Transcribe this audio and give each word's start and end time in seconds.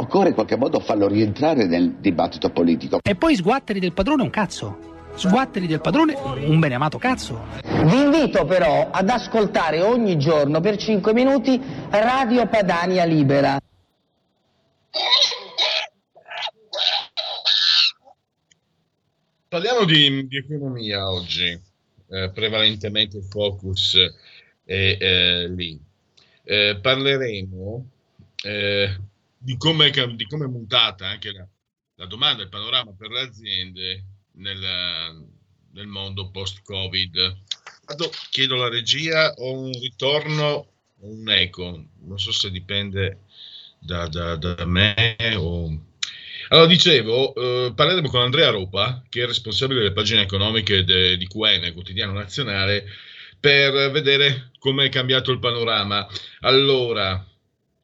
Occorre 0.00 0.28
in 0.28 0.34
qualche 0.34 0.56
modo 0.56 0.80
farlo 0.80 1.06
rientrare 1.08 1.66
nel 1.66 1.96
dibattito 1.98 2.48
politico. 2.48 3.00
E 3.02 3.14
poi 3.16 3.36
sguatteri 3.36 3.80
del 3.80 3.92
padrone 3.92 4.22
un 4.22 4.30
cazzo. 4.30 4.88
Sguatteri 5.14 5.66
del 5.66 5.82
padrone 5.82 6.14
un 6.14 6.58
beneamato 6.58 6.96
cazzo. 6.96 7.44
Vi 7.62 8.00
invito 8.00 8.46
però 8.46 8.88
ad 8.90 9.10
ascoltare 9.10 9.82
ogni 9.82 10.18
giorno 10.18 10.60
per 10.60 10.76
5 10.76 11.12
minuti 11.12 11.60
Radio 11.90 12.46
Padania 12.46 13.04
Libera. 13.04 13.60
Parliamo 19.48 19.84
di, 19.84 20.26
di 20.28 20.36
economia 20.38 21.10
oggi, 21.10 21.60
eh, 22.08 22.30
prevalentemente 22.30 23.18
il 23.18 23.24
focus 23.24 23.96
è 24.64 24.96
eh, 24.98 25.48
lì. 25.48 25.78
Eh, 26.44 26.78
parleremo 26.80 27.86
eh, 28.44 28.96
di, 29.42 29.56
come, 29.56 29.90
è 29.90 30.06
mutata 30.46 31.08
anche 31.08 31.32
la, 31.32 31.46
la, 31.94 32.06
domanda, 32.06 32.42
il 32.42 32.50
panorama 32.50 32.92
per 32.96 33.10
le 33.10 33.20
aziende 33.20 34.04
nel, 34.32 35.26
nel 35.72 35.86
mondo 35.86 36.30
post-Covid. 36.30 37.38
Vado, 37.86 38.10
chiedo 38.28 38.54
alla 38.54 38.68
regia, 38.68 39.32
ho 39.38 39.58
un 39.58 39.72
ritorno 39.72 40.44
o 40.44 40.66
un 40.98 41.28
eco, 41.30 41.86
non 42.00 42.18
so 42.18 42.32
se 42.32 42.50
dipende 42.50 43.20
da, 43.78 44.06
da, 44.08 44.36
da 44.36 44.64
me 44.66 45.16
o... 45.36 45.88
Allora, 46.52 46.66
dicevo, 46.66 47.34
eh, 47.34 47.72
parleremo 47.72 48.08
con 48.08 48.22
Andrea 48.22 48.50
Ropa, 48.50 49.04
che 49.08 49.22
è 49.22 49.26
responsabile 49.26 49.80
delle 49.80 49.92
pagine 49.92 50.22
economiche 50.22 50.82
de, 50.82 51.16
di 51.16 51.28
QN, 51.28 51.72
quotidiano 51.72 52.12
nazionale, 52.12 52.86
per 53.38 53.90
vedere 53.92 54.50
come 54.58 54.86
è 54.86 54.88
cambiato 54.88 55.30
il 55.30 55.38
panorama. 55.38 56.06
Allora, 56.40 57.24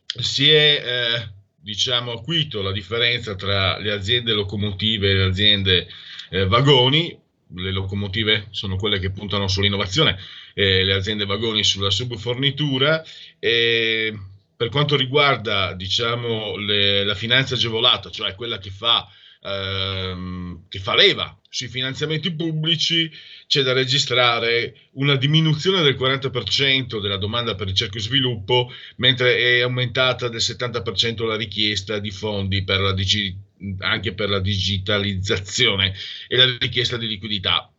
si 0.04 0.50
è 0.50 0.82
eh, 0.84 1.35
diciamo 1.66 2.12
acuito 2.12 2.62
la 2.62 2.70
differenza 2.70 3.34
tra 3.34 3.76
le 3.78 3.90
aziende 3.90 4.32
locomotive 4.32 5.10
e 5.10 5.14
le 5.14 5.24
aziende 5.24 5.88
eh, 6.30 6.46
vagoni. 6.46 7.18
Le 7.56 7.72
locomotive 7.72 8.46
sono 8.50 8.76
quelle 8.76 9.00
che 9.00 9.10
puntano 9.10 9.48
sull'innovazione, 9.48 10.16
eh, 10.54 10.84
le 10.84 10.94
aziende 10.94 11.24
vagoni 11.24 11.64
sulla 11.64 11.90
subfornitura. 11.90 13.04
E 13.40 14.16
per 14.56 14.68
quanto 14.68 14.94
riguarda 14.94 15.72
diciamo, 15.72 16.56
le, 16.56 17.02
la 17.04 17.16
finanza 17.16 17.54
agevolata, 17.54 18.10
cioè 18.10 18.36
quella 18.36 18.58
che 18.58 18.70
fa, 18.70 19.08
ehm, 19.46 20.64
che 20.68 20.78
fa 20.78 20.94
leva 20.94 21.38
sui 21.56 21.68
finanziamenti 21.68 22.34
pubblici, 22.34 23.10
c'è 23.46 23.62
da 23.62 23.72
registrare 23.72 24.90
una 24.92 25.16
diminuzione 25.16 25.80
del 25.80 25.94
40% 25.94 27.00
della 27.00 27.16
domanda 27.16 27.54
per 27.54 27.68
ricerca 27.68 27.96
e 27.96 28.02
sviluppo, 28.02 28.70
mentre 28.96 29.36
è 29.38 29.60
aumentata 29.60 30.28
del 30.28 30.40
70% 30.40 31.24
la 31.24 31.36
richiesta 31.36 31.98
di 31.98 32.10
fondi 32.10 32.62
per 32.62 32.80
la 32.80 32.92
digi- 32.92 33.34
anche 33.78 34.12
per 34.12 34.28
la 34.28 34.40
digitalizzazione 34.40 35.94
e 36.28 36.36
la 36.36 36.56
richiesta 36.58 36.98
di 36.98 37.06
liquidità. 37.06 37.70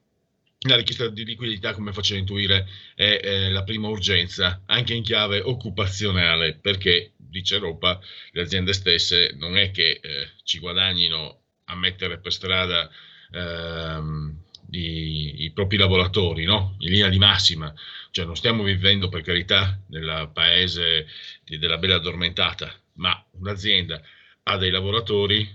La 0.61 0.75
richiesta 0.75 1.07
di 1.07 1.23
liquidità, 1.23 1.73
come 1.73 1.93
faccio 1.93 2.15
intuire, 2.15 2.67
è, 2.95 3.19
è 3.21 3.49
la 3.49 3.63
prima 3.63 3.89
urgenza, 3.89 4.63
anche 4.65 4.95
in 4.95 5.03
chiave 5.03 5.39
occupazionale, 5.39 6.55
perché, 6.55 7.11
dice 7.15 7.55
Europa, 7.55 7.99
le 8.31 8.41
aziende 8.41 8.73
stesse 8.73 9.35
non 9.37 9.55
è 9.55 9.69
che 9.69 9.99
eh, 10.01 10.31
ci 10.43 10.57
guadagnino 10.57 11.41
a 11.67 11.75
mettere 11.75 12.19
per 12.19 12.31
strada 12.33 12.89
ehm, 13.31 14.35
i, 14.71 15.43
i 15.43 15.51
propri 15.51 15.77
lavoratori, 15.77 16.43
no? 16.43 16.75
in 16.79 16.91
linea 16.91 17.09
di 17.09 17.17
massima. 17.17 17.73
Cioè 18.11 18.25
non 18.25 18.35
stiamo 18.35 18.63
vivendo 18.63 19.09
per 19.09 19.21
carità 19.21 19.79
nel 19.87 20.29
paese 20.33 21.07
di, 21.43 21.57
della 21.57 21.77
bella 21.77 21.95
addormentata, 21.95 22.73
ma 22.93 23.23
un'azienda 23.39 24.01
ha 24.43 24.57
dei 24.57 24.71
lavoratori, 24.71 25.47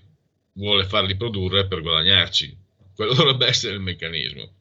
vuole 0.55 0.84
farli 0.84 1.17
produrre 1.17 1.67
per 1.67 1.81
guadagnarci. 1.81 2.56
Quello 2.95 3.15
dovrebbe 3.15 3.47
essere 3.47 3.75
il 3.75 3.81
meccanismo. 3.81 4.53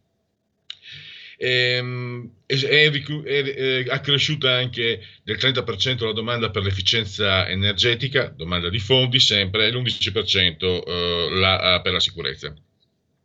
Ehm, 1.44 2.34
è, 2.46 2.54
è, 2.54 2.92
è, 2.92 4.00
cresciuta 4.02 4.54
anche 4.54 5.04
del 5.24 5.38
30% 5.38 6.06
la 6.06 6.14
domanda 6.14 6.52
per 6.52 6.62
l'efficienza 6.62 7.50
energetica, 7.50 8.28
domanda 8.28 8.70
di 8.70 8.78
fondi 8.78 9.20
sempre, 9.20 9.66
e 9.66 9.72
l'11% 9.72 10.84
eh, 10.86 11.30
la, 11.32 11.80
per 11.82 11.94
la 11.94 12.00
sicurezza. 12.00 12.54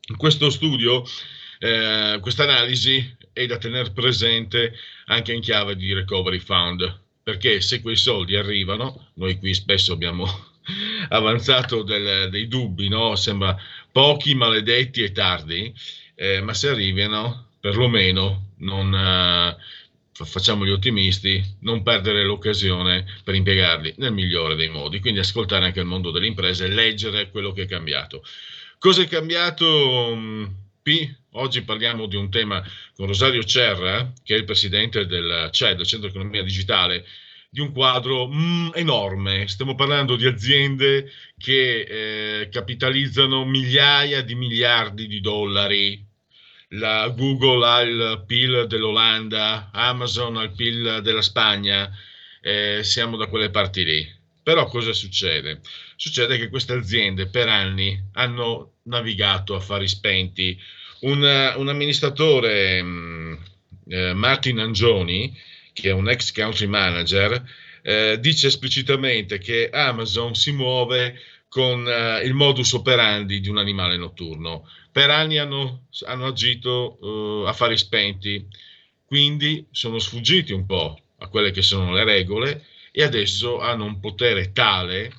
In 0.09 0.17
questo 0.17 0.49
studio, 0.49 1.05
eh, 1.59 2.19
questa 2.23 2.45
analisi 2.45 3.17
è 3.35 3.45
da 3.45 3.59
tenere 3.59 3.91
presente 3.91 4.73
anche 5.07 5.35
in 5.35 5.43
chiave 5.43 5.77
di 5.77 5.93
recovery 5.93 6.39
fund, 6.39 7.01
perché 7.23 7.61
se 7.61 7.83
quei 7.83 7.97
soldi 7.97 8.35
arrivano, 8.35 9.11
noi 9.15 9.39
qui 9.39 9.53
spesso 9.53 9.93
abbiamo 9.93 10.27
avanzato 11.11 11.83
del, 11.83 12.31
dei 12.31 12.49
dubbi, 12.49 12.89
no? 12.89 13.15
sembra 13.15 13.55
pochi, 13.93 14.35
maledetti 14.35 15.03
e 15.03 15.13
tardi, 15.13 15.71
eh, 16.15 16.41
ma 16.41 16.55
se 16.55 16.71
arrivano, 16.71 17.46
perlomeno 17.67 18.53
non, 18.59 18.95
eh, 18.95 19.57
facciamo 20.25 20.65
gli 20.65 20.71
ottimisti, 20.71 21.43
non 21.63 21.83
perdere 21.83 22.23
l'occasione 22.23 23.05
per 23.25 23.35
impiegarli 23.35 23.95
nel 23.97 24.13
migliore 24.13 24.55
dei 24.55 24.69
modi, 24.69 25.01
quindi 25.01 25.19
ascoltare 25.19 25.65
anche 25.65 25.81
il 25.81 25.87
mondo 25.87 26.13
delle 26.13 26.29
imprese 26.29 26.69
leggere 26.69 27.29
quello 27.29 27.51
che 27.51 27.63
è 27.63 27.67
cambiato. 27.67 28.23
Cosa 28.79 29.03
è 29.03 29.09
cambiato? 29.09 30.13
Mm, 30.15 30.45
P? 30.81 31.13
Oggi 31.33 31.63
parliamo 31.63 32.07
di 32.07 32.15
un 32.15 32.31
tema 32.31 32.63
con 32.95 33.09
Rosario 33.09 33.43
Cerra, 33.43 34.13
che 34.23 34.37
è 34.37 34.39
il 34.39 34.45
presidente 34.45 35.05
del 35.07 35.49
CED, 35.51 35.83
Centro 35.83 36.09
Economia 36.09 36.45
Digitale, 36.45 37.05
di 37.51 37.59
un 37.59 37.73
quadro 37.73 38.29
mm, 38.29 38.69
enorme. 38.75 39.49
Stiamo 39.49 39.75
parlando 39.75 40.15
di 40.15 40.27
aziende 40.27 41.11
che 41.37 41.81
eh, 41.81 42.49
capitalizzano 42.49 43.45
migliaia 43.45 44.23
di 44.23 44.37
miliardi 44.37 45.09
di 45.09 45.21
dollari. 45.21 46.06
La 46.71 47.09
Google 47.09 47.65
ha 47.65 47.81
il 47.83 48.25
PIL 48.27 48.67
dell'Olanda, 48.67 49.71
Amazon 49.73 50.37
ha 50.37 50.43
il 50.43 50.53
PIL 50.53 51.01
della 51.01 51.23
Spagna, 51.23 51.91
eh, 52.41 52.81
siamo 52.83 53.17
da 53.17 53.27
quelle 53.27 53.51
parti 53.51 53.85
lì. 53.85 54.15
Però 54.43 54.67
cosa 54.67 54.93
succede? 54.93 55.61
Succede 55.97 56.39
che 56.39 56.49
queste 56.49 56.73
aziende 56.73 57.27
per 57.27 57.49
anni 57.49 58.01
hanno 58.15 58.79
navigato 58.85 59.55
a 59.55 59.61
fari 59.61 59.87
spenti. 59.87 60.59
Un, 61.01 61.23
un 61.57 61.69
amministratore, 61.69 62.83
mm, 62.83 63.35
eh, 63.89 64.13
Martin 64.15 64.59
Angioni, 64.59 65.37
che 65.73 65.91
è 65.91 65.93
un 65.93 66.09
ex 66.09 66.33
country 66.33 66.67
manager, 66.67 67.45
eh, 67.83 68.19
dice 68.19 68.49
esplicitamente 68.49 69.39
che 69.39 69.71
Amazon 69.71 70.35
si 70.35 70.51
muove 70.51 71.21
con 71.49 71.87
eh, 71.89 72.23
il 72.25 72.35
modus 72.35 72.73
operandi 72.73 73.41
di 73.41 73.49
un 73.49 73.59
animale 73.59 73.97
notturno. 73.97 74.69
Per 74.91 75.11
anni 75.11 75.39
hanno, 75.39 75.87
hanno 76.07 76.27
agito 76.27 76.99
uh, 77.01 77.47
a 77.47 77.53
fari 77.53 77.77
spenti, 77.77 78.47
quindi 79.05 79.67
sono 79.71 79.99
sfuggiti 79.99 80.53
un 80.53 80.67
po' 80.67 80.99
a 81.19 81.29
quelle 81.29 81.51
che 81.51 81.63
sono 81.63 81.93
le 81.93 82.05
regole 82.05 82.65
e 82.91 83.03
adesso 83.03 83.61
hanno 83.61 83.85
un 83.85 84.01
potere 84.01 84.53
tale 84.53 85.13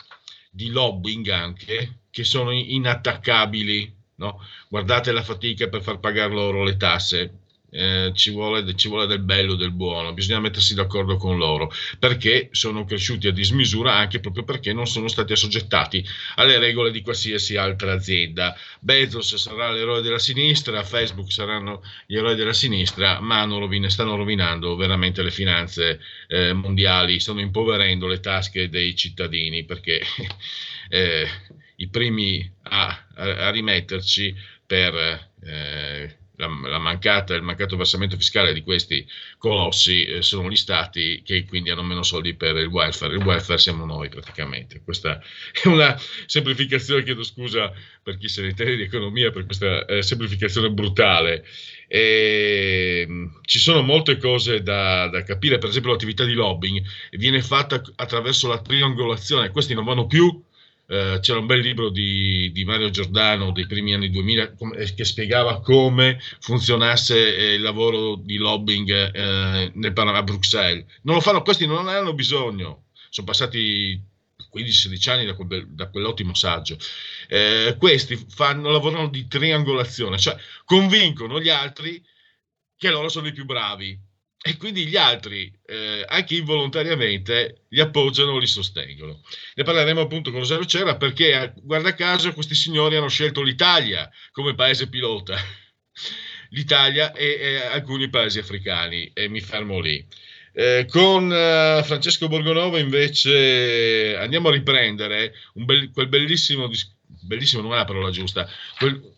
di 0.49 0.69
lobbying 0.69 1.27
anche 1.29 1.99
che 2.09 2.23
sono 2.23 2.51
inattaccabili. 2.51 3.95
No? 4.15 4.43
Guardate 4.67 5.11
la 5.11 5.21
fatica 5.21 5.67
per 5.69 5.83
far 5.83 5.99
pagare 5.99 6.33
loro 6.33 6.63
le 6.63 6.75
tasse. 6.75 7.41
Eh, 7.69 8.11
ci, 8.15 8.31
vuole, 8.31 8.75
ci, 8.75 8.87
vuole, 8.87 9.07
del 9.07 9.19
bello, 9.19 9.55
del 9.55 9.71
buono, 9.71 10.13
bisogna 10.13 10.39
mettersi 10.39 10.73
d'accordo 10.73 11.17
con 11.17 11.37
loro, 11.37 11.71
perché 11.99 12.49
sono 12.51 12.85
cresciuti 12.85 13.27
a 13.27 13.31
dismisura 13.31 13.93
anche 13.93 14.19
proprio 14.19 14.43
perché 14.43 14.73
non 14.73 14.87
sono 14.87 15.07
stati 15.07 15.33
assoggettati 15.33 16.05
alle 16.35 16.59
regole 16.59 16.91
di 16.91 17.01
qualsiasi 17.01 17.57
altra 17.57 17.93
azienda. 17.93 18.55
Bezos 18.79 19.35
sarà 19.35 19.71
l'eroe 19.71 20.01
della 20.01 20.19
sinistra, 20.19 20.83
Facebook 20.83 21.31
saranno 21.31 21.83
gli 22.05 22.15
eroi 22.15 22.35
della 22.35 22.53
sinistra, 22.53 23.19
ma 23.19 23.43
rovine, 23.43 23.89
stanno 23.89 24.15
rovinando 24.15 24.75
veramente 24.75 25.21
le 25.21 25.31
finanze 25.31 25.99
eh, 26.27 26.53
mondiali, 26.53 27.19
stanno 27.19 27.41
impoverendo 27.41 28.07
le 28.07 28.19
tasche 28.19 28.69
dei 28.69 28.95
cittadini, 28.95 29.65
perché 29.65 30.01
eh, 30.89 31.27
i 31.77 31.87
primi 31.89 32.49
a, 32.63 33.05
a, 33.15 33.49
rimetterci 33.49 34.35
per... 34.65 35.25
La, 36.39 36.47
la 36.69 36.77
mancata, 36.77 37.33
il 37.33 37.41
mancato 37.41 37.75
versamento 37.77 38.15
fiscale 38.15 38.53
di 38.53 38.61
questi 38.61 39.05
colossi 39.39 40.05
eh, 40.05 40.21
sono 40.21 40.49
gli 40.49 40.55
stati 40.55 41.23
che 41.23 41.45
quindi 41.45 41.71
hanno 41.71 41.81
meno 41.81 42.03
soldi 42.03 42.35
per 42.35 42.55
il 42.57 42.67
welfare. 42.67 43.15
Il 43.15 43.23
welfare 43.23 43.57
siamo 43.57 43.85
noi 43.85 44.09
praticamente. 44.09 44.81
Questa 44.83 45.19
è 45.51 45.67
una 45.67 45.99
semplificazione, 46.27 47.03
chiedo 47.03 47.23
scusa 47.23 47.73
per 48.03 48.17
chi 48.17 48.29
se 48.29 48.41
ne 48.41 48.49
intende 48.49 48.75
di 48.75 48.83
economia 48.83 49.31
per 49.31 49.45
questa 49.45 49.83
eh, 49.85 50.03
semplificazione 50.03 50.69
brutale. 50.69 51.43
E, 51.87 53.05
mh, 53.07 53.13
mm, 53.13 53.25
ci 53.41 53.59
sono 53.59 53.81
molte 53.81 54.17
cose 54.17 54.61
da, 54.61 55.07
da, 55.07 55.23
capire, 55.23 55.57
per 55.57 55.69
esempio 55.69 55.91
l'attività 55.91 56.23
di 56.23 56.33
lobbying 56.33 56.85
viene 57.11 57.41
fatta 57.41 57.81
attraverso 57.95 58.47
la 58.47 58.61
triangolazione, 58.61 59.49
questi 59.49 59.73
non 59.73 59.85
vanno 59.85 60.05
più 60.05 60.43
eh, 60.89 61.19
c'era 61.21 61.39
un 61.39 61.45
bel 61.45 61.59
libro 61.59 61.89
di, 61.89 62.49
di, 62.53 62.63
Mario 62.63 62.89
Giordano 62.89 63.51
dei 63.51 63.67
primi 63.67 63.93
anni 63.93 64.09
2000 64.09 64.53
eh, 64.77 64.93
che 64.93 65.03
spiegava 65.03 65.59
come 65.59 66.19
funzionasse 66.39 67.35
eh, 67.35 67.53
il 67.55 67.61
lavoro 67.61 68.15
di 68.15 68.37
lobbying 68.37 68.89
eh, 69.13 69.71
nel, 69.73 69.93
a 69.95 70.23
Bruxelles. 70.23 70.85
Non 71.01 71.15
lo 71.15 71.21
fanno, 71.21 71.41
questi 71.41 71.65
non 71.65 71.85
ne 71.85 71.95
hanno 71.95 72.13
bisogno. 72.13 72.85
Sono 73.09 73.27
passati 73.27 74.01
15-16 74.53 75.09
anni 75.09 75.25
da, 75.25 75.33
quel, 75.35 75.67
da, 75.67 75.89
quell'ottimo 75.89 76.33
saggio. 76.33 76.77
Eh, 77.27 77.75
questi 77.77 78.15
fanno, 78.29 78.69
lavorano 78.69 79.09
di 79.09 79.27
triangolazione, 79.27 80.17
cioè 80.17 80.37
convincono 80.63 81.41
gli 81.41 81.49
altri 81.49 82.01
che 82.77 82.89
loro 82.89 83.09
sono 83.09 83.27
i 83.27 83.33
più 83.33 83.43
bravi 83.43 84.06
e 84.47 84.55
quindi 84.55 84.87
gli 84.87 84.95
altri, 84.95 85.51
eh, 85.65 86.05
anche 86.07 86.35
involontariamente, 86.35 87.65
li 87.67 87.81
appoggiano 87.81 88.37
li 88.37 88.47
sostengono. 88.47 89.21
Ne 89.55 89.63
parleremo 89.63 89.99
appunto 89.99 90.31
con 90.31 90.39
Rosario 90.39 90.65
Cera 90.65 90.95
perché, 90.95 91.33
eh, 91.33 91.53
guarda 91.57 91.93
caso, 91.93 92.31
questi 92.31 92.55
signori 92.55 92.95
hanno 92.95 93.09
scelto 93.09 93.41
l'Italia 93.41 94.09
come 94.31 94.55
paese 94.55 94.87
pilota, 94.87 95.35
l'Italia 96.51 97.11
e, 97.11 97.25
e, 97.25 97.55
alcuni 97.57 98.09
paesi 98.09 98.39
africani, 98.39 99.11
e 99.13 99.27
mi 99.27 99.41
fermo 99.41 99.81
lì. 99.81 100.05
Eh, 100.53 100.85
con 100.89 101.25
uh, 101.25 101.83
Francesco 101.83 102.29
Borgonovo 102.29 102.77
invece 102.77 104.15
andiamo 104.17 104.47
a 104.47 104.53
riprendere 104.53 105.33
be- 105.53 105.91
quel 105.93 106.07
bellissimo, 106.07 106.69
bellissimo 107.21 107.61
non 107.61 107.73
è 107.73 107.75
la 107.75 107.85
parola 107.85 108.09
giusta, 108.09 108.49
quel, 108.79 109.16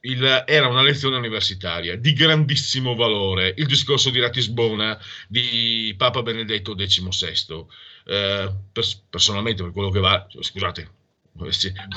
il, 0.00 0.44
era 0.46 0.68
una 0.68 0.82
lezione 0.82 1.16
universitaria 1.16 1.96
di 1.96 2.12
grandissimo 2.12 2.94
valore, 2.94 3.54
il 3.56 3.66
discorso 3.66 4.10
di 4.10 4.20
Ratisbona 4.20 4.98
di 5.26 5.94
Papa 5.96 6.22
Benedetto 6.22 6.74
XVI. 6.74 7.66
Eh, 8.04 8.54
pers- 8.72 9.04
personalmente, 9.08 9.62
per 9.62 9.72
quello 9.72 9.90
che 9.90 10.00
va, 10.00 10.26
scusate, 10.38 10.90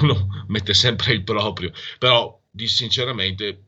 uno 0.01 0.45
mette 0.47 0.73
sempre 0.73 1.13
il 1.13 1.23
proprio, 1.23 1.71
però 1.97 2.39
di, 2.49 2.67
sinceramente 2.67 3.63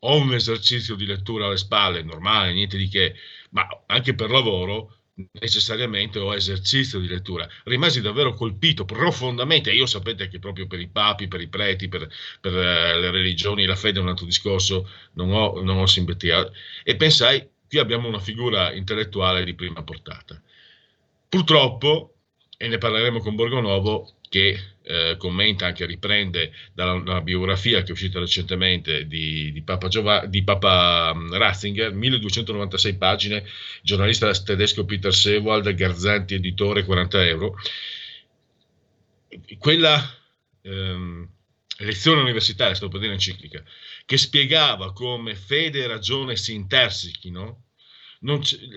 ho 0.00 0.16
un 0.16 0.32
esercizio 0.32 0.94
di 0.94 1.04
lettura 1.04 1.46
alle 1.46 1.58
spalle, 1.58 2.02
normale, 2.02 2.52
niente 2.52 2.76
di 2.76 2.88
che, 2.88 3.14
ma 3.50 3.66
anche 3.86 4.14
per 4.14 4.30
lavoro 4.30 4.99
necessariamente 5.32 6.18
o 6.18 6.34
esercizio 6.34 6.98
di 6.98 7.08
lettura. 7.08 7.48
Rimasi 7.64 8.00
davvero 8.00 8.34
colpito 8.34 8.84
profondamente. 8.84 9.72
Io 9.72 9.86
sapete 9.86 10.28
che 10.28 10.38
proprio 10.38 10.66
per 10.66 10.80
i 10.80 10.88
papi, 10.88 11.28
per 11.28 11.40
i 11.40 11.48
preti, 11.48 11.88
per, 11.88 12.08
per 12.40 12.52
uh, 12.52 13.00
le 13.00 13.10
religioni, 13.10 13.66
la 13.66 13.76
fede 13.76 13.98
è 13.98 14.02
un 14.02 14.08
altro 14.08 14.26
discorso, 14.26 14.88
non 15.14 15.32
ho, 15.32 15.60
non 15.62 15.78
ho 15.78 15.86
simpatia. 15.86 16.48
E 16.82 16.96
pensai, 16.96 17.48
qui 17.68 17.78
abbiamo 17.78 18.08
una 18.08 18.20
figura 18.20 18.72
intellettuale 18.72 19.44
di 19.44 19.54
prima 19.54 19.82
portata. 19.82 20.40
Purtroppo, 21.28 22.14
e 22.56 22.68
ne 22.68 22.78
parleremo 22.78 23.20
con 23.20 23.36
Borgonovo, 23.36 24.16
che 24.28 24.58
eh, 24.90 25.16
commenta, 25.16 25.66
anche 25.66 25.86
riprende 25.86 26.52
dalla, 26.72 26.98
dalla, 27.00 27.20
biografia 27.20 27.82
che 27.82 27.88
è 27.88 27.92
uscita 27.92 28.18
recentemente 28.18 29.06
di, 29.06 29.52
di, 29.52 29.62
Papa, 29.62 29.86
Giova, 29.86 30.26
di 30.26 30.42
Papa 30.42 31.12
mm, 31.14 31.32
Ratzinger, 31.34 31.92
1296 31.92 32.96
pagine, 32.96 33.44
giornalista 33.82 34.30
tedesco 34.32 34.84
Peter 34.84 35.14
Sewald, 35.14 35.72
Garzanti 35.74 36.34
editore, 36.34 36.84
40 36.84 37.24
euro. 37.24 37.56
Quella 39.58 40.12
ehm, 40.62 41.28
lezione 41.78 42.20
universitaria, 42.22 42.74
sto 42.74 42.88
per 42.88 42.98
dire 42.98 43.12
enciclica, 43.12 43.62
che 44.04 44.16
spiegava 44.16 44.92
come 44.92 45.36
fede 45.36 45.84
e 45.84 45.86
ragione 45.86 46.34
si 46.34 46.52
intersichino, 46.54 47.66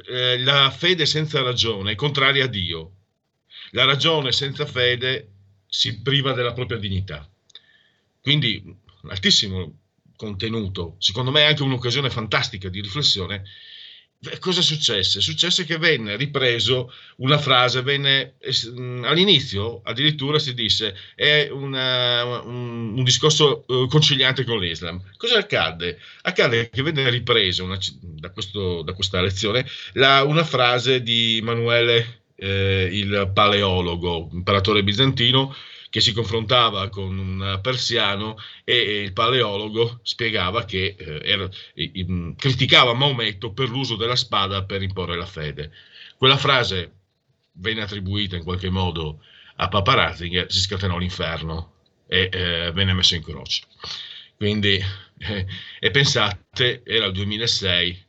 eh, 0.09 0.37
la 0.37 0.69
fede 0.69 1.07
senza 1.07 1.41
ragione 1.41 1.93
è 1.93 1.95
contraria 1.95 2.45
a 2.45 2.47
Dio, 2.47 2.91
la 3.71 3.85
ragione 3.85 4.31
senza 4.31 4.67
fede 4.67 5.32
si 5.73 6.01
priva 6.01 6.33
della 6.33 6.53
propria 6.53 6.77
dignità. 6.77 7.27
Quindi 8.21 8.63
altissimo 9.09 9.79
contenuto, 10.15 10.95
secondo 10.99 11.31
me 11.31 11.45
anche 11.45 11.63
un'occasione 11.63 12.11
fantastica 12.11 12.69
di 12.69 12.79
riflessione. 12.79 13.43
Cosa 14.39 14.61
successe? 14.61 15.19
Successe 15.19 15.65
che 15.65 15.77
venne 15.77 16.15
ripreso 16.15 16.93
una 17.17 17.39
frase, 17.39 17.81
venne 17.81 18.35
all'inizio 19.01 19.81
addirittura 19.83 20.39
si 20.39 20.53
disse 20.53 20.95
è 21.13 21.49
una, 21.51 22.23
un, 22.23 22.93
un, 22.95 23.03
discorso 23.03 23.65
uh, 23.67 23.87
conciliante 23.87 24.45
con 24.45 24.59
l'Islam. 24.59 25.01
Cosa 25.17 25.39
accadde? 25.39 25.99
Accadde 26.21 26.69
che 26.69 26.83
venne 26.83 27.09
ripresa 27.09 27.65
da, 27.65 27.77
da, 28.31 28.93
questa 28.93 29.21
lezione 29.21 29.67
la, 29.93 30.23
una 30.23 30.45
frase 30.45 31.01
di 31.01 31.39
Emanuele 31.39 32.22
eh, 32.35 32.89
il 32.91 33.31
paleologo, 33.33 34.29
imperatore 34.31 34.83
bizantino, 34.83 35.55
che 35.89 36.01
si 36.01 36.11
confrontava 36.11 36.89
con 36.89 37.15
un 37.15 37.59
persiano 37.61 38.35
e 38.63 39.03
il 39.03 39.13
paleologo 39.13 39.99
spiegava 40.01 40.65
che 40.65 40.95
eh, 40.97 41.21
era, 41.23 41.47
eh, 41.75 42.33
criticava 42.35 42.95
Maometto 42.95 43.51
per 43.51 43.69
l'uso 43.69 43.95
della 43.95 44.15
spada 44.15 44.63
per 44.63 44.81
imporre 44.81 45.15
la 45.15 45.27
fede. 45.27 45.71
Quella 46.17 46.37
frase 46.37 46.93
venne 47.53 47.83
attribuita 47.83 48.35
in 48.35 48.43
qualche 48.43 48.71
modo 48.71 49.19
a 49.57 49.67
Papa 49.67 49.93
Ratzinger, 49.93 50.51
si 50.51 50.61
scatenò 50.61 50.97
l'inferno 50.97 51.73
e 52.07 52.29
eh, 52.31 52.71
venne 52.71 52.93
messo 52.93 53.13
in 53.13 53.23
croce. 53.23 53.61
Quindi, 54.35 54.83
eh, 55.19 55.45
e 55.79 55.91
pensate, 55.91 56.81
era 56.83 57.05
il 57.05 57.13
2006, 57.13 58.05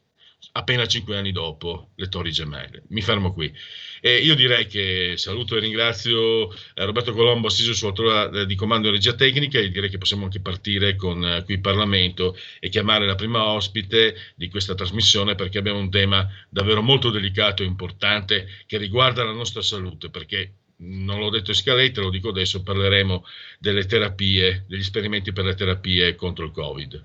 appena 0.57 0.87
cinque 0.87 1.17
anni 1.17 1.33
dopo 1.33 1.91
le 1.97 2.09
Torri 2.09 2.31
Gemelle. 2.31 2.85
Mi 2.89 3.03
fermo 3.03 3.33
qui. 3.33 3.53
E 4.01 4.19
io 4.19 4.37
direi 4.37 4.67
che 4.67 5.15
saluto 5.17 5.57
e 5.57 5.61
ringrazio 5.61 6.53
eh, 6.53 6.85
Roberto 6.85 7.13
Colombo, 7.13 7.49
assiso 7.49 7.75
sull'autorità 7.75 8.31
eh, 8.31 8.47
di 8.47 8.55
comando 8.55 8.89
e 8.89 8.93
regia 8.93 9.15
tecnica, 9.15 9.59
e 9.59 9.71
direi 9.71 9.91
che 9.91 9.99
possiamo 9.99 10.25
anche 10.25 10.41
partire 10.41 10.95
con 10.95 11.25
eh, 11.25 11.43
qui 11.45 11.59
Parlamento 11.59 12.37
e 12.61 12.69
chiamare 12.69 13.05
la 13.05 13.17
prima 13.17 13.45
ospite 13.45 14.15
di 14.37 14.49
questa 14.49 14.75
trasmissione 14.75 15.35
perché 15.35 15.59
abbiamo 15.59 15.81
un 15.81 15.91
tema 15.91 16.29
davvero 16.49 16.83
molto 16.83 17.11
delicato 17.11 17.63
e 17.63 17.67
importante 17.67 18.47
che 18.67 18.79
riguarda 18.79 19.25
la 19.25 19.33
nostra 19.33 19.61
salute, 19.61 20.09
perché 20.09 20.53
non 20.77 21.19
l'ho 21.19 21.31
detto 21.31 21.51
in 21.51 21.57
scaletta, 21.57 22.01
lo 22.01 22.11
dico 22.11 22.29
adesso, 22.29 22.63
parleremo 22.63 23.25
delle 23.59 23.87
terapie, 23.87 24.67
degli 24.69 24.81
esperimenti 24.81 25.33
per 25.33 25.47
le 25.47 25.55
terapie 25.55 26.15
contro 26.15 26.45
il 26.45 26.53
Covid. 26.53 27.05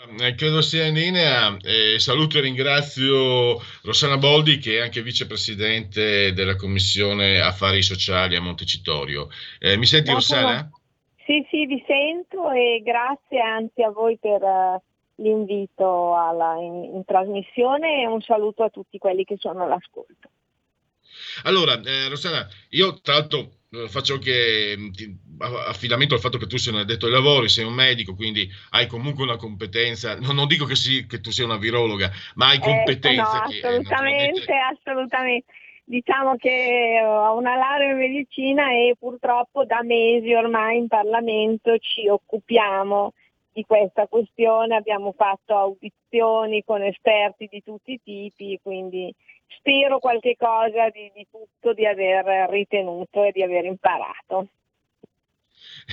Eh, 0.00 0.34
credo 0.36 0.62
sia 0.62 0.86
in 0.86 0.94
linea. 0.94 1.56
Eh, 1.60 1.98
saluto 1.98 2.38
e 2.38 2.42
ringrazio 2.42 3.60
Rossana 3.82 4.16
Boldi, 4.16 4.58
che 4.58 4.78
è 4.78 4.80
anche 4.80 5.02
vicepresidente 5.02 6.32
della 6.32 6.54
Commissione 6.54 7.40
Affari 7.40 7.82
Sociali 7.82 8.36
a 8.36 8.40
Montecitorio. 8.40 9.28
Eh, 9.58 9.76
mi 9.76 9.86
senti. 9.86 10.12
Rossana? 10.12 10.70
Sì, 11.24 11.44
sì, 11.50 11.66
vi 11.66 11.82
sento 11.84 12.48
e 12.52 12.80
grazie 12.84 13.40
anzi 13.40 13.82
a 13.82 13.90
voi 13.90 14.16
per 14.18 14.40
uh, 14.40 14.80
l'invito 15.16 16.16
alla, 16.16 16.54
in, 16.54 16.94
in, 16.94 17.04
trasmissione 17.04 18.02
e 18.02 18.06
un 18.06 18.22
saluto 18.22 18.62
a 18.62 18.70
tutti 18.70 18.98
quelli 18.98 19.24
che 19.24 19.36
sono 19.36 19.64
all'ascolto. 19.64 20.30
Allora, 21.42 21.78
eh, 21.80 22.08
Rossana, 22.08 22.46
io 22.70 23.00
tra 23.00 23.14
l'altro 23.14 23.38
eh, 23.40 23.57
faccio 23.88 24.14
anche 24.14 24.74
mm, 24.76 24.90
affidamento 25.68 26.14
al 26.14 26.20
fatto 26.20 26.38
che 26.38 26.46
tu 26.46 26.56
sei 26.56 26.72
un 26.72 26.80
addetto 26.80 27.06
ai 27.06 27.12
lavori, 27.12 27.48
sei 27.48 27.64
un 27.64 27.74
medico, 27.74 28.14
quindi 28.14 28.48
hai 28.70 28.86
comunque 28.86 29.24
una 29.24 29.36
competenza, 29.36 30.18
non, 30.18 30.34
non 30.34 30.46
dico 30.46 30.64
che, 30.64 30.74
sì, 30.74 31.06
che, 31.06 31.20
tu 31.20 31.30
sia 31.30 31.44
una 31.44 31.58
virologa, 31.58 32.10
ma 32.36 32.48
hai 32.48 32.58
competenze. 32.58 33.10
Eh, 33.10 33.16
no, 33.16 33.28
assolutamente, 33.28 34.44
che, 34.44 34.54
assolutamente. 34.54 35.52
Diciamo 35.84 36.36
che 36.36 37.00
ho 37.02 37.34
una 37.38 37.56
laurea 37.56 37.92
in 37.92 37.96
medicina 37.96 38.70
e 38.72 38.94
purtroppo 38.98 39.64
da 39.64 39.82
mesi 39.82 40.34
ormai 40.34 40.76
in 40.76 40.86
Parlamento 40.86 41.78
ci 41.78 42.06
occupiamo 42.06 43.14
di 43.54 43.64
questa 43.66 44.06
questione, 44.06 44.76
abbiamo 44.76 45.14
fatto 45.16 45.56
audizioni 45.56 46.62
con 46.62 46.82
esperti 46.82 47.48
di 47.50 47.62
tutti 47.64 47.92
i 47.92 48.00
tipi, 48.04 48.60
quindi 48.62 49.14
spero 49.56 49.98
qualche 49.98 50.36
cosa 50.36 50.88
di, 50.90 51.10
di 51.14 51.26
tutto 51.30 51.72
di 51.72 51.86
aver 51.86 52.48
ritenuto 52.50 53.24
e 53.24 53.32
di 53.32 53.42
aver 53.42 53.64
imparato. 53.64 54.48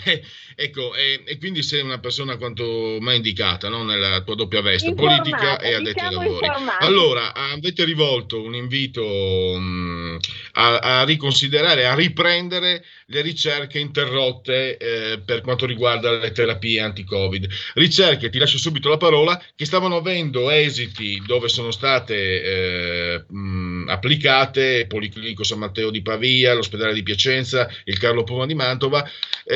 Eh, 0.04 0.22
ecco, 0.56 0.94
eh, 0.96 1.22
e 1.26 1.38
quindi 1.38 1.64
sei 1.64 1.82
una 1.82 2.00
persona 2.00 2.38
quanto 2.38 2.98
mai 3.00 3.18
indicata 3.18 3.70
no? 3.70 3.84
nella 3.84 4.22
tua 4.22 4.36
doppia 4.36 4.62
veste, 4.62 4.90
informata, 4.90 5.22
politica 5.22 5.60
e 5.60 5.74
addetta 5.74 6.08
diciamo 6.08 6.20
ai 6.20 6.26
lavori. 6.26 6.46
Informata. 6.46 6.86
Allora, 6.86 7.34
avete 7.34 7.84
rivolto 7.86 8.42
un 8.42 8.56
invito 8.56 9.04
mh, 9.04 10.18
a, 10.54 10.78
a, 10.78 11.04
riconsiderare, 11.06 11.86
a 11.86 11.96
riprendere 11.96 12.84
le 13.08 13.22
ricerche 13.22 13.80
interrotte 13.80 14.78
eh, 14.78 15.20
per 15.20 15.42
quanto 15.42 15.66
riguarda 15.66 16.12
le 16.12 16.32
terapie 16.32 16.82
anti-Covid. 16.82 17.48
Ricerche, 17.76 18.30
ti 18.30 18.38
lascio 18.38 18.58
subito 18.58 18.90
la 18.90 18.98
parola, 18.98 19.42
che 19.56 19.66
stavano 19.66 19.98
avendo 19.98 20.50
esiti 20.50 21.22
dove 21.26 21.48
sono 21.48 21.72
state 21.72 22.42
eh, 22.44 23.24
mh, 23.28 23.86
applicate 23.88 24.86
Policlinico 24.88 25.44
San 25.44 25.60
Matteo 25.60 25.90
di 25.90 26.02
Pavia, 26.02 26.54
l'ospedale 26.54 26.94
di 26.94 27.04
Piacenza, 27.04 27.70
il 27.86 27.98
Carlo 27.98 28.24
Poma 28.24 28.46
di 28.46 28.56
Mantova. 28.56 29.08
Eh, 29.44 29.55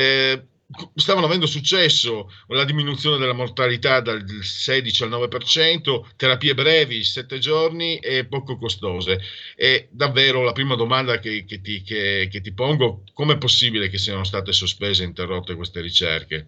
stavano 0.94 1.26
avendo 1.26 1.46
successo 1.46 2.30
la 2.48 2.64
diminuzione 2.64 3.18
della 3.18 3.32
mortalità 3.32 4.00
dal 4.00 4.22
16 4.24 5.02
al 5.04 5.10
9%, 5.10 6.16
terapie 6.16 6.54
brevi, 6.54 7.02
7 7.02 7.38
giorni 7.38 7.98
e 7.98 8.26
poco 8.26 8.56
costose. 8.56 9.20
E 9.56 9.88
davvero 9.90 10.42
la 10.42 10.52
prima 10.52 10.76
domanda 10.76 11.18
che, 11.18 11.44
che, 11.44 11.60
ti, 11.60 11.82
che, 11.82 12.28
che 12.30 12.40
ti 12.40 12.52
pongo, 12.52 13.02
com'è 13.12 13.36
possibile 13.38 13.88
che 13.88 13.98
siano 13.98 14.24
state 14.24 14.52
sospese 14.52 15.02
e 15.02 15.06
interrotte 15.06 15.56
queste 15.56 15.80
ricerche? 15.80 16.46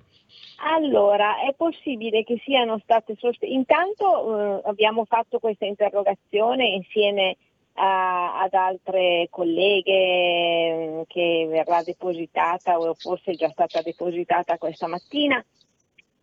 Allora, 0.64 1.40
è 1.40 1.54
possibile 1.56 2.22
che 2.22 2.40
siano 2.44 2.78
state 2.84 3.16
sospese. 3.18 3.52
Intanto 3.52 4.60
eh, 4.64 4.68
abbiamo 4.68 5.04
fatto 5.04 5.40
questa 5.40 5.64
interrogazione 5.64 6.68
insieme 6.68 7.30
a, 7.30 7.36
ad 7.74 8.52
altre 8.52 9.28
colleghe 9.30 10.74
mm, 10.74 11.02
che 11.06 11.46
verrà 11.48 11.82
depositata 11.82 12.78
o 12.78 12.94
forse 12.94 13.32
è 13.32 13.34
già 13.34 13.48
stata 13.48 13.80
depositata 13.82 14.58
questa 14.58 14.86
mattina 14.86 15.42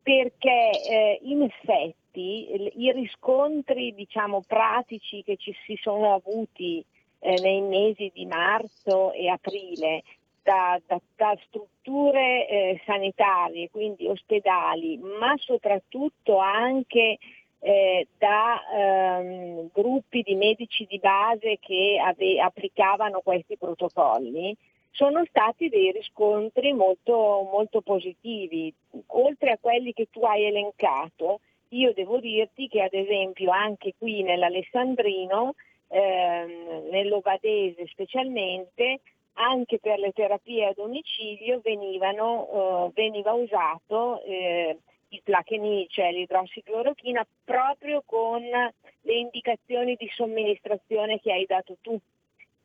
perché 0.01 0.71
eh, 0.89 1.19
in 1.23 1.43
effetti 1.43 2.49
i 2.77 2.91
riscontri 2.91 3.93
diciamo, 3.93 4.41
pratici 4.45 5.23
che 5.23 5.37
ci 5.37 5.53
si 5.65 5.77
sono 5.81 6.13
avuti 6.15 6.83
eh, 7.19 7.39
nei 7.41 7.61
mesi 7.61 8.11
di 8.13 8.25
marzo 8.25 9.11
e 9.11 9.29
aprile 9.29 10.03
da, 10.41 10.81
da, 10.87 10.99
da 11.15 11.37
strutture 11.45 12.47
eh, 12.47 12.81
sanitarie, 12.85 13.69
quindi 13.69 14.07
ospedali, 14.07 14.97
ma 14.97 15.35
soprattutto 15.37 16.37
anche 16.37 17.19
eh, 17.59 18.07
da 18.17 18.61
ehm, 18.73 19.69
gruppi 19.73 20.21
di 20.21 20.35
medici 20.35 20.85
di 20.89 20.99
base 20.99 21.57
che 21.59 21.99
ave- 22.01 22.39
applicavano 22.39 23.21
questi 23.21 23.57
protocolli, 23.57 24.55
sono 24.91 25.23
stati 25.25 25.69
dei 25.69 25.91
riscontri 25.91 26.73
molto, 26.73 27.47
molto 27.51 27.81
positivi. 27.81 28.73
Oltre 29.07 29.51
a 29.51 29.57
quelli 29.59 29.93
che 29.93 30.07
tu 30.09 30.23
hai 30.23 30.45
elencato, 30.45 31.41
io 31.69 31.93
devo 31.93 32.19
dirti 32.19 32.67
che 32.67 32.81
ad 32.81 32.93
esempio 32.93 33.51
anche 33.51 33.93
qui 33.97 34.23
nell'Alessandrino, 34.23 35.55
ehm, 35.87 36.89
nell'Ovadese 36.89 37.85
specialmente, 37.87 39.01
anche 39.33 39.79
per 39.79 39.99
le 39.99 40.11
terapie 40.11 40.65
a 40.65 40.73
domicilio 40.75 41.61
venivano, 41.63 42.87
eh, 42.87 42.91
veniva 42.93 43.33
usato 43.33 44.21
eh, 44.23 44.77
plaquenil, 45.23 45.87
cioè 45.89 46.11
l'idrossiclorochina, 46.11 47.25
proprio 47.43 48.03
con 48.05 48.41
le 48.41 49.13
indicazioni 49.13 49.95
di 49.95 50.09
somministrazione 50.13 51.19
che 51.19 51.31
hai 51.31 51.45
dato 51.45 51.77
tu, 51.81 51.99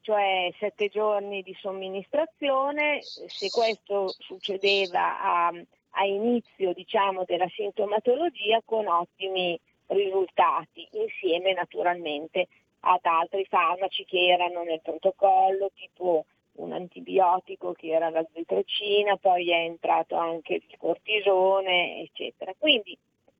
cioè 0.01 0.53
sette 0.59 0.89
giorni 0.89 1.43
di 1.43 1.57
somministrazione, 1.59 3.01
se 3.03 3.49
questo 3.51 4.09
succedeva 4.19 5.21
a, 5.21 5.53
a 5.91 6.05
inizio 6.05 6.73
diciamo, 6.75 7.25
della 7.25 7.49
sintomatologia 7.49 8.61
con 8.65 8.87
ottimi 8.87 9.59
risultati, 9.87 10.87
insieme 10.93 11.55
naturalmente 11.55 12.49
ad 12.81 13.01
altri 13.05 13.47
farmaci 13.47 14.05
che 14.05 14.27
erano 14.27 14.63
nel 14.63 14.81
protocollo, 14.83 15.71
tipo 15.75 16.27
un 16.57 16.73
antibiotico 16.73 17.73
che 17.73 17.89
era 17.89 18.11
la 18.11 18.25
zitrocina, 18.33 19.17
poi 19.17 19.51
è 19.51 19.65
entrato 19.65 20.17
anche 20.17 20.55
il 20.55 20.77
cortisone, 20.79 22.01
eccetera. 22.03 22.53
Quindi 22.59 22.97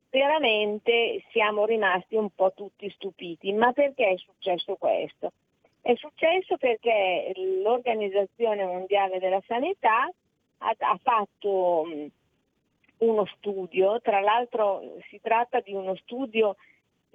veramente 0.09 1.23
siamo 1.31 1.65
rimasti 1.65 2.15
un 2.15 2.29
po' 2.33 2.53
tutti 2.53 2.89
stupiti. 2.91 3.51
Ma 3.53 3.71
perché 3.73 4.09
è 4.09 4.17
successo 4.17 4.75
questo? 4.75 5.31
È 5.81 5.93
successo 5.95 6.57
perché 6.57 7.31
l'Organizzazione 7.61 8.65
Mondiale 8.65 9.19
della 9.19 9.41
Sanità 9.45 10.09
ha, 10.57 10.75
ha 10.77 10.99
fatto 11.01 11.85
uno 12.97 13.25
studio, 13.37 13.99
tra 14.01 14.19
l'altro 14.19 14.81
si 15.09 15.19
tratta 15.21 15.59
di 15.59 15.73
uno 15.73 15.95
studio 15.95 16.55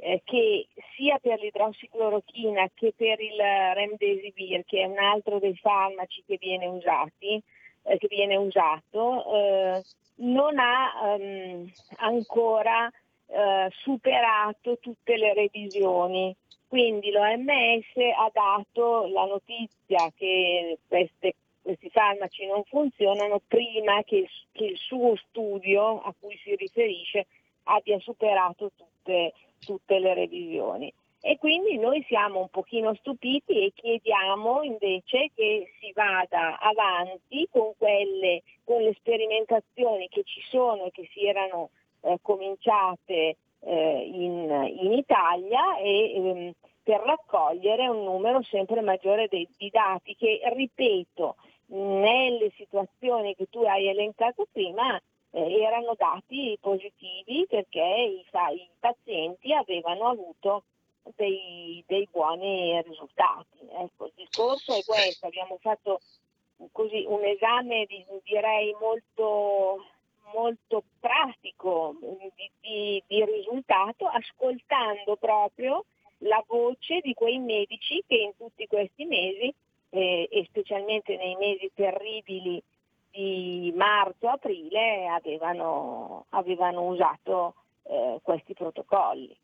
eh, 0.01 0.23
che 0.25 0.69
sia 0.97 1.19
per 1.19 1.41
l'idrossiclorochina 1.41 2.71
che 2.75 2.93
per 2.97 3.21
il 3.21 3.39
remdesivir, 3.39 4.65
che 4.65 4.81
è 4.81 4.85
un 4.87 4.99
altro 4.99 5.39
dei 5.39 5.57
farmaci 5.57 6.23
che 6.27 6.39
viene, 6.41 6.67
usati, 6.67 7.41
eh, 7.83 7.99
che 7.99 8.07
viene 8.09 8.37
usato, 8.37 9.35
eh, 9.35 9.83
non 10.17 10.59
ha 10.59 11.15
ehm, 11.15 11.71
ancora 11.97 12.91
eh, 13.27 13.69
superato 13.71 14.79
tutte 14.79 15.17
le 15.17 15.35
revisioni. 15.35 16.35
Quindi 16.67 17.11
l'OMS 17.11 17.97
ha 18.17 18.31
dato 18.33 19.07
la 19.09 19.25
notizia 19.25 20.11
che 20.17 20.79
queste, 20.87 21.35
questi 21.61 21.91
farmaci 21.91 22.47
non 22.47 22.63
funzionano 22.65 23.41
prima 23.47 24.03
che, 24.05 24.29
che 24.53 24.65
il 24.67 24.77
suo 24.77 25.17
studio 25.17 26.01
a 26.01 26.15
cui 26.19 26.39
si 26.45 26.55
riferisce 26.55 27.27
abbia 27.65 27.99
superato 27.99 28.71
tutte 28.77 29.33
tutte 29.61 29.99
le 29.99 30.15
revisioni. 30.15 30.93
E 31.23 31.37
quindi 31.37 31.77
noi 31.77 32.03
siamo 32.09 32.41
un 32.41 32.49
pochino 32.49 32.95
stupiti 32.95 33.67
e 33.67 33.73
chiediamo 33.75 34.63
invece 34.63 35.31
che 35.35 35.71
si 35.79 35.93
vada 35.93 36.59
avanti 36.59 37.47
con, 37.51 37.73
quelle, 37.77 38.43
con 38.65 38.81
le 38.81 38.95
sperimentazioni 38.95 40.09
che 40.09 40.23
ci 40.25 40.41
sono 40.49 40.87
e 40.87 40.91
che 40.91 41.07
si 41.13 41.27
erano 41.27 41.71
eh, 42.01 42.19
cominciate 42.23 43.37
eh, 43.61 44.11
in, 44.11 44.79
in, 44.81 44.93
Italia 44.93 45.77
e 45.77 46.15
ehm, 46.15 46.53
per 46.83 47.01
raccogliere 47.01 47.87
un 47.87 48.03
numero 48.05 48.43
sempre 48.43 48.81
maggiore 48.81 49.29
di, 49.29 49.47
di 49.59 49.69
dati 49.69 50.17
che, 50.17 50.41
ripeto, 50.55 51.37
nelle 51.67 52.51
situazioni 52.57 53.35
che 53.37 53.47
tu 53.51 53.61
hai 53.63 53.89
elencato 53.89 54.47
prima 54.51 54.99
eh, 55.33 55.61
erano 55.61 55.95
dati 55.97 56.57
positivi 56.61 57.47
perché 57.49 57.81
i, 57.81 58.25
i 58.55 58.69
pazienti 58.79 59.53
avevano 59.53 60.09
avuto 60.09 60.65
dei, 61.17 61.83
dei, 61.87 62.09
buoni 62.11 62.81
risultati. 62.83 63.59
Ecco, 63.71 64.07
il 64.07 64.13
discorso 64.17 64.77
è 64.77 64.85
questo, 64.85 65.27
abbiamo 65.27 65.59
fatto 65.61 66.01
così 66.73 67.05
un 67.07 67.25
esame 67.25 67.87
direi 68.25 68.75
molto, 68.79 69.85
molto 70.35 70.83
pratico 70.99 71.97
di, 72.37 72.51
di, 72.61 73.03
di, 73.07 73.25
risultato, 73.25 74.07
ascoltando 74.07 75.17
proprio 75.17 75.85
la 76.19 76.43
voce 76.47 77.01
di 77.01 77.15
quei 77.15 77.39
medici 77.39 78.03
che 78.07 78.17
in 78.17 78.37
tutti 78.37 78.67
questi 78.67 79.05
mesi 79.07 79.53
eh, 79.91 80.29
e 80.31 80.45
specialmente 80.49 81.17
nei 81.17 81.35
mesi 81.37 81.71
terribili 81.75 82.63
di 83.11 83.73
marzo-aprile 83.77 85.07
avevano, 85.09 86.27
avevano 86.31 86.87
usato 86.87 87.55
eh, 87.85 88.19
questi 88.23 88.55
protocolli. 88.55 89.37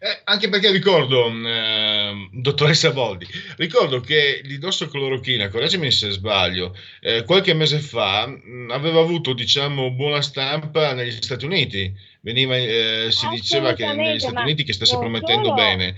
Eh, 0.00 0.20
anche 0.24 0.48
perché 0.48 0.70
ricordo, 0.70 1.28
eh, 1.28 2.28
dottoressa 2.30 2.92
Boldi, 2.92 3.26
ricordo 3.56 3.98
che 3.98 4.40
l'idrossoclorochina, 4.44 5.48
correggimi 5.48 5.90
se 5.90 6.10
sbaglio, 6.10 6.72
eh, 7.00 7.24
qualche 7.24 7.52
mese 7.52 7.80
fa 7.80 8.28
mh, 8.28 8.70
aveva 8.70 9.00
avuto, 9.00 9.32
diciamo, 9.32 9.90
buona 9.90 10.22
stampa 10.22 10.92
negli 10.92 11.10
Stati 11.10 11.44
Uniti. 11.44 11.92
Veniva, 12.28 12.58
eh, 12.58 13.06
si 13.08 13.26
diceva 13.28 13.72
che 13.72 13.90
negli 13.94 14.18
Stati 14.18 14.36
Uniti 14.36 14.62
che 14.62 14.74
stesse 14.74 14.98
promettendo 14.98 15.48
solo, 15.48 15.54
bene. 15.54 15.94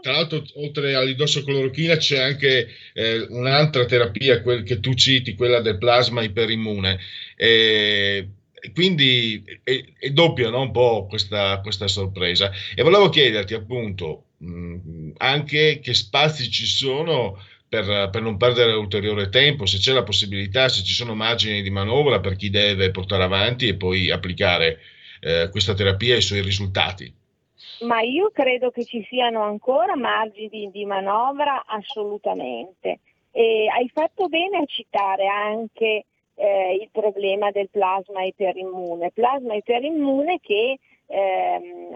tra 0.00 0.12
l'altro, 0.12 0.42
oltre 0.54 0.94
all'idrossoclorochina 0.94 1.98
c'è 1.98 2.18
anche 2.20 2.68
eh, 2.94 3.26
un'altra 3.28 3.84
terapia, 3.84 4.40
quel 4.40 4.62
che 4.62 4.80
tu 4.80 4.94
citi, 4.94 5.34
quella 5.34 5.60
del 5.60 5.76
plasma 5.76 6.22
iperimmune. 6.22 6.98
Eh, 7.36 8.28
quindi 8.72 9.44
è, 9.62 9.84
è 9.98 10.08
doppia 10.08 10.48
no? 10.48 10.62
un 10.62 10.72
po' 10.72 11.04
questa, 11.06 11.60
questa, 11.60 11.86
sorpresa. 11.86 12.50
E 12.74 12.82
volevo 12.82 13.10
chiederti 13.10 13.52
appunto 13.52 14.28
mh, 14.38 15.10
anche 15.18 15.80
che 15.82 15.92
spazi 15.92 16.50
ci 16.50 16.64
sono 16.64 17.38
per, 17.68 18.08
per, 18.10 18.22
non 18.22 18.38
perdere 18.38 18.72
ulteriore 18.72 19.28
tempo, 19.28 19.66
se 19.66 19.76
c'è 19.76 19.92
la 19.92 20.02
possibilità, 20.02 20.70
se 20.70 20.82
ci 20.82 20.94
sono 20.94 21.14
margini 21.14 21.60
di 21.60 21.68
manovra 21.68 22.20
per 22.20 22.36
chi 22.36 22.48
deve 22.48 22.90
portare 22.90 23.24
avanti 23.24 23.68
e 23.68 23.74
poi 23.74 24.10
applicare 24.10 24.80
eh, 25.20 25.48
questa 25.50 25.74
terapia 25.74 26.14
e 26.14 26.18
i 26.18 26.22
suoi 26.22 26.42
risultati. 26.42 27.12
Ma 27.80 28.00
io 28.00 28.30
credo 28.32 28.70
che 28.70 28.84
ci 28.84 29.04
siano 29.08 29.42
ancora 29.42 29.96
margini 29.96 30.70
di 30.70 30.84
manovra 30.84 31.64
assolutamente. 31.66 33.00
E 33.32 33.68
hai 33.68 33.90
fatto 33.92 34.28
bene 34.28 34.58
a 34.58 34.64
citare 34.64 35.26
anche 35.26 36.04
eh, 36.34 36.78
il 36.80 36.88
problema 36.90 37.50
del 37.50 37.68
plasma 37.70 38.22
iperimmune. 38.24 39.10
Plasma 39.10 39.54
iperimmune 39.54 40.38
che 40.40 40.78
ehm, 41.06 41.94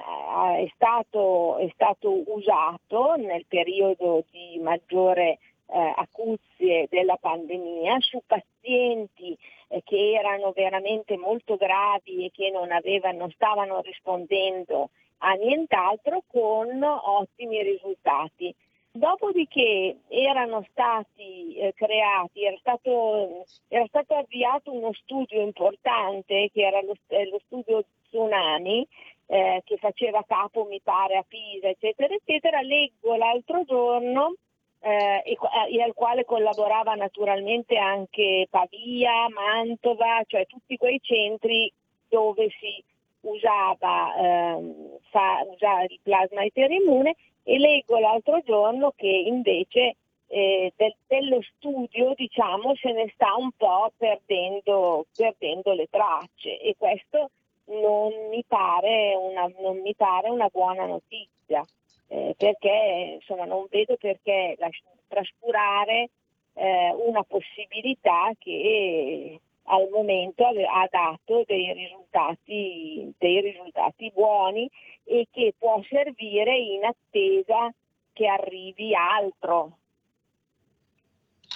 è, 0.57 0.71
stato, 0.75 1.57
è, 1.59 1.71
stato, 1.73 2.23
usato 2.27 3.15
nel 3.17 3.45
periodo 3.47 4.25
di 4.31 4.59
maggiore 4.61 5.39
eh, 5.73 5.93
acuzie 5.97 6.87
della 6.91 7.17
pandemia 7.17 7.97
su 8.01 8.21
pazienti 8.27 9.37
eh, 9.69 9.83
che 9.85 10.13
erano 10.13 10.53
veramente 10.53 11.17
molto 11.17 11.57
gravi 11.57 12.27
e 12.27 12.31
che 12.33 12.51
non, 12.51 12.73
avevano, 12.73 13.19
non 13.19 13.31
stavano 13.31 13.81
rispondendo 13.81 14.91
a 15.19 15.33
nient'altro 15.35 16.23
con 16.27 16.83
ottimi 16.83 17.63
risultati. 17.63 18.55
Dopodiché 18.93 19.99
erano 20.09 20.67
stati 20.71 21.55
eh, 21.55 21.73
creati, 21.75 22.45
era 22.45 22.57
stato, 22.59 23.47
era 23.69 23.87
stato, 23.87 24.15
avviato 24.15 24.73
uno 24.73 24.93
studio 24.95 25.41
importante 25.41 26.51
che 26.53 26.67
era 26.67 26.81
lo, 26.83 26.97
eh, 27.07 27.29
lo 27.29 27.41
studio 27.47 27.85
Tsunami 28.09 28.85
eh, 29.27 29.63
che 29.65 29.77
faceva 29.77 30.25
capo 30.27 30.65
mi 30.65 30.81
pare 30.83 31.17
a 31.17 31.23
Pisa 31.23 31.69
eccetera 31.69 32.13
eccetera, 32.13 32.61
leggo 32.63 33.15
l'altro 33.15 33.63
giorno 33.63 34.35
eh, 34.81 35.23
e, 35.25 35.37
e, 35.69 35.77
eh, 35.77 35.83
al 35.83 35.95
quale 35.95 36.25
collaborava 36.25 36.95
naturalmente 36.95 37.77
anche 37.77 38.47
Pavia, 38.49 39.29
Mantova, 39.29 40.23
cioè 40.27 40.47
tutti 40.47 40.77
quei 40.77 41.01
centri 41.03 41.71
dove 42.09 42.49
si 42.59 42.83
usava, 43.21 44.15
ehm, 44.17 44.99
fa, 45.11 45.45
usava 45.49 45.83
il 45.85 46.01
plasma 46.03 46.45
iperimmune 46.45 47.15
e 47.43 47.59
leggo 47.59 47.99
l'altro 47.99 48.41
giorno 48.43 48.93
che 48.97 49.07
invece 49.07 49.97
eh, 50.29 50.73
del, 50.77 50.95
dello 51.07 51.41
studio 51.43 52.15
diciamo 52.15 52.75
se 52.77 52.93
ne 52.93 53.11
sta 53.15 53.35
un 53.37 53.51
po' 53.57 53.93
perdendo, 53.97 55.07
perdendo 55.15 55.73
le 55.75 55.89
tracce. 55.91 56.59
E 56.59 56.75
questo 56.79 57.31
non 57.67 58.13
mi 58.31 58.43
pare 58.47 59.15
una, 59.15 59.51
non 59.59 59.81
mi 59.81 59.95
pare 59.95 60.31
una 60.31 60.49
buona 60.51 60.87
notizia 60.87 61.65
eh, 62.13 62.35
perché 62.37 63.19
insomma 63.21 63.45
non 63.45 63.67
vedo 63.71 63.97
perché 63.97 64.57
lasci, 64.59 64.83
trascurare 65.07 66.11
eh, 66.55 66.93
una 67.07 67.23
possibilità 67.23 68.33
che 68.37 69.41
al 69.65 69.89
momento 69.93 70.45
ha 70.45 70.89
dato 70.91 71.45
dei 71.47 71.73
risultati, 71.73 73.13
dei 73.17 73.41
risultati 73.41 74.11
buoni 74.13 74.69
e 75.05 75.29
che 75.31 75.55
può 75.57 75.81
servire 75.89 76.57
in 76.57 76.85
attesa 76.85 77.73
che 78.13 78.27
arrivi 78.27 78.93
altro. 78.93 79.77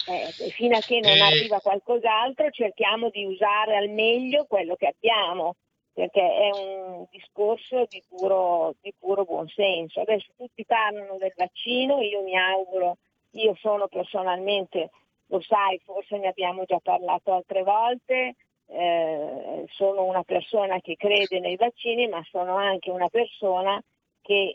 Eh, 0.07 0.51
fino 0.51 0.77
a 0.77 0.81
che 0.81 1.01
non 1.01 1.17
eh. 1.17 1.21
arriva 1.21 1.59
qualcos'altro 1.61 2.51
cerchiamo 2.51 3.09
di 3.09 3.25
usare 3.25 3.77
al 3.77 3.89
meglio 3.89 4.45
quello 4.45 4.77
che 4.77 4.87
abbiamo, 4.87 5.57
perché 5.95 6.21
è 6.21 6.51
un 6.53 7.07
discorso 7.11 7.87
di 7.89 8.03
puro, 8.09 8.75
di 8.83 8.93
puro 8.99 9.25
buonsenso. 9.25 10.01
Adesso 10.01 10.33
tutti 10.37 10.65
parlano 10.65 11.17
del 11.19 11.33
vaccino, 11.37 12.01
io 12.01 12.23
mi 12.23 12.37
auguro, 12.37 12.97
io 13.31 13.55
sono 13.55 13.87
personalmente 13.87 14.91
lo 15.29 15.41
sai, 15.41 15.81
forse 15.85 16.19
ne 16.19 16.29
abbiamo 16.29 16.65
già 16.65 16.79
parlato 16.81 17.33
altre 17.33 17.63
volte, 17.63 18.35
eh, 18.67 19.65
sono 19.71 20.05
una 20.05 20.23
persona 20.23 20.81
che 20.81 20.97
crede 20.97 21.39
nei 21.39 21.57
vaccini, 21.57 22.09
ma 22.09 22.23
sono 22.29 22.57
anche 22.57 22.91
una 22.91 23.09
persona 23.09 23.81
che 24.21 24.55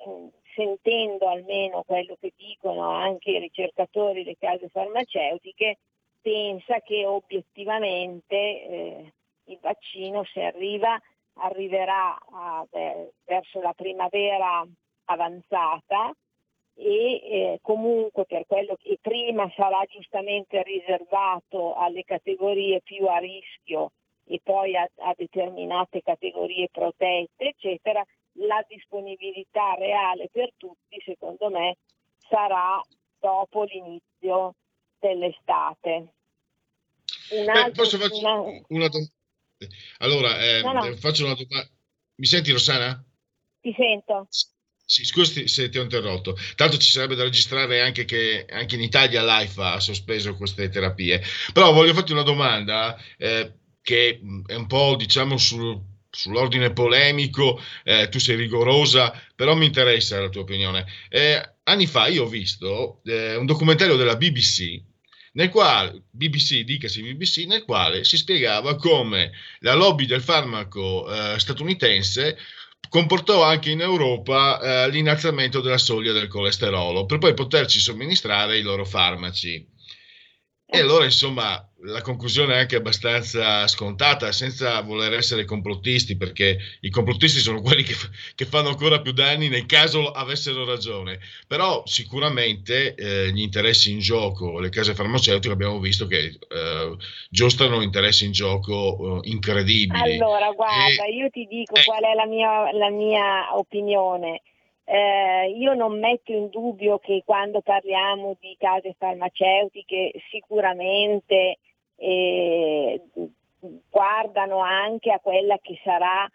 sentendo 0.54 1.28
almeno 1.28 1.84
quello 1.84 2.17
che 2.19 2.34
dicono 2.36 2.89
anche 2.89 3.32
i 3.32 3.39
ricercatori 3.39 4.23
delle 4.23 4.38
case 4.38 4.67
farmaceutiche, 4.67 5.78
pensa 6.21 6.80
che 6.82 7.06
obiettivamente 7.06 8.36
eh, 8.36 9.13
il 9.45 9.58
vaccino 9.62 10.23
se 10.25 10.43
arriva 10.43 10.99
arriverà 11.33 12.17
a, 12.31 12.65
beh, 12.69 13.13
verso 13.25 13.61
la 13.61 13.73
primavera 13.73 14.65
avanzata 15.05 16.13
e 16.75 17.13
eh, 17.15 17.59
comunque 17.61 18.25
per 18.25 18.45
quello 18.47 18.77
che 18.81 18.97
prima 19.01 19.51
sarà 19.55 19.83
giustamente 19.89 20.63
riservato 20.63 21.75
alle 21.75 22.03
categorie 22.03 22.81
più 22.81 23.05
a 23.05 23.17
rischio 23.17 23.91
e 24.25 24.39
poi 24.41 24.77
a, 24.77 24.87
a 24.97 25.13
determinate 25.17 26.01
categorie 26.01 26.69
protette, 26.71 27.49
eccetera, 27.49 28.05
la 28.33 28.63
disponibilità 28.67 29.73
reale 29.73 30.29
per 30.31 30.51
tutti, 30.55 31.01
secondo 31.03 31.49
me, 31.49 31.77
sarà 32.29 32.81
dopo 33.19 33.63
l'inizio 33.63 34.53
dell'estate. 34.99 36.13
Un 37.31 37.49
altro, 37.49 37.63
Beh, 37.63 37.71
posso 37.71 37.97
fare 37.97 38.15
una... 38.15 38.39
una? 38.67 38.89
Allora, 39.97 40.39
eh, 40.39 40.61
no, 40.61 40.73
no. 40.73 40.95
faccio 40.95 41.25
una 41.25 41.33
domanda. 41.33 41.69
Mi 42.15 42.25
senti 42.25 42.51
Rossana? 42.51 43.03
Ti 43.61 43.73
sento. 43.77 44.27
Sì, 44.85 45.05
scusi 45.05 45.47
se 45.47 45.69
ti 45.69 45.77
ho 45.77 45.83
interrotto. 45.83 46.35
Tanto 46.55 46.77
ci 46.77 46.89
sarebbe 46.89 47.15
da 47.15 47.23
registrare 47.23 47.81
anche 47.81 48.05
che 48.05 48.45
anche 48.49 48.75
in 48.75 48.81
Italia 48.81 49.21
l'AIFA 49.21 49.73
ha 49.73 49.79
sospeso 49.79 50.35
queste 50.35 50.69
terapie. 50.69 51.21
Però 51.53 51.71
voglio 51.71 51.93
farti 51.93 52.11
una 52.11 52.23
domanda 52.23 52.99
eh, 53.17 53.53
che 53.81 54.19
è 54.45 54.55
un 54.55 54.67
po' 54.67 54.95
diciamo 54.95 55.37
sul, 55.37 55.79
sull'ordine 56.09 56.73
polemico, 56.73 57.61
eh, 57.83 58.09
tu 58.09 58.19
sei 58.19 58.35
rigorosa, 58.35 59.13
però 59.35 59.55
mi 59.55 59.67
interessa 59.67 60.19
la 60.19 60.29
tua 60.29 60.41
opinione. 60.41 60.85
Eh, 61.07 61.39
anni 61.63 61.85
fa 61.85 62.07
io 62.07 62.23
ho 62.23 62.27
visto 62.27 63.01
eh, 63.03 63.35
un 63.35 63.45
documentario 63.45 63.95
della 63.95 64.15
BBC 64.15 64.81
nel 65.33 65.49
quale 65.49 66.03
BBC, 66.09 66.61
dicasi 66.61 67.01
BBC, 67.01 67.45
nel 67.45 67.63
quale 67.63 68.03
si 68.03 68.17
spiegava 68.17 68.75
come 68.75 69.31
la 69.59 69.73
lobby 69.73 70.05
del 70.05 70.21
farmaco 70.21 71.11
eh, 71.11 71.39
statunitense 71.39 72.37
comportò 72.89 73.43
anche 73.43 73.69
in 73.69 73.81
Europa 73.81 74.59
eh, 74.59 74.89
l'innalzamento 74.89 75.61
della 75.61 75.77
soglia 75.77 76.11
del 76.11 76.27
colesterolo 76.27 77.05
per 77.05 77.19
poi 77.19 77.33
poterci 77.33 77.79
somministrare 77.79 78.57
i 78.57 78.61
loro 78.61 78.85
farmaci. 78.85 79.67
E 80.65 80.79
allora, 80.79 81.03
insomma, 81.03 81.68
la 81.83 82.01
conclusione 82.01 82.55
è 82.55 82.59
anche 82.59 82.75
abbastanza 82.75 83.65
scontata, 83.67 84.31
senza 84.31 84.81
voler 84.81 85.13
essere 85.13 85.45
complottisti, 85.45 86.17
perché 86.17 86.57
i 86.81 86.89
complottisti 86.89 87.39
sono 87.39 87.61
quelli 87.63 87.83
che, 87.83 87.93
che 88.35 88.45
fanno 88.45 88.69
ancora 88.69 89.01
più 89.01 89.13
danni 89.13 89.47
nel 89.47 89.65
caso 89.65 90.11
avessero 90.11 90.65
ragione. 90.65 91.19
Però 91.47 91.83
sicuramente 91.85 92.95
eh, 92.95 93.31
gli 93.31 93.41
interessi 93.41 93.91
in 93.91 93.99
gioco, 93.99 94.59
le 94.59 94.69
case 94.69 94.93
farmaceutiche 94.93 95.53
abbiamo 95.53 95.79
visto 95.79 96.07
che 96.07 96.37
eh, 96.47 96.95
giostano 97.29 97.81
interessi 97.81 98.25
in 98.25 98.31
gioco 98.31 99.21
eh, 99.23 99.29
incredibili. 99.29 100.15
Allora, 100.15 100.51
guarda, 100.51 101.05
e, 101.05 101.11
io 101.13 101.29
ti 101.29 101.45
dico 101.45 101.75
eh. 101.75 101.83
qual 101.85 102.03
è 102.03 102.13
la 102.13 102.25
mia, 102.25 102.71
la 102.73 102.89
mia 102.89 103.57
opinione. 103.57 104.41
Eh, 104.83 105.55
io 105.55 105.75
non 105.75 105.99
metto 105.99 106.31
in 106.31 106.49
dubbio 106.49 106.97
che 106.97 107.21
quando 107.23 107.61
parliamo 107.61 108.35
di 108.39 108.55
case 108.57 108.95
farmaceutiche 108.97 110.13
sicuramente 110.31 111.59
eh, 111.99 113.01
guardano 113.89 114.59
anche 114.59 115.12
a 115.12 115.19
quella 115.19 115.57
che 115.59 115.79
sarà 115.83 116.27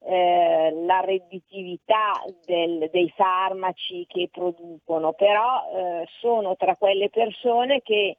eh, 0.00 0.72
la 0.86 1.00
redditività 1.00 2.22
del, 2.46 2.88
dei 2.90 3.12
farmaci 3.16 4.06
che 4.06 4.28
producono, 4.32 5.12
però 5.12 5.64
eh, 5.74 6.06
sono 6.20 6.56
tra 6.56 6.76
quelle 6.76 7.10
persone 7.10 7.82
che 7.82 8.16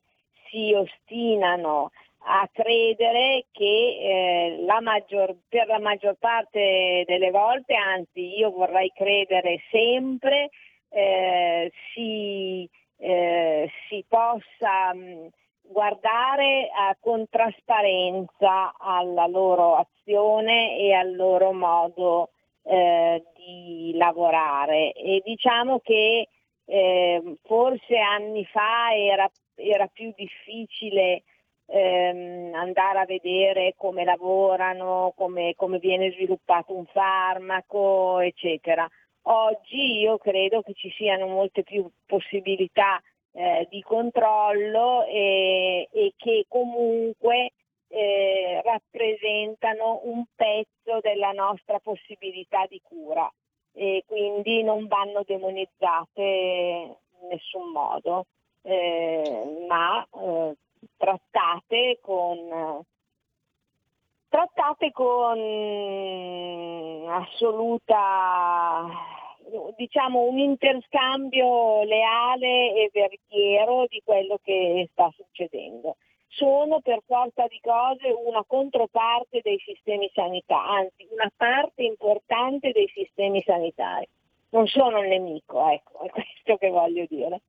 si 0.49 0.73
ostinano 0.73 1.91
a 2.31 2.47
credere 2.51 3.45
che 3.51 3.63
eh, 3.65 4.63
la 4.65 4.81
maggior, 4.81 5.35
per 5.47 5.67
la 5.67 5.79
maggior 5.79 6.15
parte 6.19 7.03
delle 7.07 7.31
volte, 7.31 7.75
anzi 7.75 8.37
io 8.37 8.51
vorrei 8.51 8.91
credere 8.93 9.61
sempre, 9.71 10.49
eh, 10.89 11.71
si, 11.93 12.69
eh, 12.97 13.71
si, 13.87 14.03
possa 14.07 14.93
mh, 14.93 15.29
guardare 15.71 16.69
a, 16.73 16.95
con 16.99 17.27
trasparenza 17.29 18.73
alla 18.77 19.27
loro 19.27 19.75
azione 19.75 20.77
e 20.77 20.93
al 20.93 21.15
loro 21.15 21.53
modo 21.53 22.31
eh, 22.63 23.23
di 23.35 23.93
lavorare. 23.95 24.93
E 24.93 25.21
diciamo 25.23 25.79
che 25.79 26.27
eh, 26.65 27.37
forse 27.43 27.97
anni 27.97 28.45
fa 28.45 28.93
era, 28.95 29.29
era 29.55 29.87
più 29.87 30.11
difficile 30.15 31.23
ehm, 31.67 32.53
andare 32.55 32.99
a 32.99 33.05
vedere 33.05 33.73
come 33.77 34.03
lavorano, 34.03 35.13
come, 35.15 35.53
come 35.55 35.77
viene 35.77 36.11
sviluppato 36.11 36.75
un 36.75 36.85
farmaco, 36.85 38.19
eccetera. 38.19 38.87
Oggi 39.23 39.99
io 39.99 40.17
credo 40.17 40.61
che 40.61 40.73
ci 40.73 40.89
siano 40.91 41.27
molte 41.27 41.61
più 41.61 41.87
possibilità 42.05 42.99
eh, 43.31 43.67
di 43.69 43.81
controllo 43.81 45.05
e, 45.05 45.87
e 45.91 46.13
che 46.17 46.45
comunque 46.47 47.51
eh, 47.89 48.61
rappresentano 48.63 50.01
un 50.03 50.23
pezzo 50.35 50.99
della 51.01 51.31
nostra 51.31 51.79
possibilità 51.79 52.65
di 52.67 52.81
cura. 52.83 53.31
E 53.73 54.03
quindi 54.05 54.63
non 54.63 54.87
vanno 54.87 55.23
demonizzate 55.25 56.21
in 56.21 57.27
nessun 57.29 57.71
modo, 57.71 58.25
eh, 58.63 59.65
ma 59.67 60.03
eh, 60.03 60.55
trattate 60.97 61.99
con, 62.01 62.83
trattate 64.27 64.91
con 64.91 65.39
assoluta 67.07 68.87
diciamo 69.75 70.21
un 70.21 70.37
interscambio 70.37 71.83
leale 71.83 72.73
e 72.73 72.89
veritiero 72.91 73.85
di 73.87 74.01
quello 74.03 74.39
che 74.43 74.87
sta 74.91 75.11
succedendo. 75.15 75.97
Sono 76.27 76.79
per 76.81 77.01
forza 77.05 77.47
di 77.47 77.59
cose 77.59 78.13
una 78.25 78.43
controparte 78.45 79.41
dei 79.41 79.57
sistemi 79.59 80.09
sanitari, 80.13 80.83
anzi 80.83 81.07
una 81.11 81.31
parte 81.35 81.83
importante 81.83 82.71
dei 82.71 82.87
sistemi 82.93 83.41
sanitari. 83.41 84.07
Non 84.51 84.67
sono 84.67 85.01
il 85.01 85.09
nemico, 85.09 85.67
ecco, 85.69 86.01
è 86.01 86.09
questo 86.09 86.57
che 86.57 86.69
voglio 86.69 87.05
dire. 87.07 87.41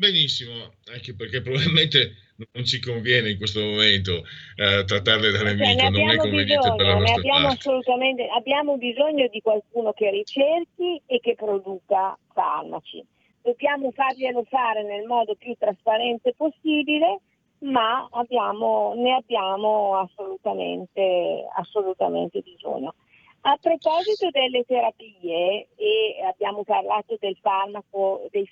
Benissimo, 0.00 0.72
anche 0.90 1.14
perché 1.14 1.42
probabilmente 1.42 2.14
non 2.52 2.64
ci 2.64 2.80
conviene 2.80 3.32
in 3.32 3.36
questo 3.36 3.60
momento 3.60 4.24
eh, 4.56 4.82
trattarle 4.86 5.30
da 5.30 5.42
nemico, 5.42 5.78
cioè, 5.78 5.90
non 5.90 6.08
è 6.08 6.16
conveniente 6.16 6.74
per 6.74 6.86
la 6.86 6.94
nostra 6.94 7.16
abbiamo 7.16 7.46
parte. 7.48 7.58
Assolutamente, 7.58 8.26
abbiamo 8.34 8.78
bisogno 8.78 9.28
di 9.28 9.42
qualcuno 9.42 9.92
che 9.92 10.08
ricerchi 10.08 11.02
e 11.04 11.20
che 11.20 11.34
produca 11.34 12.18
farmaci. 12.32 13.04
Dobbiamo 13.42 13.90
farglielo 13.90 14.42
fare 14.48 14.84
nel 14.84 15.04
modo 15.04 15.34
più 15.34 15.54
trasparente 15.58 16.32
possibile, 16.34 17.20
ma 17.58 18.08
abbiamo, 18.10 18.94
ne 18.96 19.16
abbiamo 19.16 19.98
assolutamente, 19.98 21.44
assolutamente 21.56 22.40
bisogno. 22.40 22.94
A 23.42 23.56
proposito 23.56 24.28
delle 24.30 24.64
terapie, 24.64 25.68
e 25.74 26.22
abbiamo 26.28 26.62
parlato 26.62 27.16
del 27.18 27.38
farmaco, 27.40 28.28
del, 28.30 28.46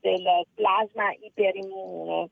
del 0.00 0.46
plasma 0.54 1.12
iperimmune, 1.20 2.28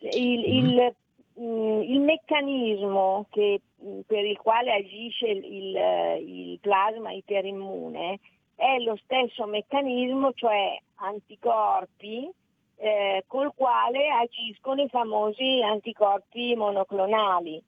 il, 0.00 0.38
mm. 0.38 0.52
il, 0.52 0.94
mm, 1.40 1.82
il 1.82 2.00
meccanismo 2.00 3.26
che, 3.30 3.62
mm, 3.82 4.00
per 4.06 4.24
il 4.26 4.36
quale 4.36 4.72
agisce 4.72 5.28
il, 5.28 5.76
il 6.26 6.58
plasma 6.60 7.12
iperimmune 7.12 8.20
è 8.54 8.78
lo 8.80 8.98
stesso 9.02 9.46
meccanismo, 9.46 10.34
cioè 10.34 10.78
anticorpi, 10.96 12.30
eh, 12.76 13.24
col 13.26 13.52
quale 13.54 14.08
agiscono 14.10 14.82
i 14.82 14.88
famosi 14.88 15.62
anticorpi 15.62 16.54
monoclonali 16.54 17.62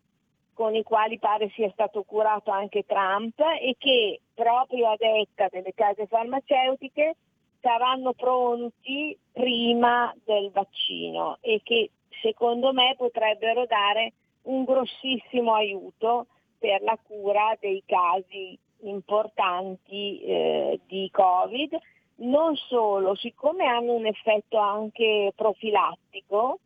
con 0.54 0.74
i 0.74 0.82
quali 0.82 1.18
pare 1.18 1.50
sia 1.50 1.70
stato 1.70 2.02
curato 2.02 2.50
anche 2.50 2.84
Trump 2.84 3.38
e 3.38 3.76
che 3.78 4.20
proprio 4.34 4.90
a 4.90 4.96
detta 4.98 5.48
delle 5.50 5.72
case 5.74 6.06
farmaceutiche 6.06 7.16
saranno 7.60 8.12
pronti 8.12 9.16
prima 9.32 10.14
del 10.24 10.50
vaccino 10.50 11.38
e 11.40 11.60
che 11.62 11.90
secondo 12.20 12.72
me 12.72 12.94
potrebbero 12.96 13.66
dare 13.66 14.12
un 14.42 14.64
grossissimo 14.64 15.54
aiuto 15.54 16.26
per 16.58 16.82
la 16.82 16.98
cura 17.02 17.56
dei 17.60 17.82
casi 17.86 18.58
importanti 18.82 20.20
eh, 20.20 20.80
di 20.86 21.08
Covid. 21.10 21.76
Non 22.14 22.56
solo, 22.56 23.14
siccome 23.16 23.66
hanno 23.66 23.94
un 23.94 24.06
effetto 24.06 24.58
anche 24.58 25.32
profilattico, 25.34 26.58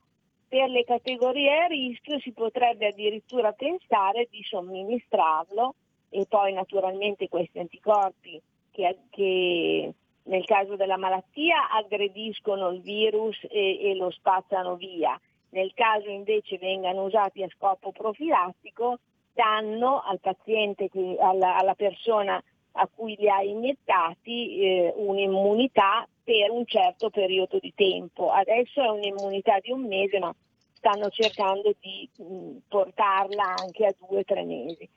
per 0.48 0.68
le 0.68 0.84
categorie 0.84 1.64
a 1.64 1.66
rischio 1.66 2.18
si 2.20 2.32
potrebbe 2.32 2.88
addirittura 2.88 3.52
pensare 3.52 4.28
di 4.30 4.42
somministrarlo 4.42 5.74
e 6.08 6.24
poi 6.28 6.52
naturalmente 6.52 7.28
questi 7.28 7.58
anticorpi 7.58 8.40
che, 8.70 8.98
che 9.10 9.92
nel 10.24 10.44
caso 10.44 10.76
della 10.76 10.96
malattia 10.96 11.70
aggrediscono 11.70 12.68
il 12.70 12.80
virus 12.80 13.36
e, 13.48 13.90
e, 13.90 13.94
lo 13.96 14.10
spazzano 14.10 14.76
via. 14.76 15.18
Nel 15.50 15.72
caso 15.74 16.08
invece 16.08 16.58
vengano 16.58 17.04
usati 17.04 17.42
a 17.42 17.48
scopo 17.48 17.92
profilattico, 17.92 18.98
danno 19.32 20.02
al 20.02 20.20
paziente, 20.20 20.88
alla, 21.20 21.56
alla, 21.56 21.74
persona 21.74 22.42
a 22.72 22.88
cui 22.94 23.16
li 23.18 23.28
ha 23.28 23.42
iniettati 23.42 24.60
eh, 24.60 24.92
un'immunità 24.96 26.06
per 26.26 26.50
un 26.50 26.66
certo 26.66 27.08
periodo 27.08 27.60
di 27.60 27.72
tempo. 27.72 28.32
Adesso 28.32 28.82
è 28.82 28.88
un'immunità 28.88 29.60
di 29.60 29.70
un 29.70 29.86
mese, 29.86 30.18
ma 30.18 30.34
stanno 30.72 31.08
cercando 31.08 31.72
di 31.78 32.08
mh, 32.16 32.56
portarla 32.66 33.54
anche 33.56 33.86
a 33.86 33.94
due 33.96 34.18
o 34.18 34.24
tre 34.24 34.42
mesi. 34.42 34.88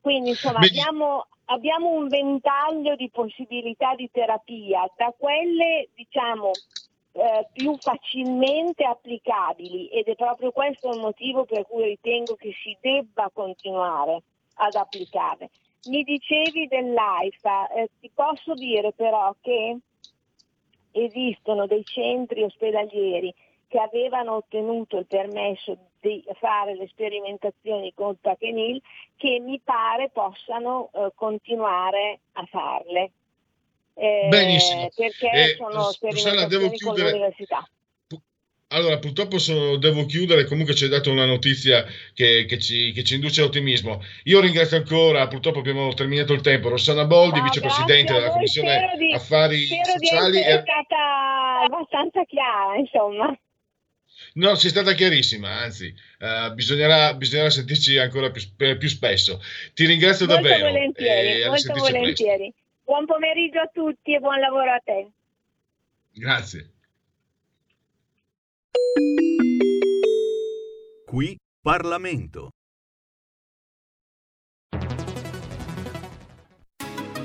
Quindi 0.00 0.30
insomma 0.30 0.60
abbiamo, 0.60 1.26
abbiamo, 1.44 1.90
un 1.90 2.08
ventaglio 2.08 2.96
di 2.96 3.10
possibilità 3.10 3.94
di 3.94 4.08
terapia, 4.10 4.90
da 4.96 5.12
quelle 5.14 5.90
diciamo 5.94 6.52
eh, 7.12 7.46
più 7.52 7.76
facilmente 7.76 8.82
applicabili 8.82 9.88
ed 9.88 10.06
è 10.06 10.14
proprio 10.14 10.50
questo 10.50 10.88
il 10.94 11.00
motivo 11.00 11.44
per 11.44 11.66
cui 11.66 11.84
ritengo 11.84 12.36
che 12.36 12.54
si 12.62 12.74
debba 12.80 13.30
continuare 13.30 14.22
ad 14.54 14.74
applicarle. 14.74 15.50
Mi 15.88 16.02
dicevi 16.04 16.68
dell'AIFA, 16.68 17.68
eh, 17.72 17.90
ti 18.00 18.10
posso 18.14 18.54
dire 18.54 18.92
però 18.92 19.34
che 19.42 19.76
esistono 20.92 21.66
dei 21.66 21.84
centri 21.84 22.42
ospedalieri 22.42 23.32
che 23.68 23.78
avevano 23.78 24.36
ottenuto 24.36 24.98
il 24.98 25.06
permesso 25.06 25.76
di 26.00 26.24
fare 26.38 26.74
le 26.74 26.88
sperimentazioni 26.88 27.92
con 27.94 28.18
Tachenil 28.20 28.80
che 29.16 29.38
mi 29.38 29.60
pare 29.62 30.08
possano 30.08 30.90
eh, 30.92 31.12
continuare 31.14 32.20
a 32.32 32.44
farle. 32.46 33.10
Eh, 33.94 34.26
Benissimo. 34.28 34.88
Perché 34.94 35.30
eh, 35.30 35.54
sono 35.56 35.82
sperimentazioni 35.90 36.46
devo 36.48 36.70
chiudere... 36.70 37.10
con 37.10 37.18
l'università. 37.18 37.68
Allora, 38.72 38.98
purtroppo 38.98 39.38
sono, 39.38 39.76
devo 39.76 40.06
chiudere, 40.06 40.44
comunque 40.44 40.76
ci 40.76 40.84
hai 40.84 40.90
dato 40.90 41.10
una 41.10 41.24
notizia 41.24 41.84
che, 42.14 42.44
che, 42.46 42.58
ci, 42.60 42.92
che, 42.92 43.02
ci, 43.02 43.14
induce 43.14 43.42
ottimismo. 43.42 44.00
Io 44.24 44.38
ringrazio 44.38 44.76
ancora, 44.76 45.26
purtroppo 45.26 45.58
abbiamo 45.58 45.92
terminato 45.92 46.32
il 46.34 46.40
tempo, 46.40 46.68
Rossana 46.68 47.04
Boldi, 47.04 47.38
no, 47.38 47.44
vicepresidente 47.44 48.12
della 48.12 48.30
Commissione 48.30 48.94
di, 48.96 49.12
Affari 49.12 49.66
Sociali. 49.66 50.36
Di 50.36 50.42
è 50.42 50.62
stata 50.62 51.62
abbastanza 51.64 52.24
chiara, 52.26 52.76
insomma. 52.76 53.36
No, 54.34 54.54
sei 54.54 54.70
stata 54.70 54.92
chiarissima, 54.92 55.48
anzi, 55.48 55.92
uh, 56.20 56.54
bisognerà, 56.54 57.14
bisognerà, 57.14 57.50
sentirci 57.50 57.98
ancora 57.98 58.30
più, 58.30 58.42
più, 58.54 58.88
spesso. 58.88 59.42
Ti 59.74 59.84
ringrazio 59.84 60.26
molto 60.26 60.42
davvero. 60.42 60.68
Volentieri, 60.68 61.44
molto 61.44 61.72
volentieri. 61.74 62.52
Presto. 62.52 62.60
Buon 62.84 63.06
pomeriggio 63.06 63.58
a 63.58 63.70
tutti 63.72 64.14
e 64.14 64.20
buon 64.20 64.38
lavoro 64.38 64.70
a 64.70 64.80
te. 64.84 65.08
Grazie. 66.12 66.70
Qui 71.10 71.36
Parlamento. 71.62 72.50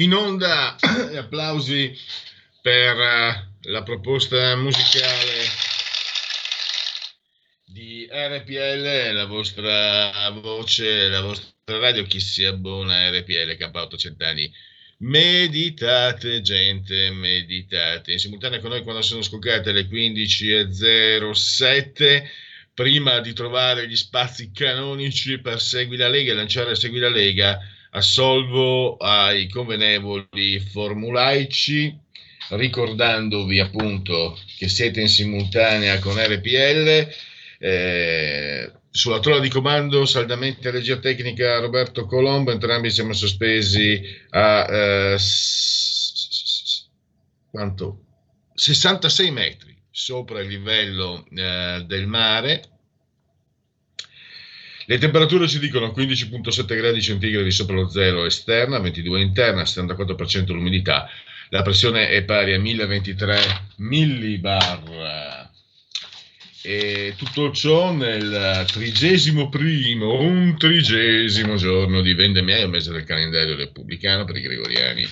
In 0.00 0.14
onda 0.14 0.76
applausi 1.16 1.94
per 2.62 2.98
eh, 2.98 3.48
la 3.62 3.82
proposta 3.82 4.54
musicale 4.56 5.42
di 7.66 8.08
RPL, 8.10 9.12
la 9.12 9.26
vostra 9.26 10.30
voce, 10.40 11.08
la 11.08 11.20
vostra 11.20 11.78
radio, 11.78 12.02
chi 12.04 12.18
si 12.18 12.44
abbona 12.44 12.94
a 12.94 13.10
RPL 13.10 13.58
K8 13.58 13.96
Cent'anni. 13.96 14.50
Meditate, 14.98 16.40
gente, 16.40 17.10
meditate. 17.10 18.12
In 18.12 18.18
simultanea 18.18 18.60
con 18.60 18.70
noi 18.70 18.82
quando 18.82 19.02
sono 19.02 19.20
scoccate 19.22 19.72
le 19.72 19.86
15.07 19.86 22.24
prima 22.74 23.20
di 23.20 23.32
trovare 23.32 23.88
gli 23.88 23.96
spazi 23.96 24.50
canonici 24.52 25.40
per 25.40 25.60
Segui 25.60 25.96
la 25.96 26.08
Lega 26.08 26.32
e 26.32 26.34
lanciare 26.34 26.74
Segui 26.74 26.98
la 26.98 27.08
Lega, 27.08 27.58
assolvo 27.90 28.96
ai 28.96 29.48
convenevoli 29.48 30.60
formulaici, 30.60 31.96
ricordandovi 32.50 33.60
appunto 33.60 34.38
che 34.58 34.68
siete 34.68 35.00
in 35.00 35.08
simultanea 35.08 35.98
con 35.98 36.16
RPL. 36.16 37.08
Eh, 37.58 38.72
sulla 38.90 39.20
trova 39.20 39.38
di 39.38 39.48
comando 39.48 40.04
saldamente 40.04 40.70
regia 40.70 40.98
tecnica 40.98 41.60
Roberto 41.60 42.06
Colombo, 42.06 42.50
entrambi 42.50 42.90
siamo 42.90 43.12
sospesi 43.12 44.02
a 44.30 44.66
eh, 44.68 45.16
quanto? 47.50 48.04
66 48.54 49.30
metri 49.30 49.76
sopra 49.90 50.40
il 50.40 50.48
livello 50.48 51.24
eh, 51.30 51.84
del 51.86 52.06
mare. 52.06 52.62
Le 54.90 54.98
temperature 54.98 55.46
ci 55.46 55.60
dicono 55.60 55.94
15.7 55.96 56.74
gradi 56.74 57.00
centigradi 57.00 57.52
sopra 57.52 57.76
lo 57.76 57.88
zero 57.88 58.24
esterna, 58.24 58.80
22 58.80 59.20
interna, 59.20 59.62
74% 59.62 60.52
l'umidità. 60.52 61.08
La 61.50 61.62
pressione 61.62 62.08
è 62.08 62.24
pari 62.24 62.54
a 62.54 62.58
1023 62.58 63.38
millibar. 63.76 65.48
E 66.62 67.14
tutto 67.16 67.52
ciò 67.52 67.92
nel 67.92 68.64
trigesimo 68.66 69.48
primo, 69.48 70.18
un 70.22 70.56
trigesimo 70.58 71.54
giorno 71.54 72.00
di 72.00 72.12
vendemmiaio, 72.12 72.66
mese 72.66 72.90
del 72.90 73.04
calendario 73.04 73.54
repubblicano 73.54 74.24
per 74.24 74.38
i 74.38 74.40
gregoriani 74.40 75.06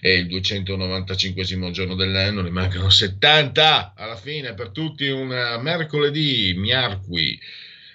è 0.00 0.08
il 0.08 0.26
295 0.26 1.70
giorno 1.70 1.94
dell'anno, 1.94 2.42
ne 2.42 2.50
mancano 2.50 2.90
70 2.90 3.92
alla 3.96 4.16
fine 4.16 4.52
per 4.54 4.70
tutti 4.70 5.06
un 5.06 5.28
mercoledì, 5.62 6.54
miarqui. 6.56 7.38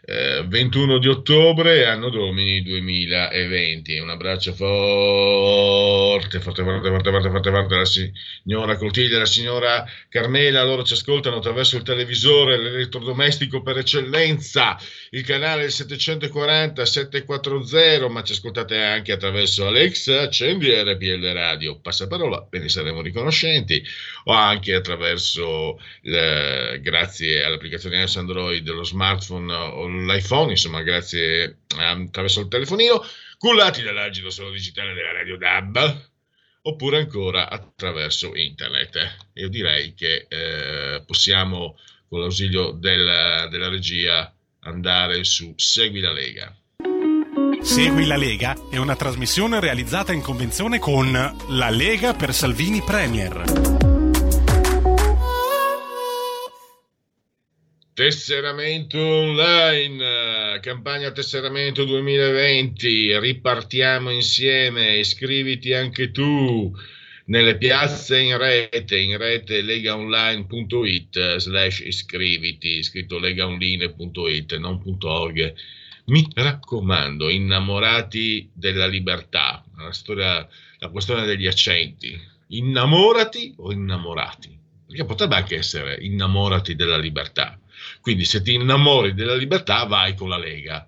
21 0.08 0.96
eh, 0.96 1.00
di 1.00 1.10
ottobre, 1.10 1.86
anno 1.86 2.10
domini 2.10 2.62
2020. 2.62 4.00
Un 4.00 4.10
abbraccio 4.10 4.54
forte, 4.54 6.40
forte, 6.40 6.64
forte, 6.64 6.90
forte, 6.90 7.10
forte, 7.12 7.30
forte, 7.30 7.52
forte 7.52 7.74
alla 7.76 7.84
signora 7.84 8.78
Coltiglia, 8.78 9.18
alla 9.18 9.26
signora 9.26 9.86
Carmela. 10.08 10.64
Loro 10.64 10.84
ci 10.84 10.94
ascoltano 10.94 11.36
attraverso 11.38 11.76
il 11.76 11.84
televisore, 11.84 12.58
l'elettrodomestico 12.58 13.62
per 13.62 13.80
eccellenza, 13.80 14.78
il 15.10 15.26
canale 15.26 15.70
740 15.70 16.86
740, 16.86 18.08
ma 18.08 18.24
ci 18.24 18.32
ascoltate 18.32 18.82
anche 18.82 19.12
attraverso 19.12 19.68
Alexa, 19.68 20.22
accendi 20.22 20.72
RPL 20.72 21.34
Radio, 21.34 21.80
passaparola, 21.82 22.48
ve 22.50 22.60
ne 22.60 22.70
saremo 22.70 23.02
riconoscenti, 23.02 23.84
o 24.24 24.32
anche 24.32 24.74
attraverso, 24.74 25.78
eh, 26.04 26.80
grazie 26.82 27.44
all'applicazione 27.44 28.06
Android 28.16 28.64
dello 28.64 28.84
smartphone 28.84 29.54
l'iPhone, 30.06 30.52
insomma, 30.52 30.82
grazie 30.82 31.60
attraverso 31.78 32.42
il 32.42 32.48
telefonino, 32.48 33.04
cullati 33.38 33.82
dall'agito 33.82 34.30
solo 34.30 34.52
digitale 34.52 34.94
della 34.94 35.12
Radio 35.12 35.38
DAB, 35.38 36.10
oppure 36.64 36.98
ancora 36.98 37.50
attraverso 37.50 38.36
internet. 38.36 39.30
Io 39.34 39.50
direi 39.50 39.94
che 39.94 40.28
eh, 40.28 41.04
possiamo, 41.06 41.78
con 42.08 42.20
l'ausilio 42.20 42.72
del, 42.72 43.48
della 43.50 43.70
regia, 43.70 44.34
andare 44.62 45.24
su 45.24 45.54
Segui 45.56 46.02
la 46.02 46.12
Lega. 46.12 46.56
Segui 47.62 48.06
la 48.06 48.18
Lega 48.18 48.56
è 48.70 48.78
una 48.78 48.96
trasmissione 48.96 49.60
realizzata 49.60 50.14
in 50.14 50.22
convenzione 50.22 50.80
con 50.80 51.12
La 51.50 51.70
Lega 51.70 52.14
per 52.14 52.34
Salvini 52.34 52.82
Premier. 52.82 53.97
Tesseramento 57.98 59.00
online, 59.00 60.60
campagna 60.62 61.12
tesseramento 61.12 61.84
2020, 61.84 63.18
ripartiamo 63.18 64.12
insieme, 64.12 64.98
iscriviti 64.98 65.74
anche 65.74 66.12
tu 66.12 66.72
nelle 67.26 67.58
piazze 67.58 68.20
in 68.20 68.38
rete, 68.38 69.00
in 69.00 69.18
rete 69.18 69.64
legaonline.it 69.64 71.38
slash 71.38 71.80
iscriviti, 71.80 72.84
scritto 72.84 73.18
legaonline.it, 73.18 74.58
non 74.58 74.80
.org. 75.02 75.54
Mi 76.06 76.28
raccomando, 76.36 77.30
innamorati 77.30 78.48
della 78.54 78.86
libertà, 78.86 79.66
la, 79.76 79.92
storia, 79.92 80.48
la 80.78 80.90
questione 80.90 81.26
degli 81.26 81.48
accenti, 81.48 82.16
innamorati 82.50 83.56
o 83.58 83.72
innamorati? 83.72 84.56
Perché 84.86 85.04
potrebbe 85.04 85.34
anche 85.34 85.56
essere 85.56 85.98
innamorati 86.00 86.76
della 86.76 87.00
libertà 87.00 87.60
quindi 88.02 88.26
se 88.26 88.42
ti 88.42 88.54
innamori 88.54 89.14
della 89.14 89.36
libertà 89.36 89.86
vai 89.86 90.16
con 90.16 90.30
la 90.30 90.38
Lega. 90.38 90.86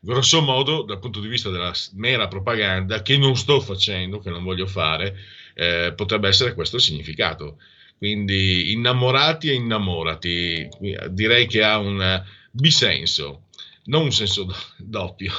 Grosso 0.00 0.40
modo, 0.40 0.82
dal 0.82 0.98
punto 0.98 1.20
di 1.20 1.28
vista 1.28 1.48
della 1.50 1.72
mera 1.92 2.26
propaganda, 2.26 3.02
che 3.02 3.16
non 3.16 3.36
sto 3.36 3.60
facendo, 3.60 4.18
che 4.18 4.30
non 4.30 4.42
voglio 4.42 4.66
fare, 4.66 5.16
eh, 5.54 5.92
potrebbe 5.94 6.28
essere 6.28 6.54
questo 6.54 6.76
il 6.76 6.82
significato. 6.82 7.58
Quindi 7.98 8.72
innamorati 8.72 9.48
e 9.48 9.54
innamorati, 9.54 10.68
direi 11.10 11.46
che 11.46 11.62
ha 11.62 11.78
un 11.78 12.20
bisenso, 12.50 13.44
non 13.84 14.02
un 14.02 14.12
senso 14.12 14.52
doppio. 14.76 15.32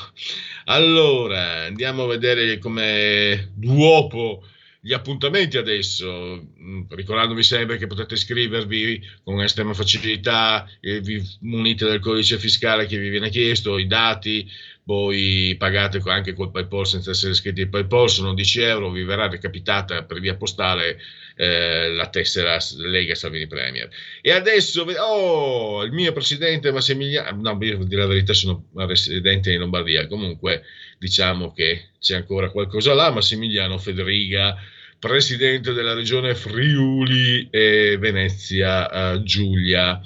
Allora, 0.65 1.63
andiamo 1.65 2.03
a 2.03 2.07
vedere 2.07 2.59
come 2.59 3.51
duopo 3.53 4.45
gli 4.85 4.91
appuntamenti 4.91 5.55
adesso, 5.55 6.45
mm, 6.59 6.81
ricordandovi 6.89 7.41
sempre 7.41 7.77
che 7.77 7.87
potete 7.87 8.15
iscrivervi 8.15 9.01
con 9.23 9.41
estrema 9.41 9.73
facilità, 9.73 10.69
vi 10.81 11.23
munite 11.39 11.85
del 11.85 12.01
codice 12.01 12.37
fiscale 12.37 12.85
che 12.85 12.97
vi 12.97 13.07
viene 13.07 13.29
chiesto, 13.29 13.77
i 13.77 13.87
dati, 13.87 14.45
poi 14.83 15.55
pagate 15.57 16.01
anche 16.07 16.33
col 16.33 16.51
PayPal 16.51 16.85
senza 16.85 17.11
essere 17.11 17.31
iscritti 17.31 17.61
al 17.61 17.69
PayPal, 17.69 18.09
sono 18.09 18.33
10 18.33 18.59
euro, 18.59 18.91
vi 18.91 19.03
verrà 19.03 19.29
recapitata 19.29 20.03
per 20.03 20.19
via 20.19 20.35
postale 20.35 20.99
eh, 21.37 21.87
la 21.87 22.09
tessera 22.09 22.57
Lega 22.79 23.15
Salvini 23.15 23.47
Premier. 23.47 23.89
E 24.19 24.31
adesso, 24.33 24.83
oh, 24.83 25.85
il 25.85 25.93
mio 25.93 26.11
presidente 26.11 26.73
Massimiliano, 26.73 27.39
no, 27.39 27.57
io 27.63 27.77
dire 27.85 28.01
la 28.01 28.07
verità 28.07 28.33
sono 28.33 28.65
residente 28.73 29.53
in 29.53 29.59
Lombardia, 29.59 30.07
comunque 30.07 30.63
diciamo 30.99 31.53
che 31.53 31.91
c'è 32.01 32.15
ancora 32.15 32.49
qualcosa 32.49 32.93
là, 32.93 33.11
Massimiliano 33.11 33.77
Federiga, 33.77 34.57
presidente 35.03 35.73
della 35.73 35.93
regione 35.93 36.33
Friuli 36.33 37.49
e 37.51 37.97
Venezia 37.99 39.11
uh, 39.11 39.21
Giulia. 39.21 39.99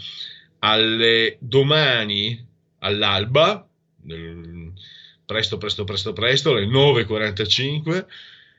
Alle 0.57 1.37
domani 1.39 2.43
all'alba, 2.79 3.63
presto, 5.23 5.57
presto, 5.57 5.83
presto, 5.83 6.13
presto, 6.13 6.49
alle 6.49 6.65
9.45, 6.65 8.05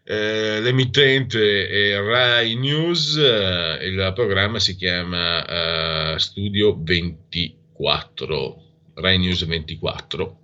eh, 0.05 0.61
l'emittente 0.61 1.67
è 1.67 2.01
Rai 2.01 2.55
News, 2.55 3.17
eh, 3.17 3.85
il 3.85 4.13
programma 4.15 4.61
si 4.61 4.77
chiama 4.77 6.15
eh, 6.15 6.19
Studio 6.21 6.77
24, 6.81 8.63
Rai 8.95 9.19
News 9.19 9.45
24 9.45 10.39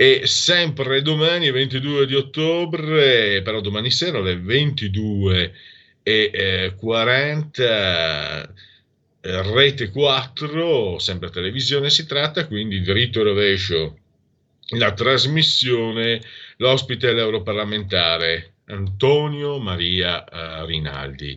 e 0.00 0.28
sempre 0.28 1.02
domani, 1.02 1.50
22 1.50 2.06
di 2.06 2.14
ottobre, 2.14 3.42
però 3.42 3.60
domani 3.60 3.90
sera 3.90 4.18
alle 4.18 4.36
22 4.38 5.52
e 6.04 6.30
eh, 6.32 6.74
40, 6.76 8.54
eh, 9.20 9.42
rete 9.52 9.90
4, 9.90 11.00
sempre 11.00 11.30
televisione 11.30 11.90
si 11.90 12.06
tratta, 12.06 12.46
quindi 12.46 12.80
dritto 12.80 13.18
e 13.18 13.24
rovescio 13.24 13.98
la 14.76 14.92
trasmissione, 14.92 16.22
l'ospite 16.58 17.10
è 17.10 17.12
l'europarlamentare 17.12 18.52
Antonio 18.66 19.58
Maria 19.58 20.24
eh, 20.24 20.64
Rinaldi. 20.64 21.36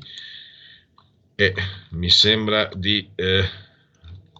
E 1.33 1.53
mi 1.93 2.11
sembra 2.11 2.69
di 2.75 3.09
eh, 3.15 3.43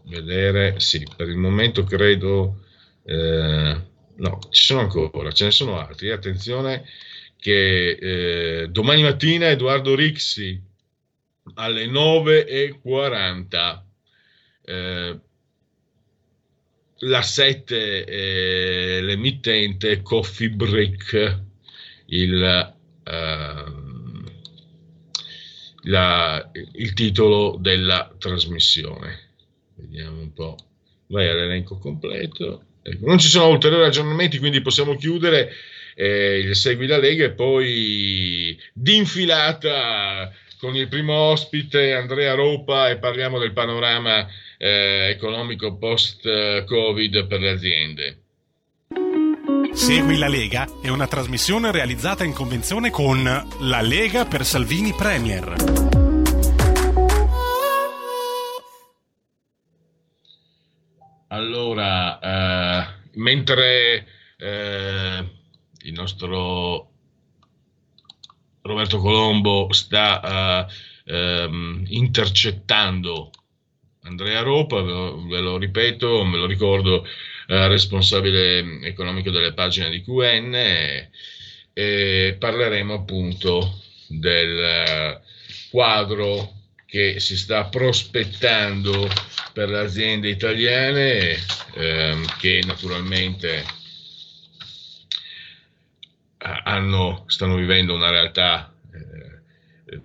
vedere, 0.04 0.80
sì, 0.80 1.08
per 1.18 1.28
il 1.28 1.38
momento 1.38 1.84
credo... 1.86 2.60
Eh, 3.04 3.90
No, 4.16 4.40
ci 4.50 4.64
sono 4.64 4.82
ancora, 4.82 5.32
ce 5.32 5.46
ne 5.46 5.52
sono 5.52 5.80
altri. 5.80 6.12
Attenzione 6.12 6.86
che 7.38 7.90
eh, 7.92 8.68
domani 8.70 9.02
mattina 9.02 9.50
Edoardo 9.50 9.96
Rixi 9.96 10.62
alle 11.56 11.86
9.40. 11.88 13.82
Eh, 14.64 15.20
la 17.04 17.22
7 17.22 18.06
eh, 18.06 19.02
l'emittente 19.02 20.02
Coffee 20.04 20.50
Break 20.50 21.40
il, 22.06 22.74
uh, 23.04 24.32
la, 25.84 26.52
il 26.74 26.94
titolo 26.94 27.58
della 27.60 28.14
trasmissione 28.18 29.30
vediamo 29.76 30.20
un 30.20 30.34
po' 30.34 30.58
vai 31.08 31.28
all'elenco 31.28 31.78
completo 31.78 32.66
non 33.02 33.20
ci 33.20 33.28
sono 33.28 33.50
ulteriori 33.50 33.86
aggiornamenti, 33.86 34.40
quindi 34.40 34.62
possiamo 34.62 34.96
chiudere 34.96 35.52
eh, 35.96 36.40
il 36.40 36.56
Segui 36.56 36.88
la 36.88 36.98
Lega 36.98 37.26
e 37.26 37.32
poi 37.32 38.58
d'infilata 38.74 40.32
con 40.60 40.76
il 40.76 40.88
primo 40.88 41.14
ospite 41.14 41.94
Andrea 41.94 42.34
Ropa 42.36 42.90
e 42.90 42.98
parliamo 42.98 43.40
del 43.40 43.52
panorama 43.52 44.28
eh, 44.58 45.10
economico 45.10 45.76
post-Covid 45.78 47.26
per 47.26 47.40
le 47.40 47.50
aziende. 47.50 48.18
Segui 49.74 50.18
la 50.18 50.28
Lega 50.28 50.68
è 50.82 50.90
una 50.90 51.08
trasmissione 51.08 51.72
realizzata 51.72 52.24
in 52.24 52.34
convenzione 52.34 52.92
con 52.92 53.24
La 53.62 53.82
Lega 53.82 54.26
per 54.26 54.46
Salvini 54.46 54.94
Premier. 54.94 55.81
Allora, 61.32 62.20
eh, 62.20 62.94
mentre 63.14 64.06
eh, 64.38 65.30
il 65.84 65.94
nostro 65.94 66.90
Roberto 68.64 69.00
Colombo 69.00 69.72
sta 69.72 70.68
uh, 71.06 71.14
um, 71.14 71.84
intercettando 71.88 73.32
Andrea 74.04 74.42
Ropa, 74.42 74.82
ve 74.82 74.92
lo, 74.92 75.26
ve 75.26 75.40
lo, 75.40 75.58
ripeto, 75.58 76.26
me 76.26 76.38
lo 76.38 76.46
ricordo, 76.46 77.06
uh, 77.48 77.68
responsabile 77.68 78.82
economico 78.82 79.32
delle 79.32 79.54
pagine 79.54 79.90
di 79.90 80.04
QN, 80.04 80.54
e, 80.54 81.10
e 81.74 82.36
parleremo 82.38 82.94
appunto 82.94 83.82
del 84.08 85.20
quadro 85.72 86.61
che 86.92 87.22
si 87.22 87.38
sta 87.38 87.70
prospettando 87.70 89.08
per 89.54 89.70
le 89.70 89.80
aziende 89.80 90.28
italiane, 90.28 91.38
ehm, 91.76 92.26
che 92.38 92.62
naturalmente 92.66 93.64
hanno, 96.40 97.24
stanno 97.28 97.56
vivendo 97.56 97.96
una 97.96 98.10
realtà 98.10 98.76
eh, 98.92 100.02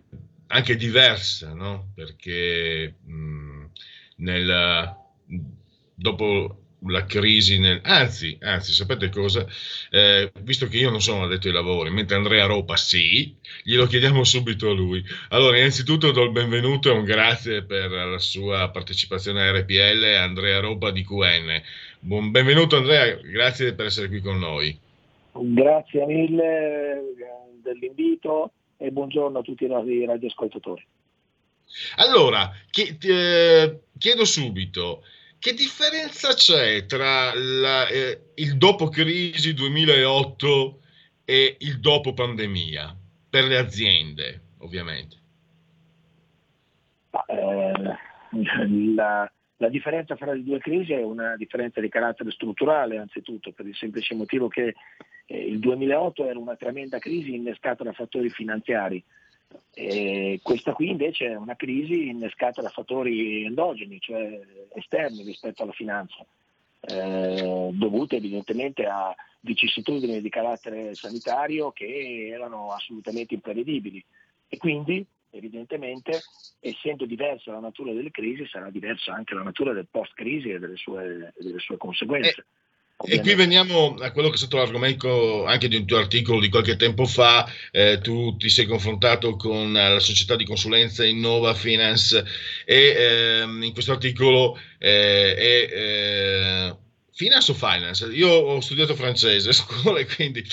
anche 0.46 0.76
diversa, 0.76 1.54
no? 1.54 1.90
perché 1.92 2.94
mh, 3.02 3.64
nel, 4.18 4.94
dopo 5.92 6.65
la 6.88 7.04
crisi, 7.04 7.58
nel, 7.58 7.80
anzi, 7.82 8.36
anzi, 8.40 8.72
sapete 8.72 9.08
cosa? 9.08 9.46
Eh, 9.90 10.30
visto 10.40 10.66
che 10.68 10.78
io 10.78 10.90
non 10.90 11.00
sono 11.00 11.24
addetto 11.24 11.48
ai 11.48 11.52
lavori, 11.52 11.90
mentre 11.90 12.16
Andrea 12.16 12.46
Ropa 12.46 12.76
sì, 12.76 13.34
glielo 13.62 13.86
chiediamo 13.86 14.24
subito 14.24 14.70
a 14.70 14.74
lui. 14.74 15.02
Allora, 15.30 15.58
innanzitutto 15.58 16.10
do 16.10 16.22
il 16.22 16.32
benvenuto 16.32 16.90
e 16.90 16.92
un 16.92 17.04
grazie 17.04 17.62
per 17.62 17.90
la 17.90 18.18
sua 18.18 18.68
partecipazione 18.70 19.42
a 19.42 19.52
RPL, 19.52 20.04
Andrea 20.18 20.60
Ropa 20.60 20.90
di 20.90 21.04
QN. 21.04 21.62
Buon, 22.00 22.30
benvenuto 22.30 22.76
Andrea, 22.76 23.14
grazie 23.16 23.74
per 23.74 23.86
essere 23.86 24.08
qui 24.08 24.20
con 24.20 24.38
noi. 24.38 24.78
Grazie 25.32 26.06
mille 26.06 27.02
dell'invito 27.62 28.52
e 28.76 28.90
buongiorno 28.90 29.38
a 29.38 29.42
tutti 29.42 29.64
i 29.64 29.68
nostri 29.68 30.04
radioascoltatori. 30.04 30.86
Allora, 31.96 32.52
eh, 32.72 33.80
chiedo 33.98 34.24
subito, 34.24 35.02
che 35.38 35.52
differenza 35.54 36.34
c'è 36.34 36.86
tra 36.86 37.32
la, 37.34 37.86
eh, 37.88 38.32
il 38.34 38.56
dopo 38.56 38.88
crisi 38.88 39.54
2008 39.54 40.80
e 41.24 41.56
il 41.60 41.80
dopo 41.80 42.14
pandemia 42.14 42.96
per 43.28 43.44
le 43.44 43.58
aziende, 43.58 44.40
ovviamente? 44.58 45.16
Eh, 47.26 47.72
la, 48.94 49.30
la 49.58 49.68
differenza 49.68 50.16
fra 50.16 50.32
le 50.32 50.42
due 50.42 50.58
crisi 50.58 50.92
è 50.92 51.02
una 51.02 51.36
differenza 51.36 51.80
di 51.80 51.88
carattere 51.88 52.30
strutturale, 52.30 52.98
anzitutto, 52.98 53.52
per 53.52 53.66
il 53.66 53.74
semplice 53.74 54.14
motivo 54.14 54.48
che 54.48 54.74
eh, 55.26 55.38
il 55.38 55.58
2008 55.58 56.26
era 56.28 56.38
una 56.38 56.56
tremenda 56.56 56.98
crisi 56.98 57.34
innescata 57.34 57.82
da 57.82 57.92
fattori 57.92 58.28
finanziari. 58.28 59.02
E 59.72 60.40
questa 60.42 60.72
qui 60.72 60.88
invece 60.88 61.26
è 61.26 61.36
una 61.36 61.54
crisi 61.54 62.08
innescata 62.08 62.62
da 62.62 62.70
fattori 62.70 63.44
endogeni, 63.44 64.00
cioè 64.00 64.40
esterni 64.74 65.22
rispetto 65.22 65.62
alla 65.62 65.72
finanza, 65.72 66.24
eh, 66.80 67.68
dovute 67.72 68.16
evidentemente 68.16 68.86
a 68.86 69.14
vicissitudini 69.40 70.20
di 70.20 70.28
carattere 70.28 70.94
sanitario 70.94 71.72
che 71.72 72.28
erano 72.28 72.72
assolutamente 72.72 73.34
imprevedibili. 73.34 74.02
E 74.48 74.56
quindi 74.56 75.04
evidentemente 75.30 76.22
essendo 76.60 77.04
diversa 77.04 77.52
la 77.52 77.60
natura 77.60 77.92
delle 77.92 78.10
crisi 78.10 78.46
sarà 78.46 78.70
diversa 78.70 79.12
anche 79.12 79.34
la 79.34 79.42
natura 79.42 79.72
del 79.72 79.88
post-crisi 79.90 80.50
e 80.50 80.58
delle 80.58 80.76
sue, 80.76 81.32
delle 81.36 81.58
sue 81.58 81.76
conseguenze. 81.76 82.40
Eh, 82.40 82.44
e 83.04 83.20
qui 83.20 83.34
veniamo 83.34 83.94
a 84.00 84.10
quello 84.10 84.28
che 84.28 84.34
è 84.34 84.38
stato 84.38 84.56
l'argomento 84.56 85.44
anche 85.44 85.68
di 85.68 85.76
un 85.76 85.84
tuo 85.84 85.98
articolo 85.98 86.40
di 86.40 86.48
qualche 86.48 86.76
tempo 86.76 87.04
fa, 87.04 87.50
eh, 87.70 87.98
tu 88.02 88.36
ti 88.36 88.48
sei 88.48 88.66
confrontato 88.66 89.36
con 89.36 89.72
la 89.72 90.00
società 90.00 90.34
di 90.34 90.46
consulenza 90.46 91.04
Innova 91.04 91.52
Finance 91.54 92.24
e 92.64 92.94
ehm, 92.96 93.62
in 93.62 93.72
questo 93.72 93.92
articolo 93.92 94.58
eh, 94.78 95.34
è... 95.34 95.68
Eh, 95.70 96.76
finance 97.16 97.50
o 97.50 97.54
finance? 97.54 98.06
Io 98.12 98.28
ho 98.28 98.60
studiato 98.60 98.94
francese 98.94 99.48
a 99.48 99.52
scuola 99.52 99.98
e 100.00 100.06
quindi 100.06 100.44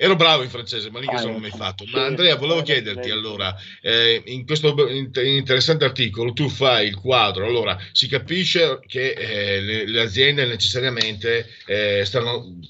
Ero 0.00 0.14
bravo 0.14 0.44
in 0.44 0.48
francese, 0.48 0.92
ma 0.92 1.00
lì 1.00 1.08
che 1.08 1.18
sono 1.18 1.38
mai 1.38 1.50
fatto. 1.50 1.84
Ma 1.88 2.04
Andrea, 2.04 2.36
volevo 2.36 2.62
chiederti 2.62 3.10
allora, 3.10 3.52
eh, 3.80 4.22
in 4.26 4.46
questo 4.46 4.72
interessante 4.88 5.84
articolo 5.84 6.32
tu 6.32 6.48
fai 6.48 6.86
il 6.86 6.94
quadro, 6.94 7.44
allora 7.44 7.76
si 7.90 8.06
capisce 8.06 8.78
che 8.86 9.10
eh, 9.10 9.60
le, 9.60 9.88
le, 9.88 10.00
aziende 10.00 10.46
necessariamente 10.46 11.48
eh, 11.66 12.04
stanno, 12.04 12.60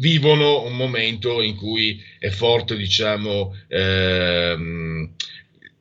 vivono 0.00 0.62
un 0.64 0.74
momento 0.74 1.40
in 1.40 1.54
cui 1.54 2.02
è 2.18 2.30
forte, 2.30 2.74
diciamo, 2.74 3.56
ehm, 3.68 5.14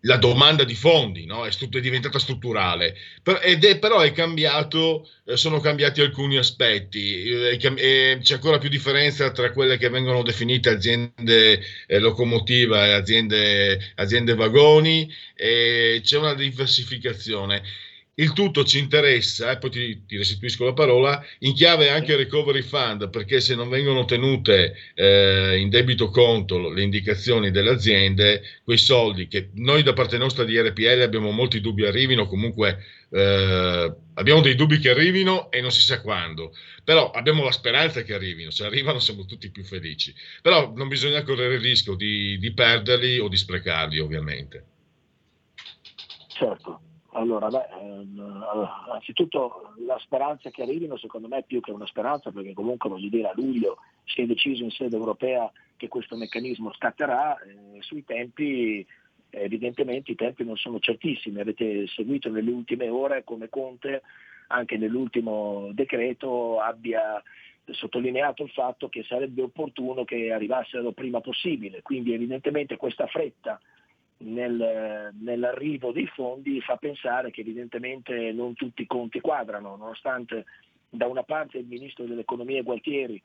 la 0.01 0.17
domanda 0.17 0.63
di 0.63 0.75
fondi 0.75 1.25
no? 1.25 1.45
è, 1.45 1.49
è, 1.49 1.79
diventata 1.79 2.17
strutturale, 2.19 2.95
ed 3.41 3.63
è, 3.63 3.77
però 3.77 3.99
è 3.99 4.11
cambiato, 4.11 5.07
eh, 5.25 5.37
sono 5.37 5.59
cambiati 5.59 6.01
alcuni 6.01 6.37
aspetti, 6.37 7.23
eh, 7.23 7.59
e 7.75 8.19
c'è 8.21 8.33
ancora 8.33 8.57
più 8.57 8.69
differenza 8.69 9.31
tra 9.31 9.51
quelle 9.51 9.77
che 9.77 9.89
vengono 9.89 10.23
definite 10.23 10.69
aziende 10.69 11.61
eh, 11.85 11.99
locomotiva 11.99 12.85
e 12.85 12.91
aziende, 12.93 13.93
aziende 13.95 14.33
vagoni, 14.33 15.11
c'è 15.35 16.17
una 16.17 16.33
diversificazione. 16.33 17.63
Il 18.21 18.33
tutto 18.33 18.63
ci 18.63 18.77
interessa, 18.77 19.49
e 19.49 19.57
poi 19.57 19.71
ti, 19.71 20.05
ti, 20.05 20.15
restituisco 20.15 20.63
la 20.63 20.73
parola, 20.73 21.25
in 21.39 21.55
chiave 21.55 21.89
anche 21.89 22.15
recovery 22.15 22.61
fund, 22.61 23.09
perché 23.09 23.41
se 23.41 23.55
non 23.55 23.67
vengono 23.67 24.05
tenute 24.05 24.75
eh, 24.93 25.57
in 25.57 25.69
debito 25.69 26.11
conto 26.11 26.69
le 26.69 26.83
indicazioni 26.83 27.49
delle 27.49 27.71
aziende, 27.71 28.43
quei 28.63 28.77
soldi 28.77 29.27
che 29.27 29.49
noi 29.55 29.81
da 29.81 29.93
parte 29.93 30.19
nostra 30.19 30.43
di 30.43 30.55
RPL 30.55 31.01
abbiamo 31.01 31.31
molti 31.31 31.61
dubbi 31.61 31.83
arrivino, 31.83 32.27
comunque 32.27 32.83
eh, 33.09 33.95
abbiamo 34.13 34.41
dei 34.41 34.53
dubbi 34.53 34.77
che 34.77 34.91
arrivino 34.91 35.49
e 35.49 35.59
non 35.59 35.71
si 35.71 35.81
sa 35.81 35.99
quando, 35.99 36.53
però 36.83 37.09
abbiamo 37.09 37.43
la 37.43 37.51
speranza 37.51 38.03
che 38.03 38.13
arrivino, 38.13 38.51
se 38.51 38.65
arrivano 38.65 38.99
siamo 38.99 39.25
tutti 39.25 39.49
più 39.49 39.63
felici, 39.63 40.13
però 40.43 40.71
non 40.75 40.87
bisogna 40.87 41.23
correre 41.23 41.55
il 41.55 41.61
rischio 41.61 41.95
di, 41.95 42.37
di 42.37 42.53
perderli 42.53 43.17
o 43.17 43.27
di 43.27 43.37
sprecarli 43.37 43.97
ovviamente. 43.97 44.65
Certo. 46.27 46.81
Allora, 47.13 47.49
beh, 47.49 47.67
ehm, 47.81 48.45
anzitutto 48.89 49.73
la 49.85 49.97
speranza 49.99 50.49
che 50.49 50.61
arrivino 50.61 50.95
secondo 50.97 51.27
me 51.27 51.39
è 51.39 51.43
più 51.43 51.59
che 51.59 51.71
una 51.71 51.85
speranza 51.85 52.31
perché 52.31 52.53
comunque 52.53 52.89
voglio 52.89 53.09
dire 53.09 53.27
a 53.27 53.33
luglio 53.35 53.79
si 54.05 54.21
è 54.21 54.25
deciso 54.25 54.63
in 54.63 54.71
sede 54.71 54.95
europea 54.95 55.51
che 55.75 55.89
questo 55.89 56.15
meccanismo 56.15 56.71
scatterà, 56.73 57.37
eh, 57.39 57.81
sui 57.81 58.05
tempi 58.05 58.85
evidentemente 59.29 60.11
i 60.11 60.15
tempi 60.15 60.45
non 60.45 60.55
sono 60.55 60.79
certissimi, 60.79 61.39
avete 61.39 61.87
seguito 61.87 62.29
nelle 62.29 62.51
ultime 62.51 62.87
ore 62.87 63.23
come 63.23 63.49
Conte 63.49 64.03
anche 64.47 64.77
nell'ultimo 64.77 65.69
decreto 65.73 66.59
abbia 66.59 67.21
sottolineato 67.65 68.43
il 68.43 68.49
fatto 68.51 68.89
che 68.89 69.03
sarebbe 69.03 69.41
opportuno 69.41 70.05
che 70.05 70.31
arrivassero 70.31 70.91
prima 70.91 71.19
possibile, 71.19 71.81
quindi 71.81 72.13
evidentemente 72.13 72.77
questa 72.77 73.07
fretta 73.07 73.59
nel, 74.23 75.11
nell'arrivo 75.19 75.91
dei 75.91 76.07
fondi 76.07 76.61
fa 76.61 76.77
pensare 76.77 77.31
che 77.31 77.41
evidentemente 77.41 78.31
non 78.31 78.53
tutti 78.53 78.83
i 78.83 78.87
conti 78.87 79.19
quadrano, 79.19 79.75
nonostante 79.75 80.45
da 80.89 81.07
una 81.07 81.23
parte 81.23 81.57
il 81.57 81.65
ministro 81.65 82.05
dell'economia 82.05 82.61
Gualtieri 82.63 83.21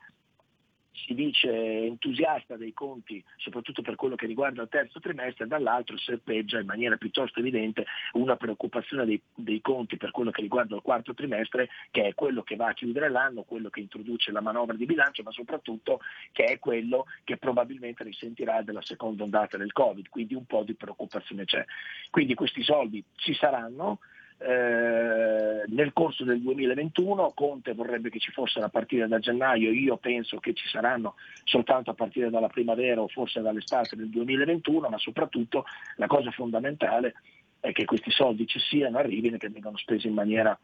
si 1.05 1.13
dice 1.13 1.49
entusiasta 1.49 2.57
dei 2.57 2.73
conti, 2.73 3.23
soprattutto 3.37 3.81
per 3.81 3.95
quello 3.95 4.15
che 4.15 4.25
riguarda 4.25 4.63
il 4.63 4.69
terzo 4.69 4.99
trimestre, 4.99 5.47
dall'altro 5.47 5.97
serpeggia 5.97 6.59
in 6.59 6.65
maniera 6.65 6.97
piuttosto 6.97 7.39
evidente 7.39 7.85
una 8.13 8.35
preoccupazione 8.35 9.05
dei, 9.05 9.21
dei, 9.35 9.61
conti 9.61 9.97
per 9.97 10.11
quello 10.11 10.31
che 10.31 10.41
riguarda 10.41 10.75
il 10.75 10.81
quarto 10.81 11.13
trimestre, 11.13 11.69
che 11.91 12.07
è 12.07 12.13
quello 12.13 12.41
che 12.41 12.55
va 12.55 12.69
a 12.69 12.73
chiudere 12.73 13.09
l'anno, 13.09 13.43
quello 13.43 13.69
che 13.69 13.79
introduce 13.79 14.31
la 14.31 14.41
manovra 14.41 14.75
di 14.75 14.85
bilancio, 14.85 15.23
ma 15.23 15.31
soprattutto 15.31 15.99
che 16.31 16.45
è 16.45 16.59
quello 16.59 17.05
che 17.23 17.37
probabilmente 17.37 18.03
risentirà 18.03 18.61
della 18.61 18.81
seconda 18.81 19.23
ondata 19.23 19.57
del 19.57 19.73
Covid, 19.73 20.09
quindi 20.09 20.33
un 20.33 20.45
po' 20.45 20.63
di 20.63 20.73
preoccupazione 20.73 21.45
c'è. 21.45 21.63
Quindi 22.09 22.33
questi 22.33 22.63
soldi 22.63 23.03
ci 23.15 23.33
saranno, 23.33 23.99
eh, 24.39 25.63
nel 25.67 25.93
corso 25.93 26.23
del 26.23 26.41
2021, 26.41 27.31
Conte 27.33 27.73
vorrebbe 27.73 28.09
che 28.09 28.19
ci 28.19 28.31
fossero 28.31 28.65
a 28.65 28.69
partire 28.69 29.07
da 29.07 29.19
gennaio, 29.19 29.71
io 29.71 29.97
penso 29.97 30.37
che 30.37 30.53
ci 30.53 30.67
saranno 30.67 31.15
soltanto 31.43 31.89
a 31.89 31.95
partire 31.95 32.29
dalla 32.29 32.47
primavera 32.47 33.01
o 33.01 33.07
forse 33.07 33.41
dall'estate 33.41 33.95
del 33.95 34.09
2021, 34.09 34.89
ma 34.89 34.97
soprattutto 34.97 35.65
la 35.95 36.07
cosa 36.07 36.29
fondamentale 36.31 37.15
è 37.59 37.71
che 37.71 37.85
questi 37.85 38.11
soldi 38.11 38.45
ci 38.45 38.59
siano, 38.59 38.99
arrivino 38.99 39.35
e 39.35 39.39
che 39.39 39.49
vengano 39.49 39.77
spesi 39.77 40.07
in 40.07 40.13
maniera 40.13 40.57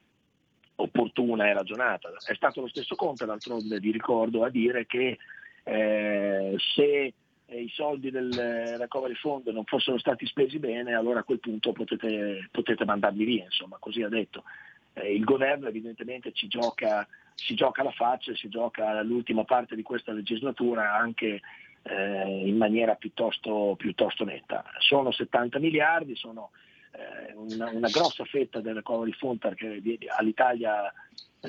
opportuna 0.76 1.48
e 1.48 1.54
ragionata. 1.54 2.10
È 2.26 2.34
stato 2.36 2.62
lo 2.62 2.68
stesso 2.68 2.96
Conte, 2.96 3.26
d'altronde 3.26 3.80
vi 3.80 3.92
ricordo, 3.92 4.44
a 4.44 4.50
dire 4.50 4.86
che 4.86 5.18
eh, 5.64 6.56
se 6.76 7.14
i 7.48 7.70
soldi 7.70 8.10
del 8.10 8.34
recovery 8.78 9.16
fund 9.16 9.48
non 9.48 9.66
fossero 9.66 9.98
stati 9.98 10.26
spesi 10.26 10.60
bene, 10.60 10.94
allora 10.94 11.20
a 11.20 11.24
quel 11.24 11.40
punto 11.40 11.72
potete, 11.72 12.48
potete 12.52 12.86
mandarli 12.86 13.24
via, 13.26 13.44
insomma, 13.44 13.78
così 13.80 14.02
ha 14.02 14.10
detto. 14.10 14.44
Eh, 14.94 15.14
il 15.14 15.24
governo 15.24 15.68
evidentemente 15.68 16.32
ci 16.34 16.48
gioca, 16.48 17.08
si 17.36 17.56
gioca 17.56 17.84
la 17.84 17.92
faccia 17.92 18.36
si 18.36 18.48
gioca 18.48 19.02
l'ultima 19.02 19.44
parte 19.44 19.76
di 19.76 19.82
questa 19.82 20.12
legislatura 20.12 20.94
anche 20.94 21.42
eh, 21.84 22.48
in 22.48 22.56
maniera 22.58 22.96
piuttosto, 22.96 23.76
piuttosto, 23.78 24.24
netta. 24.24 24.64
Sono 24.80 25.12
70 25.12 25.60
miliardi, 25.60 26.16
sono 26.16 26.52
eh, 26.92 27.34
una, 27.34 27.70
una, 27.72 27.90
grossa 27.90 28.24
fetta 28.26 28.62
del 28.62 28.76
recovery 28.76 29.12
fund 29.12 29.40
perché 29.40 29.82
all'Italia 30.16 30.92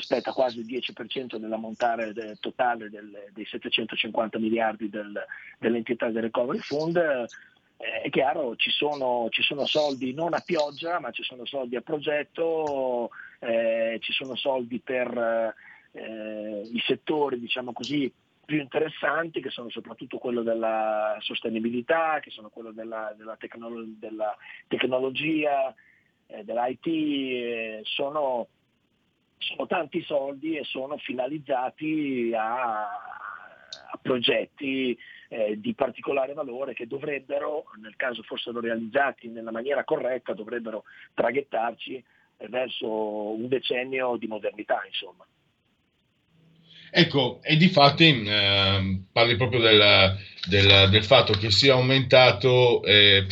spetta 0.01 0.33
quasi 0.33 0.61
il 0.61 0.67
10% 0.67 1.37
dell'ammontare 1.37 2.13
del 2.13 2.39
totale 2.41 2.91
del, 2.91 3.31
dei 3.33 3.45
750 3.45 4.39
miliardi 4.39 4.89
del, 4.89 5.13
dell'entità 5.59 6.11
del 6.11 6.23
recovery 6.23 6.59
fund. 6.59 6.97
Eh, 6.97 8.03
è 8.03 8.11
chiaro, 8.11 8.57
ci 8.57 8.71
sono, 8.71 9.29
ci 9.31 9.43
sono, 9.43 9.67
soldi 9.67 10.15
non 10.15 10.35
a 10.35 10.41
pioggia, 10.41 11.01
ma 11.01 11.11
ci 11.11 11.23
sono 11.23 11.45
soldi 11.45 11.77
a 11.77 11.81
progetto, 11.81 13.11
eh, 13.41 13.99
ci 14.01 14.13
sono 14.13 14.37
soldi 14.37 14.81
per 14.81 15.55
eh, 15.93 16.63
i 16.73 16.83
settori, 16.87 17.39
diciamo 17.39 17.73
così, 17.73 18.13
più 18.45 18.61
interessanti, 18.61 19.41
che 19.41 19.51
sono 19.51 19.71
soprattutto 19.71 20.19
quello 20.19 20.43
della 20.43 21.17
sostenibilità, 21.21 22.21
che 22.21 22.31
sono 22.31 22.49
quello 22.49 22.73
della, 22.73 23.15
della, 23.17 23.37
tecnolo- 23.37 23.85
della 23.87 24.37
tecnologia, 24.69 25.75
eh, 26.27 26.45
dell'IT, 26.45 26.87
eh, 26.87 27.81
sono, 27.85 28.49
sono, 29.47 29.67
tanti 29.67 30.03
soldi 30.03 30.57
e 30.57 30.65
sono 30.65 30.97
finalizzati 30.99 32.33
a, 32.35 32.85
a 32.85 33.99
progetti 34.01 34.97
eh, 35.29 35.59
di 35.61 35.75
particolare 35.75 36.33
valore 36.33 36.75
che 36.75 36.87
dovrebbero, 36.87 37.65
nel 37.81 37.97
caso 37.97 38.23
fossero 38.23 38.61
realizzati 38.61 39.29
nella 39.29 39.51
maniera 39.51 39.85
corretta, 39.85 40.33
dovrebbero 40.33 40.85
traghettarci 41.15 42.05
verso 42.49 42.89
un 42.89 43.49
decennio 43.49 44.17
di 44.17 44.27
modernità. 44.27 44.83
Insomma. 44.87 45.27
Ecco, 46.97 47.41
e 47.43 47.57
di 47.57 47.69
fatti 47.69 48.23
eh, 48.25 49.01
parli 49.11 49.37
proprio 49.37 49.61
del, 49.61 50.17
del, 50.49 50.91
del, 50.91 51.05
fatto 51.05 51.33
che 51.33 51.51
sia 51.51 51.75
aumentato, 51.75 52.85
eh, 52.85 53.27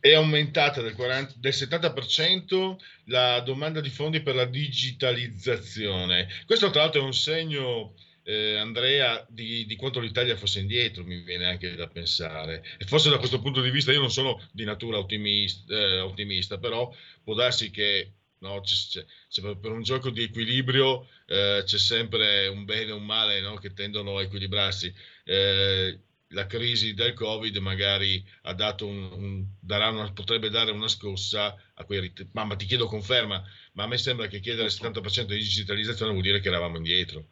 è 0.00 0.14
aumentata 0.14 0.80
del, 0.80 0.94
40, 0.94 1.34
del 1.36 1.52
70% 1.52 2.76
la 3.06 3.40
domanda 3.40 3.80
di 3.80 3.90
fondi 3.90 4.20
per 4.20 4.34
la 4.34 4.44
digitalizzazione. 4.44 6.28
Questo 6.46 6.70
tra 6.70 6.82
l'altro 6.82 7.00
è 7.00 7.04
un 7.04 7.14
segno 7.14 7.94
eh, 8.28 8.56
Andrea, 8.56 9.24
di, 9.30 9.64
di, 9.64 9.76
quanto 9.76 10.00
l'Italia 10.00 10.36
fosse 10.36 10.60
indietro, 10.60 11.02
mi 11.02 11.22
viene 11.22 11.46
anche 11.46 11.74
da 11.74 11.88
pensare. 11.88 12.62
E 12.76 12.84
forse 12.84 13.08
da 13.08 13.16
questo 13.16 13.40
punto 13.40 13.62
di 13.62 13.70
vista 13.70 13.90
io 13.90 14.00
non 14.00 14.10
sono 14.10 14.46
di 14.52 14.64
natura 14.64 14.98
ottimista, 14.98 15.74
eh, 15.74 16.00
ottimista 16.00 16.58
però 16.58 16.94
può 17.24 17.32
darsi 17.32 17.70
che 17.70 18.12
no, 18.40 18.60
c'è, 18.60 19.02
c'è, 19.30 19.56
per 19.56 19.70
un 19.72 19.82
gioco 19.82 20.10
di 20.10 20.24
equilibrio 20.24 21.08
eh, 21.26 21.62
c'è 21.64 21.78
sempre 21.78 22.46
un 22.48 22.66
bene 22.66 22.90
e 22.90 22.92
un 22.92 23.04
male 23.06 23.40
no, 23.40 23.56
che 23.56 23.72
tendono 23.72 24.18
a 24.18 24.22
equilibrarsi. 24.22 24.92
Eh, 25.24 25.98
la 26.32 26.46
crisi 26.46 26.94
del 26.94 27.14
Covid 27.14 27.56
magari 27.56 28.22
ha 28.42 28.52
dato 28.52 28.86
un, 28.86 29.08
un, 29.12 29.46
una, 29.60 30.12
potrebbe 30.12 30.50
dare 30.50 30.70
una 30.70 30.88
scossa 30.88 31.56
a 31.74 31.84
quei 31.84 32.00
rit- 32.00 32.28
Mamma, 32.32 32.56
ti 32.56 32.66
chiedo 32.66 32.86
conferma, 32.86 33.42
ma 33.72 33.84
a 33.84 33.86
me 33.86 33.96
sembra 33.96 34.26
che 34.26 34.40
chiedere 34.40 34.66
il 34.66 34.74
70% 34.78 35.26
di 35.26 35.36
digitalizzazione 35.36 36.12
vuol 36.12 36.24
dire 36.24 36.40
che 36.40 36.48
eravamo 36.48 36.76
indietro. 36.76 37.24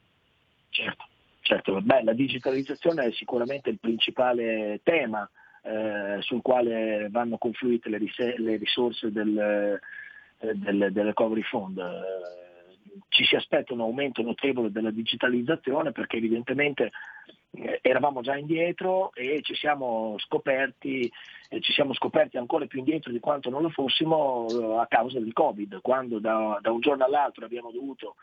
Certo, 0.71 1.05
certo. 1.43 1.81
Beh, 1.81 2.05
la 2.05 2.15
digitalizzazione 2.15 3.07
è 3.07 3.13
sicuramente 3.13 3.71
il 3.71 3.79
principale 3.79 4.81
tema 4.83 5.29
eh, 5.63 6.21
sul 6.21 6.43
quale 6.43 7.09
vanno 7.11 7.37
confluite 7.39 7.89
le, 7.89 7.99
ris- 7.99 8.37
le 8.37 8.57
risorse 8.57 9.11
del, 9.13 9.81
eh, 10.39 10.55
del, 10.55 10.89
del 10.93 11.05
recovery 11.05 11.43
fund. 11.43 11.83
Ci 13.09 13.25
si 13.25 13.37
aspetta 13.37 13.75
un 13.75 13.81
aumento 13.81 14.23
notevole 14.23 14.71
della 14.71 14.91
digitalizzazione 14.91 15.93
perché 15.93 16.17
evidentemente 16.17 16.93
eravamo 17.81 18.21
già 18.21 18.37
indietro 18.37 19.13
e 19.15 19.41
ci 19.43 19.55
siamo 19.55 20.17
scoperti, 20.19 21.11
ci 21.61 21.73
siamo 21.73 21.95
scoperti 21.95 22.37
ancora 22.37 22.67
più 22.67 22.79
indietro 22.79 23.13
di 23.13 23.21
quanto 23.21 23.51
non 23.51 23.63
lo 23.63 23.71
fossimo 23.71 24.47
a 24.79 24.87
causa 24.87 25.19
del 25.19 25.33
Covid, 25.33 25.81
quando 25.81 26.19
da, 26.19 26.59
da 26.61 26.71
un 26.71 26.81
giorno 26.81 27.05
all'altro 27.05 27.45
abbiamo 27.45 27.71
dovuto 27.71 28.17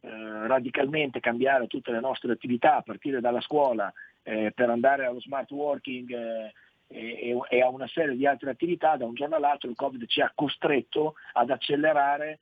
eh, 0.00 0.46
radicalmente 0.46 1.20
cambiare 1.20 1.66
tutte 1.66 1.90
le 1.90 2.00
nostre 2.00 2.32
attività 2.32 2.76
a 2.76 2.82
partire 2.82 3.20
dalla 3.20 3.40
scuola 3.40 3.90
eh, 4.22 4.52
per 4.54 4.68
andare 4.68 5.06
allo 5.06 5.20
smart 5.20 5.50
working 5.50 6.10
eh, 6.10 6.52
e, 6.86 7.38
e, 7.48 7.60
a 7.62 7.68
una 7.68 7.88
serie 7.88 8.14
di 8.14 8.26
altre 8.26 8.50
attività, 8.50 8.96
da 8.96 9.06
un 9.06 9.14
giorno 9.14 9.36
all'altro 9.36 9.70
il 9.70 9.76
Covid 9.76 10.06
ci 10.06 10.20
ha 10.20 10.30
costretto 10.34 11.14
ad 11.32 11.50
accelerare 11.50 12.40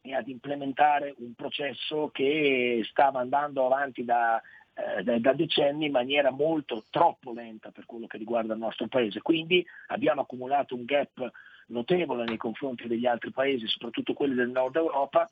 e 0.00 0.14
ad 0.14 0.28
implementare 0.28 1.14
un 1.18 1.34
processo 1.34 2.08
che 2.12 2.80
stava 2.88 3.20
andando 3.20 3.66
avanti 3.66 4.04
da, 4.04 4.40
eh, 4.78 5.18
da, 5.18 5.32
decenni 5.32 5.86
in 5.86 5.92
maniera 5.92 6.30
molto 6.30 6.84
troppo 6.90 7.32
lenta 7.32 7.70
per 7.70 7.84
quello 7.84 8.06
che 8.06 8.16
riguarda 8.16 8.52
il 8.52 8.60
nostro 8.60 8.86
paese. 8.86 9.20
Quindi 9.20 9.66
abbiamo 9.88 10.20
accumulato 10.20 10.76
un 10.76 10.84
gap 10.84 11.30
notevole 11.66 12.24
nei 12.24 12.36
confronti 12.36 12.86
degli 12.86 13.06
altri 13.06 13.32
paesi, 13.32 13.66
soprattutto 13.66 14.12
quelli 14.12 14.34
del 14.34 14.50
nord 14.50 14.76
Europa, 14.76 15.28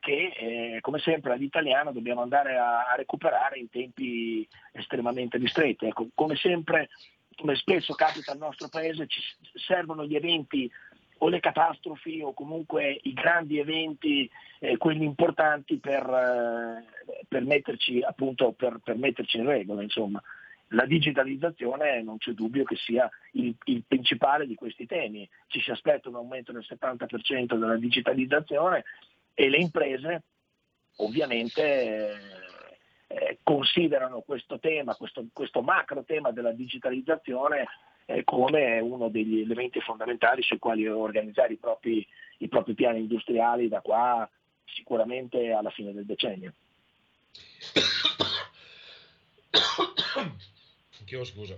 che 0.00 0.32
eh, 0.36 0.78
come 0.80 0.98
sempre 0.98 1.32
all'italiano 1.32 1.92
dobbiamo 1.92 2.22
andare 2.22 2.56
a, 2.56 2.90
a, 2.90 2.94
recuperare 2.94 3.58
in 3.58 3.70
tempi 3.70 4.46
estremamente 4.72 5.38
ristretti. 5.38 5.86
Ecco, 5.86 6.08
come 6.14 6.36
sempre, 6.36 6.90
come 7.36 7.54
spesso 7.54 7.94
capita 7.94 8.32
al 8.32 8.38
nostro 8.38 8.68
paese, 8.68 9.06
ci 9.06 9.20
servono 9.54 10.06
gli 10.06 10.14
eventi 10.14 10.70
o 11.18 11.28
le 11.28 11.40
catastrofi 11.40 12.20
o 12.22 12.32
comunque 12.32 12.98
i 13.02 13.12
grandi 13.12 13.58
eventi, 13.58 14.28
eh, 14.58 14.76
quelli 14.76 15.04
importanti 15.04 15.78
per, 15.78 16.02
eh, 16.02 17.24
per, 17.28 17.44
metterci, 17.44 18.00
appunto, 18.00 18.52
per, 18.52 18.80
per, 18.82 18.96
metterci 18.96 19.38
in 19.38 19.46
regola. 19.46 19.82
Insomma. 19.82 20.22
La 20.68 20.86
digitalizzazione 20.86 22.02
non 22.02 22.18
c'è 22.18 22.32
dubbio 22.32 22.64
che 22.64 22.74
sia 22.76 23.08
il, 23.32 23.54
il, 23.64 23.84
principale 23.86 24.46
di 24.46 24.54
questi 24.54 24.86
temi. 24.86 25.28
Ci 25.46 25.60
si 25.60 25.70
aspetta 25.70 26.08
un 26.08 26.16
aumento 26.16 26.52
del 26.52 26.66
70% 26.68 27.54
della 27.54 27.76
digitalizzazione 27.76 28.84
e 29.34 29.48
le 29.48 29.58
imprese 29.58 30.22
ovviamente 30.96 31.62
eh, 31.62 32.16
eh, 33.08 33.38
considerano 33.42 34.20
questo 34.20 34.58
tema, 34.58 34.94
questo, 34.94 35.26
questo 35.32 35.62
macro 35.62 36.02
tema 36.04 36.30
della 36.32 36.52
digitalizzazione 36.52 37.66
eh, 38.06 38.24
come 38.24 38.78
uno 38.80 39.08
degli 39.08 39.40
elementi 39.40 39.80
fondamentali 39.80 40.42
sui 40.42 40.58
quali 40.58 40.86
organizzare 40.86 41.54
i 41.54 41.56
propri, 41.56 42.06
i 42.38 42.48
propri 42.48 42.74
piani 42.74 43.00
industriali 43.00 43.68
da 43.68 43.80
qua 43.80 44.28
sicuramente 44.64 45.50
alla 45.52 45.70
fine 45.70 45.92
del 45.92 46.04
decennio. 46.04 46.52
Chiedo 51.04 51.24
scusa. 51.24 51.56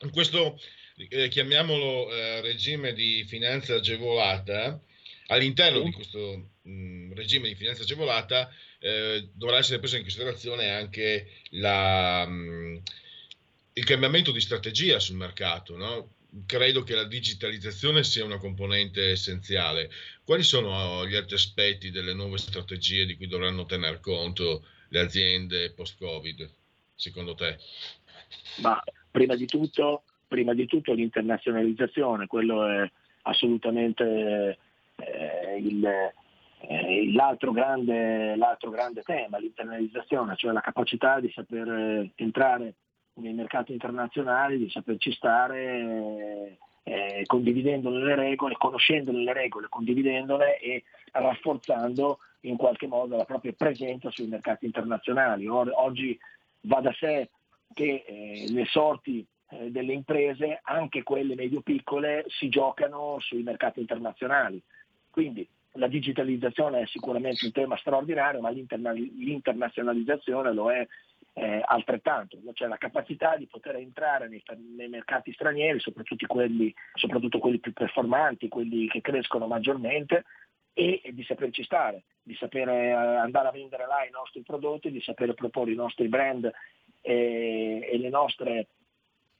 In 0.00 0.10
questo, 0.10 0.60
eh, 1.08 1.28
chiamiamolo 1.28 2.12
eh, 2.12 2.40
regime 2.40 2.92
di 2.92 3.24
finanza 3.24 3.74
agevolata, 3.74 4.80
all'interno 5.28 5.80
di 5.80 5.92
questo 5.92 6.50
mh, 6.62 7.14
regime 7.14 7.48
di 7.48 7.54
finanza 7.54 7.82
agevolata 7.82 8.50
eh, 8.80 9.28
dovrà 9.32 9.58
essere 9.58 9.78
preso 9.78 9.96
in 9.96 10.02
considerazione 10.02 10.70
anche 10.70 11.30
la, 11.50 12.26
mh, 12.26 12.82
il 13.78 13.84
cambiamento 13.84 14.32
di 14.32 14.40
strategia 14.40 14.98
sul 14.98 15.16
mercato. 15.16 15.76
No? 15.76 16.08
Credo 16.44 16.82
che 16.82 16.94
la 16.94 17.04
digitalizzazione 17.04 18.02
sia 18.02 18.24
una 18.24 18.38
componente 18.38 19.12
essenziale. 19.12 19.88
Quali 20.24 20.42
sono 20.42 21.06
gli 21.06 21.14
altri 21.14 21.36
aspetti 21.36 21.90
delle 21.90 22.12
nuove 22.12 22.38
strategie 22.38 23.06
di 23.06 23.16
cui 23.16 23.28
dovranno 23.28 23.64
tener 23.64 24.00
conto 24.00 24.64
le 24.88 25.00
aziende 25.00 25.70
post-Covid, 25.70 26.50
secondo 26.94 27.34
te? 27.34 27.58
Ma 28.62 28.82
prima 29.10 29.36
di 29.36 29.46
tutto, 29.46 30.02
prima 30.26 30.52
di 30.54 30.66
tutto 30.66 30.92
l'internazionalizzazione, 30.92 32.26
quello 32.26 32.66
è 32.66 32.90
assolutamente 33.22 34.58
eh, 34.96 35.56
il, 35.62 35.84
eh, 35.84 37.12
l'altro, 37.12 37.52
grande, 37.52 38.36
l'altro, 38.36 38.70
grande, 38.70 39.02
tema, 39.02 39.38
l'internalizzazione, 39.38 40.36
cioè 40.36 40.52
la 40.52 40.60
capacità 40.60 41.20
di 41.20 41.30
saper 41.32 41.68
eh, 41.68 42.10
entrare 42.16 42.74
nei 43.20 43.32
mercati 43.32 43.72
internazionali, 43.72 44.58
di 44.58 44.70
saperci 44.70 45.12
stare 45.12 46.58
eh, 46.82 47.22
condividendone 47.26 48.02
le 48.02 48.14
regole, 48.14 48.56
conoscendone 48.56 49.22
le 49.22 49.32
regole, 49.32 49.68
condividendole 49.68 50.58
e 50.58 50.84
rafforzando 51.12 52.18
in 52.42 52.56
qualche 52.56 52.86
modo 52.86 53.16
la 53.16 53.24
propria 53.24 53.52
presenza 53.52 54.10
sui 54.10 54.26
mercati 54.26 54.66
internazionali. 54.66 55.46
Oggi 55.46 56.18
va 56.62 56.80
da 56.80 56.92
sé 56.92 57.30
che 57.74 58.04
eh, 58.06 58.46
le 58.48 58.64
sorti 58.66 59.26
eh, 59.50 59.70
delle 59.70 59.92
imprese, 59.92 60.60
anche 60.62 61.02
quelle 61.02 61.34
medio-piccole, 61.34 62.24
si 62.28 62.48
giocano 62.48 63.18
sui 63.20 63.42
mercati 63.42 63.80
internazionali. 63.80 64.62
Quindi 65.10 65.46
la 65.72 65.88
digitalizzazione 65.88 66.82
è 66.82 66.86
sicuramente 66.86 67.44
un 67.44 67.52
tema 67.52 67.76
straordinario, 67.76 68.40
ma 68.40 68.50
l'internazionalizzazione 68.50 70.52
lo 70.52 70.72
è 70.72 70.86
eh, 71.38 71.62
altrettanto, 71.64 72.36
cioè 72.52 72.66
la 72.66 72.78
capacità 72.78 73.36
di 73.36 73.46
poter 73.46 73.76
entrare 73.76 74.28
nei, 74.28 74.42
nei 74.76 74.88
mercati 74.88 75.32
stranieri, 75.32 75.78
soprattutto 75.78 76.26
quelli, 76.26 76.74
soprattutto 76.94 77.38
quelli, 77.38 77.60
più 77.60 77.72
performanti, 77.72 78.48
quelli 78.48 78.88
che 78.88 79.00
crescono 79.00 79.46
maggiormente, 79.46 80.24
e, 80.72 81.00
e 81.02 81.12
di 81.12 81.22
saperci 81.24 81.62
stare, 81.62 82.04
di 82.22 82.34
sapere 82.34 82.88
eh, 82.88 82.92
andare 82.92 83.48
a 83.48 83.52
vendere 83.52 83.86
là 83.86 84.04
i 84.04 84.10
nostri 84.10 84.42
prodotti, 84.42 84.90
di 84.90 85.00
sapere 85.00 85.34
proporre 85.34 85.72
i 85.72 85.76
nostri 85.76 86.08
brand 86.08 86.50
e, 87.00 87.88
e, 87.90 87.98
le, 87.98 88.08
nostre, 88.08 88.68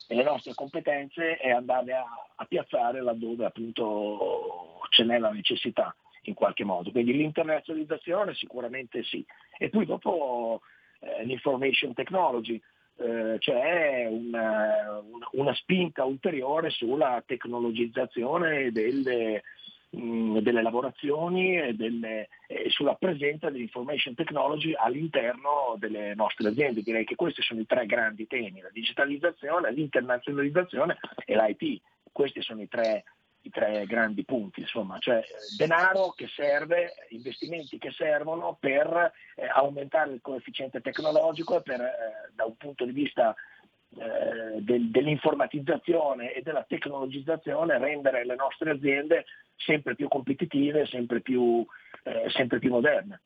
e 0.07 0.14
le, 0.14 0.22
nostre, 0.22 0.55
competenze 0.55 1.38
e 1.38 1.51
andarle 1.51 1.94
a, 1.94 2.07
a 2.36 2.44
piazzare 2.44 3.03
laddove 3.03 3.44
appunto 3.44 4.80
ce 4.90 5.05
n'è 5.05 5.18
la 5.18 5.30
necessità 5.30 5.94
in 6.22 6.34
qualche 6.34 6.64
modo. 6.64 6.90
Quindi 6.90 7.12
l'internazionalizzazione 7.12 8.34
sicuramente 8.34 9.03
sì. 9.03 9.24
E 9.59 9.68
poi 9.68 9.86
dopo 9.86 10.61
eh, 11.01 11.24
l'information 11.24 11.94
technology, 11.94 12.61
eh, 12.96 13.36
cioè 13.38 14.07
una, 14.11 15.01
una, 15.01 15.28
una, 15.32 15.55
spinta 15.55 16.05
ulteriore 16.05 16.70
sulla 16.70 17.22
tecnologizzazione 17.24 18.72
delle, 18.72 19.42
mh, 19.90 20.01
mm, 20.01 20.38
delle 20.38 20.62
lavorazioni 20.62 21.57
e, 21.57 21.74
delle, 21.74 22.28
e, 22.49 22.68
sulla 22.70 22.94
presenza 22.94 23.51
dell'information 23.51 24.14
technology 24.14 24.74
all'interno 24.74 25.76
delle 25.78 26.14
nostre 26.16 26.49
aziende. 26.49 26.82
Direi 26.82 27.05
che 27.05 27.14
questi 27.14 27.42
sono 27.42 27.61
i 27.61 27.66
tre 27.66 27.86
grandi 27.86 28.26
temi, 28.26 28.61
la 28.61 28.70
digitalizzazione, 28.72 29.72
l'internazionalizzazione 29.72 30.99
e 31.24 31.36
l'IT. 31.36 31.80
Questi 32.11 32.42
sono 32.42 32.62
i 32.62 32.68
tre 32.68 33.05
i 33.49 33.51
tre 33.51 33.86
grandi 33.86 34.24
punti, 34.24 34.61
insomma, 34.61 34.99
cioè 34.99 35.22
denaro 35.57 36.11
che 36.11 36.28
serve, 36.28 36.94
investimenti 37.11 37.78
che 37.78 37.90
servono 37.90 38.57
per 38.61 39.12
eh, 39.34 39.46
aumentare 39.46 40.12
il 40.12 40.20
coefficiente 40.20 40.80
tecnologico 40.80 41.57
e 41.57 41.62
per, 41.62 41.80
eh, 41.80 42.30
da 42.34 42.44
un 42.44 42.57
punto 42.57 42.84
di 42.84 42.92
vista 42.92 43.34
eh, 43.96 44.61
del, 44.61 44.90
dell'informatizzazione 44.90 46.34
e 46.34 46.42
della 46.42 46.64
tecnologizzazione 46.68 47.78
rendere 47.78 48.24
le 48.24 48.36
nostre 48.36 48.70
aziende 48.70 49.24
sempre 49.57 49.94
più 49.94 50.09
competitive, 50.09 50.86
sempre 50.86 51.20
più, 51.20 51.66
eh, 52.05 52.30
sempre 52.30 52.59
più 52.59 52.70
moderne. 52.70 53.22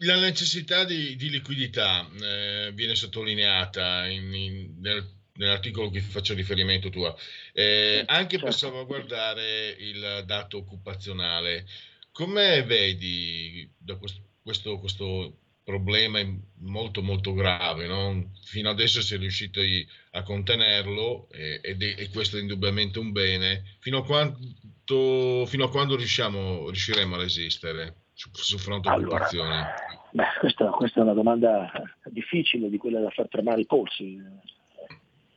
La 0.00 0.20
necessità 0.20 0.84
di, 0.84 1.16
di 1.16 1.30
liquidità 1.30 2.06
eh, 2.22 2.70
viene 2.74 2.94
sottolineata 2.94 4.06
in, 4.06 4.32
in, 4.34 4.74
nel 4.78 5.15
nell'articolo 5.36 5.90
che 5.90 6.00
faccio 6.00 6.34
riferimento 6.34 6.90
tua, 6.90 7.14
eh, 7.52 8.02
anche 8.06 8.38
per 8.38 8.52
certo. 8.52 8.66
salvaguardare 8.66 9.76
il 9.78 10.22
dato 10.26 10.58
occupazionale. 10.58 11.66
Come 12.12 12.62
vedi 12.62 13.70
questo, 13.98 14.20
questo, 14.42 14.78
questo, 14.78 15.38
problema 15.66 16.20
molto 16.60 17.02
molto 17.02 17.34
grave? 17.34 17.86
No? 17.86 18.30
Fino 18.44 18.70
adesso 18.70 19.02
si 19.02 19.14
è 19.14 19.18
riusciti 19.18 19.86
a 20.12 20.22
contenerlo 20.22 21.28
eh, 21.32 21.58
ed 21.60 21.82
è, 21.82 21.94
e 21.98 22.08
questo 22.10 22.38
è 22.38 22.40
indubbiamente 22.40 22.98
un 23.00 23.12
bene. 23.12 23.64
Fino 23.80 23.98
a, 23.98 24.04
quanto, 24.04 25.44
fino 25.46 25.64
a 25.64 25.70
quando 25.70 25.96
riusciamo, 25.96 26.66
riusciremo 26.66 27.16
a 27.16 27.18
resistere 27.18 27.96
su, 28.12 28.30
su 28.32 28.56
fronte 28.58 28.88
allora, 28.88 29.08
occupazione? 29.08 29.74
Beh, 30.12 30.38
questa, 30.40 30.70
questa 30.70 31.00
è 31.00 31.02
una 31.02 31.12
domanda 31.12 31.70
difficile 32.06 32.70
di 32.70 32.78
quella 32.78 33.00
da 33.00 33.10
far 33.10 33.28
tremare 33.28 33.60
i 33.60 33.66
polsi 33.66 34.18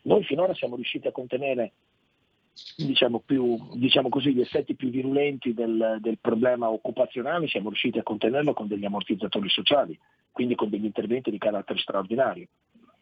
noi 0.03 0.23
finora 0.23 0.53
siamo 0.53 0.75
riusciti 0.75 1.07
a 1.07 1.11
contenere 1.11 1.73
diciamo, 2.75 3.21
più, 3.25 3.57
diciamo 3.73 4.09
così, 4.09 4.33
gli 4.33 4.41
effetti 4.41 4.75
più 4.75 4.89
virulenti 4.89 5.53
del, 5.53 5.97
del, 5.99 6.17
problema 6.19 6.69
occupazionale, 6.69 7.47
siamo 7.47 7.69
riusciti 7.69 7.99
a 7.99 8.03
contenerlo 8.03 8.53
con 8.53 8.67
degli 8.67 8.85
ammortizzatori 8.85 9.49
sociali, 9.49 9.97
quindi 10.31 10.55
con 10.55 10.69
degli 10.69 10.85
interventi 10.85 11.31
di 11.31 11.37
carattere 11.37 11.79
straordinario. 11.79 12.47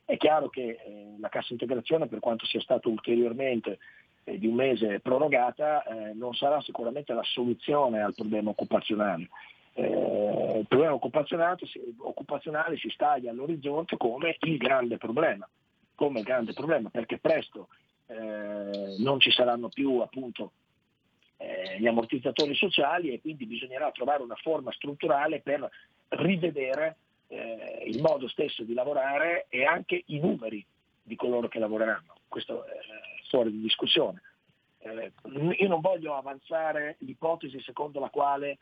È 0.06 0.16
chiaro 0.18 0.50
che 0.50 0.62
eh, 0.62 1.16
la 1.20 1.30
cassa 1.30 1.52
integrazione, 1.52 2.08
per 2.08 2.20
quanto 2.20 2.46
sia 2.46 2.62
stata 2.62 2.88
ulteriormente 2.88 3.80
eh, 4.24 4.38
di 4.38 4.48
un 4.48 4.56
mese 4.56 5.00
prorogata, 5.00 5.84
eh, 5.84 6.14
non 6.14 6.34
sarà 6.34 6.62
sicuramente 6.62 7.14
la 7.14 7.24
soluzione 7.24 8.02
al 8.02 8.16
problema 8.16 8.52
occupazionale. 8.52 9.28
Eh, 9.74 10.60
il 10.60 10.68
problema 10.68 10.94
occupazionale, 10.94 11.58
occupazionale 12.00 12.78
si 12.78 12.90
staglia 12.90 13.32
all'orizzonte 13.32 13.98
come 13.98 14.38
il 14.40 14.58
grande 14.58 14.98
problema 14.98 15.48
come 15.98 16.22
grande 16.22 16.54
problema, 16.54 16.90
perché 16.90 17.18
presto 17.18 17.70
eh, 18.06 18.96
non 19.00 19.20
ci 19.20 19.32
saranno 19.32 19.68
più 19.70 19.98
appunto 19.98 20.52
eh, 21.38 21.78
gli 21.80 21.88
ammortizzatori 21.88 22.54
sociali 22.54 23.12
e 23.12 23.20
quindi 23.20 23.48
bisognerà 23.48 23.90
trovare 23.92 24.22
una 24.22 24.36
forma 24.36 24.72
strutturale 24.72 25.42
per 25.42 25.68
rivedere 26.10 26.98
eh, 27.30 27.84
il 27.88 28.00
modo 28.00 28.28
stesso 28.28 28.62
di 28.62 28.76
lavorare 28.76 29.48
e 29.50 29.66
anche 29.66 30.04
i 30.06 30.20
numeri 30.20 30.64
di 31.02 31.16
coloro 31.16 31.48
che 31.48 31.58
lavoreranno. 31.58 32.14
Questo 32.28 32.64
è 32.64 32.78
fuori 33.28 33.52
di 33.52 33.60
discussione. 33.60 34.22
Eh, 34.78 35.12
io 35.58 35.68
non 35.68 35.82
voglio 35.82 36.16
avanzare 36.16 36.98
l'ipotesi 37.00 37.60
secondo 37.62 38.00
la 38.00 38.10
quale 38.10 38.60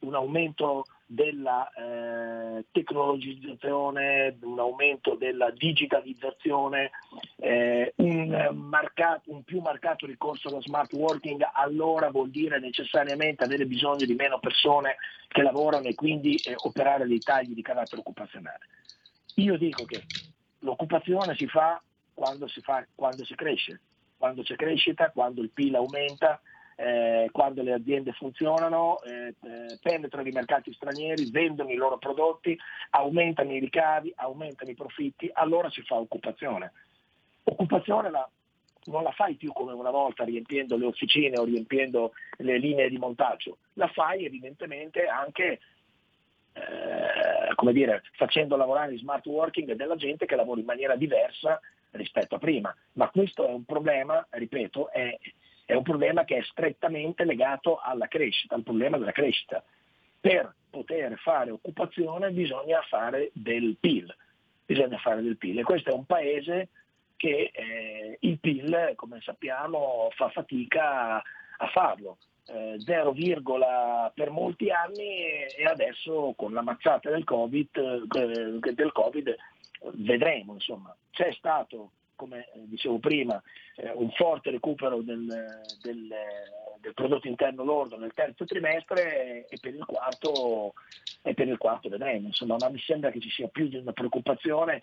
un 0.00 0.14
aumento 0.14 0.84
della 1.06 1.70
eh, 1.70 2.64
tecnologizzazione, 2.72 4.36
un 4.42 4.58
aumento 4.58 5.14
della 5.14 5.50
digitalizzazione, 5.50 6.90
eh, 7.36 7.92
un, 7.96 8.50
marcato, 8.54 9.30
un, 9.30 9.42
più 9.44 9.60
marcato 9.60 10.06
ricorso 10.06 10.48
allo 10.48 10.60
smart 10.60 10.92
working, 10.92 11.46
allora 11.52 12.10
vuol 12.10 12.30
dire 12.30 12.58
necessariamente 12.58 13.44
avere 13.44 13.66
bisogno 13.66 14.04
di 14.04 14.14
meno 14.14 14.38
persone 14.40 14.96
che 15.28 15.42
lavorano 15.42 15.86
e 15.86 15.94
quindi 15.94 16.36
eh, 16.36 16.54
operare 16.56 17.06
dei 17.06 17.20
tagli 17.20 17.54
di 17.54 17.62
carattere 17.62 18.00
occupazionale. 18.00 18.66
Io 19.36 19.56
dico 19.56 19.84
che 19.84 20.04
l'occupazione 20.60 21.34
si 21.36 21.46
fa 21.46 21.80
quando 22.14 22.46
si, 22.46 22.60
fa, 22.60 22.86
quando 22.94 23.24
si 23.24 23.34
cresce, 23.34 23.80
quando 24.16 24.42
c'è 24.42 24.54
crescita, 24.54 25.10
quando 25.10 25.42
il 25.42 25.50
PIL 25.50 25.74
aumenta, 25.74 26.40
eh, 26.76 27.28
quando 27.32 27.62
le 27.62 27.72
aziende 27.72 28.12
funzionano, 28.12 29.00
eh, 29.02 29.34
eh, 29.42 29.78
penetrano 29.80 30.28
i 30.28 30.32
mercati 30.32 30.72
stranieri, 30.72 31.30
vendono 31.30 31.70
i 31.70 31.76
loro 31.76 31.98
prodotti, 31.98 32.58
aumentano 32.90 33.52
i 33.52 33.60
ricavi, 33.60 34.12
aumentano 34.16 34.70
i 34.70 34.74
profitti, 34.74 35.30
allora 35.32 35.70
si 35.70 35.82
fa 35.82 35.96
occupazione. 35.96 36.72
Occupazione 37.44 38.10
la, 38.10 38.28
non 38.84 39.02
la 39.02 39.12
fai 39.12 39.34
più 39.34 39.52
come 39.52 39.72
una 39.72 39.90
volta 39.90 40.24
riempiendo 40.24 40.76
le 40.76 40.86
officine 40.86 41.38
o 41.38 41.44
riempiendo 41.44 42.12
le 42.38 42.58
linee 42.58 42.88
di 42.88 42.98
montaggio, 42.98 43.58
la 43.74 43.88
fai 43.88 44.24
evidentemente 44.24 45.06
anche 45.06 45.60
eh, 46.54 47.54
come 47.54 47.72
dire, 47.72 48.02
facendo 48.12 48.56
lavorare 48.56 48.92
in 48.92 48.98
smart 48.98 49.26
working 49.26 49.72
della 49.72 49.96
gente 49.96 50.26
che 50.26 50.36
lavora 50.36 50.60
in 50.60 50.66
maniera 50.66 50.96
diversa 50.96 51.60
rispetto 51.90 52.36
a 52.36 52.38
prima. 52.38 52.74
Ma 52.92 53.08
questo 53.10 53.46
è 53.46 53.52
un 53.52 53.64
problema, 53.64 54.24
ripeto, 54.30 54.90
è 54.90 55.16
è 55.64 55.74
un 55.74 55.82
problema 55.82 56.24
che 56.24 56.36
è 56.36 56.42
strettamente 56.42 57.24
legato 57.24 57.78
alla 57.78 58.06
crescita, 58.06 58.54
al 58.54 58.62
problema 58.62 58.98
della 58.98 59.12
crescita. 59.12 59.62
Per 60.20 60.54
poter 60.70 61.16
fare 61.18 61.50
occupazione 61.50 62.30
bisogna 62.30 62.80
fare 62.88 63.30
del 63.32 63.76
PIL, 63.78 64.14
bisogna 64.64 64.98
fare 64.98 65.22
del 65.22 65.36
PIL 65.36 65.58
e 65.58 65.62
questo 65.62 65.90
è 65.90 65.94
un 65.94 66.04
paese 66.04 66.68
che 67.16 67.50
eh, 67.52 68.16
il 68.20 68.38
PIL, 68.38 68.92
come 68.96 69.20
sappiamo, 69.22 70.08
fa 70.14 70.28
fatica 70.30 71.16
a 71.16 71.66
farlo. 71.72 72.18
Eh, 72.46 72.76
0, 72.78 73.14
per 74.12 74.30
molti 74.30 74.70
anni 74.70 75.46
e 75.46 75.64
adesso 75.64 76.34
con 76.36 76.52
la 76.52 76.60
mazzata 76.60 77.08
del 77.08 77.24
Covid, 77.24 77.76
eh, 77.76 78.72
del 78.74 78.92
COVID 78.92 79.36
vedremo. 79.94 80.52
Insomma. 80.52 80.94
C'è 81.10 81.32
stato 81.32 81.92
come 82.14 82.48
dicevo 82.64 82.98
prima, 82.98 83.40
eh, 83.76 83.90
un 83.94 84.10
forte 84.10 84.50
recupero 84.50 85.02
del, 85.02 85.26
del, 85.82 86.08
del, 86.80 86.94
prodotto 86.94 87.28
interno 87.28 87.64
lordo 87.64 87.98
nel 87.98 88.12
terzo 88.12 88.44
trimestre 88.44 89.46
e 89.46 89.58
per 89.60 89.74
il 89.74 89.84
quarto, 89.84 90.74
per 91.22 91.48
il 91.48 91.58
quarto 91.58 91.88
vedremo. 91.88 92.28
Insomma, 92.28 92.56
ma 92.58 92.68
mi 92.68 92.80
sembra 92.80 93.10
che 93.10 93.20
ci 93.20 93.30
sia 93.30 93.48
più 93.48 93.68
di 93.68 93.76
una 93.76 93.92
preoccupazione 93.92 94.82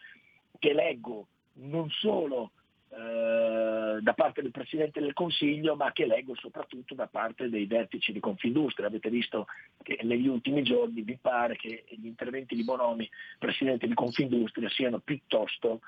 che 0.59 0.73
leggo 0.73 1.27
non 1.53 1.89
solo 1.89 2.51
eh, 2.93 3.99
da 4.01 4.13
parte 4.13 4.41
del 4.41 4.51
Presidente 4.51 4.99
del 4.99 5.13
Consiglio, 5.13 5.75
ma 5.75 5.93
che 5.93 6.05
leggo 6.05 6.35
soprattutto 6.35 6.93
da 6.93 7.07
parte 7.07 7.49
dei 7.49 7.65
vertici 7.65 8.11
di 8.11 8.19
Confindustria. 8.19 8.87
Avete 8.87 9.09
visto 9.09 9.47
che 9.81 9.99
negli 10.03 10.27
ultimi 10.27 10.61
giorni 10.61 11.01
vi 11.01 11.17
pare 11.19 11.55
che 11.55 11.85
gli 11.87 12.05
interventi 12.05 12.53
di 12.53 12.65
Bonomi, 12.65 13.09
Presidente 13.39 13.87
di 13.87 13.93
Confindustria, 13.93 14.69
siano 14.69 14.99
piuttosto 14.99 15.79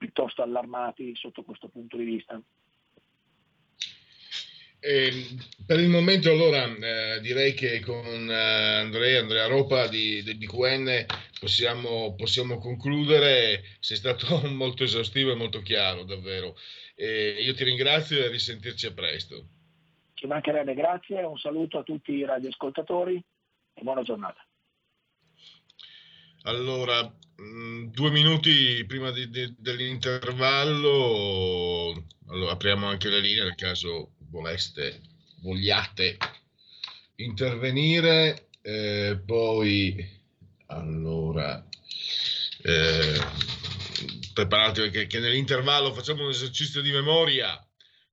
piuttosto 0.00 0.42
allarmati 0.42 1.14
sotto 1.14 1.42
questo 1.42 1.68
punto 1.68 1.98
di 1.98 2.04
vista. 2.04 2.40
Eh, 4.82 5.10
per 5.66 5.78
il 5.78 5.90
momento 5.90 6.30
allora 6.30 6.64
eh, 6.64 7.20
direi 7.20 7.52
che 7.52 7.80
con 7.80 8.30
eh, 8.30 8.78
Andrea, 8.78 9.20
Andrea 9.20 9.46
Ropa 9.46 9.88
di, 9.88 10.22
di, 10.22 10.46
QN 10.46 11.04
possiamo, 11.38 12.14
possiamo, 12.16 12.56
concludere, 12.56 13.62
sei 13.78 13.98
stato 13.98 14.40
molto 14.48 14.84
esaustivo 14.84 15.32
e 15.32 15.34
molto 15.34 15.60
chiaro 15.60 16.04
davvero. 16.04 16.56
io 16.96 17.54
ti 17.54 17.64
ringrazio 17.64 18.20
e 18.20 18.24
a 18.24 18.30
risentirci 18.30 18.86
a 18.86 18.94
presto. 18.94 19.48
Ci 20.14 20.26
mancherebbe, 20.26 20.72
grazie, 20.72 21.22
un 21.24 21.38
saluto 21.38 21.78
a 21.78 21.82
tutti 21.82 22.12
i 22.12 22.24
radioascoltatori 22.24 23.22
e 23.74 23.82
buona 23.82 24.02
giornata. 24.02 24.42
Allora, 26.44 27.00
due 27.90 28.10
minuti 28.10 28.84
prima 28.86 29.10
di, 29.10 29.30
di, 29.30 29.54
dell'intervallo, 29.58 32.06
allora, 32.28 32.52
apriamo 32.52 32.86
anche 32.86 33.08
le 33.08 33.20
linee 33.20 33.44
nel 33.44 33.54
caso 33.54 34.12
voleste, 34.30 35.00
vogliate 35.42 36.16
intervenire. 37.16 38.48
Eh, 38.62 39.18
poi, 39.24 40.06
allora, 40.66 41.66
eh, 42.62 43.18
preparatevi 44.34 44.90
che, 44.90 45.06
che 45.06 45.18
nell'intervallo 45.18 45.94
facciamo 45.94 46.24
un 46.24 46.30
esercizio 46.30 46.82
di 46.82 46.90
memoria 46.90 47.58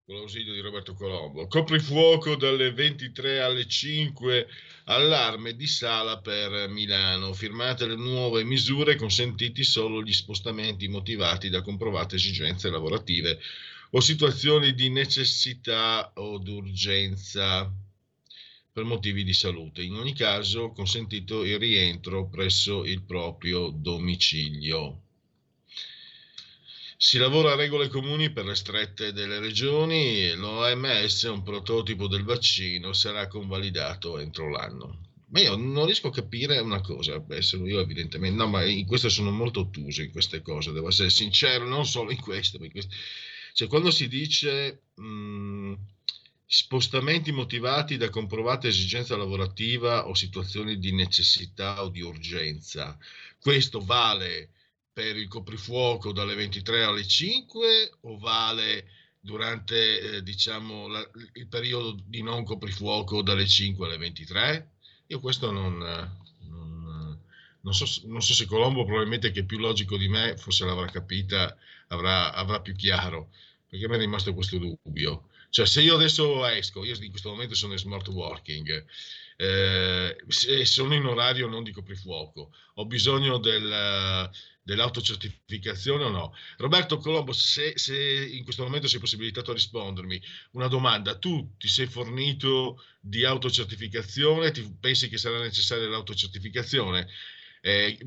con 0.08 0.16
l'ausilio 0.16 0.54
di 0.54 0.62
Roberto 0.62 0.94
Colombo. 0.94 1.48
Coprifuoco 1.48 2.38
dalle 2.38 2.72
23 2.72 3.42
alle 3.42 3.68
5, 3.68 4.48
allarme 4.86 5.54
di 5.54 5.68
sala 5.68 6.22
per 6.22 6.70
Milano. 6.70 7.34
Firmate 7.34 7.88
le 7.88 7.98
nuove 7.98 8.46
misure, 8.46 8.96
consentiti 8.96 9.66
solo 9.66 10.02
gli 10.02 10.14
spostamenti 10.14 10.88
motivati 10.88 11.50
da 11.50 11.62
comprovate 11.62 12.16
esigenze 12.16 12.70
lavorative 12.70 13.38
o 13.90 14.00
situazioni 14.00 14.74
di 14.74 14.90
necessità 14.90 16.14
o 16.16 16.38
d'urgenza 16.38 17.70
per 18.72 18.86
motivi 18.86 19.26
di 19.26 19.34
salute. 19.34 19.84
In 19.84 19.96
ogni 19.96 20.14
caso, 20.14 20.72
consentito 20.72 21.44
il 21.44 21.60
rientro 21.60 22.30
presso 22.30 22.86
il 22.86 23.04
proprio 23.04 23.72
domicilio. 23.72 25.07
Si 27.00 27.20
lavora 27.20 27.52
a 27.52 27.56
regole 27.56 27.90
comuni 27.90 28.32
per 28.32 28.46
le 28.46 28.56
strette 28.56 29.14
delle 29.14 29.38
regioni, 29.38 30.34
l'OMS, 30.34 31.24
un 31.26 31.44
prototipo 31.44 32.08
del 32.08 32.24
vaccino, 32.24 32.92
sarà 32.92 33.28
convalidato 33.28 34.18
entro 34.18 34.50
l'anno. 34.50 35.02
Ma 35.28 35.42
io 35.42 35.56
non 35.56 35.86
riesco 35.86 36.08
a 36.08 36.12
capire 36.12 36.58
una 36.58 36.82
cosa, 36.82 37.24
essere 37.30 37.70
io 37.70 37.80
evidentemente, 37.82 38.36
no, 38.36 38.48
ma 38.48 38.66
in 38.66 38.88
questo 38.88 39.10
sono 39.10 39.30
molto 39.30 39.60
ottuso 39.60 40.02
in 40.02 40.10
queste 40.10 40.42
cose, 40.42 40.72
devo 40.72 40.88
essere 40.88 41.12
sincero, 41.12 41.68
non 41.68 41.86
solo 41.86 42.10
in 42.10 42.20
questo, 42.20 42.58
questo. 42.58 42.96
cioè 43.54 43.68
quando 43.68 43.92
si 43.92 44.08
dice 44.08 44.86
mh, 44.96 45.74
spostamenti 46.48 47.32
motivati 47.32 47.98
da 47.98 48.10
comprovata 48.10 48.68
esigenza 48.68 49.16
lavorativa 49.16 50.08
o 50.08 50.16
situazioni 50.16 50.80
di 50.80 50.92
necessità 50.94 51.84
o 51.84 51.90
di 51.90 52.02
urgenza, 52.02 52.98
questo 53.40 53.82
vale 53.82 54.50
per 54.98 55.16
il 55.16 55.28
coprifuoco 55.28 56.12
dalle 56.12 56.34
23 56.34 56.82
alle 56.82 57.06
5 57.06 57.98
o 58.02 58.18
vale 58.18 58.90
durante 59.20 60.00
eh, 60.00 60.24
diciamo, 60.24 60.88
la, 60.88 61.08
il 61.34 61.46
periodo 61.46 62.02
di 62.04 62.24
non 62.24 62.44
coprifuoco 62.44 63.22
dalle 63.22 63.46
5 63.46 63.86
alle 63.86 63.98
23? 63.98 64.72
Io 65.06 65.20
questo 65.20 65.52
non, 65.52 65.78
non, 66.48 67.20
non, 67.62 67.74
so, 67.76 67.86
non 68.08 68.24
so, 68.24 68.34
se 68.34 68.48
Colombo 68.48 68.86
probabilmente 68.86 69.30
che 69.30 69.42
è 69.42 69.46
più 69.46 69.60
logico 69.60 69.98
di 69.98 70.08
me, 70.08 70.36
forse 70.36 70.66
l'avrà 70.66 70.88
capita, 70.88 71.56
avrà, 71.90 72.34
avrà 72.34 72.60
più 72.60 72.74
chiaro, 72.74 73.30
perché 73.70 73.88
mi 73.88 73.98
è 73.98 74.00
rimasto 74.00 74.34
questo 74.34 74.58
dubbio. 74.58 75.28
Cioè 75.52 75.68
se 75.68 75.84
io 75.84 75.94
adesso 75.94 76.44
esco, 76.48 76.84
io 76.84 76.96
in 77.00 77.12
questo 77.12 77.30
momento 77.30 77.54
sono 77.54 77.74
in 77.74 77.80
smart 77.80 78.08
working, 78.08 78.84
eh, 79.36 80.18
sono 80.64 80.96
in 80.96 81.06
orario 81.06 81.48
non 81.48 81.62
di 81.62 81.72
coprifuoco, 81.72 82.52
ho 82.74 82.86
bisogno 82.86 83.38
del, 83.38 84.30
dell'autocertificazione 84.68 86.04
o 86.04 86.10
no? 86.10 86.36
Roberto 86.58 86.98
Colombo, 86.98 87.32
se, 87.32 87.78
se, 87.78 87.96
in 88.26 88.44
questo 88.44 88.64
momento 88.64 88.90
sei 88.90 89.00
possibilitato 89.00 89.52
a 89.52 89.54
rispondermi, 89.54 90.22
una 90.52 90.68
domanda, 90.68 91.18
tu 91.18 91.56
ti 91.58 91.70
sei 91.70 91.88
fornito 91.88 92.84
di 93.00 93.24
autocertificazione, 93.24 94.52
ti 94.52 94.70
pensi 94.78 95.08
che 95.08 95.18
sarà 95.18 95.40
necessaria 95.40 95.88
l'autocertificazione? 95.88 97.08
Eh, 97.62 97.98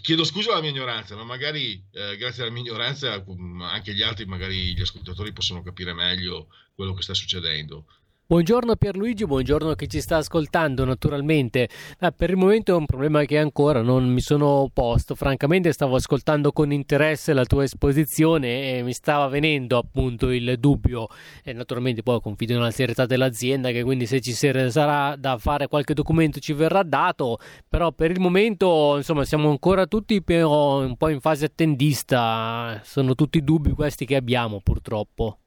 chiedo 0.00 0.24
scusa 0.24 0.52
alla 0.52 0.62
mia 0.62 0.70
ignoranza, 0.70 1.14
ma 1.16 1.24
magari 1.24 1.84
eh, 1.92 2.16
grazie 2.16 2.42
alla 2.42 2.52
mia 2.52 2.62
ignoranza 2.62 3.22
anche 3.60 3.94
gli 3.94 4.02
altri, 4.02 4.24
magari 4.24 4.74
gli 4.74 4.80
ascoltatori 4.80 5.32
possono 5.32 5.62
capire 5.62 5.92
meglio 5.92 6.48
quello 6.74 6.94
che 6.94 7.02
sta 7.02 7.12
succedendo. 7.12 7.84
Buongiorno 8.28 8.74
Pierluigi, 8.74 9.24
buongiorno 9.24 9.70
a 9.70 9.76
chi 9.76 9.88
ci 9.88 10.00
sta 10.00 10.16
ascoltando 10.16 10.84
naturalmente. 10.84 11.68
Ah, 12.00 12.10
per 12.10 12.30
il 12.30 12.36
momento 12.36 12.72
è 12.72 12.76
un 12.76 12.84
problema 12.84 13.24
che 13.24 13.38
ancora 13.38 13.82
non 13.82 14.08
mi 14.08 14.20
sono 14.20 14.68
posto. 14.72 15.14
Francamente 15.14 15.70
stavo 15.70 15.94
ascoltando 15.94 16.50
con 16.50 16.72
interesse 16.72 17.32
la 17.32 17.44
tua 17.44 17.62
esposizione 17.62 18.78
e 18.78 18.82
mi 18.82 18.92
stava 18.94 19.28
venendo 19.28 19.78
appunto 19.78 20.32
il 20.32 20.56
dubbio. 20.58 21.06
E 21.44 21.52
naturalmente 21.52 22.02
poi 22.02 22.20
confido 22.20 22.54
nella 22.54 22.72
serietà 22.72 23.06
dell'azienda 23.06 23.70
che 23.70 23.84
quindi 23.84 24.06
se 24.06 24.20
ci 24.20 24.32
sarà 24.32 25.14
da 25.14 25.38
fare 25.38 25.68
qualche 25.68 25.94
documento 25.94 26.40
ci 26.40 26.52
verrà 26.52 26.82
dato. 26.82 27.38
Però 27.68 27.92
per 27.92 28.10
il 28.10 28.18
momento 28.18 28.94
insomma 28.96 29.24
siamo 29.24 29.50
ancora 29.50 29.86
tutti 29.86 30.20
un 30.26 30.96
po' 30.98 31.10
in 31.10 31.20
fase 31.20 31.44
attendista. 31.44 32.80
Sono 32.82 33.14
tutti 33.14 33.44
dubbi 33.44 33.70
questi 33.70 34.04
che 34.04 34.16
abbiamo 34.16 34.60
purtroppo 34.60 35.38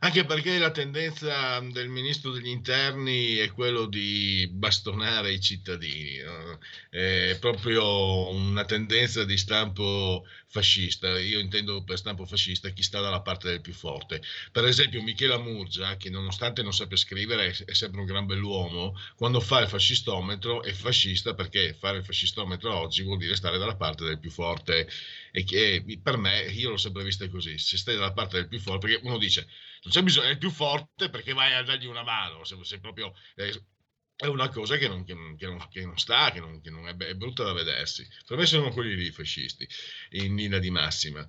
anche 0.00 0.24
perché 0.24 0.58
la 0.58 0.70
tendenza 0.70 1.60
del 1.60 1.88
ministro 1.88 2.30
degli 2.30 2.48
interni 2.48 3.36
è 3.36 3.50
quello 3.50 3.86
di 3.86 4.48
bastonare 4.52 5.32
i 5.32 5.40
cittadini, 5.40 6.18
è 6.90 7.36
proprio 7.40 8.28
una 8.30 8.64
tendenza 8.64 9.24
di 9.24 9.36
stampo 9.36 10.24
fascista, 10.50 11.18
io 11.18 11.38
intendo 11.38 11.82
per 11.84 11.98
stampo 11.98 12.24
fascista 12.24 12.70
chi 12.70 12.82
sta 12.82 13.00
dalla 13.00 13.20
parte 13.20 13.48
del 13.48 13.60
più 13.60 13.72
forte. 13.72 14.22
Per 14.50 14.64
esempio 14.64 15.02
Michela 15.02 15.38
Murgia, 15.38 15.96
che 15.96 16.10
nonostante 16.10 16.62
non 16.62 16.72
sappia 16.72 16.96
scrivere 16.96 17.54
è 17.66 17.74
sempre 17.74 18.00
un 18.00 18.06
gran 18.06 18.26
bell'uomo, 18.26 18.98
quando 19.16 19.40
fa 19.40 19.60
il 19.60 19.68
fascistometro 19.68 20.62
è 20.62 20.72
fascista 20.72 21.34
perché 21.34 21.74
fare 21.78 21.98
il 21.98 22.04
fascistometro 22.04 22.74
oggi 22.74 23.02
vuol 23.02 23.18
dire 23.18 23.36
stare 23.36 23.58
dalla 23.58 23.76
parte 23.76 24.04
del 24.04 24.18
più 24.18 24.30
forte 24.30 24.88
e 25.38 25.44
che 25.44 26.00
per 26.02 26.16
me, 26.16 26.46
io 26.46 26.70
l'ho 26.70 26.76
sempre 26.76 27.04
vista 27.04 27.28
così, 27.28 27.58
se 27.58 27.76
stai 27.76 27.94
dalla 27.94 28.12
parte 28.12 28.38
del 28.38 28.48
più 28.48 28.58
forte, 28.58 28.88
perché 28.88 29.06
uno 29.06 29.18
dice 29.18 29.46
non 29.82 29.92
c'è 29.92 30.02
bisogno, 30.02 30.28
è 30.28 30.36
più 30.36 30.50
forte 30.50 31.10
perché 31.10 31.32
vai 31.32 31.54
a 31.54 31.62
dargli 31.62 31.86
una 31.86 32.02
mano, 32.02 32.44
se, 32.44 32.56
se 32.62 32.80
proprio... 32.80 33.14
Eh, 33.36 33.62
è 34.20 34.26
una 34.26 34.48
cosa 34.48 34.76
che 34.78 34.88
non, 34.88 35.04
che 35.04 35.14
che 35.36 35.46
non, 35.46 35.64
che 35.70 35.84
non 35.84 35.96
sta, 35.96 36.32
che 36.32 36.40
non, 36.40 36.60
è, 36.88 36.96
è, 36.96 37.14
brutta 37.14 37.44
da 37.44 37.52
vedersi. 37.52 38.04
Per 38.26 38.36
me 38.36 38.46
sono 38.46 38.72
quelli 38.72 38.96
lì 38.96 39.12
fascisti, 39.12 39.64
in 40.10 40.34
linea 40.34 40.58
di 40.58 40.70
massima. 40.70 41.24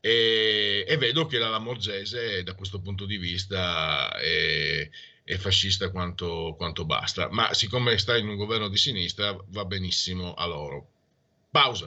E, 0.00 0.84
e, 0.84 0.96
vedo 0.96 1.26
che 1.26 1.38
la 1.38 1.48
Lamorgese 1.48 2.42
da 2.42 2.54
questo 2.54 2.80
punto 2.80 3.06
di 3.06 3.18
vista 3.18 4.18
è, 4.18 4.90
è 5.22 5.36
fascista 5.36 5.90
quanto, 5.90 6.54
quanto, 6.56 6.84
basta, 6.84 7.30
ma 7.30 7.54
siccome 7.54 7.96
sta 7.98 8.16
in 8.16 8.26
un 8.26 8.34
governo 8.34 8.68
di 8.68 8.78
sinistra 8.78 9.36
va 9.50 9.64
benissimo 9.64 10.34
a 10.34 10.44
loro. 10.46 10.88
Pausa. 11.52 11.86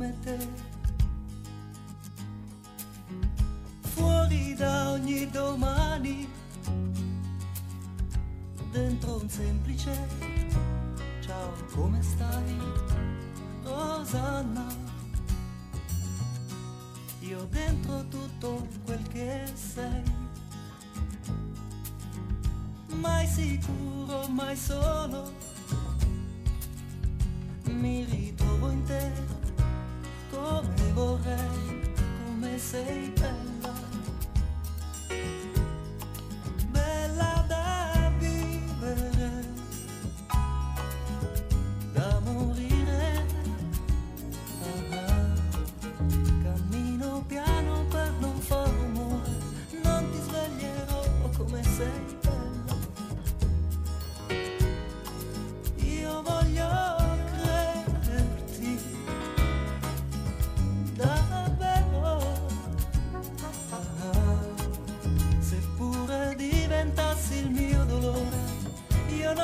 come 0.00 0.16
te. 0.20 0.48
Fuori 3.80 4.54
da 4.54 4.92
ogni 4.92 5.28
domani, 5.28 6.26
dentro 8.72 9.20
un 9.20 9.28
semplice 9.28 10.08
ciao, 11.20 11.52
come 11.74 12.00
stai, 12.00 12.56
Rosanna? 13.62 14.66
Io 17.20 17.44
dentro 17.50 18.02
tutto 18.08 18.66
quel 18.86 19.06
che 19.08 19.52
sei. 19.52 20.02
Mai 22.94 23.26
sicuro, 23.26 24.28
mai 24.28 24.56
solo, 24.56 25.30
mi 27.64 28.04
ritrovo 28.04 28.70
in 28.70 28.82
te 28.84 29.39
come 30.40 30.92
vorrei 30.94 31.92
come 32.24 32.58
sei 32.58 33.12
bella. 33.20 33.74
Bella 36.70 37.44
da 37.48 37.59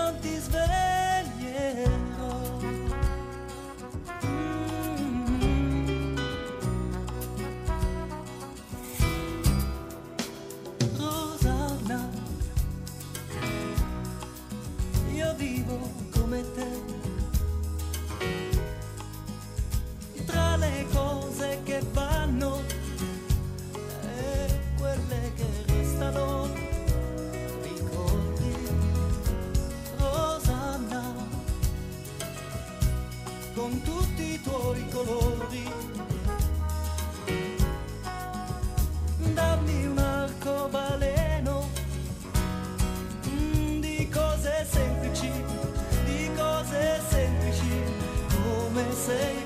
io 0.06 0.12
non 0.12 0.20
ti 0.20 0.85
colori 34.96 35.70
dammi 39.34 39.86
un 39.86 39.98
arcobaleno 39.98 41.68
di 43.80 44.08
cose 44.10 44.66
semplici 44.70 45.30
di 46.04 46.30
cose 46.34 47.00
semplici 47.08 47.82
come 48.30 48.84
sei 48.92 49.45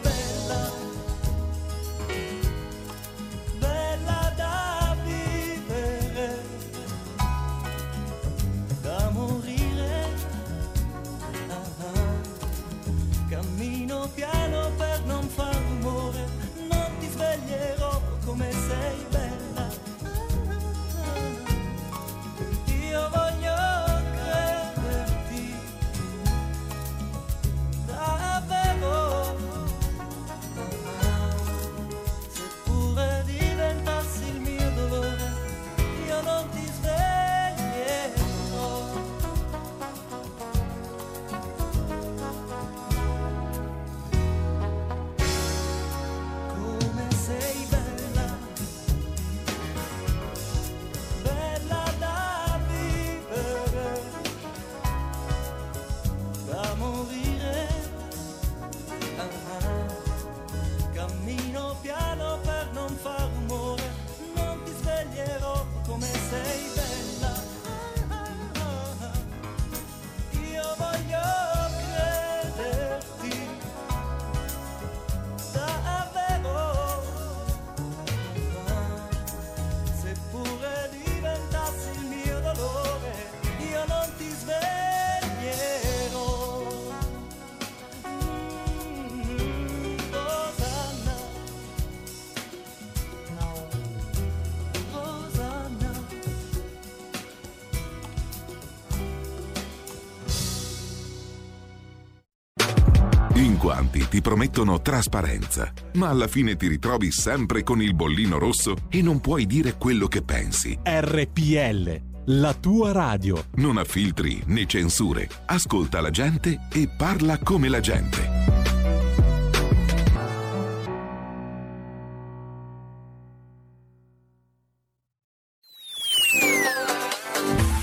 Quanti 104.01 104.09
ti 104.09 104.23
promettono 104.23 104.81
trasparenza, 104.81 105.71
ma 105.95 106.09
alla 106.09 106.27
fine 106.27 106.57
ti 106.57 106.69
ritrovi 106.69 107.13
sempre 107.13 107.63
con 107.63 107.83
il 107.83 107.95
bollino 107.95 108.39
rosso 108.39 108.75
e 108.89 109.03
non 109.03 109.21
puoi 109.21 109.45
dire 109.45 109.77
quello 109.77 110.07
che 110.07 110.23
pensi. 110.23 110.79
RPL, 110.83 112.01
la 112.27 112.55
tua 112.55 112.93
radio. 112.93 113.45
Non 113.57 113.77
ha 113.77 113.85
filtri 113.85 114.43
né 114.47 114.65
censure. 114.67 115.29
Ascolta 115.47 116.01
la 116.01 116.09
gente 116.11 116.69
e 116.73 116.89
parla 116.89 117.39
come 117.39 117.69
la 117.69 117.81
gente. 117.81 118.39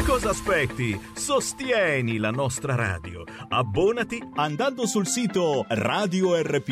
Cosa 0.04 0.30
aspetti? 0.30 1.00
Sostieni 1.14 2.18
la 2.18 2.32
nostra 2.32 2.74
radio. 2.74 3.17
Abbonati 3.58 4.22
andando 4.36 4.86
sul 4.86 5.08
sito 5.08 5.66
radiorpl.it. 5.68 6.66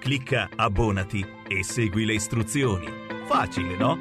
Clicca 0.00 0.48
abbonati 0.56 1.24
e 1.46 1.62
segui 1.62 2.04
le 2.04 2.14
istruzioni. 2.14 2.88
Facile, 3.28 3.76
no? 3.76 4.00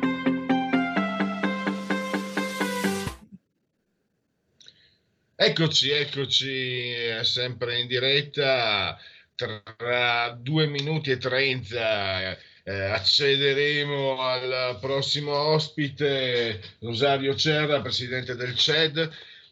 Eccoci, 5.36 5.92
eccoci, 5.92 6.94
sempre 7.22 7.80
in 7.80 7.86
diretta. 7.86 8.98
Tra 9.36 10.36
due 10.36 10.66
minuti 10.66 11.12
e 11.12 11.18
trenta 11.18 12.36
eh, 12.64 12.72
accederemo 12.72 14.20
al 14.20 14.80
prossimo 14.82 15.32
ospite, 15.32 16.60
Rosario 16.80 17.36
Cerra, 17.36 17.82
presidente 17.82 18.36
del 18.36 18.56
CED. 18.56 19.12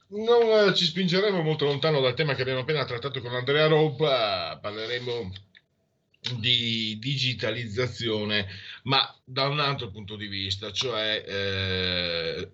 Non 0.10 0.70
eh, 0.70 0.74
ci 0.74 0.86
spingeremo 0.86 1.41
molto 1.41 1.66
lontano 1.66 1.99
dal 1.99 2.14
tema 2.14 2.34
che 2.34 2.41
abbiamo 2.41 2.62
appena 2.62 2.86
trattato 2.86 3.20
con 3.20 3.36
Andrea 3.36 3.68
Roba, 3.68 4.58
parleremo 4.62 5.34
di 6.39 6.97
digitalizzazione, 6.97 8.47
ma 8.84 9.14
da 9.24 9.47
un 9.47 9.60
altro 9.60 9.89
punto 9.89 10.16
di 10.16 10.28
vista, 10.28 10.72
cioè 10.72 11.24
eh, 11.28 12.51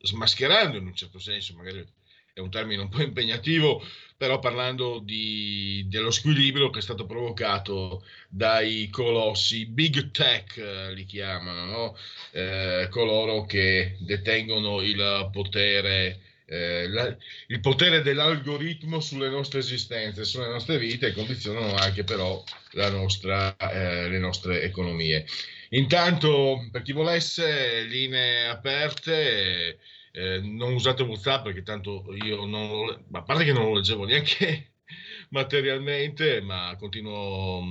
smascherando 0.00 0.76
in 0.76 0.86
un 0.86 0.94
certo 0.94 1.20
senso 1.20 1.54
magari 1.54 1.86
è 2.34 2.40
un 2.40 2.50
termine 2.50 2.82
un 2.82 2.88
po' 2.88 3.02
impegnativo, 3.02 3.84
però 4.16 4.38
parlando 4.40 4.98
di, 4.98 5.84
dello 5.88 6.10
squilibrio 6.10 6.70
che 6.70 6.80
è 6.80 6.82
stato 6.82 7.06
provocato 7.06 8.04
dai 8.28 8.88
colossi, 8.90 9.66
big 9.66 10.10
tech 10.10 10.56
eh, 10.56 10.94
li 10.94 11.04
chiamano, 11.04 11.64
no? 11.64 11.96
eh, 12.32 12.88
coloro 12.90 13.44
che 13.44 13.96
detengono 14.00 14.80
il 14.80 15.28
potere. 15.32 16.31
Eh, 16.52 16.86
la, 16.88 17.16
il 17.46 17.60
potere 17.60 18.02
dell'algoritmo 18.02 19.00
sulle 19.00 19.30
nostre 19.30 19.60
esistenze, 19.60 20.26
sulle 20.26 20.48
nostre 20.48 20.76
vite 20.76 21.06
e 21.06 21.12
condizionano 21.14 21.74
anche 21.76 22.04
però 22.04 22.44
nostra, 22.90 23.56
eh, 23.56 24.10
le 24.10 24.18
nostre 24.18 24.60
economie. 24.62 25.24
Intanto, 25.70 26.68
per 26.70 26.82
chi 26.82 26.92
volesse, 26.92 27.84
linee 27.84 28.48
aperte, 28.48 29.78
eh, 30.12 30.40
non 30.42 30.74
usate 30.74 31.02
WhatsApp 31.04 31.44
perché 31.44 31.62
tanto 31.62 32.04
io 32.22 32.44
non 32.44 32.68
lo, 32.68 33.02
a 33.12 33.22
parte 33.22 33.44
che 33.44 33.52
non 33.54 33.64
lo 33.64 33.74
leggevo 33.76 34.04
neanche 34.04 34.72
materialmente, 35.30 36.42
ma 36.42 36.76
continuo, 36.78 37.62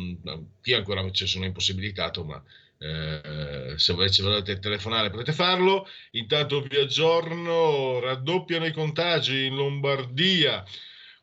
qui 0.60 0.74
ancora 0.74 1.08
ci 1.12 1.28
sono 1.28 1.46
impossibilitato, 1.46 2.24
ma 2.24 2.44
eh, 2.84 3.74
se 3.78 3.92
invece 3.92 4.24
volete 4.24 4.58
telefonare 4.58 5.12
potete 5.12 5.34
farlo. 5.34 5.88
Intanto 6.12 6.62
vi 6.62 6.78
aggiorno, 6.78 8.00
raddoppiano 8.00 8.66
i 8.66 8.74
contagi 8.74 9.46
in 9.46 9.56
Lombardia. 9.56 10.64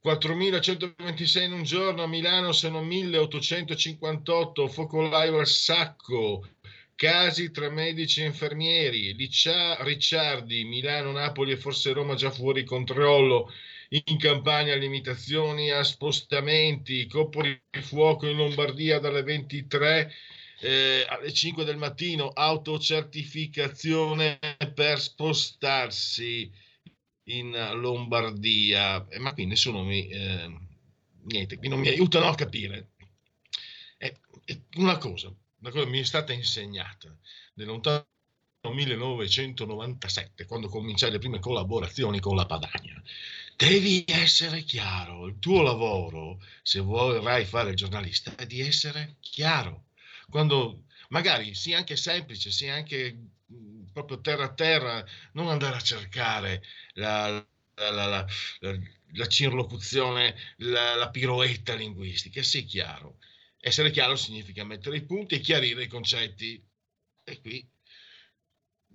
4.126 0.04 1.42
in 1.42 1.52
un 1.52 1.64
giorno, 1.64 2.04
a 2.04 2.06
Milano 2.06 2.52
sono 2.52 2.80
1.858, 2.82 4.68
focolaio 4.68 5.38
al 5.38 5.46
sacco, 5.46 6.46
Casi 6.94 7.52
tra 7.52 7.70
medici 7.70 8.22
e 8.22 8.26
infermieri, 8.26 9.14
Liccia, 9.14 9.76
Ricciardi, 9.84 10.64
Milano, 10.64 11.12
Napoli 11.12 11.52
e 11.52 11.56
forse 11.56 11.92
Roma 11.92 12.14
già 12.16 12.32
fuori 12.32 12.64
controllo, 12.64 13.52
in 13.90 14.18
Campania 14.18 14.74
limitazioni 14.74 15.70
a 15.70 15.84
spostamenti, 15.84 17.06
coppo 17.06 17.42
di 17.42 17.56
fuoco 17.82 18.26
in 18.26 18.36
Lombardia 18.36 18.98
dalle 18.98 19.22
23 19.22 20.12
eh, 20.60 21.04
alle 21.08 21.32
5 21.32 21.64
del 21.64 21.76
mattino, 21.76 22.28
autocertificazione 22.28 24.38
per 24.74 25.00
spostarsi 25.00 26.50
in 27.24 27.50
Lombardia. 27.74 29.06
Eh, 29.08 29.18
ma 29.18 29.32
qui 29.32 29.46
nessuno 29.46 29.82
mi... 29.84 30.08
Eh, 30.08 30.56
niente, 31.24 31.58
qui 31.58 31.68
non 31.68 31.80
mi 31.80 31.88
aiutano 31.88 32.28
a 32.28 32.34
capire. 32.34 32.90
È, 33.96 34.12
è 34.44 34.60
una 34.76 34.98
cosa, 34.98 35.32
una 35.60 35.70
cosa 35.70 35.86
mi 35.86 36.00
è 36.00 36.04
stata 36.04 36.32
insegnata 36.32 37.14
nel 37.54 37.66
lontano 37.66 38.06
1997, 38.62 40.46
quando 40.46 40.68
cominciai 40.68 41.10
le 41.10 41.18
prime 41.18 41.38
collaborazioni 41.38 42.20
con 42.20 42.36
la 42.36 42.46
Padania. 42.46 43.00
Devi 43.56 44.04
essere 44.06 44.62
chiaro, 44.62 45.26
il 45.26 45.38
tuo 45.38 45.62
lavoro, 45.62 46.40
se 46.62 46.80
vorrai 46.80 47.44
fare 47.44 47.70
il 47.70 47.76
giornalista, 47.76 48.34
è 48.36 48.46
di 48.46 48.60
essere 48.60 49.16
chiaro. 49.20 49.87
Quando 50.30 50.84
magari 51.08 51.54
sia 51.54 51.78
anche 51.78 51.96
semplice, 51.96 52.50
sia 52.50 52.74
anche 52.74 53.16
proprio 53.92 54.20
terra 54.20 54.44
a 54.44 54.54
terra, 54.54 55.04
non 55.32 55.48
andare 55.48 55.76
a 55.76 55.80
cercare 55.80 56.62
la, 56.94 57.44
la, 57.74 57.90
la, 57.90 58.26
la 59.12 59.26
cirlocuzione, 59.26 60.34
la, 60.58 61.08
piroetta 61.10 61.74
linguistica, 61.74 62.42
sii 62.42 62.64
chiaro. 62.64 63.18
Essere 63.60 63.90
chiaro 63.90 64.16
significa 64.16 64.64
mettere 64.64 64.98
i 64.98 65.04
punti 65.04 65.36
e 65.36 65.40
chiarire 65.40 65.84
i 65.84 65.88
concetti. 65.88 66.62
E 67.24 67.40
qui, 67.40 67.66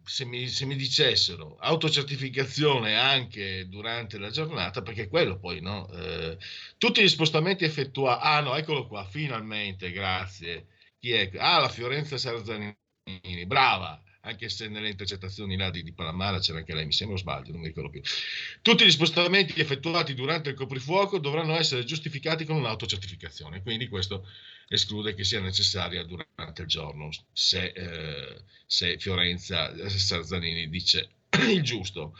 se 0.05 0.25
mi, 0.25 0.47
se 0.47 0.65
mi 0.65 0.75
dicessero 0.75 1.57
autocertificazione 1.59 2.95
anche 2.95 3.67
durante 3.67 4.17
la 4.17 4.29
giornata, 4.29 4.81
perché 4.81 5.07
quello 5.07 5.39
poi, 5.39 5.61
no? 5.61 5.89
Eh, 5.91 6.37
tutti 6.77 7.01
gli 7.01 7.07
spostamenti 7.07 7.63
effettuati. 7.63 8.21
Ah, 8.25 8.39
no, 8.41 8.55
eccolo 8.55 8.87
qua, 8.87 9.05
finalmente, 9.05 9.91
grazie. 9.91 10.67
Chi 11.03 11.11
è? 11.11 11.29
Ah, 11.35 11.59
la 11.59 11.67
Fiorenza 11.67 12.17
Sarzanini, 12.17 12.77
brava 13.45 14.01
anche 14.21 14.47
se 14.47 14.69
nelle 14.69 14.87
intercettazioni 14.87 15.57
là 15.57 15.69
di, 15.69 15.83
di 15.83 15.91
Palamara 15.91 16.39
c'era 16.39 16.59
anche 16.59 16.73
lei, 16.73 16.85
mi 16.85 16.93
sembra 16.93 17.17
o 17.17 17.19
sbaglio, 17.19 17.51
non 17.51 17.59
mi 17.59 17.67
ricordo 17.67 17.89
più. 17.89 18.01
Tutti 18.61 18.85
gli 18.85 18.89
spostamenti 18.89 19.59
effettuati 19.59 20.13
durante 20.13 20.51
il 20.51 20.55
coprifuoco 20.55 21.19
dovranno 21.19 21.57
essere 21.57 21.83
giustificati 21.83 22.45
con 22.45 22.55
un'autocertificazione, 22.55 23.61
quindi 23.61 23.89
questo 23.89 24.25
esclude 24.69 25.13
che 25.13 25.25
sia 25.25 25.41
necessaria 25.41 26.05
durante 26.05 26.61
il 26.61 26.67
giorno, 26.69 27.09
se, 27.33 27.73
eh, 27.75 28.41
se 28.65 28.97
Fiorenza 28.97 29.73
Sarzanini 29.89 30.69
dice 30.69 31.09
il 31.51 31.63
giusto. 31.63 32.17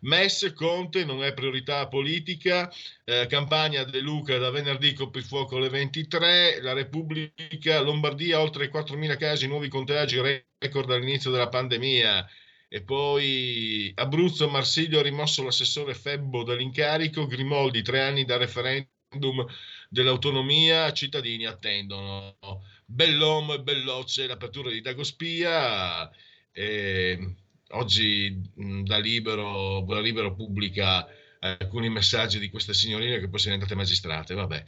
MES, 0.00 0.52
Conte 0.54 1.04
non 1.04 1.24
è 1.24 1.32
priorità 1.34 1.88
politica, 1.88 2.72
eh, 3.04 3.26
campagna 3.28 3.84
De 3.84 4.00
Luca 4.00 4.38
da 4.38 4.50
venerdì 4.50 4.92
coprifuoco 4.92 5.56
alle 5.56 5.68
23, 5.68 6.60
la 6.60 6.72
Repubblica, 6.72 7.80
Lombardia 7.80 8.40
oltre 8.40 8.70
4.000 8.70 9.16
casi, 9.16 9.46
nuovi 9.46 9.68
contagi, 9.68 10.20
record 10.58 10.90
all'inizio 10.90 11.30
della 11.30 11.48
pandemia. 11.48 12.26
E 12.70 12.82
poi 12.82 13.90
Abruzzo, 13.94 14.48
Marsiglio 14.48 14.98
ha 14.98 15.02
rimosso 15.02 15.42
l'assessore 15.42 15.94
Febbo 15.94 16.44
dall'incarico, 16.44 17.26
Grimoldi 17.26 17.82
tre 17.82 18.02
anni 18.02 18.24
da 18.24 18.36
referendum 18.36 19.46
dell'autonomia, 19.88 20.92
cittadini 20.92 21.46
attendono. 21.46 22.36
Bell'uomo 22.84 23.54
e 23.54 23.60
bellocce 23.60 24.26
l'apertura 24.26 24.70
di 24.70 24.80
Dagospia. 24.82 26.10
E 26.52 27.34
oggi 27.70 28.40
da 28.54 28.98
libero, 28.98 29.84
da 29.86 30.00
libero 30.00 30.34
pubblica 30.34 31.06
alcuni 31.40 31.88
messaggi 31.88 32.38
di 32.38 32.50
queste 32.50 32.74
signorine 32.74 33.20
che 33.20 33.28
poi 33.28 33.38
sono 33.38 33.54
diventate 33.54 33.78
magistrate. 33.78 34.34
Vabbè. 34.34 34.64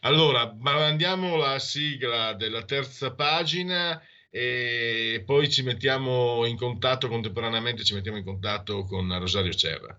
Allora, 0.00 0.54
mandiamo 0.58 1.36
la 1.36 1.58
sigla 1.58 2.32
della 2.34 2.64
terza 2.64 3.12
pagina 3.14 4.00
e 4.30 5.22
poi 5.24 5.50
ci 5.50 5.62
mettiamo 5.62 6.44
in 6.46 6.56
contatto 6.56 7.08
contemporaneamente, 7.08 7.84
ci 7.84 7.94
mettiamo 7.94 8.18
in 8.18 8.24
contatto 8.24 8.84
con 8.84 9.16
Rosario 9.18 9.52
Cerra. 9.52 9.98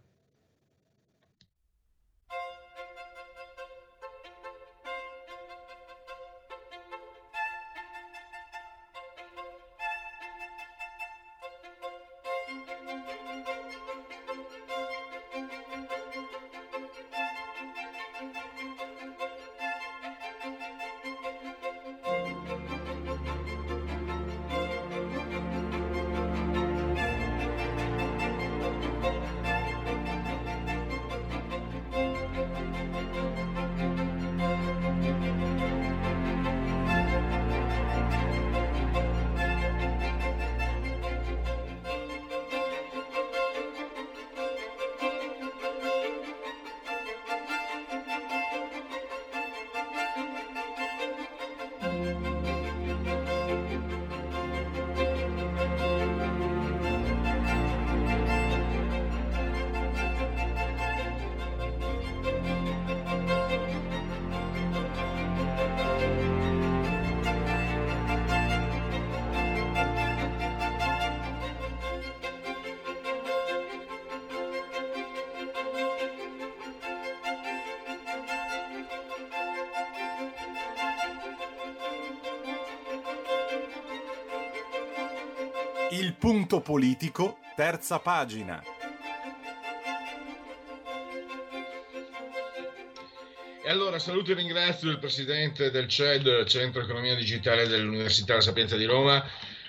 Il 85.98 86.14
punto 86.16 86.60
politico, 86.60 87.38
terza 87.56 88.00
pagina. 88.00 88.62
E 93.64 93.70
allora 93.70 93.98
saluto 93.98 94.32
e 94.32 94.34
ringrazio 94.34 94.90
il 94.90 95.00
presidente 95.00 95.72
del 95.72 95.88
CED, 95.88 96.44
Centro 96.48 96.82
Economia 96.82 97.16
Digitale 97.16 97.66
dell'Università 97.68 98.34
La 98.34 98.42
Sapienza 98.42 98.76
di 98.76 98.84
Roma, 98.84 99.24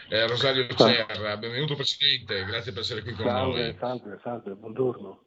eh, 0.08 0.26
Rosario 0.26 0.66
Cerra. 0.74 1.36
Benvenuto 1.36 1.76
presidente, 1.76 2.44
grazie 2.44 2.72
per 2.72 2.82
essere 2.82 3.02
qui 3.02 3.12
con 3.12 3.26
salve, 3.26 3.62
noi. 3.62 3.76
Salve, 3.78 4.18
salve, 4.20 4.54
buongiorno. 4.54 5.26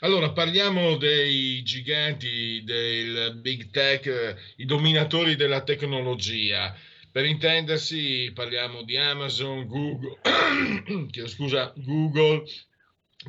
Allora, 0.00 0.32
parliamo 0.32 0.98
dei 0.98 1.62
giganti 1.62 2.62
del 2.62 3.38
big 3.40 3.70
tech, 3.70 4.54
i 4.56 4.66
dominatori 4.66 5.34
della 5.34 5.62
tecnologia. 5.62 6.76
Per 7.16 7.24
intendersi, 7.24 8.30
parliamo 8.34 8.82
di 8.82 8.94
Amazon, 8.98 9.66
Google, 9.66 10.18
scusa, 11.28 11.72
Google, 11.74 12.44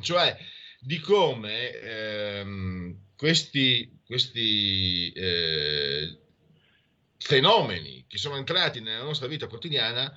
cioè 0.02 0.36
di 0.78 1.00
come 1.00 1.70
ehm, 1.70 2.98
questi, 3.16 3.90
questi 4.04 5.10
eh, 5.12 6.18
fenomeni 7.16 8.04
che 8.06 8.18
sono 8.18 8.36
entrati 8.36 8.80
nella 8.80 9.04
nostra 9.04 9.26
vita 9.26 9.46
quotidiana 9.46 10.14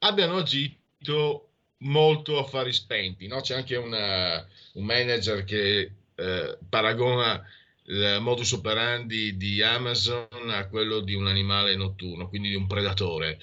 abbiano 0.00 0.36
agito 0.36 1.52
molto 1.78 2.38
a 2.38 2.44
fari 2.44 2.74
spenti. 2.74 3.28
No? 3.28 3.40
C'è 3.40 3.54
anche 3.54 3.76
una, 3.76 4.46
un 4.74 4.84
manager 4.84 5.42
che 5.44 5.90
eh, 6.16 6.58
paragona 6.68 7.42
il 7.88 8.18
modus 8.20 8.52
operandi 8.52 9.36
di 9.36 9.62
Amazon 9.62 10.50
a 10.50 10.66
quello 10.68 11.00
di 11.00 11.14
un 11.14 11.26
animale 11.26 11.76
notturno, 11.76 12.28
quindi 12.28 12.48
di 12.48 12.54
un 12.54 12.66
predatore. 12.66 13.38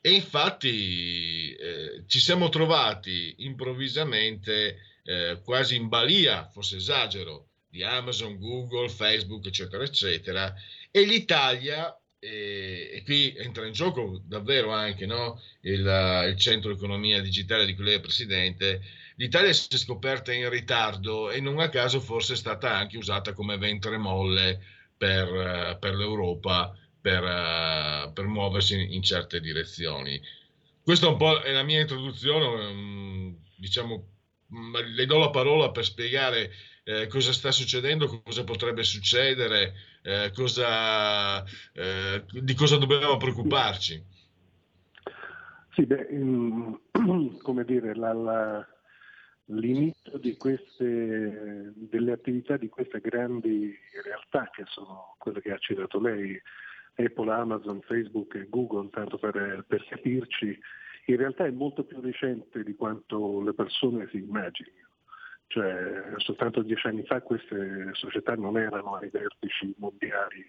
E 0.00 0.12
infatti 0.12 1.52
eh, 1.52 2.04
ci 2.06 2.20
siamo 2.20 2.48
trovati 2.48 3.34
improvvisamente 3.38 4.78
eh, 5.04 5.40
quasi 5.44 5.76
in 5.76 5.88
balia, 5.88 6.48
forse 6.48 6.76
esagero, 6.76 7.48
di 7.68 7.82
Amazon, 7.82 8.38
Google, 8.38 8.88
Facebook, 8.88 9.46
eccetera, 9.46 9.84
eccetera. 9.84 10.54
E 10.90 11.04
l'Italia, 11.04 11.94
eh, 12.20 12.90
e 12.92 13.02
qui 13.02 13.34
entra 13.36 13.66
in 13.66 13.72
gioco 13.72 14.20
davvero 14.24 14.70
anche 14.72 15.06
no? 15.06 15.40
il, 15.62 16.26
il 16.28 16.36
centro 16.36 16.70
economia 16.70 17.20
digitale 17.20 17.66
di 17.66 17.74
cui 17.74 17.84
lei 17.84 17.96
è 17.96 18.00
presidente, 18.00 18.82
l'Italia 19.16 19.52
si 19.52 19.68
è 19.70 19.76
scoperta 19.76 20.32
in 20.32 20.48
ritardo 20.48 21.30
e 21.30 21.40
non 21.40 21.58
a 21.58 21.68
caso 21.68 22.00
forse 22.00 22.34
è 22.34 22.36
stata 22.36 22.76
anche 22.76 22.98
usata 22.98 23.32
come 23.32 23.56
ventre 23.56 23.96
molle 23.96 24.62
per, 24.96 25.78
per 25.80 25.94
l'Europa 25.94 26.76
per, 27.00 28.12
per 28.12 28.26
muoversi 28.26 28.94
in, 28.94 29.02
certe 29.02 29.40
direzioni. 29.40 30.20
Questa 30.82 31.08
un 31.08 31.16
po' 31.16 31.40
è 31.40 31.52
la 31.52 31.62
mia 31.62 31.80
introduzione, 31.80 32.72
mm, 32.72 33.34
diciamo, 33.56 34.08
mm, 34.54 34.74
le 34.94 35.06
do 35.06 35.18
la 35.18 35.30
parola 35.30 35.70
per 35.70 35.84
spiegare 35.84 36.52
eh, 36.84 37.06
cosa 37.06 37.32
sta 37.32 37.50
succedendo, 37.50 38.22
cosa 38.22 38.44
potrebbe 38.44 38.82
succedere, 38.82 39.74
eh, 40.02 40.30
cosa, 40.34 41.44
eh, 41.72 42.24
di 42.30 42.54
cosa 42.54 42.76
dobbiamo 42.76 43.16
preoccuparci. 43.16 44.04
Sì, 45.72 45.86
beh, 45.86 46.08
in, 46.10 46.78
come 47.42 47.64
dire, 47.64 47.94
la, 47.94 48.12
la, 48.12 48.66
l'inizio 49.46 50.18
di 50.18 50.36
queste, 50.36 51.72
delle 51.74 52.12
attività 52.12 52.56
di 52.56 52.68
queste 52.68 53.00
grandi 53.00 53.74
realtà 54.02 54.50
che 54.50 54.64
sono 54.66 55.16
quelle 55.18 55.40
che 55.40 55.52
ha 55.52 55.58
citato 55.58 56.00
lei, 56.00 56.40
Apple, 56.94 57.32
Amazon, 57.32 57.80
Facebook 57.82 58.34
e 58.34 58.46
Google, 58.48 58.90
tanto 58.90 59.18
per, 59.18 59.64
per 59.66 59.86
capirci, 59.88 60.58
in 61.06 61.16
realtà 61.16 61.44
è 61.46 61.50
molto 61.50 61.84
più 61.84 62.00
recente 62.00 62.62
di 62.62 62.74
quanto 62.74 63.40
le 63.42 63.54
persone 63.54 64.08
si 64.10 64.18
immaginino. 64.18 64.88
Cioè, 65.50 66.14
soltanto 66.18 66.62
dieci 66.62 66.86
anni 66.86 67.02
fa 67.02 67.22
queste 67.22 67.90
società 67.94 68.36
non 68.36 68.56
erano 68.56 68.94
ai 68.94 69.08
vertici 69.08 69.74
mondiali 69.78 70.48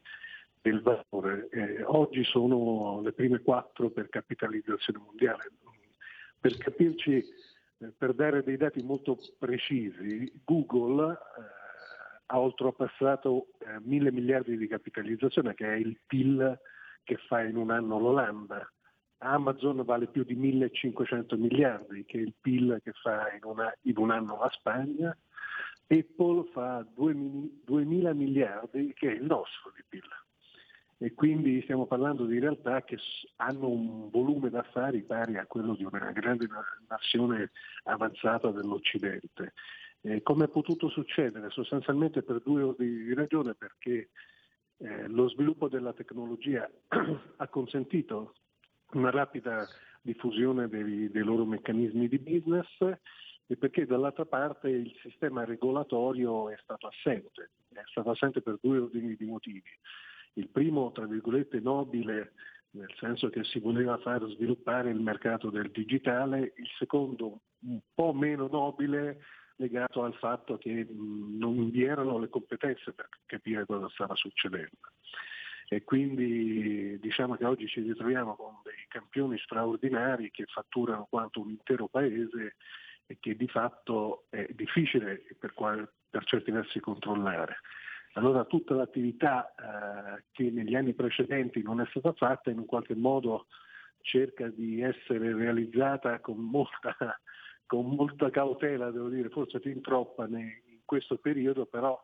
del 0.62 0.84
valore, 0.84 1.50
eh, 1.50 1.82
oggi 1.86 2.24
sono 2.24 3.02
le 3.02 3.12
prime 3.12 3.40
quattro 3.40 3.90
per 3.90 4.10
capitalizzazione 4.10 5.00
mondiale. 5.00 5.54
Per 6.40 6.56
capirci, 6.56 7.18
eh, 7.18 7.92
per 7.98 8.14
dare 8.14 8.44
dei 8.44 8.58
dati 8.58 8.84
molto 8.84 9.18
precisi, 9.40 10.32
Google 10.46 11.14
eh, 11.14 11.18
ha 12.28 12.40
oltrepassato 12.40 13.48
eh, 13.58 13.80
mille 13.80 14.12
miliardi 14.12 14.56
di 14.56 14.68
capitalizzazione, 14.68 15.56
che 15.56 15.66
è 15.66 15.78
il 15.78 15.98
PIL 16.06 16.60
che 17.04 17.18
fa 17.26 17.42
in 17.42 17.58
un 17.58 17.72
anno 17.72 17.98
l'Olanda. 17.98 18.72
Amazon 19.24 19.84
vale 19.84 20.08
più 20.08 20.24
di 20.24 20.36
1500 20.36 21.38
miliardi, 21.38 22.06
che 22.06 22.18
è 22.18 22.22
il 22.22 22.34
PIL 22.40 22.80
che 22.84 22.92
fa 22.94 23.32
in, 23.34 23.44
una, 23.44 23.74
in 23.82 23.98
un 23.98 24.12
anno 24.12 24.38
la 24.40 24.50
Spagna. 24.52 25.16
Apple 25.88 26.50
fa 26.54 26.86
2000 26.96 28.14
miliardi, 28.14 28.94
che 28.94 29.10
è 29.10 29.14
il 29.14 29.24
nostro 29.24 29.72
di 29.76 29.84
PIL. 29.88 30.08
E 30.98 31.14
quindi 31.14 31.62
stiamo 31.64 31.88
parlando 31.88 32.26
di 32.26 32.40
realtà 32.40 32.84
che 32.84 32.98
hanno 33.38 33.70
un 33.70 34.10
volume 34.10 34.50
d'affari 34.50 35.02
pari 35.04 35.38
a 35.38 35.48
quello 35.48 35.74
di 35.76 35.84
una 35.84 36.12
grande 36.12 36.48
nazione 36.88 37.52
avanzata 37.84 38.52
dell'Occidente. 38.52 39.54
Eh, 40.02 40.22
come 40.22 40.46
è 40.46 40.50
potuto 40.50 40.90
succedere? 40.90 41.50
Sostanzialmente 41.50 42.24
per 42.24 42.42
due 42.42 42.64
ordini 42.64 43.04
di 43.04 43.14
ragione, 43.14 43.56
perché 43.56 44.10
eh, 44.78 45.08
lo 45.08 45.30
sviluppo 45.30 45.68
della 45.68 45.94
tecnologia 45.94 46.70
ha 47.38 47.48
consentito 47.48 48.34
una 48.94 49.12
rapida 49.12 49.68
diffusione 50.02 50.68
dei, 50.68 51.10
dei 51.10 51.24
loro 51.24 51.46
meccanismi 51.46 52.08
di 52.08 52.20
business 52.20 52.68
e 53.48 53.58
perché 53.58 53.86
dall'altra 53.86 54.26
parte 54.26 54.70
il 54.70 54.96
sistema 55.02 55.44
regolatorio 55.44 56.50
è 56.50 56.58
stato 56.62 56.88
assente, 56.88 57.52
è 57.74 57.82
stato 57.86 58.12
assente 58.12 58.42
per 58.42 58.58
due 58.62 58.80
ordini 58.80 59.16
di 59.16 59.26
motivi. 59.26 59.70
Il 60.34 60.48
primo, 60.48 60.92
tra 60.94 61.06
virgolette, 61.06 61.60
nobile, 61.60 62.34
nel 62.72 62.94
senso 62.98 63.30
che 63.30 63.44
si 63.44 63.60
voleva 63.60 63.98
far 63.98 64.26
sviluppare 64.30 64.90
il 64.90 65.02
mercato 65.02 65.50
del 65.50 65.70
digitale, 65.70 66.54
il 66.56 66.70
secondo 66.78 67.42
un 67.64 67.80
po' 67.94 68.14
meno 68.14 68.48
nobile, 68.48 69.20
legato 69.58 70.04
al 70.04 70.16
fatto 70.16 70.58
che 70.58 70.88
non 70.90 71.70
vi 71.70 71.84
erano 71.84 72.18
le 72.18 72.30
competenze 72.30 72.94
per 72.94 73.10
capire 73.26 73.66
cosa 73.66 73.90
stava 73.90 74.16
succedendo 74.16 74.78
e 75.74 75.86
quindi 75.86 77.00
diciamo 77.00 77.38
che 77.38 77.46
oggi 77.46 77.66
ci 77.66 77.80
ritroviamo 77.80 78.36
con 78.36 78.56
dei 78.62 78.84
campioni 78.90 79.38
straordinari 79.38 80.30
che 80.30 80.44
fatturano 80.46 81.08
quanto 81.10 81.40
un 81.40 81.50
intero 81.50 81.88
paese 81.88 82.58
e 83.06 83.18
che 83.22 83.38
di 83.38 83.48
fatto 83.48 84.26
è 84.30 84.50
difficile 84.52 85.24
per, 85.40 85.54
qual- 85.54 85.90
per 86.10 86.26
certi 86.26 86.52
versi 86.52 86.82
controllare. 86.82 87.60
Allora 88.16 88.44
tutta 88.44 88.76
l'attività 88.76 89.56
eh, 89.56 90.26
che 90.34 90.52
negli 90.52 90.76
anni 90.76 90.94
precedenti 90.94 91.62
non 91.62 91.80
è 91.80 91.86
stata 91.86 92.12
fatta 92.12 92.50
in 92.50 92.58
un 92.58 92.66
qualche 92.66 92.96
modo 92.96 93.48
cerca 94.02 94.50
di 94.50 94.82
essere 94.82 95.34
realizzata 95.34 96.20
con 96.20 96.36
molta, 96.38 96.98
con 97.66 97.86
molta 97.88 98.30
cautela, 98.30 98.92
devo 98.92 99.08
dire, 99.08 99.30
forse 99.30 99.62
fin 99.62 99.80
troppa 99.80 100.28
in 100.28 100.82
questo 100.84 101.16
periodo, 101.16 101.66
però 101.66 101.98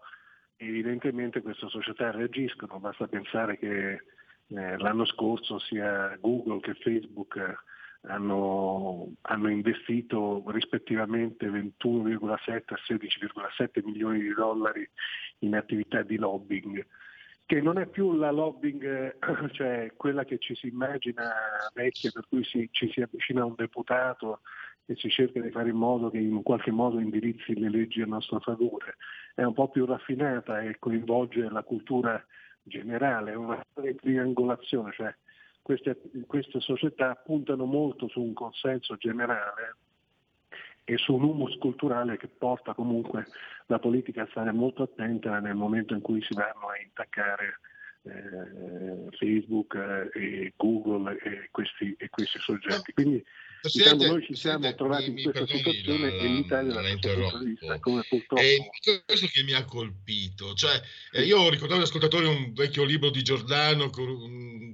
evidentemente 0.57 1.41
queste 1.41 1.67
società 1.69 2.11
reagiscono, 2.11 2.79
basta 2.79 3.07
pensare 3.07 3.57
che 3.57 4.01
eh, 4.49 4.77
l'anno 4.77 5.05
scorso 5.05 5.59
sia 5.59 6.15
Google 6.19 6.59
che 6.59 6.73
Facebook 6.75 7.35
eh, 7.35 7.55
hanno, 8.09 9.13
hanno, 9.21 9.49
investito 9.49 10.43
rispettivamente 10.47 11.47
21,7 11.47 12.53
e 12.53 12.97
16,7 12.97 13.83
milioni 13.83 14.21
di 14.21 14.33
dollari 14.33 14.87
in 15.39 15.55
attività 15.55 16.01
di 16.03 16.15
lobbying, 16.15 16.85
che 17.45 17.61
non 17.61 17.77
è 17.77 17.87
più 17.87 18.13
la 18.13 18.31
lobbying, 18.31 18.83
eh, 18.83 19.17
cioè 19.51 19.91
quella 19.95 20.23
che 20.23 20.37
ci 20.39 20.55
si 20.55 20.67
immagina 20.67 21.31
vecchia, 21.73 22.11
per 22.11 22.25
cui 22.29 22.43
si, 22.43 22.69
ci 22.71 22.89
si 22.91 23.01
avvicina 23.01 23.41
a 23.41 23.45
un 23.45 23.55
deputato 23.55 24.41
e 24.85 24.95
si 24.95 25.09
cerca 25.09 25.41
di 25.41 25.51
fare 25.51 25.69
in 25.69 25.75
modo 25.75 26.09
che 26.09 26.17
in 26.17 26.41
qualche 26.43 26.71
modo 26.71 26.99
indirizzi 26.99 27.59
le 27.59 27.69
leggi 27.69 28.01
a 28.01 28.05
nostro 28.05 28.39
favore. 28.39 28.95
È 29.37 29.43
un 29.43 29.53
po' 29.53 29.67
più 29.67 29.85
raffinata 29.85 30.61
e 30.61 30.79
coinvolge 30.79 31.47
la 31.47 31.61
cultura 31.61 32.19
generale, 32.63 33.33
è 33.33 33.35
una 33.35 33.63
triangolazione, 34.01 34.91
cioè 34.93 35.15
queste, 35.61 36.01
queste 36.25 36.59
società 36.59 37.13
puntano 37.13 37.65
molto 37.65 38.07
su 38.07 38.19
un 38.19 38.33
consenso 38.33 38.95
generale 38.95 39.75
e 40.83 40.97
su 40.97 41.13
un 41.13 41.25
humus 41.25 41.55
culturale 41.59 42.17
che 42.17 42.27
porta 42.27 42.73
comunque 42.73 43.27
la 43.67 43.77
politica 43.77 44.23
a 44.23 44.27
stare 44.31 44.51
molto 44.51 44.81
attenta 44.81 45.39
nel 45.39 45.53
momento 45.53 45.93
in 45.93 46.01
cui 46.01 46.19
si 46.23 46.33
vanno 46.33 46.69
a 46.69 46.81
intaccare 46.81 47.59
eh, 48.01 49.07
Facebook 49.11 49.75
eh, 49.75 50.19
e 50.19 50.53
Google 50.55 51.15
e 51.19 51.49
questi, 51.51 51.95
e 51.99 52.09
questi 52.09 52.39
soggetti. 52.39 52.91
Quindi 52.91 53.23
diciamo, 53.61 54.05
noi 54.05 54.23
ci 54.25 54.35
siamo 54.35 54.73
trovati 54.75 55.09
in 55.09 55.21
questa 55.23 55.45
situazione 55.45 56.09
la, 56.09 56.21
e 56.21 56.27
l'Italia 56.27 56.73
punto 56.99 57.37
di 57.39 57.45
vista, 57.45 57.79
come 57.79 58.05
purtroppo... 58.07 58.41
È 58.41 58.55
questo 59.05 59.27
che 59.27 59.43
mi 59.43 59.53
ha 59.53 59.63
colpito. 59.65 60.53
Cioè, 60.53 60.81
eh, 61.11 61.23
io 61.23 61.39
ho 61.39 61.49
ricordato 61.49 61.79
agli 61.79 61.87
ascoltatori 61.87 62.25
un 62.25 62.53
vecchio 62.53 62.83
libro 62.83 63.09
di 63.09 63.23
Giordano, 63.23 63.89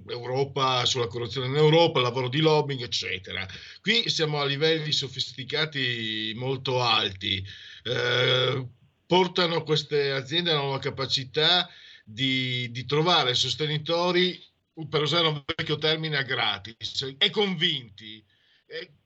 Europa 0.08 0.86
sulla 0.86 1.08
corruzione 1.08 1.48
in 1.48 1.56
Europa, 1.56 2.02
lavoro 2.02 2.30
di 2.30 2.40
lobbying, 2.40 2.82
eccetera. 2.82 3.48
Qui 3.82 4.10
siamo 4.10 4.40
a 4.40 4.46
livelli 4.46 4.92
sofisticati 4.92 6.34
molto 6.36 6.82
alti. 6.82 7.46
Eh, 7.84 8.68
portano 9.06 9.64
queste 9.64 10.12
aziende 10.12 10.52
a 10.52 10.62
una 10.62 10.80
capacità 10.80 11.70
di, 12.04 12.70
di 12.72 12.86
trovare 12.86 13.34
sostenitori, 13.34 14.42
per 14.90 15.02
usare 15.04 15.28
un 15.28 15.44
vecchio 15.46 15.78
termine, 15.78 16.18
a 16.18 16.24
gratis 16.24 17.16
e 17.18 17.30
convinti. 17.30 18.24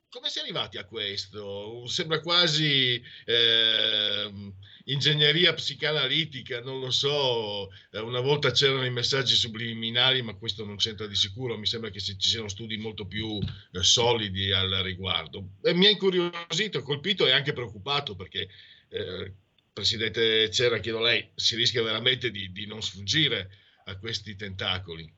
Come 0.10 0.30
si 0.30 0.40
è 0.40 0.42
arrivati 0.42 0.78
a 0.78 0.86
questo? 0.86 1.86
Sembra 1.88 2.22
quasi 2.22 3.02
eh, 3.26 4.54
ingegneria 4.86 5.54
psicanalitica, 5.54 6.62
non 6.62 6.80
lo 6.80 6.92
so. 6.92 7.70
Eh, 7.92 8.00
una 8.00 8.22
volta 8.22 8.52
c'erano 8.52 8.86
i 8.86 8.90
messaggi 8.90 9.36
subliminali, 9.36 10.22
ma 10.22 10.36
questo 10.36 10.66
non 10.66 10.78
c'entra 10.78 11.08
di 11.08 11.16
sicuro. 11.16 11.58
Mi 11.58 11.66
sembra 11.66 11.90
che 11.90 12.00
ci 12.00 12.16
siano 12.18 12.48
studi 12.48 12.78
molto 12.78 13.06
più 13.06 13.40
eh, 13.40 13.84
solidi 13.84 14.52
al 14.52 14.72
riguardo. 14.82 15.52
E 15.62 15.74
mi 15.74 15.88
ha 15.88 15.90
incuriosito, 15.90 16.82
colpito 16.82 17.28
e 17.28 17.32
anche 17.32 17.54
preoccupato 17.54 18.16
perché, 18.16 18.48
eh, 18.90 19.34
Presidente 19.74 20.50
Cera, 20.50 20.80
chiedo 20.80 21.00
a 21.00 21.04
lei, 21.04 21.30
si 21.36 21.56
rischia 21.56 21.84
veramente 21.84 22.32
di, 22.32 22.52
di 22.52 22.66
non 22.66 22.82
sfuggire 22.82 23.50
a 23.86 23.98
questi 23.98 24.36
tentacoli. 24.36 25.14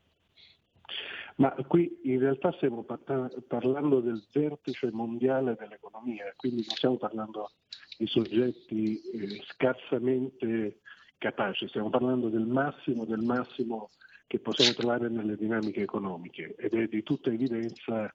Ma 1.39 1.55
qui 1.67 1.99
in 2.03 2.19
realtà 2.19 2.51
stiamo 2.51 2.83
parlando 2.83 4.01
del 4.01 4.21
vertice 4.31 4.91
mondiale 4.91 5.55
dell'economia, 5.57 6.33
quindi 6.35 6.65
non 6.67 6.75
stiamo 6.75 6.97
parlando 6.97 7.51
di 7.97 8.05
soggetti 8.07 8.99
eh, 8.99 9.41
scarsamente 9.45 10.81
capaci, 11.17 11.69
stiamo 11.69 11.89
parlando 11.89 12.27
del 12.27 12.45
massimo 12.45 13.05
del 13.05 13.21
massimo 13.21 13.89
che 14.27 14.39
possiamo 14.39 14.73
trovare 14.73 15.07
nelle 15.07 15.37
dinamiche 15.37 15.81
economiche 15.81 16.55
ed 16.57 16.73
è 16.73 16.87
di 16.87 17.03
tutta 17.03 17.31
evidenza 17.31 18.13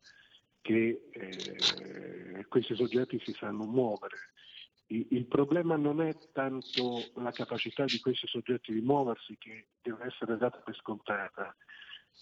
che 0.61 1.09
eh, 1.11 2.47
questi 2.49 2.75
soggetti 2.75 3.19
si 3.25 3.33
sanno 3.33 3.65
muovere. 3.65 4.17
Il 4.87 5.27
problema 5.27 5.77
non 5.77 6.03
è 6.03 6.15
tanto 6.33 7.11
la 7.15 7.33
capacità 7.33 7.85
di 7.85 7.99
questi 8.01 8.27
soggetti 8.27 8.73
di 8.73 8.83
muoversi 8.83 9.37
che 9.39 9.69
deve 9.81 10.05
essere 10.07 10.37
data 10.37 10.59
per 10.59 10.77
scontata, 10.77 11.57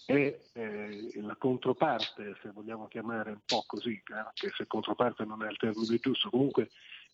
è 0.05 0.39
eh, 0.53 1.11
la 1.21 1.35
controparte, 1.35 2.35
se 2.41 2.51
vogliamo 2.51 2.87
chiamare 2.87 3.31
un 3.31 3.41
po' 3.45 3.63
così, 3.65 4.01
anche 4.11 4.51
se 4.55 4.67
controparte 4.67 5.23
non 5.25 5.43
è 5.43 5.49
il 5.49 5.57
termine 5.57 5.97
giusto, 5.97 6.29
comunque 6.29 6.69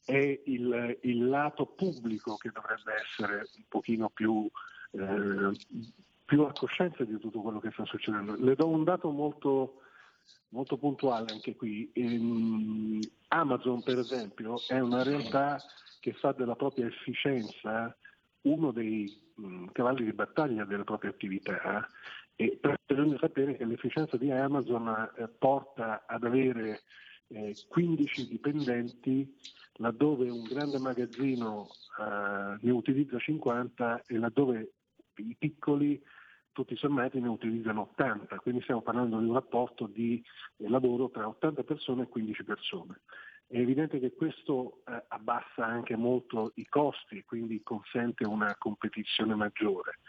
è 0.05 0.41
il, 0.45 0.97
il 1.01 1.27
lato 1.27 1.67
pubblico 1.67 2.35
che 2.37 2.51
dovrebbe 2.51 2.93
essere 2.95 3.47
un 3.57 3.63
pochino 3.67 4.09
più, 4.09 4.49
eh, 4.91 5.51
più 6.25 6.41
a 6.43 6.51
coscienza 6.51 7.03
di 7.03 7.17
tutto 7.19 7.41
quello 7.41 7.59
che 7.59 7.69
sta 7.71 7.85
succedendo. 7.85 8.35
Le 8.35 8.55
do 8.55 8.67
un 8.67 8.83
dato 8.83 9.11
molto, 9.11 9.81
molto 10.49 10.77
puntuale 10.77 11.31
anche 11.31 11.55
qui. 11.55 11.91
In 11.95 12.99
Amazon, 13.27 13.83
per 13.83 13.99
esempio, 13.99 14.59
è 14.67 14.79
una 14.79 15.03
realtà 15.03 15.61
che 15.99 16.13
fa 16.13 16.31
della 16.31 16.55
propria 16.55 16.87
efficienza 16.87 17.95
uno 18.41 18.71
dei 18.71 19.31
mh, 19.35 19.67
cavalli 19.73 20.05
di 20.05 20.13
battaglia 20.13 20.63
delle 20.63 20.85
proprie 20.85 21.11
attività 21.11 21.87
e 22.41 22.57
bisogna 22.85 23.17
sapere 23.19 23.57
che 23.57 23.65
l'efficienza 23.65 24.15
di 24.15 24.31
Amazon 24.31 24.87
eh, 24.87 25.27
porta 25.27 26.05
ad 26.07 26.23
avere 26.23 26.83
eh, 27.27 27.53
15 27.67 28.29
dipendenti 28.29 29.35
laddove 29.73 30.29
un 30.29 30.43
grande 30.43 30.79
magazzino 30.79 31.67
eh, 31.99 32.57
ne 32.61 32.71
utilizza 32.71 33.19
50 33.19 34.03
e 34.07 34.17
laddove 34.17 34.71
i 35.15 35.35
piccoli 35.37 36.01
tutti 36.53 36.77
sommati 36.77 37.19
ne 37.19 37.27
utilizzano 37.27 37.89
80, 37.91 38.37
quindi 38.37 38.61
stiamo 38.61 38.81
parlando 38.83 39.17
di 39.17 39.25
un 39.25 39.33
rapporto 39.33 39.85
di 39.87 40.23
eh, 40.59 40.69
lavoro 40.69 41.09
tra 41.09 41.27
80 41.27 41.63
persone 41.63 42.03
e 42.03 42.07
15 42.07 42.43
persone. 42.45 43.01
È 43.47 43.57
evidente 43.57 43.99
che 43.99 44.13
questo 44.13 44.81
eh, 44.87 45.03
abbassa 45.09 45.65
anche 45.65 45.97
molto 45.97 46.53
i 46.55 46.65
costi 46.67 47.17
e 47.17 47.25
quindi 47.25 47.61
consente 47.63 48.23
una 48.23 48.55
competizione 48.57 49.35
maggiore. 49.35 49.99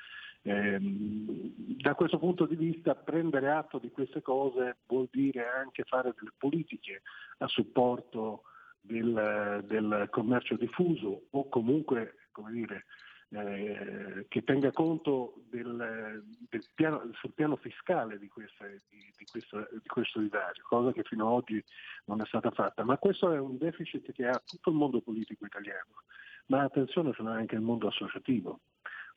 Eh, 0.43 0.79
da 0.81 1.95
questo 1.95 2.19
punto 2.19 2.47
di 2.47 2.57
vista 2.57 2.95
prendere 2.95 3.51
atto 3.51 3.79
di 3.79 3.91
queste 3.91 4.23
cose 4.23 4.79
vuol 4.87 5.09
dire 5.11 5.47
anche 5.47 5.85
fare 5.85 6.15
delle 6.17 6.33
politiche 6.37 7.03
a 7.39 7.47
supporto 7.47 8.45
del, 8.81 9.65
del 9.67 10.09
commercio 10.11 10.57
diffuso 10.57 11.27
o 11.31 11.49
comunque 11.49 12.15
dire, 12.51 12.87
eh, 13.31 14.27
che 14.29 14.43
tenga 14.43 14.73
conto 14.73 15.43
del, 15.51 16.25
del 16.49 16.65
piano, 16.75 17.03
sul 17.13 17.33
piano 17.33 17.57
fiscale 17.57 18.19
di, 18.19 18.29
queste, 18.29 18.83
di, 18.89 19.13
di, 19.17 19.25
questo, 19.31 19.69
di, 19.73 19.87
questo, 19.87 20.21
divario, 20.21 20.63
cosa 20.67 20.93
che 20.93 21.03
fino 21.03 21.27
ad 21.27 21.33
oggi 21.33 21.63
non 22.07 22.21
è 22.21 22.27
stata 22.27 22.51
fatta. 22.51 22.83
Ma 22.83 22.97
questo 22.97 23.33
è 23.33 23.39
un 23.39 23.59
deficit 23.59 24.11
che 24.13 24.27
ha 24.27 24.43
tutto 24.45 24.71
il 24.71 24.77
mondo 24.77 25.01
politico 25.01 25.45
italiano, 25.45 26.03
ma 26.47 26.63
attenzione 26.63 27.13
ce 27.13 27.23
l'ha 27.23 27.33
anche 27.33 27.57
il 27.57 27.61
mondo 27.61 27.89
associativo 27.89 28.61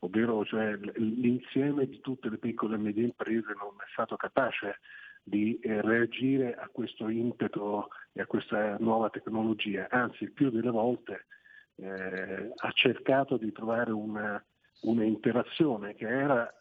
ovvero 0.03 0.43
cioè, 0.45 0.77
l'insieme 0.95 1.87
di 1.87 1.99
tutte 2.01 2.29
le 2.29 2.37
piccole 2.37 2.75
e 2.75 2.79
medie 2.79 3.03
imprese 3.03 3.53
non 3.57 3.75
è 3.79 3.89
stato 3.91 4.15
capace 4.15 4.79
di 5.23 5.57
eh, 5.59 5.81
reagire 5.81 6.55
a 6.55 6.67
questo 6.71 7.07
impeto 7.07 7.87
e 8.11 8.21
a 8.21 8.25
questa 8.25 8.75
nuova 8.79 9.09
tecnologia, 9.09 9.87
anzi 9.89 10.29
più 10.31 10.49
delle 10.49 10.69
volte 10.69 11.27
eh, 11.75 12.51
ha 12.55 12.71
cercato 12.71 13.37
di 13.37 13.51
trovare 13.53 13.91
una, 13.91 14.43
una 14.81 15.03
interazione 15.03 15.95
che 15.95 16.07
era 16.07 16.53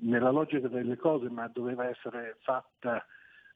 nella 0.00 0.30
logica 0.30 0.68
delle 0.68 0.96
cose 0.96 1.28
ma 1.28 1.46
doveva 1.48 1.86
essere 1.86 2.38
fatta 2.40 3.04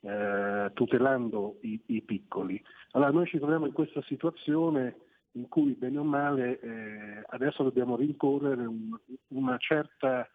eh, 0.03 0.71
tutelando 0.75 1.59
i, 1.63 1.81
i, 1.87 2.03
piccoli. 2.03 2.63
Allora 2.91 3.13
noi 3.13 3.27
ci 3.27 3.39
troviamo 3.39 3.67
in 3.67 3.73
questa 3.73 4.03
situazione 4.03 4.97
in 5.33 5.49
cui 5.49 5.73
bene 5.75 5.99
o 5.99 6.05
male 6.05 6.61
eh, 6.61 7.23
adesso 7.29 7.63
dobbiamo 7.63 7.97
rincorrere 7.97 8.65
un, 8.65 8.97
una 9.29 9.57
certa, 9.59 10.29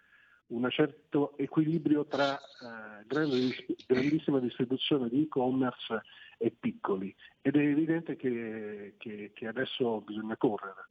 un 0.48 0.70
certo 0.70 1.38
equilibrio 1.38 2.06
tra 2.06 2.38
eh, 2.38 3.06
grande, 3.06 3.56
grandissima 3.86 4.40
distribuzione 4.40 5.10
di 5.10 5.24
e-commerce 5.24 6.02
e 6.38 6.52
piccoli 6.52 7.14
ed 7.42 7.56
è 7.56 7.60
evidente 7.60 8.16
che, 8.16 8.96
che, 8.98 9.32
che 9.34 9.48
adesso 9.48 10.02
bisogna 10.02 10.38
correre. 10.38 10.90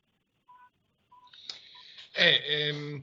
Eh, 2.16 2.68
ehm, 2.68 3.00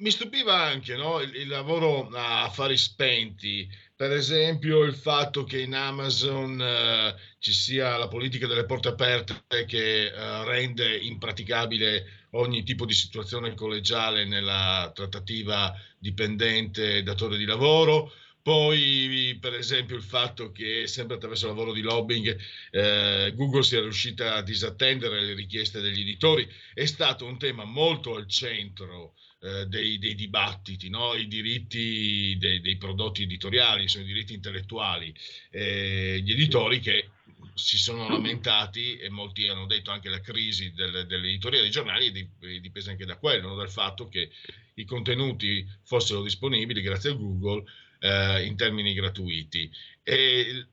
mi 0.00 0.10
stupiva 0.10 0.54
anche 0.54 0.96
no, 0.96 1.20
il, 1.20 1.34
il, 1.34 1.48
lavoro 1.48 2.08
a 2.08 2.44
affari 2.44 2.76
spenti, 2.76 3.68
per 3.94 4.12
esempio 4.12 4.82
il 4.82 4.94
fatto 4.94 5.44
che 5.44 5.60
in 5.60 5.74
Amazon 5.74 6.60
eh, 6.60 7.14
ci 7.38 7.52
sia 7.52 7.96
la 7.96 8.08
politica 8.08 8.46
delle 8.46 8.64
porte 8.64 8.88
aperte 8.88 9.64
che 9.66 10.06
eh, 10.06 10.44
rende 10.44 10.96
impraticabile 10.96 12.28
ogni 12.30 12.62
tipo 12.62 12.86
di 12.86 12.94
situazione 12.94 13.54
collegiale 13.54 14.24
nella 14.24 14.90
trattativa 14.94 15.74
dipendente-datore 15.98 17.36
di 17.36 17.44
lavoro. 17.44 18.12
Poi, 18.42 19.36
per 19.38 19.52
esempio, 19.52 19.96
il 19.96 20.02
fatto 20.02 20.50
che 20.50 20.86
sempre 20.86 21.16
attraverso 21.16 21.44
il 21.44 21.52
lavoro 21.52 21.74
di 21.74 21.82
lobbying 21.82 22.38
eh, 22.70 23.32
Google 23.34 23.62
sia 23.62 23.80
riuscita 23.80 24.34
a 24.34 24.42
disattendere 24.42 25.20
le 25.20 25.34
richieste 25.34 25.82
degli 25.82 26.00
editori 26.00 26.48
è 26.72 26.86
stato 26.86 27.26
un 27.26 27.36
tema 27.38 27.64
molto 27.64 28.16
al 28.16 28.26
centro 28.26 29.14
eh, 29.42 29.66
dei, 29.66 29.98
dei, 29.98 30.14
dibattiti, 30.14 30.90
no? 30.90 31.14
i 31.14 31.26
diritti 31.26 32.36
dei, 32.38 32.60
dei, 32.60 32.76
prodotti 32.76 33.22
editoriali, 33.22 33.88
sono 33.88 34.04
i 34.04 34.06
diritti 34.06 34.34
intellettuali, 34.34 35.14
eh, 35.50 36.20
gli 36.22 36.30
editori 36.30 36.78
che 36.80 37.10
si 37.54 37.78
sono 37.78 38.08
lamentati 38.08 38.98
e 38.98 39.08
molti 39.08 39.48
hanno 39.48 39.66
detto 39.66 39.90
anche 39.90 40.08
la 40.08 40.20
crisi 40.20 40.72
del, 40.72 41.06
dell'editoria 41.06 41.60
dei 41.60 41.70
giornali 41.70 42.08
è 42.08 42.60
dipesa 42.60 42.90
anche 42.90 43.06
da 43.06 43.16
quello, 43.16 43.48
no? 43.48 43.54
dal 43.54 43.70
fatto 43.70 44.08
che 44.08 44.30
i 44.74 44.84
contenuti 44.84 45.66
fossero 45.84 46.22
disponibili 46.22 46.82
grazie 46.82 47.10
a 47.10 47.14
Google 47.14 47.64
eh, 48.00 48.44
in 48.44 48.56
termini 48.56 48.92
gratuiti. 48.92 49.70
E 50.02 50.66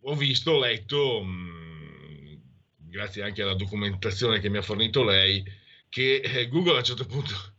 ho 0.00 0.14
visto, 0.14 0.52
ho 0.52 0.58
letto, 0.58 1.22
mh, 1.22 2.40
grazie 2.76 3.22
anche 3.22 3.42
alla 3.42 3.54
documentazione 3.54 4.40
che 4.40 4.48
mi 4.48 4.58
ha 4.58 4.62
fornito 4.62 5.04
lei, 5.04 5.44
che 5.88 6.16
eh, 6.16 6.48
Google 6.48 6.74
a 6.74 6.78
un 6.78 6.84
certo 6.84 7.04
punto 7.06 7.51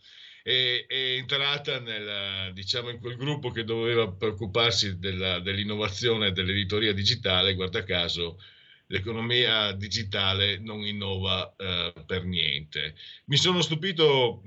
è, 0.44 0.86
è 0.88 1.16
entrata 1.16 1.80
nel, 1.80 2.54
diciamo, 2.54 2.90
in 2.90 3.00
quel 3.00 3.16
gruppo 3.16 3.50
che 3.50 3.64
doveva 3.64 4.12
preoccuparsi 4.12 5.00
della, 5.00 5.40
dell'innovazione 5.40 6.32
dell'editoria 6.32 6.94
digitale, 6.94 7.56
guarda 7.56 7.84
caso 7.84 8.40
l'economia 8.88 9.72
digitale 9.72 10.60
non 10.60 10.86
innova 10.86 11.56
eh, 11.58 11.94
per 12.06 12.26
niente. 12.26 12.96
Mi 13.26 13.38
sono 13.38 13.62
stupito, 13.62 14.44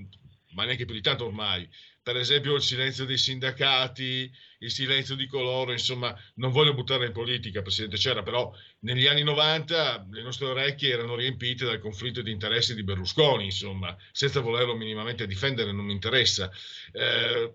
ma 0.52 0.64
neanche 0.64 0.84
più 0.84 0.94
di 0.94 1.00
tanto 1.00 1.24
ormai, 1.24 1.68
per 2.06 2.18
esempio 2.18 2.54
il 2.54 2.62
silenzio 2.62 3.04
dei 3.04 3.18
sindacati, 3.18 4.32
il 4.58 4.70
silenzio 4.70 5.16
di 5.16 5.26
coloro, 5.26 5.72
insomma, 5.72 6.16
non 6.34 6.52
voglio 6.52 6.72
buttare 6.72 7.06
in 7.06 7.10
politica, 7.10 7.62
Presidente 7.62 7.96
C'era, 7.96 8.22
però 8.22 8.54
negli 8.82 9.08
anni 9.08 9.24
90 9.24 10.06
le 10.12 10.22
nostre 10.22 10.46
orecchie 10.46 10.92
erano 10.92 11.16
riempite 11.16 11.64
dal 11.64 11.80
conflitto 11.80 12.22
di 12.22 12.30
interessi 12.30 12.76
di 12.76 12.84
Berlusconi, 12.84 13.46
insomma, 13.46 13.96
senza 14.12 14.38
volerlo 14.38 14.76
minimamente 14.76 15.26
difendere, 15.26 15.72
non 15.72 15.84
mi 15.84 15.94
interessa. 15.94 16.48
Eh, 16.92 17.54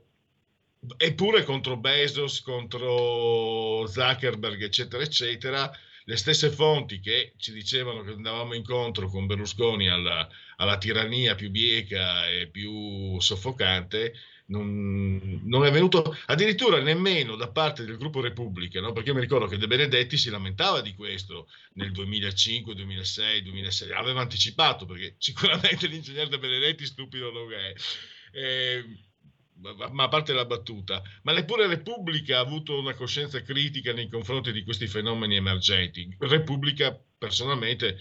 eppure 0.98 1.46
contro 1.46 1.78
Bezos, 1.78 2.42
contro 2.42 3.88
Zuckerberg, 3.88 4.62
eccetera, 4.64 5.02
eccetera, 5.02 5.72
le 6.04 6.18
stesse 6.18 6.50
fonti 6.50 7.00
che 7.00 7.36
ci 7.38 7.54
dicevano 7.54 8.04
che 8.04 8.12
andavamo 8.12 8.54
incontro 8.54 9.08
con 9.08 9.28
Berlusconi 9.28 9.88
alla, 9.88 10.28
alla 10.58 10.78
tirannia 10.78 11.36
più 11.36 11.50
bieca 11.50 12.28
e 12.28 12.48
più 12.48 13.18
soffocante, 13.20 14.14
non, 14.52 15.42
non, 15.44 15.66
è 15.66 15.72
venuto 15.72 16.16
addirittura 16.26 16.82
nemmeno 16.82 17.36
da 17.36 17.50
parte 17.50 17.86
del 17.86 17.98
gruppo 17.98 18.22
Repubblica, 18.22 18.82
no? 18.82 18.92
perché 18.92 19.10
io 19.10 19.16
mi 19.16 19.22
ricordo 19.22 19.48
che 19.48 19.58
De 19.58 19.68
Benedetti 19.68 20.18
si 20.18 20.30
lamentava 20.30 20.82
di 20.82 20.94
questo 20.94 21.48
nel 21.74 21.92
2005, 21.92 22.76
2006, 22.76 23.42
2006, 23.42 23.92
aveva 23.94 24.22
anticipato 24.22 24.86
perché 24.86 25.16
sicuramente 25.20 25.88
l'ingegnere 25.88 26.30
De 26.30 26.40
Benedetti 26.40 26.86
stupido 26.86 27.32
non 27.32 27.52
è. 27.54 27.74
Eh, 28.34 28.86
ma 29.92 30.04
a 30.06 30.08
parte 30.08 30.34
la 30.34 30.46
battuta, 30.46 31.04
ma 31.22 31.34
neppure 31.34 31.68
Repubblica 31.68 32.38
ha 32.38 32.42
avuto 32.42 32.80
una 32.80 32.96
coscienza 32.96 33.42
critica 33.44 33.94
nei 33.94 34.10
confronti 34.10 34.52
di 34.52 34.64
questi 34.64 34.88
fenomeni 34.88 35.36
emergenti. 35.36 36.16
Repubblica, 36.18 37.00
personalmente, 37.16 38.00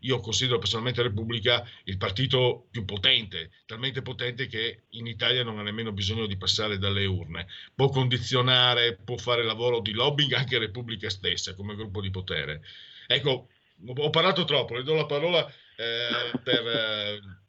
io 0.00 0.20
considero 0.20 0.58
personalmente 0.58 1.02
Repubblica 1.02 1.66
il 1.84 1.96
partito 1.98 2.66
più 2.70 2.84
potente, 2.84 3.50
talmente 3.66 4.02
potente 4.02 4.46
che 4.46 4.84
in 4.90 5.06
Italia 5.06 5.42
non 5.42 5.58
ha 5.58 5.62
nemmeno 5.62 5.92
bisogno 5.92 6.26
di 6.26 6.36
passare 6.36 6.78
dalle 6.78 7.04
urne. 7.04 7.46
Può 7.74 7.88
condizionare, 7.88 8.96
può 8.96 9.16
fare 9.16 9.44
lavoro 9.44 9.80
di 9.80 9.92
lobbying 9.92 10.32
anche 10.32 10.58
Repubblica 10.58 11.10
stessa 11.10 11.54
come 11.54 11.76
gruppo 11.76 12.00
di 12.00 12.10
potere. 12.10 12.62
Ecco, 13.06 13.48
ho 13.84 14.10
parlato 14.10 14.44
troppo, 14.44 14.74
le 14.74 14.82
do 14.82 14.94
la 14.94 15.06
parola 15.06 15.46
eh, 15.46 16.38
per... 16.42 16.66
Eh, 16.66 17.44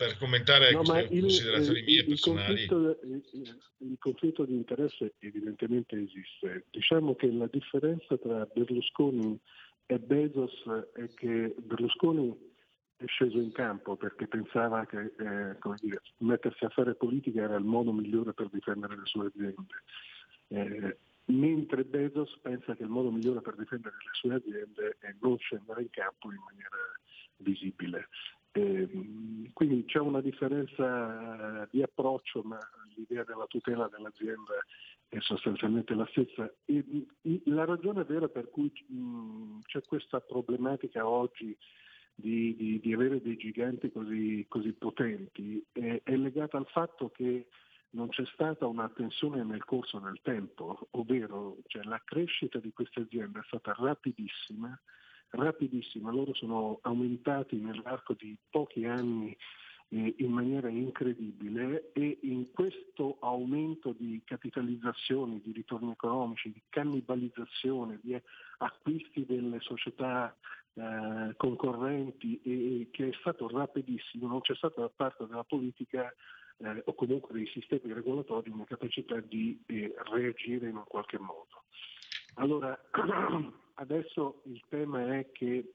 per 0.00 0.16
commentare 0.16 0.72
no, 0.72 0.78
queste 0.78 1.12
il, 1.12 1.20
considerazioni 1.20 1.82
mie 1.82 1.98
il, 1.98 2.06
personali. 2.06 2.66
Conflitto, 2.66 3.00
il, 3.04 3.58
il, 3.80 3.96
conflitto 3.98 4.44
di 4.46 4.54
interesse 4.54 5.12
evidentemente 5.18 5.94
esiste. 5.94 6.64
Diciamo 6.70 7.14
che 7.14 7.30
la 7.30 7.46
differenza 7.52 8.16
tra 8.16 8.48
Berlusconi 8.50 9.38
e 9.90 9.98
Bezos 9.98 10.52
è 10.92 11.08
che 11.14 11.52
Berlusconi 11.58 12.32
è 12.94 13.04
sceso 13.06 13.38
in 13.38 13.50
campo 13.50 13.96
perché 13.96 14.28
pensava 14.28 14.86
che 14.86 15.14
eh, 15.18 15.56
dire, 15.80 16.00
mettersi 16.18 16.64
a 16.64 16.68
fare 16.68 16.94
politica 16.94 17.42
era 17.42 17.56
il 17.56 17.64
modo 17.64 17.90
migliore 17.90 18.32
per 18.32 18.48
difendere 18.50 18.94
le 18.94 19.04
sue 19.06 19.26
aziende. 19.26 19.82
Eh, 20.46 20.96
mentre 21.24 21.84
Bezos 21.84 22.38
pensa 22.40 22.76
che 22.76 22.84
il 22.84 22.88
modo 22.88 23.10
migliore 23.10 23.40
per 23.40 23.56
difendere 23.56 23.96
le 23.96 24.10
sue 24.12 24.34
aziende 24.34 24.96
è 25.00 25.12
non 25.20 25.36
scendere 25.38 25.82
in 25.82 25.90
campo 25.90 26.30
in 26.30 26.38
maniera 26.38 26.76
visibile. 27.38 28.06
Eh, 28.52 29.50
quindi 29.52 29.84
c'è 29.86 29.98
una 29.98 30.20
differenza 30.20 31.66
di 31.68 31.82
approccio, 31.82 32.42
ma 32.42 32.58
l'idea 32.94 33.24
della 33.24 33.46
tutela 33.46 33.88
dell'azienda 33.88 34.54
è 35.10 35.18
sostanzialmente 35.20 35.94
la 35.94 36.06
stessa. 36.06 36.50
E, 36.64 37.06
la 37.44 37.64
ragione 37.64 38.04
vera 38.04 38.28
per 38.28 38.48
cui 38.48 38.72
mh, 38.86 39.58
c'è 39.62 39.82
questa 39.82 40.20
problematica 40.20 41.06
oggi 41.06 41.56
di, 42.14 42.54
di, 42.54 42.80
di 42.80 42.92
avere 42.92 43.20
dei 43.20 43.36
giganti 43.36 43.90
così, 43.90 44.46
così 44.48 44.72
potenti 44.72 45.62
è, 45.72 46.00
è, 46.04 46.16
legata 46.16 46.56
al 46.56 46.66
fatto 46.68 47.10
che 47.10 47.48
non 47.90 48.08
c'è 48.08 48.24
stata 48.32 48.66
una 48.66 48.88
tensione 48.88 49.42
nel 49.42 49.64
corso 49.64 49.98
del 49.98 50.20
tempo, 50.22 50.88
ovvero 50.92 51.58
cioè, 51.66 51.82
la 51.82 52.00
crescita 52.04 52.60
di 52.60 52.72
queste 52.72 53.00
aziende 53.00 53.40
è 53.40 53.44
stata 53.46 53.74
rapidissima 53.76 54.80
rapidissima, 55.32 56.10
loro 56.10 56.34
sono 56.34 56.78
aumentati 56.82 57.56
nell'arco 57.56 58.14
di 58.14 58.36
pochi 58.50 58.84
anni 58.84 59.36
eh, 59.90 60.14
in 60.18 60.30
maniera 60.30 60.68
incredibile 60.68 61.90
e 61.92 62.18
in 62.22 62.50
questo 62.52 63.16
aumento 63.20 63.92
di 63.96 64.22
capitalizzazione, 64.24 65.40
di 65.42 65.52
ritorni 65.52 65.90
economici, 65.90 66.52
di 66.52 66.62
cannibalizzazione, 66.68 67.98
di 68.02 68.20
acquisti 68.58 69.26
delle 69.26 69.58
società 69.60 70.34
eh, 70.74 71.34
concorrenti 71.36 72.40
e, 72.42 72.88
che 72.90 73.08
è 73.08 73.12
stato 73.18 73.48
rapidissimo, 73.48 74.28
non 74.28 74.40
c'è 74.40 74.54
stata 74.54 74.80
da 74.80 74.90
parte 74.94 75.26
della 75.26 75.44
politica 75.44 76.12
eh, 76.58 76.82
o 76.84 76.94
comunque 76.94 77.34
dei 77.34 77.46
sistemi 77.48 77.92
regolatori 77.92 78.50
una 78.50 78.64
capacità 78.64 79.18
di 79.18 79.60
eh, 79.66 79.92
reagire 80.12 80.68
in 80.68 80.76
un 80.76 80.84
qualche 80.86 81.18
modo. 81.18 81.64
Allora, 82.34 82.78
adesso 83.74 84.42
il 84.44 84.62
tema 84.68 85.16
è 85.16 85.32
che 85.32 85.72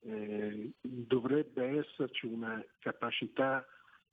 eh, 0.00 0.72
dovrebbe 0.80 1.78
esserci 1.78 2.26
una 2.26 2.64
capacità 2.78 3.64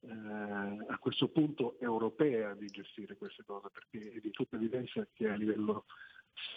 eh, 0.01 0.85
a 0.87 0.97
questo 0.99 1.29
punto 1.29 1.77
europea 1.79 2.53
di 2.53 2.67
gestire 2.67 3.17
queste 3.17 3.43
cose, 3.45 3.69
perché 3.71 4.13
è 4.13 4.19
di 4.19 4.31
tutta 4.31 4.55
evidenza 4.55 5.05
che 5.13 5.29
a 5.29 5.35
livello 5.35 5.85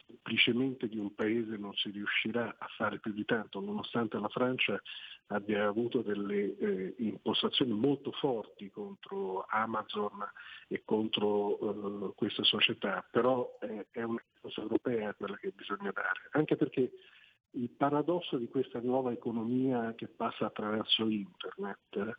semplicemente 0.06 0.88
di 0.88 0.98
un 0.98 1.14
paese 1.14 1.56
non 1.56 1.72
si 1.74 1.90
riuscirà 1.90 2.56
a 2.58 2.66
fare 2.76 2.98
più 2.98 3.12
di 3.12 3.24
tanto, 3.24 3.60
nonostante 3.60 4.18
la 4.18 4.28
Francia 4.28 4.80
abbia 5.28 5.66
avuto 5.66 6.02
delle 6.02 6.56
eh, 6.56 6.94
impostazioni 6.98 7.72
molto 7.72 8.12
forti 8.12 8.70
contro 8.70 9.44
Amazon 9.48 10.26
e 10.68 10.82
contro 10.84 12.08
eh, 12.08 12.12
queste 12.16 12.44
società, 12.44 13.06
però 13.10 13.58
eh, 13.60 13.86
è 13.90 14.02
una 14.02 14.22
cosa 14.40 14.62
europea 14.62 15.14
quella 15.14 15.36
che 15.36 15.52
bisogna 15.54 15.92
dare, 15.92 16.28
anche 16.32 16.56
perché 16.56 16.90
il 17.52 17.70
paradosso 17.70 18.36
di 18.36 18.48
questa 18.48 18.80
nuova 18.80 19.12
economia 19.12 19.94
che 19.94 20.08
passa 20.08 20.46
attraverso 20.46 21.08
internet 21.08 22.16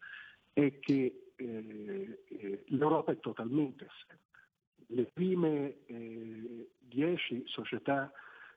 è 0.54 0.80
che 0.80 1.32
eh, 1.36 2.24
eh, 2.26 2.64
l'Europa 2.68 3.12
è 3.12 3.20
totalmente 3.20 3.86
assente. 3.86 4.28
Le 4.88 5.06
prime 5.06 5.86
eh, 5.86 6.72
dieci 6.78 7.44
società 7.46 8.12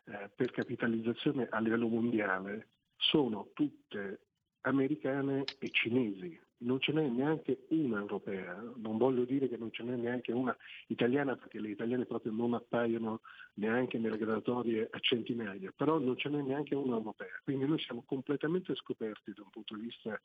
eh, 0.05 0.31
per 0.35 0.51
capitalizzazione 0.51 1.47
a 1.51 1.61
livello 1.61 1.89
mondiale 1.89 2.69
sono 2.97 3.51
tutte 3.53 4.21
americane 4.63 5.45
e 5.59 5.71
cinesi, 5.71 6.41
non 6.63 6.81
ce 6.81 6.93
n'è 6.93 7.07
neanche 7.07 7.67
una 7.69 8.01
europea, 8.01 8.61
non 8.77 8.97
voglio 8.97 9.25
dire 9.25 9.49
che 9.49 9.57
non 9.57 9.71
ce 9.71 9.83
n'è 9.83 9.95
neanche 9.95 10.33
una 10.33 10.57
italiana 10.89 11.37
perché 11.37 11.61
le 11.61 11.71
italiane 11.71 12.07
proprio 12.07 12.33
non 12.33 12.55
appaiono 12.55 13.21
neanche 13.55 13.99
nelle 13.99 14.17
graduatorie 14.17 14.89
a 14.91 14.99
centinaia, 14.99 15.73
però 15.77 15.99
non 15.99 16.17
ce 16.17 16.29
n'è 16.29 16.41
neanche 16.41 16.75
una 16.75 16.97
europea, 16.97 17.41
quindi 17.45 17.67
noi 17.67 17.79
siamo 17.81 18.03
completamente 18.07 18.75
scoperti 18.75 19.33
da 19.33 19.43
un 19.43 19.51
punto 19.51 19.75
di 19.77 19.83
vista 19.83 20.21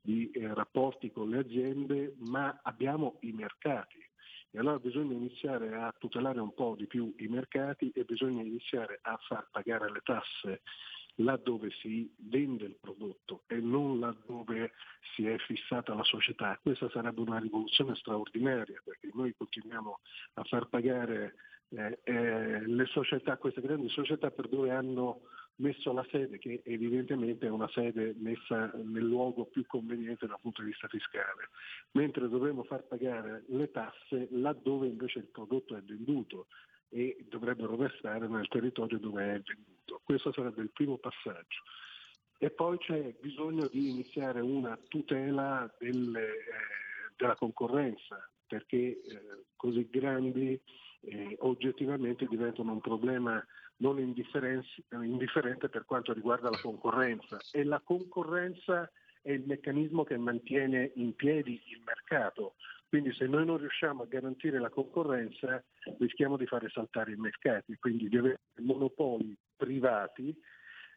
di 0.00 0.30
eh, 0.30 0.52
rapporti 0.54 1.10
con 1.10 1.30
le 1.30 1.38
aziende, 1.38 2.14
ma 2.18 2.60
abbiamo 2.62 3.18
i 3.20 3.32
mercati. 3.32 3.98
E 4.50 4.58
allora 4.58 4.78
bisogna 4.78 5.12
iniziare 5.12 5.74
a 5.74 5.94
tutelare 5.98 6.40
un 6.40 6.54
po' 6.54 6.74
di 6.74 6.86
più 6.86 7.12
i 7.18 7.26
mercati 7.26 7.90
e 7.94 8.04
bisogna 8.04 8.42
iniziare 8.42 8.98
a 9.02 9.18
far 9.28 9.46
pagare 9.50 9.92
le 9.92 10.00
tasse 10.02 10.62
laddove 11.20 11.70
si 11.80 12.12
vende 12.16 12.64
il 12.64 12.76
prodotto 12.80 13.42
e 13.46 13.56
non 13.56 13.98
laddove 13.98 14.72
si 15.14 15.26
è 15.26 15.36
fissata 15.38 15.94
la 15.94 16.04
società. 16.04 16.58
Questa 16.62 16.88
sarebbe 16.90 17.20
una 17.20 17.38
rivoluzione 17.38 17.94
straordinaria 17.94 18.80
perché 18.84 19.10
noi 19.14 19.34
continuiamo 19.36 20.00
a 20.34 20.44
far 20.44 20.68
pagare 20.68 21.34
eh, 21.70 21.98
eh, 22.04 22.66
le 22.66 22.86
società, 22.86 23.36
queste 23.36 23.60
grandi 23.60 23.88
società 23.88 24.30
per 24.30 24.48
dove 24.48 24.70
hanno 24.70 25.22
messo 25.56 25.92
la 25.92 26.06
sede, 26.10 26.38
che 26.38 26.62
evidentemente 26.64 27.46
è 27.46 27.50
una 27.50 27.68
sede 27.68 28.14
messa 28.18 28.70
nel 28.74 29.04
luogo 29.04 29.46
più 29.46 29.66
conveniente 29.66 30.26
dal 30.26 30.38
punto 30.40 30.62
di 30.62 30.68
vista 30.68 30.86
fiscale, 30.86 31.48
mentre 31.92 32.28
dovremmo 32.28 32.62
far 32.62 32.84
pagare 32.84 33.44
le 33.48 33.70
tasse 33.70 34.28
laddove 34.30 34.86
invece 34.86 35.18
il 35.18 35.26
prodotto 35.26 35.76
è 35.76 35.82
venduto 35.82 36.46
e 36.88 37.16
dovrebbero 37.28 37.76
restare 37.76 38.26
nel 38.28 38.48
territorio 38.48 38.98
dove 38.98 39.22
è 39.22 39.40
venduto. 39.40 40.00
Questo 40.04 40.32
sarebbe 40.32 40.62
il 40.62 40.70
primo 40.70 40.96
passaggio. 40.98 41.62
E 42.38 42.50
poi 42.50 42.78
c'è 42.78 43.14
bisogno 43.20 43.66
di 43.66 43.90
iniziare 43.90 44.40
una 44.40 44.78
tutela 44.88 45.68
delle, 45.78 46.28
eh, 46.28 47.12
della 47.16 47.34
concorrenza, 47.34 48.30
perché 48.46 48.76
eh, 48.76 49.00
così 49.56 49.88
grandi 49.90 50.60
eh, 51.00 51.36
oggettivamente 51.40 52.26
diventano 52.26 52.72
un 52.72 52.80
problema 52.80 53.44
non 53.78 53.98
indifferente 53.98 55.68
per 55.68 55.84
quanto 55.84 56.12
riguarda 56.12 56.50
la 56.50 56.60
concorrenza. 56.60 57.38
E 57.52 57.64
la 57.64 57.80
concorrenza 57.80 58.90
è 59.22 59.32
il 59.32 59.44
meccanismo 59.44 60.04
che 60.04 60.16
mantiene 60.16 60.92
in 60.94 61.14
piedi 61.14 61.60
il 61.66 61.82
mercato. 61.84 62.54
Quindi 62.88 63.12
se 63.12 63.26
noi 63.26 63.44
non 63.44 63.58
riusciamo 63.58 64.02
a 64.02 64.06
garantire 64.06 64.58
la 64.58 64.70
concorrenza 64.70 65.62
rischiamo 65.98 66.38
di 66.38 66.46
fare 66.46 66.70
saltare 66.70 67.12
i 67.12 67.16
mercati, 67.16 67.76
quindi 67.78 68.08
di 68.08 68.16
avere 68.16 68.40
monopoli 68.60 69.36
privati 69.56 70.34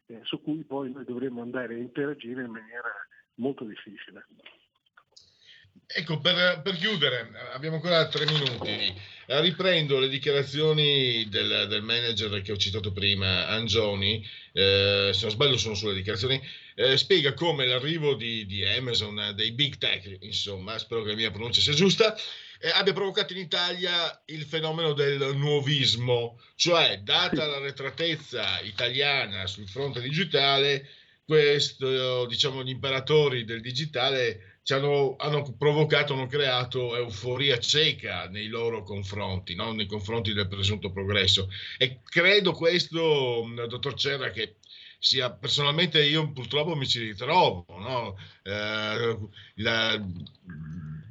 eh, 0.06 0.20
su 0.22 0.40
cui 0.40 0.64
poi 0.64 0.90
noi 0.90 1.04
dovremmo 1.04 1.42
andare 1.42 1.74
a 1.74 1.78
interagire 1.78 2.44
in 2.44 2.50
maniera 2.50 2.90
molto 3.34 3.64
difficile. 3.64 4.26
Ecco, 5.94 6.20
per, 6.20 6.62
per, 6.62 6.76
chiudere, 6.76 7.30
abbiamo 7.52 7.76
ancora 7.76 8.08
tre 8.08 8.24
minuti. 8.26 9.10
Riprendo 9.26 9.98
le 9.98 10.08
dichiarazioni 10.08 11.26
del, 11.28 11.66
del 11.68 11.82
manager 11.82 12.42
che 12.42 12.52
ho 12.52 12.56
citato 12.56 12.92
prima, 12.92 13.46
Angioni, 13.48 14.26
eh, 14.52 15.10
se 15.12 15.20
non 15.22 15.30
sbaglio 15.30 15.56
sono 15.56 15.74
sulle 15.74 15.94
dichiarazioni, 15.94 16.40
eh, 16.74 16.96
spiega 16.96 17.32
come 17.34 17.66
l'arrivo 17.66 18.14
di, 18.14 18.44
di, 18.46 18.64
Amazon, 18.64 19.32
dei 19.34 19.52
big 19.52 19.78
tech, 19.78 20.18
insomma, 20.20 20.78
spero 20.78 21.02
che 21.02 21.10
la 21.10 21.16
mia 21.16 21.30
pronuncia 21.30 21.60
sia 21.60 21.72
giusta, 21.72 22.16
eh, 22.60 22.70
abbia 22.70 22.92
provocato 22.92 23.32
in 23.32 23.40
Italia 23.40 24.22
il 24.26 24.44
fenomeno 24.44 24.92
del 24.92 25.34
nuovismo, 25.36 26.40
cioè 26.56 27.00
data 27.02 27.46
la 27.46 27.58
retratezza 27.58 28.60
italiana 28.60 29.46
sul 29.46 29.68
fronte 29.68 30.00
digitale, 30.00 30.88
questo, 31.24 32.26
diciamo, 32.26 32.62
gli 32.62 32.70
imperatori 32.70 33.44
del 33.44 33.60
digitale 33.60 34.51
ci 34.62 34.74
hanno, 34.74 35.16
hanno, 35.18 35.54
provocato, 35.56 36.14
hanno 36.14 36.26
creato 36.26 36.96
euforia 36.96 37.58
cieca 37.58 38.28
nei 38.28 38.46
loro 38.46 38.82
confronti, 38.82 39.54
no? 39.54 39.72
nei 39.72 39.86
confronti 39.86 40.32
del 40.32 40.48
presunto 40.48 40.92
progresso. 40.92 41.48
E 41.78 42.00
credo 42.04 42.52
questo, 42.52 43.44
dottor 43.68 43.94
Cerra, 43.94 44.30
che 44.30 44.56
sia 44.98 45.32
personalmente 45.32 46.00
io 46.04 46.30
purtroppo 46.30 46.76
mi 46.76 46.86
ci 46.86 47.00
ritrovo, 47.00 47.66
no? 47.68 48.16
eh, 48.44 49.18
la, 49.56 50.00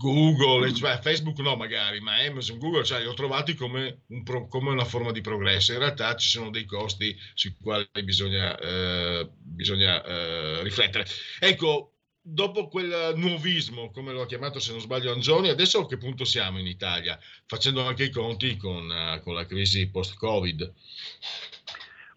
Google, 0.01 0.73
cioè 0.73 0.99
Facebook 0.99 1.37
no 1.39 1.55
magari, 1.55 1.99
ma 1.99 2.15
Amazon, 2.15 2.57
Google, 2.57 2.83
cioè 2.83 3.01
li 3.01 3.05
ho 3.05 3.13
trovati 3.13 3.53
come, 3.53 4.01
un 4.07 4.23
pro, 4.23 4.47
come, 4.47 4.71
una 4.71 4.85
forma 4.85 5.11
di 5.11 5.21
progresso. 5.21 5.73
In 5.73 5.79
realtà 5.79 6.15
ci 6.15 6.27
sono 6.27 6.49
dei 6.49 6.65
costi 6.65 7.15
sui 7.35 7.55
quali 7.61 7.87
bisogna, 8.03 8.57
eh, 8.57 9.29
bisogna 9.37 10.03
eh, 10.03 10.63
riflettere. 10.63 11.05
Ecco, 11.39 11.90
dopo 12.21 12.67
quel 12.67 13.13
nuovismo, 13.15 13.91
come 13.91 14.13
lo 14.13 14.21
ha 14.21 14.25
chiamato 14.25 14.59
se 14.59 14.71
non 14.71 14.79
sbaglio 14.79 15.11
Angioni, 15.11 15.49
adesso 15.49 15.79
a 15.79 15.87
che 15.87 15.97
punto 15.97 16.23
siamo 16.23 16.59
in 16.59 16.67
Italia, 16.67 17.17
facendo 17.45 17.85
anche 17.85 18.03
i 18.03 18.11
conti 18.11 18.57
con, 18.57 18.89
uh, 18.89 19.21
con 19.21 19.33
la 19.33 19.45
crisi 19.45 19.89
post-Covid? 19.89 20.73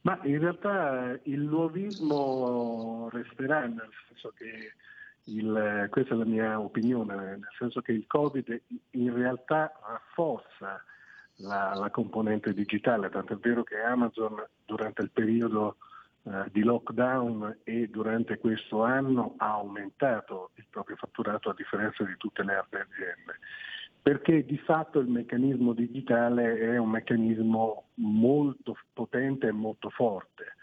Ma 0.02 0.20
in 0.24 0.38
realtà 0.38 1.18
il 1.24 1.40
nuovismo 1.40 3.08
resterà, 3.10 3.66
nel 3.66 3.88
senso 4.08 4.34
che 4.36 4.74
il, 5.32 5.88
questa 5.90 6.14
è 6.14 6.18
la 6.18 6.26
mia 6.26 6.60
opinione, 6.60 7.14
nel 7.14 7.48
senso 7.58 7.80
che 7.80 7.92
il 7.92 8.06
Covid 8.06 8.60
in 8.90 9.14
realtà 9.14 9.72
rafforza 9.86 10.84
la, 11.36 11.72
la 11.74 11.90
componente 11.90 12.52
digitale, 12.52 13.08
tanto 13.08 13.32
è 13.32 13.36
vero 13.36 13.62
che 13.62 13.80
Amazon 13.80 14.44
durante 14.66 15.00
il 15.00 15.10
periodo 15.10 15.76
eh, 16.24 16.44
di 16.50 16.62
lockdown 16.62 17.58
e 17.64 17.88
durante 17.88 18.38
questo 18.38 18.82
anno 18.82 19.34
ha 19.38 19.52
aumentato 19.52 20.50
il 20.54 20.66
proprio 20.70 20.96
fatturato 20.96 21.50
a 21.50 21.54
differenza 21.54 22.04
di 22.04 22.16
tutte 22.16 22.42
le 22.42 22.54
altre 22.54 22.86
aziende 22.88 23.38
perché 24.04 24.44
di 24.44 24.58
fatto 24.58 24.98
il 24.98 25.08
meccanismo 25.08 25.72
digitale 25.72 26.58
è 26.58 26.76
un 26.76 26.90
meccanismo 26.90 27.84
molto 27.94 28.76
potente 28.92 29.46
e 29.46 29.52
molto 29.52 29.88
forte 29.88 30.56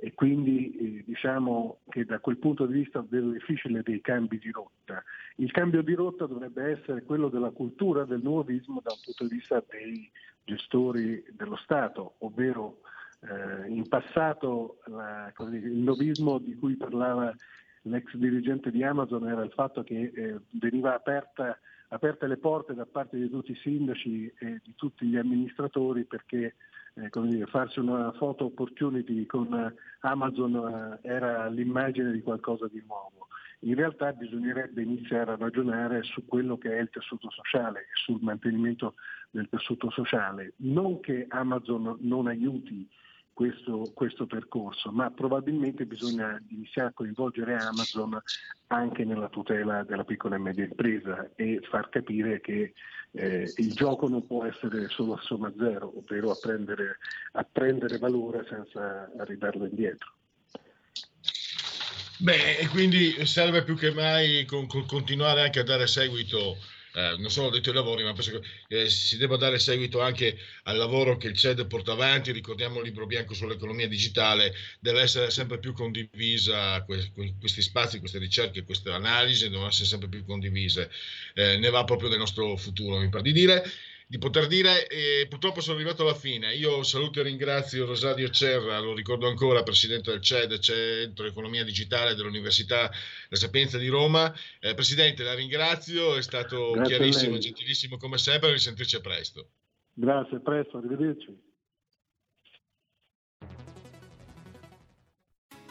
e 0.00 0.14
quindi 0.14 0.76
eh, 0.76 1.04
diciamo 1.04 1.80
che 1.88 2.04
da 2.04 2.20
quel 2.20 2.38
punto 2.38 2.66
di 2.66 2.72
vista 2.72 3.04
vedo 3.08 3.30
difficile 3.30 3.82
dei 3.82 4.00
cambi 4.00 4.38
di 4.38 4.50
rotta. 4.50 5.02
Il 5.36 5.50
cambio 5.50 5.82
di 5.82 5.94
rotta 5.94 6.26
dovrebbe 6.26 6.70
essere 6.70 7.02
quello 7.02 7.28
della 7.28 7.50
cultura 7.50 8.04
del 8.04 8.20
nuovismo 8.22 8.80
da 8.82 8.92
un 8.92 9.00
punto 9.04 9.26
di 9.26 9.34
vista 9.34 9.62
dei 9.68 10.10
gestori 10.44 11.24
dello 11.32 11.56
Stato, 11.56 12.14
ovvero 12.18 12.80
eh, 13.20 13.68
in 13.68 13.88
passato 13.88 14.78
la, 14.86 15.32
il 15.52 15.78
nuovismo 15.78 16.38
di 16.38 16.54
cui 16.54 16.76
parlava 16.76 17.34
l'ex 17.82 18.14
dirigente 18.14 18.70
di 18.70 18.82
Amazon 18.82 19.28
era 19.28 19.42
il 19.42 19.52
fatto 19.52 19.82
che 19.82 20.12
eh, 20.14 20.38
veniva 20.50 20.94
aperta 20.94 21.58
aperte 21.88 22.26
le 22.26 22.36
porte 22.36 22.74
da 22.74 22.86
parte 22.86 23.16
di 23.16 23.30
tutti 23.30 23.52
i 23.52 23.60
sindaci 23.62 24.32
e 24.38 24.60
di 24.62 24.74
tutti 24.74 25.06
gli 25.06 25.16
amministratori 25.16 26.04
perché 26.04 26.54
eh, 26.94 27.10
dire, 27.22 27.46
farsi 27.46 27.78
una 27.78 28.10
photo 28.10 28.46
opportunity 28.46 29.24
con 29.26 29.74
Amazon 30.00 30.98
eh, 31.02 31.08
era 31.08 31.46
l'immagine 31.48 32.12
di 32.12 32.22
qualcosa 32.22 32.66
di 32.68 32.82
nuovo. 32.86 33.17
In 33.60 33.74
realtà 33.74 34.12
bisognerebbe 34.12 34.82
iniziare 34.82 35.32
a 35.32 35.36
ragionare 35.36 36.02
su 36.04 36.24
quello 36.24 36.56
che 36.58 36.76
è 36.76 36.80
il 36.80 36.90
tessuto 36.90 37.28
sociale 37.30 37.80
e 37.80 37.90
sul 38.04 38.20
mantenimento 38.20 38.94
del 39.30 39.48
tessuto 39.48 39.90
sociale. 39.90 40.54
Non 40.58 41.00
che 41.00 41.26
Amazon 41.28 41.96
non 42.00 42.28
aiuti 42.28 42.88
questo, 43.32 43.92
questo, 43.94 44.26
percorso, 44.26 44.90
ma 44.90 45.12
probabilmente 45.12 45.86
bisogna 45.86 46.42
iniziare 46.48 46.88
a 46.88 46.92
coinvolgere 46.92 47.54
Amazon 47.54 48.20
anche 48.66 49.04
nella 49.04 49.28
tutela 49.28 49.84
della 49.84 50.02
piccola 50.02 50.34
e 50.34 50.40
media 50.40 50.64
impresa 50.64 51.30
e 51.36 51.60
far 51.70 51.88
capire 51.88 52.40
che 52.40 52.74
eh, 53.12 53.52
il 53.56 53.72
gioco 53.74 54.08
non 54.08 54.26
può 54.26 54.44
essere 54.44 54.88
solo 54.88 55.14
a 55.14 55.20
somma 55.20 55.52
zero, 55.56 55.96
ovvero 55.96 56.32
a 56.32 56.38
prendere, 56.40 56.98
a 57.32 57.44
prendere 57.44 57.98
valore 57.98 58.44
senza 58.48 59.08
ridarlo 59.18 59.66
indietro. 59.66 60.17
Beh, 62.20 62.58
e 62.58 62.68
quindi 62.68 63.24
serve 63.26 63.62
più 63.62 63.76
che 63.76 63.92
mai 63.92 64.44
con, 64.44 64.66
con 64.66 64.84
continuare 64.86 65.42
anche 65.42 65.60
a 65.60 65.64
dare 65.64 65.86
seguito 65.86 66.58
eh, 66.98 67.16
non 67.18 67.30
solo 67.30 67.50
detto 67.50 67.68
ai 67.68 67.76
lavori, 67.76 68.02
ma 68.02 68.12
penso 68.12 68.40
che 68.40 68.82
eh, 68.82 68.88
si 68.88 69.16
debba 69.18 69.36
dare 69.36 69.58
seguito 69.60 70.00
anche 70.00 70.36
al 70.64 70.76
lavoro 70.76 71.16
che 71.16 71.28
il 71.28 71.36
CED 71.36 71.66
porta 71.66 71.92
avanti. 71.92 72.32
Ricordiamo 72.32 72.78
il 72.78 72.86
libro 72.86 73.06
bianco 73.06 73.34
sull'economia 73.34 73.86
digitale, 73.86 74.52
deve 74.80 75.02
essere 75.02 75.30
sempre 75.30 75.58
più 75.58 75.72
condivisa, 75.72 76.82
que- 76.82 77.12
questi 77.38 77.62
spazi, 77.62 78.00
queste 78.00 78.18
ricerche, 78.18 78.64
queste 78.64 78.90
analisi 78.90 79.48
devono 79.48 79.68
essere 79.68 79.86
sempre 79.86 80.08
più 80.08 80.24
condivise. 80.24 80.90
Eh, 81.34 81.56
ne 81.58 81.70
va 81.70 81.84
proprio 81.84 82.08
del 82.08 82.18
nostro 82.18 82.56
futuro, 82.56 82.98
mi 82.98 83.08
pare 83.08 83.22
di 83.22 83.32
dire 83.32 83.62
di 84.10 84.16
poter 84.16 84.46
dire 84.46 84.86
e 84.86 85.26
purtroppo 85.28 85.60
sono 85.60 85.76
arrivato 85.76 86.02
alla 86.02 86.14
fine. 86.14 86.54
Io 86.54 86.82
saluto 86.82 87.20
e 87.20 87.24
ringrazio 87.24 87.84
Rosario 87.84 88.30
Cerra, 88.30 88.78
lo 88.78 88.94
ricordo 88.94 89.28
ancora, 89.28 89.62
presidente 89.62 90.10
del 90.10 90.22
CED, 90.22 90.58
Centro 90.60 91.26
Economia 91.26 91.62
Digitale 91.62 92.14
dell'Università 92.14 92.90
La 93.28 93.36
Sapienza 93.36 93.76
di 93.76 93.88
Roma. 93.88 94.34
Eh, 94.60 94.72
presidente, 94.72 95.22
la 95.24 95.34
ringrazio, 95.34 96.16
è 96.16 96.22
stato 96.22 96.70
Grazie 96.70 96.96
chiarissimo 96.96 97.36
e 97.36 97.38
gentilissimo 97.38 97.96
come 97.98 98.16
sempre, 98.16 98.50
risentirci 98.50 98.96
a 98.96 99.00
presto. 99.00 99.50
Grazie, 99.92 100.36
a 100.38 100.40
presto, 100.40 100.78
arrivederci. 100.78 101.46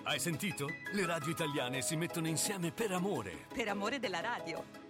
Hai 0.03 0.19
sentito? 0.19 0.67
Le 0.93 1.05
radio 1.07 1.31
italiane 1.31 1.81
si 1.81 1.95
mettono 1.95 2.27
insieme 2.27 2.71
per 2.71 2.91
amore. 2.91 3.47
Per 3.53 3.67
amore 3.67 3.97
della 3.97 4.21
radio. 4.21 4.86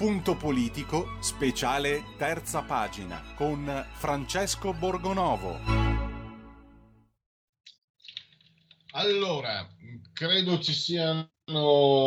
Punto 0.00 0.34
politico, 0.34 1.18
speciale 1.20 2.14
terza 2.16 2.62
pagina, 2.62 3.22
con 3.34 3.86
Francesco 3.92 4.72
Borgonovo. 4.72 5.58
Allora, 8.92 9.68
credo 10.14 10.58
ci 10.58 10.72
siano 10.72 11.28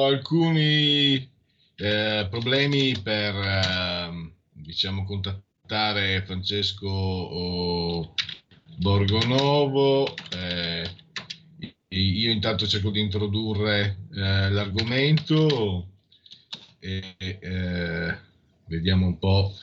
alcuni 0.06 1.18
eh, 1.76 2.28
problemi 2.32 3.00
per, 3.00 3.36
eh, 3.36 4.34
diciamo, 4.50 5.04
contattare 5.04 6.24
Francesco 6.26 6.88
oh, 6.88 8.14
Borgonovo. 8.76 10.16
Eh, 10.36 10.90
io 11.90 12.32
intanto 12.32 12.66
cerco 12.66 12.90
di 12.90 13.02
introdurre 13.02 14.08
eh, 14.16 14.50
l'argomento 14.50 15.93
e 16.84 17.16
eh, 17.18 18.18
vediamo 18.66 19.06
un 19.06 19.18
po' 19.18 19.56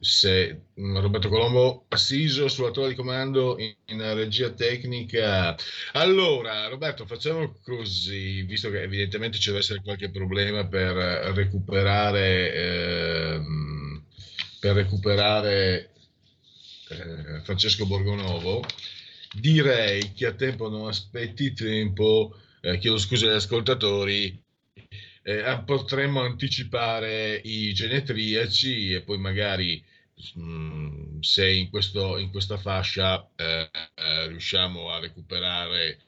se 0.00 0.62
Roberto 0.74 1.28
Colombo 1.28 1.84
assiso 1.88 2.48
sulla 2.48 2.70
torre 2.70 2.90
di 2.90 2.94
comando 2.94 3.58
in, 3.58 3.74
in, 3.86 4.14
regia 4.14 4.50
tecnica. 4.50 5.54
Allora, 5.92 6.68
Roberto, 6.68 7.04
facciamo 7.04 7.58
così, 7.62 8.42
visto 8.42 8.70
che 8.70 8.82
evidentemente 8.82 9.38
ci 9.38 9.48
deve 9.48 9.60
essere 9.60 9.82
qualche 9.82 10.10
problema 10.10 10.66
per 10.66 10.94
recuperare, 11.34 12.54
eh, 12.54 13.42
per 14.60 14.76
recuperare 14.76 15.90
eh, 16.88 17.40
Francesco 17.42 17.84
Borgonovo, 17.84 18.64
direi 19.38 20.12
che 20.12 20.26
a 20.26 20.32
tempo 20.32 20.70
non 20.70 20.88
aspetti 20.88 21.52
tempo, 21.52 22.34
eh, 22.60 22.78
chiedo 22.78 22.98
scusa 22.98 23.26
agli 23.26 23.34
ascoltatori, 23.34 24.46
eh, 25.28 25.62
potremmo 25.62 26.22
anticipare 26.22 27.40
i 27.44 27.74
genetriaci 27.74 28.94
e 28.94 29.02
poi 29.02 29.18
magari 29.18 29.84
mh, 30.34 30.40
mm, 30.42 31.20
se 31.20 31.50
in, 31.50 31.68
questo, 31.68 32.16
in, 32.16 32.30
questa 32.30 32.56
fascia 32.56 33.28
eh, 33.36 33.68
eh, 33.94 34.26
riusciamo 34.28 34.90
a 34.90 34.98
recuperare 35.00 35.98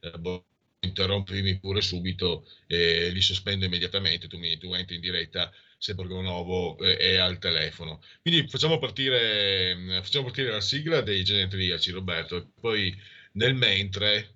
eh, 0.00 0.18
boh, 0.18 0.44
interrompimi 0.80 1.58
pure 1.58 1.80
subito 1.80 2.46
e 2.66 3.08
li 3.08 3.22
sospendo 3.22 3.64
immediatamente 3.64 4.28
tu, 4.28 4.36
mi, 4.38 4.58
tu 4.58 4.74
entri 4.74 4.96
in 4.96 5.00
diretta 5.00 5.50
se 5.78 5.94
Borgonovo 5.94 6.78
eh, 6.78 6.96
è 6.98 7.16
al 7.16 7.38
telefono. 7.38 8.02
Quindi 8.20 8.46
facciamo 8.48 8.78
partire, 8.78 9.74
mm, 9.74 10.00
facciamo 10.02 10.26
partire 10.26 10.50
la 10.50 10.60
sigla 10.60 11.00
dei 11.00 11.24
genetriaci 11.24 11.90
Roberto 11.90 12.36
e 12.36 12.46
poi 12.60 12.94
nel 13.32 13.54
mentre 13.54 14.16
eh, 14.18 14.35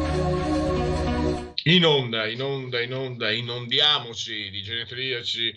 In 1.65 1.85
onda, 1.85 2.27
in 2.27 2.41
onda, 2.41 2.81
in 2.81 2.91
onda, 2.91 3.31
inondiamoci 3.31 4.49
di 4.49 4.63
genetriaci, 4.63 5.53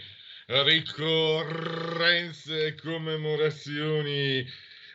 ricorrenze 0.47 2.66
e 2.66 2.74
commemorazioni 2.74 4.47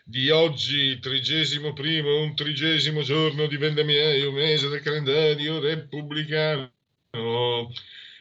di 0.04 0.30
oggi, 0.30 1.00
trigesimo 1.00 1.74
primo, 1.74 2.22
un 2.22 2.36
trigesimo 2.36 3.02
giorno 3.02 3.48
di 3.48 3.58
vendemmia, 3.58 4.32
mese 4.32 4.70
del 4.70 4.82
calendario 4.82 5.60
repubblicano. 5.60 6.72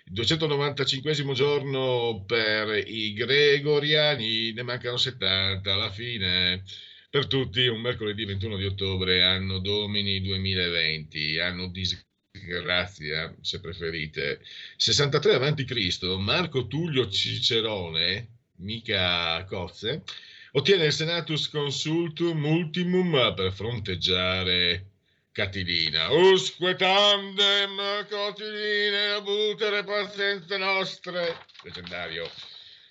295 0.05 1.35
giorno 1.35 2.25
per 2.27 2.89
i 2.89 3.13
gregoriani, 3.13 4.55
ne 4.55 4.63
mancano 4.63 4.97
70 4.97 5.71
alla 5.71 5.91
fine. 5.91 6.63
Per 7.11 7.27
tutti 7.27 7.67
un 7.67 7.83
mercoledì 7.83 8.25
21 8.25 8.57
di 8.57 8.65
ottobre, 8.65 9.23
anno 9.23 9.59
domini 9.59 10.23
2020, 10.23 11.39
anno 11.39 11.69
di 11.69 11.85
Grazia, 12.49 13.35
se 13.41 13.61
preferite. 13.61 14.41
63 14.77 15.35
a.C., 15.35 16.03
Marco 16.19 16.67
Tullio 16.67 17.09
Cicerone, 17.09 18.29
mica 18.57 19.45
Cozze, 19.45 20.03
ottiene 20.53 20.87
il 20.87 20.93
Senatus 20.93 21.49
Consultum 21.49 22.45
Ultimum 22.45 23.35
per 23.35 23.53
fronteggiare 23.53 24.87
Catilina. 25.33 26.11
Usque 26.11 26.75
tandem 26.75 28.07
Catiline 28.09 29.13
abutere 29.17 29.85
pazienze 29.85 30.57
nostre. 30.57 31.37
Leggendario. 31.63 32.29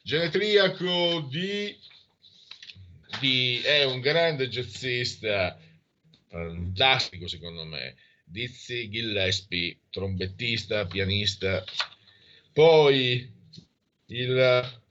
Genetriaco 0.01 1.27
di, 1.29 1.77
di, 3.19 3.61
è 3.61 3.84
un 3.84 3.99
grande 3.99 4.47
jazzista, 4.47 5.59
fantastico 6.29 7.27
secondo 7.27 7.65
me 7.65 7.95
Dizzy 8.30 8.90
Gillespie, 8.90 9.80
trombettista, 9.90 10.86
pianista. 10.86 11.64
Poi 12.52 13.34
il 14.08 14.82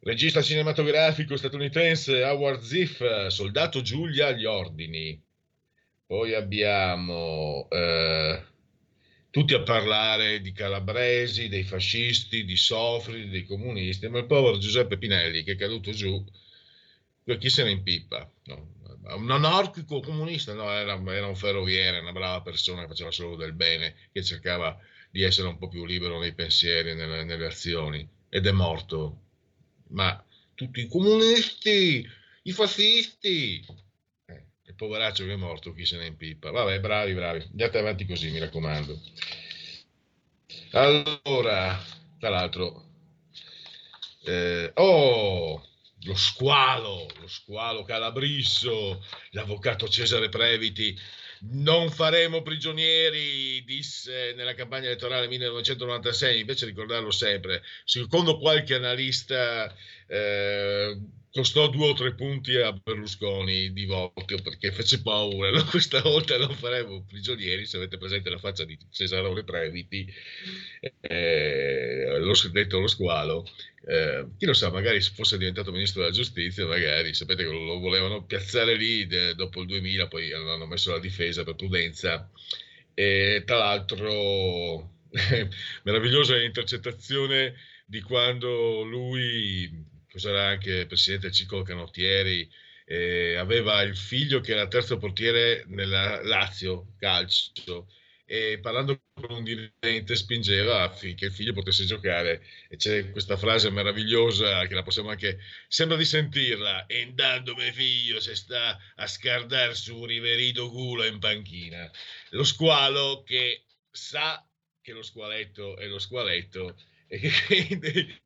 regista 0.00 0.42
cinematografico 0.42 1.36
statunitense 1.36 2.24
Howard 2.24 2.60
Ziff, 2.60 3.26
soldato 3.28 3.82
Giulia 3.82 4.28
agli 4.28 4.44
ordini. 4.44 5.22
Poi 6.04 6.34
abbiamo 6.34 7.68
eh, 7.70 8.42
tutti 9.30 9.54
a 9.54 9.62
parlare 9.62 10.40
di 10.40 10.52
calabresi, 10.52 11.48
dei 11.48 11.62
fascisti, 11.62 12.44
di 12.44 12.56
Sofri, 12.56 13.28
dei 13.28 13.44
comunisti, 13.44 14.08
ma 14.08 14.18
il 14.18 14.26
povero 14.26 14.58
Giuseppe 14.58 14.98
Pinelli 14.98 15.44
che 15.44 15.52
è 15.52 15.56
caduto 15.56 15.92
giù, 15.92 16.22
chi 17.38 17.48
se 17.48 17.62
ne 17.62 17.70
impippa? 17.70 18.30
Un 19.04 19.30
anarchico 19.30 20.00
comunista, 20.00 20.54
no, 20.54 20.70
era, 20.70 21.00
era, 21.12 21.26
un 21.26 21.34
ferroviere, 21.34 21.98
una 21.98 22.12
brava 22.12 22.40
persona 22.40 22.82
che 22.82 22.88
faceva 22.88 23.10
solo 23.10 23.34
del 23.34 23.52
bene, 23.52 23.94
che 24.12 24.22
cercava 24.22 24.78
di 25.10 25.22
essere 25.22 25.48
un 25.48 25.58
po' 25.58 25.68
più 25.68 25.84
libero 25.84 26.18
nei 26.18 26.34
pensieri, 26.34 26.94
nelle, 26.94 27.24
nelle 27.24 27.46
azioni, 27.46 28.08
ed 28.28 28.46
è 28.46 28.52
morto. 28.52 29.20
Ma 29.88 30.24
tutti 30.54 30.80
i 30.80 30.88
comunisti, 30.88 32.08
i 32.44 32.52
fascisti, 32.52 33.64
il 34.72 34.74
poveraccio 34.74 35.24
che 35.24 35.32
è 35.32 35.36
morto, 35.36 35.72
chi 35.72 35.84
se 35.84 35.98
ne 35.98 36.06
impippa. 36.06 36.50
Vabbè, 36.50 36.80
bravi, 36.80 37.12
bravi. 37.12 37.42
Andate 37.50 37.78
avanti 37.78 38.06
così, 38.06 38.30
mi 38.30 38.38
raccomando. 38.38 39.00
Allora, 40.72 41.78
tra 42.18 42.30
l'altro, 42.30 42.84
eh, 44.24 44.70
oh, 44.74 45.62
lo 46.04 46.14
squalo, 46.16 47.06
lo 47.20 47.28
squalo 47.28 47.84
calabrisso, 47.84 49.04
l'avvocato 49.30 49.88
Cesare 49.88 50.28
Previti. 50.28 50.98
Non 51.44 51.90
faremo 51.90 52.42
prigionieri, 52.42 53.64
disse 53.64 54.32
nella 54.36 54.54
campagna 54.54 54.86
elettorale 54.86 55.26
1996, 55.26 56.40
invece 56.40 56.66
ricordarlo 56.66 57.10
sempre, 57.10 57.62
secondo 57.84 58.38
qualche 58.38 58.74
analista 58.74 59.74
eh, 60.06 60.96
costò 61.32 61.68
due 61.68 61.88
o 61.88 61.94
tre 61.94 62.14
punti 62.14 62.56
a 62.56 62.72
Berlusconi 62.72 63.72
di 63.72 63.86
voto 63.86 64.36
perché 64.42 64.70
fece 64.70 65.00
paura. 65.00 65.50
No? 65.50 65.64
Questa 65.70 66.00
volta 66.02 66.36
non 66.36 66.54
faremo 66.54 67.04
prigionieri. 67.08 67.66
Se 67.66 67.78
avete 67.78 67.96
presente 67.96 68.28
la 68.28 68.38
faccia 68.38 68.64
di 68.64 68.78
Cesarone 68.90 69.42
Previti, 69.42 70.06
eh, 71.00 72.18
lo 72.18 72.34
detto 72.50 72.80
lo 72.80 72.86
squalo. 72.86 73.46
Eh, 73.84 74.26
chi 74.38 74.46
lo 74.46 74.52
sa, 74.52 74.70
magari 74.70 75.00
se 75.00 75.12
fosse 75.14 75.38
diventato 75.38 75.72
ministro 75.72 76.02
della 76.02 76.12
giustizia, 76.12 76.66
magari 76.66 77.14
sapete 77.14 77.44
che 77.44 77.50
lo 77.50 77.78
volevano 77.78 78.24
piazzare 78.24 78.76
lì 78.76 79.06
de, 79.06 79.34
dopo 79.34 79.62
il 79.62 79.66
2000, 79.66 80.08
poi 80.08 80.32
hanno 80.32 80.66
messo 80.66 80.92
la 80.92 81.00
difesa 81.00 81.44
per 81.44 81.56
prudenza. 81.56 82.30
E 82.94 83.42
tra 83.46 83.56
l'altro, 83.56 84.98
meravigliosa 85.82 86.36
l'intercettazione 86.36 87.54
di 87.86 88.02
quando 88.02 88.82
lui 88.82 89.90
cos'era 90.12 90.46
anche 90.46 90.86
presidente 90.86 91.26
del 91.26 91.34
ciclo 91.34 91.62
canottieri, 91.62 92.48
eh, 92.84 93.36
aveva 93.36 93.82
il 93.82 93.96
figlio 93.96 94.40
che 94.40 94.52
era 94.52 94.68
terzo 94.68 94.98
portiere 94.98 95.64
nella 95.68 96.22
Lazio 96.22 96.94
calcio 96.98 97.88
e 98.24 98.58
parlando 98.60 99.02
con 99.12 99.36
un 99.36 99.44
dirigente 99.44 100.16
spingeva 100.16 100.84
affinché 100.84 101.26
il 101.26 101.32
figlio 101.32 101.52
potesse 101.52 101.84
giocare. 101.84 102.42
E 102.68 102.76
c'è 102.76 103.10
questa 103.10 103.36
frase 103.36 103.70
meravigliosa 103.70 104.66
che 104.66 104.74
la 104.74 104.82
possiamo 104.82 105.10
anche 105.10 105.38
sembra 105.68 105.96
di 105.96 106.04
sentirla 106.04 106.86
e 106.86 107.02
andando 107.02 107.54
mio 107.54 107.72
figlio 107.72 108.20
se 108.20 108.34
sta 108.34 108.78
a 108.94 109.06
scardare 109.06 109.74
su 109.74 110.04
riverito 110.04 110.70
culo 110.70 111.04
in 111.04 111.18
panchina 111.18 111.90
lo 112.30 112.44
squalo 112.44 113.22
che 113.22 113.64
sa 113.90 114.42
che 114.80 114.92
lo 114.92 115.02
squaletto 115.02 115.76
è 115.76 115.86
lo 115.86 115.98
squaletto 115.98 116.76
e 117.08 117.20
quindi 117.46 118.20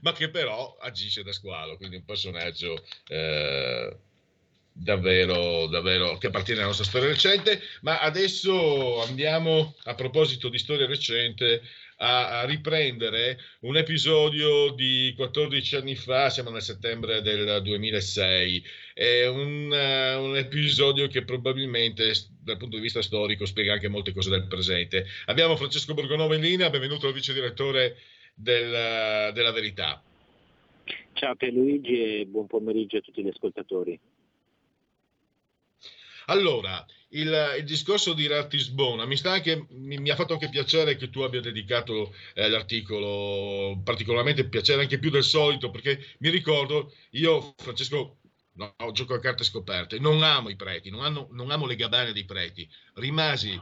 ma 0.00 0.12
che 0.12 0.30
però 0.30 0.76
agisce 0.80 1.22
da 1.22 1.32
squalo, 1.32 1.76
quindi 1.76 1.96
un 1.96 2.04
personaggio 2.04 2.84
eh, 3.08 3.96
davvero, 4.72 5.66
davvero 5.66 6.16
che 6.18 6.28
appartiene 6.28 6.60
alla 6.60 6.68
nostra 6.68 6.86
storia 6.86 7.08
recente. 7.08 7.60
Ma 7.82 8.00
adesso 8.00 9.02
andiamo, 9.02 9.76
a 9.84 9.94
proposito 9.94 10.48
di 10.48 10.58
storia 10.58 10.86
recente, 10.86 11.62
a, 12.00 12.44
riprendere 12.44 13.38
un 13.60 13.76
episodio 13.76 14.70
di 14.70 15.12
14 15.16 15.76
anni 15.76 15.96
fa, 15.96 16.30
siamo 16.30 16.50
nel 16.50 16.62
settembre 16.62 17.22
del 17.22 17.60
2006, 17.62 18.64
è 18.94 19.26
un, 19.26 19.70
uh, 19.70 20.22
un, 20.22 20.36
episodio 20.36 21.08
che 21.08 21.24
probabilmente 21.24 22.12
dal 22.40 22.56
punto 22.56 22.76
di 22.76 22.82
vista 22.82 23.02
storico 23.02 23.46
spiega 23.46 23.72
anche 23.72 23.88
molte 23.88 24.12
cose 24.12 24.30
del 24.30 24.46
presente. 24.46 25.06
Abbiamo 25.26 25.56
Francesco 25.56 25.94
Borgonova 25.94 26.36
in 26.36 26.42
linea, 26.42 26.70
benvenuto 26.70 27.08
al 27.08 27.12
vice 27.12 27.32
direttore 27.32 27.96
del, 28.38 29.32
della 29.32 29.52
verità. 29.52 30.02
Ciao 31.12 31.34
Pierluigi 31.34 32.20
e 32.20 32.26
buon 32.26 32.46
pomeriggio 32.46 32.98
a 32.98 33.00
tutti 33.00 33.22
gli 33.22 33.28
ascoltatori. 33.28 33.98
Allora, 36.26 36.84
il, 37.10 37.54
il, 37.58 37.64
discorso 37.64 38.12
di 38.12 38.26
Ratisbona 38.26 39.06
mi, 39.06 39.18
anche, 39.24 39.66
mi, 39.70 39.96
mi, 39.96 40.10
ha 40.10 40.14
fatto 40.14 40.34
anche 40.34 40.50
piacere 40.50 40.96
che 40.96 41.08
tu 41.08 41.20
abbia 41.20 41.40
dedicato 41.40 42.14
eh, 42.34 42.48
l'articolo, 42.48 43.80
particolarmente 43.82 44.46
piacere 44.46 44.82
anche 44.82 44.98
più 44.98 45.10
del 45.10 45.24
solito, 45.24 45.70
perché 45.70 45.98
mi 46.18 46.28
ricordo, 46.28 46.92
io 47.12 47.54
Francesco 47.56 48.18
no, 48.52 48.74
gioco 48.92 49.14
a 49.14 49.20
carte 49.20 49.42
scoperte, 49.42 49.98
non 49.98 50.22
amo 50.22 50.50
i 50.50 50.56
preti, 50.56 50.90
non, 50.90 51.02
hanno, 51.02 51.28
non 51.32 51.50
amo 51.50 51.66
le 51.66 51.76
gabbane 51.76 52.12
dei 52.12 52.26
preti, 52.26 52.68
rimasi 52.94 53.58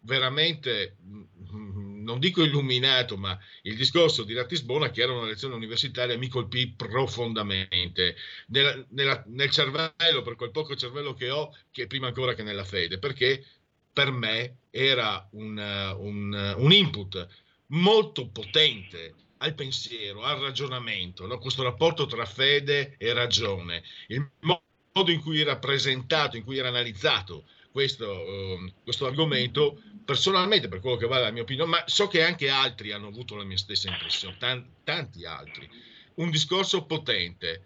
veramente, 0.00 0.96
mm, 1.02 2.02
non 2.02 2.18
dico 2.18 2.42
illuminato, 2.42 3.16
ma 3.16 3.38
il 3.62 3.76
discorso 3.76 4.24
di 4.24 4.34
Ratisbona, 4.34 4.90
che 4.90 5.02
era 5.02 5.12
una 5.12 5.26
lezione 5.26 5.54
universitaria, 5.54 6.16
mi 6.18 6.28
colpì 6.28 6.72
profondamente 6.72 8.16
nella, 8.48 8.84
nella, 8.90 9.22
nel 9.26 9.50
cervello, 9.50 10.22
per 10.22 10.36
quel 10.36 10.50
poco 10.50 10.76
cervello 10.76 11.14
che 11.14 11.30
ho, 11.30 11.54
che 11.70 11.86
prima 11.86 12.08
ancora 12.08 12.34
che 12.34 12.42
nella 12.42 12.64
fede, 12.64 12.98
perché 12.98 13.44
per 13.92 14.10
me 14.10 14.58
era 14.70 15.26
un, 15.32 15.58
un, 15.98 16.54
un 16.56 16.72
input 16.72 17.26
molto 17.68 18.28
potente 18.28 19.14
al 19.38 19.54
pensiero, 19.54 20.22
al 20.22 20.38
ragionamento, 20.38 21.26
no? 21.26 21.38
questo 21.38 21.62
rapporto 21.62 22.06
tra 22.06 22.24
fede 22.24 22.96
e 22.98 23.12
ragione, 23.12 23.82
il 24.08 24.28
modo 24.40 25.10
in 25.10 25.20
cui 25.20 25.40
era 25.40 25.58
presentato, 25.58 26.36
in 26.36 26.44
cui 26.44 26.58
era 26.58 26.68
analizzato 26.68 27.44
questo, 27.78 28.10
uh, 28.10 28.72
questo, 28.82 29.06
argomento 29.06 29.80
personalmente 30.04 30.66
per 30.66 30.80
quello 30.80 30.96
che 30.96 31.06
vale 31.06 31.22
la 31.22 31.30
mia 31.30 31.42
opinione, 31.42 31.70
ma 31.70 31.84
so 31.86 32.08
che 32.08 32.24
anche 32.24 32.48
altri 32.48 32.90
hanno 32.90 33.06
avuto 33.06 33.36
la 33.36 33.44
mia 33.44 33.56
stessa 33.56 33.88
impressione, 33.88 34.36
tan- 34.36 34.68
tanti 34.82 35.24
altri. 35.24 35.70
Un 36.14 36.28
discorso 36.30 36.86
potente, 36.86 37.62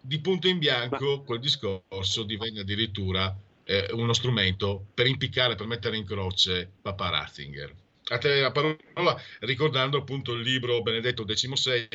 di 0.00 0.18
punto 0.20 0.48
in 0.48 0.58
bianco 0.58 1.20
quel 1.24 1.40
discorso 1.40 2.22
divenne 2.22 2.60
addirittura 2.60 3.36
eh, 3.64 3.88
uno 3.92 4.14
strumento 4.14 4.86
per 4.94 5.06
impiccare, 5.06 5.56
per 5.56 5.66
mettere 5.66 5.98
in 5.98 6.06
croce 6.06 6.70
Papa 6.80 7.10
Ratzinger 7.10 7.74
a 8.08 8.18
te 8.18 8.40
la 8.40 8.52
parola 8.52 9.16
ricordando 9.40 9.98
appunto 9.98 10.32
il 10.32 10.42
libro 10.42 10.82
Benedetto 10.82 11.24
XVI 11.24 11.88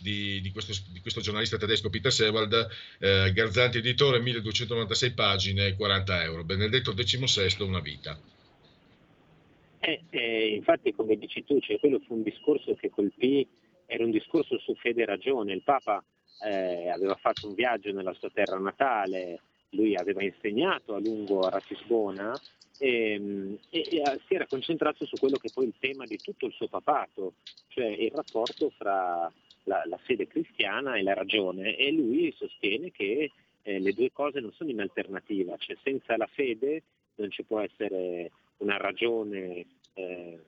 di, 0.00 0.40
di, 0.40 0.50
questo, 0.50 0.72
di 0.92 1.00
questo, 1.00 1.20
giornalista 1.20 1.56
tedesco 1.56 1.90
Peter 1.90 2.12
Sewald, 2.12 2.68
eh, 2.98 3.32
Garzanti 3.32 3.78
editore, 3.78 4.20
1296 4.20 5.12
pagine, 5.12 5.76
40 5.76 6.24
euro. 6.24 6.44
Benedetto 6.44 6.92
XVI, 6.92 7.62
una 7.62 7.80
vita. 7.80 8.18
Eh, 9.78 10.02
eh, 10.10 10.48
infatti, 10.48 10.92
come 10.92 11.16
dici 11.16 11.44
tu, 11.44 11.60
cioè, 11.60 11.78
quello 11.78 12.00
fu 12.04 12.14
un 12.14 12.22
discorso 12.22 12.74
che 12.74 12.90
colpì, 12.90 13.46
era 13.86 14.02
un 14.02 14.10
discorso 14.10 14.58
su 14.58 14.74
fede 14.74 15.02
e 15.02 15.06
ragione. 15.06 15.52
Il 15.52 15.62
Papa 15.62 16.02
eh, 16.44 16.88
aveva 16.88 17.14
fatto 17.14 17.46
un 17.46 17.54
viaggio 17.54 17.92
nella 17.92 18.14
sua 18.14 18.30
terra 18.32 18.58
natale, 18.58 19.40
lui 19.70 19.94
aveva 19.94 20.24
insegnato 20.24 20.94
a 20.94 21.00
lungo 21.00 21.40
a 21.40 21.50
Ratisbona 21.50 22.32
e, 22.78 23.12
ehm, 23.12 23.58
e, 23.70 23.86
e, 23.90 23.96
eh, 23.96 24.20
si 24.26 24.34
era 24.34 24.46
concentrato 24.46 25.04
su 25.06 25.16
quello 25.16 25.36
che 25.36 25.48
è 25.48 25.52
poi 25.52 25.66
il 25.66 25.74
tema 25.78 26.04
di 26.04 26.16
tutto 26.18 26.46
il 26.46 26.52
suo 26.52 26.68
papato, 26.68 27.34
cioè 27.68 27.86
il 27.86 28.10
rapporto 28.12 28.70
fra 28.70 29.30
la, 29.64 29.82
la 29.86 29.98
fede 29.98 30.26
cristiana 30.26 30.96
e 30.96 31.02
la 31.02 31.14
ragione 31.14 31.76
e 31.76 31.90
lui 31.90 32.32
sostiene 32.36 32.90
che 32.90 33.30
eh, 33.62 33.78
le 33.80 33.92
due 33.92 34.12
cose 34.12 34.40
non 34.40 34.52
sono 34.52 34.70
in 34.70 34.80
alternativa, 34.80 35.56
cioè 35.56 35.76
senza 35.82 36.16
la 36.16 36.28
fede 36.28 36.82
non 37.16 37.30
ci 37.30 37.42
può 37.42 37.60
essere 37.60 38.30
una 38.58 38.76
ragione 38.76 39.66
eh, 39.94 40.38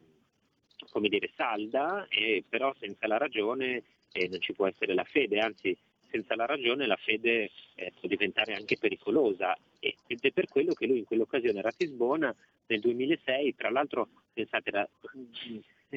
come 0.91 1.09
dire 1.09 1.31
salda, 1.35 2.07
e 2.09 2.45
però 2.49 2.75
senza 2.79 3.07
la 3.07 3.19
ragione 3.19 3.83
eh, 4.13 4.29
non 4.29 4.41
ci 4.41 4.53
può 4.53 4.67
essere 4.67 4.95
la 4.95 5.05
fede, 5.05 5.41
anzi 5.41 5.77
senza 6.11 6.35
la 6.35 6.47
ragione 6.47 6.87
la 6.87 6.97
fede 6.97 7.51
eh, 7.75 7.93
può 7.99 8.09
diventare 8.09 8.55
anche 8.55 8.77
pericolosa 8.79 9.57
ed 9.81 10.19
è 10.21 10.33
per 10.33 10.49
quello 10.49 10.73
che 10.73 10.87
lui 10.87 10.99
in 10.99 11.05
quell'occasione 11.05 11.61
a 11.61 11.63
Ratisbona 11.63 12.35
nel 12.67 12.81
2006, 12.81 13.55
tra 13.55 13.71
l'altro 13.71 14.09
pensate, 14.33 14.69
era, 14.69 14.89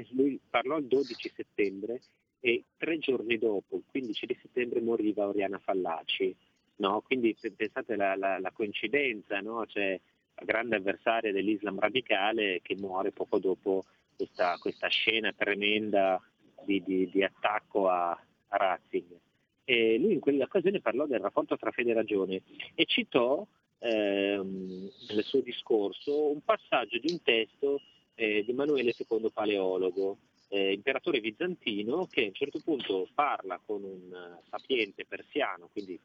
lui 0.10 0.40
parlò 0.50 0.78
il 0.78 0.86
12 0.86 1.32
settembre 1.36 2.00
e 2.40 2.64
tre 2.78 2.98
giorni 2.98 3.38
dopo, 3.38 3.78
il 3.78 3.84
15 3.90 4.26
di 4.26 4.38
settembre, 4.42 4.82
moriva 4.82 5.28
Oriana 5.28 5.60
Fallaci. 5.60 6.36
No? 6.78 7.02
Quindi 7.02 7.36
pensate 7.56 7.94
alla, 7.94 8.16
la, 8.16 8.40
la 8.40 8.52
coincidenza, 8.52 9.40
no? 9.42 9.66
cioè, 9.68 10.00
la 10.36 10.46
grande 10.46 10.78
avversaria 10.78 11.32
dell'Islam 11.32 11.80
radicale 11.80 12.62
che 12.64 12.76
muore 12.76 13.12
poco 13.12 13.38
dopo 13.38 13.86
questa, 14.16 14.58
questa 14.58 14.88
scena 14.88 15.32
tremenda 15.34 16.22
di, 16.64 16.82
di, 16.84 17.10
di 17.10 17.24
attacco 17.24 17.90
a, 17.90 18.12
a 18.12 18.58
Ratzinger. 18.58 19.20
E 19.64 19.98
lui 19.98 20.14
in 20.14 20.20
quell'occasione 20.20 20.82
parlò 20.82 21.06
del 21.06 21.20
rapporto 21.20 21.58
tra 21.58 21.72
fede 21.72 21.92
e 21.92 21.94
ragione 21.94 22.42
e 22.74 22.86
citò 22.86 23.46
ehm, 23.80 24.90
nel 25.10 25.24
suo 25.24 25.42
discorso 25.42 26.32
un 26.32 26.42
passaggio 26.44 26.98
di 26.98 27.12
un 27.12 27.22
testo 27.22 27.82
eh, 28.16 28.44
di 28.44 28.52
Emanuele 28.52 28.94
II 28.98 29.30
Paleologo, 29.32 30.18
eh, 30.50 30.74
imperatore 30.74 31.22
bizantino 31.22 32.08
che 32.08 32.24
a 32.24 32.28
un 32.28 32.34
certo 32.34 32.60
punto 32.64 33.08
parla 33.14 33.60
con 33.66 33.84
un 33.84 34.14
eh, 34.14 34.42
sapiente 34.50 35.06
persiano, 35.06 35.70
quindi 35.72 35.94
eh, 35.94 36.00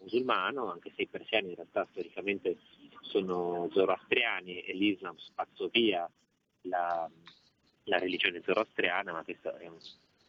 musulmano, 0.00 0.70
anche 0.70 0.90
se 0.94 1.02
i 1.02 1.06
persiani 1.06 1.50
in 1.50 1.54
realtà 1.54 1.86
storicamente 1.90 2.56
sono 3.02 3.68
zoroastriani 3.72 4.60
e 4.60 4.72
l'Islam 4.74 5.16
spazzò 5.16 5.68
via 5.68 6.08
la, 6.62 7.08
la 7.84 7.98
religione 7.98 8.42
zoroastriana, 8.42 9.12
ma 9.12 9.22
questo 9.22 9.54
è 9.56 9.68
un 9.68 9.78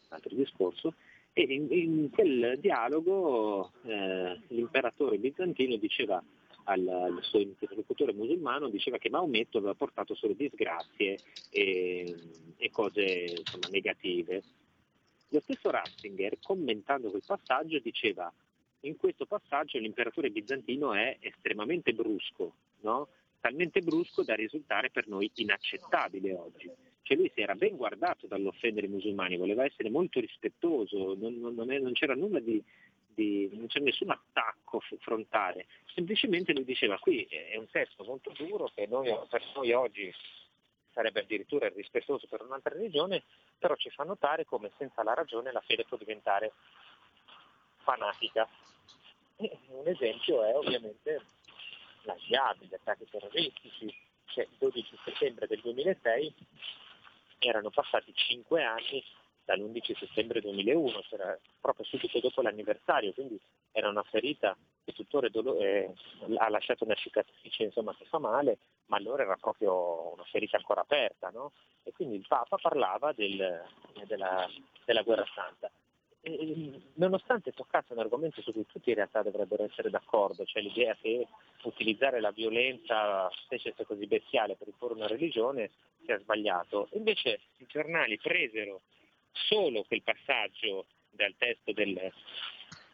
altro 0.10 0.36
discorso, 0.36 0.94
e 1.34 1.42
in, 1.42 1.68
in 1.72 2.10
quel 2.12 2.60
dialogo 2.60 3.72
eh, 3.86 4.40
l'imperatore 4.50 5.18
bizantino 5.18 5.76
diceva 5.78 6.24
al, 6.66 6.88
al, 6.88 7.20
suo 7.24 7.40
interlocutore 7.40 8.14
musulmano, 8.14 8.70
diceva 8.70 8.98
che 8.98 9.10
Maometto 9.10 9.58
aveva 9.58 9.74
portato 9.74 10.16
solo 10.16 10.34
disgrazie 10.34 11.18
e, 11.50 12.16
e 12.56 12.70
cose 12.70 13.36
insomma, 13.38 13.68
negative. 13.72 14.42
Lo 15.30 15.40
stesso 15.40 15.72
Ratzinger, 15.72 16.38
commentando 16.42 17.10
quel 17.10 17.24
passaggio, 17.26 17.80
diceva 17.80 18.32
in 18.82 18.96
questo 18.98 19.26
passaggio 19.26 19.80
l'imperatore 19.80 20.30
bizantino 20.30 20.94
è 20.94 21.18
estremamente 21.20 21.94
brusco, 21.94 22.54
no? 22.82 23.08
talmente 23.40 23.82
brusco 23.82 24.24
da 24.24 24.36
risultare 24.36 24.90
per 24.90 25.08
noi 25.08 25.30
inaccettabile 25.36 26.34
oggi. 26.34 26.72
Cioè 27.04 27.18
lui 27.18 27.32
si 27.34 27.42
era 27.42 27.54
ben 27.56 27.76
guardato 27.76 28.28
dall'offendere 28.28 28.88
i 28.88 28.90
musulmani, 28.90 29.38
voleva 29.38 29.66
essere 29.66 29.90
molto 29.90 30.20
rispettoso, 30.20 31.16
non, 31.16 31.38
non, 31.40 31.54
non 31.56 31.94
c'era 31.94 32.16
nulla 32.16 32.40
di, 32.40 32.64
di, 33.14 33.50
non 33.54 33.68
c'è 33.68 33.80
nessun 33.80 34.10
attacco 34.10 34.82
frontale, 35.00 35.68
semplicemente 35.94 36.54
lui 36.54 36.64
diceva 36.64 36.98
qui 36.98 37.24
è 37.24 37.58
un 37.58 37.70
testo 37.70 38.04
molto 38.04 38.32
duro 38.38 38.72
che 38.74 38.88
noi, 38.88 39.14
per 39.30 39.44
noi 39.56 39.72
oggi 39.74 40.14
sarebbe 40.94 41.22
addirittura 41.22 41.68
rispettoso 41.70 42.28
per 42.28 42.42
un'altra 42.42 42.74
religione, 42.74 43.24
però 43.58 43.76
ci 43.76 43.90
fa 43.90 44.04
notare 44.04 44.46
come 44.46 44.72
senza 44.78 45.04
la 45.04 45.14
ragione 45.14 45.52
la 45.52 45.62
fede 45.62 45.86
può 45.86 45.98
diventare 45.98 46.54
fanatica. 47.78 48.48
E 49.36 49.58
un 49.70 49.88
esempio 49.88 50.44
è 50.44 50.56
ovviamente 50.56 51.22
la 52.04 52.16
jihad, 52.16 52.64
gli 52.64 52.74
attacchi 52.74 53.08
terroristici, 53.10 53.94
cioè 54.26 54.44
il 54.44 54.56
12 54.60 55.00
settembre 55.04 55.48
del 55.48 55.60
2006 55.62 56.34
erano 57.48 57.70
passati 57.70 58.14
cinque 58.14 58.64
anni 58.64 59.04
dall'11 59.46 59.98
settembre 59.98 60.42
2001, 60.42 61.02
cioè 61.04 61.38
proprio 61.60 61.86
subito 61.86 62.20
dopo 62.20 62.42
l'anniversario, 62.42 63.14
quindi 63.14 63.40
era 63.72 63.90
una 63.90 64.04
ferita 64.04 64.56
che 64.84 64.94
tuttora 64.94 65.30
dolo- 65.30 65.60
eh, 65.60 65.92
ha 66.38 66.50
lasciato 66.50 66.84
una 66.84 66.96
cicatrice 66.96 67.64
insomma, 67.64 67.96
che 67.96 68.06
fa 68.06 68.20
male, 68.20 68.58
ma 68.88 68.98
allora 68.98 69.24
era 69.24 69.36
proprio 69.36 70.14
una 70.14 70.24
ferita 70.24 70.58
ancora 70.58 70.82
aperta. 70.82 71.30
No? 71.30 71.52
E 71.84 71.92
quindi 71.92 72.16
il 72.16 72.26
Papa 72.28 72.58
parlava 72.58 73.12
del, 73.14 73.64
della, 74.06 74.50
della 74.86 75.02
guerra 75.02 75.26
santa. 75.34 75.70
E, 76.26 76.82
nonostante 76.94 77.52
toccasse 77.52 77.92
un 77.92 78.00
argomento 78.00 78.42
su 78.42 78.54
cui 78.54 78.66
tutti 78.66 78.90
in 78.90 78.96
realtà 78.96 79.22
dovrebbero 79.22 79.66
essere 79.66 79.90
d'accordo, 79.90 80.46
cioè 80.46 80.62
l'idea 80.62 80.96
che 81.02 81.28
utilizzare 81.64 82.22
la 82.22 82.32
violenza, 82.32 83.30
specie 83.44 83.74
se 83.76 83.86
così 83.86 84.08
bestiale, 84.08 84.56
per 84.56 84.70
imporre 84.70 84.94
una 84.94 85.08
religione 85.08 85.72
sia 86.06 86.18
sbagliato, 86.20 86.88
invece 86.94 87.42
i 87.58 87.66
giornali 87.68 88.18
presero 88.18 88.82
solo 89.34 89.84
quel 89.84 90.02
passaggio 90.02 90.86
dal 91.10 91.36
testo 91.38 91.74
del, 91.74 91.98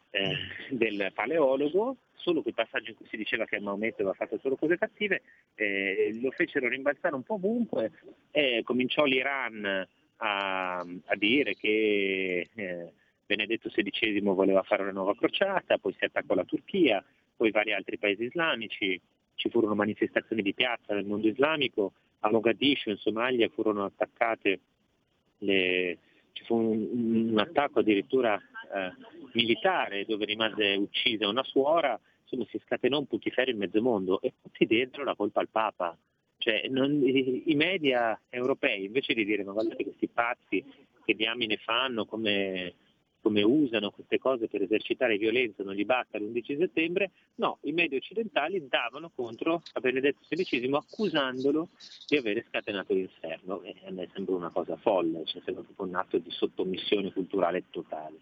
eh, 0.10 0.36
del 0.70 1.12
paleologo, 1.14 1.98
solo 2.16 2.42
quel 2.42 2.56
passaggio 2.56 2.90
in 2.90 2.96
cui 2.96 3.08
si 3.10 3.18
diceva 3.18 3.46
che 3.46 3.60
Maometto 3.60 4.02
aveva 4.02 4.16
fatto 4.16 4.40
solo 4.40 4.56
cose 4.56 4.78
cattive, 4.78 5.22
eh, 5.54 6.18
lo 6.20 6.32
fecero 6.32 6.68
rimbalzare 6.68 7.14
un 7.14 7.24
po' 7.24 7.36
ovunque 7.36 7.92
e 8.32 8.64
cominciò 8.64 9.04
l'Iran 9.04 9.88
a, 10.18 10.80
a 10.80 11.16
dire 11.16 11.54
che 11.56 12.50
eh, 12.54 12.94
Benedetto 13.30 13.70
XVI 13.70 14.22
voleva 14.22 14.64
fare 14.64 14.82
una 14.82 14.92
nuova 14.92 15.14
crociata, 15.14 15.78
poi 15.78 15.94
si 16.00 16.04
attaccò 16.04 16.34
la 16.34 16.46
Turchia, 16.46 17.06
poi 17.36 17.52
vari 17.52 17.74
altri 17.74 18.00
paesi 18.00 18.24
islamici, 18.24 19.00
ci 19.36 19.50
furono 19.52 19.76
manifestazioni 19.76 20.42
di 20.42 20.56
piazza 20.56 20.96
nel 20.96 21.06
mondo 21.06 21.28
islamico, 21.28 21.94
a 22.22 22.32
Mogadiscio 22.32 22.90
in 22.90 22.98
Somalia 22.98 23.48
furono 23.50 23.86
attaccate 23.86 24.60
le, 25.40 25.98
ci 26.32 26.44
fu 26.44 26.56
un, 26.56 27.30
un 27.30 27.38
attacco 27.38 27.82
addirittura 27.82 28.36
eh, 28.36 28.94
militare 29.34 30.06
dove 30.06 30.26
rimase 30.26 30.74
uccisa 30.78 31.28
una 31.28 31.44
suora, 31.44 32.00
insomma 32.24 32.48
si 32.50 32.60
scatenò 32.66 32.98
un 32.98 33.06
putiferio 33.06 33.54
in 33.54 33.60
mezzo 33.60 33.80
mondo 33.80 34.22
e 34.22 34.34
tutti 34.42 34.66
diedero 34.66 35.04
la 35.04 35.14
colpa 35.14 35.42
al 35.42 35.50
Papa. 35.50 35.96
Cioè, 36.40 36.68
non, 36.70 37.00
i, 37.04 37.52
i, 37.52 37.54
media 37.54 38.20
europei 38.28 38.86
invece 38.86 39.14
di 39.14 39.24
dire 39.24 39.44
ma 39.44 39.52
guardate 39.52 39.84
questi 39.84 40.08
pazzi 40.08 40.66
che 41.06 41.14
diamine 41.14 41.58
fanno 41.58 42.06
come 42.06 42.74
come 43.22 43.42
usano 43.44 43.92
queste 43.92 44.18
cose 44.18 44.48
per 44.48 44.62
esercitare 44.62 45.18
violenza 45.18 45.64
non 45.64 45.74
gli 45.74 45.86
basta 45.86 46.18
l'11 46.18 46.58
settembre, 46.58 47.12
no, 47.36 47.60
i 47.64 47.72
media 47.72 47.98
occidentali 47.98 48.68
davano 48.68 49.12
contro 49.14 49.62
a 49.74 49.80
Benedetto 49.80 50.20
XVI 50.28 50.74
accusandolo 50.74 51.70
di 52.08 52.18
avere 52.18 52.46
scatenato 52.48 52.94
l'inferno 52.94 53.62
e 53.62 53.76
a 53.86 53.92
me 53.92 54.10
sembra 54.14 54.36
una 54.36 54.50
cosa 54.50 54.76
folle, 54.78 55.26
cioè 55.26 55.42
sembra 55.44 55.64
proprio 55.64 55.88
un 55.88 55.96
atto 55.96 56.18
di 56.18 56.32
sottomissione 56.32 57.12
culturale 57.12 57.66
totale. 57.70 58.20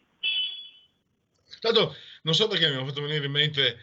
Tanto 1.60 1.94
non 2.24 2.34
so 2.34 2.48
perché 2.48 2.70
mi 2.70 2.76
ha 2.76 2.86
fatto 2.86 3.02
venire 3.02 3.26
in 3.26 3.32
mente 3.32 3.78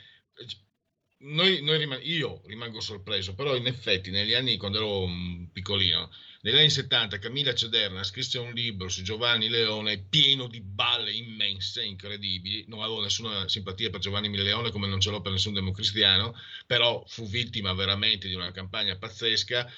noi, 1.25 1.63
noi 1.63 1.79
rim- 1.79 2.01
io 2.03 2.43
rimango 2.47 2.81
sorpreso, 2.81 3.35
però 3.35 3.57
in 3.57 3.67
effetti 3.67 4.11
negli 4.11 4.35
anni 4.35 4.57
quando 4.57 4.79
ero 4.79 5.09
piccolino 5.53 6.11
negli 6.45 6.59
anni 6.59 6.69
70 6.69 7.19
Camilla 7.19 7.55
Cederna 7.55 8.03
scrisse 8.03 8.39
un 8.39 8.53
libro 8.53 8.91
su 8.91 9.03
Giovanni 9.03 9.49
Leone 9.49 10.05
pieno 10.11 10.47
di 10.47 10.61
balle 10.61 11.11
immense, 11.11 11.83
incredibili. 11.83 12.67
Non 12.69 12.81
avevo 12.83 13.01
nessuna 13.01 13.49
simpatia 13.49 13.89
per 13.89 14.01
Giovanni 14.01 14.31
Leone 14.37 14.71
come 14.71 14.87
non 14.87 15.01
ce 15.01 15.09
l'ho 15.09 15.23
per 15.23 15.33
nessun 15.33 15.55
democristiano, 15.55 16.39
però 16.67 17.03
fu 17.07 17.27
vittima 17.27 17.73
veramente 17.73 18.29
di 18.29 18.35
una 18.35 18.53
campagna 18.53 18.95
pazzesca 18.99 19.73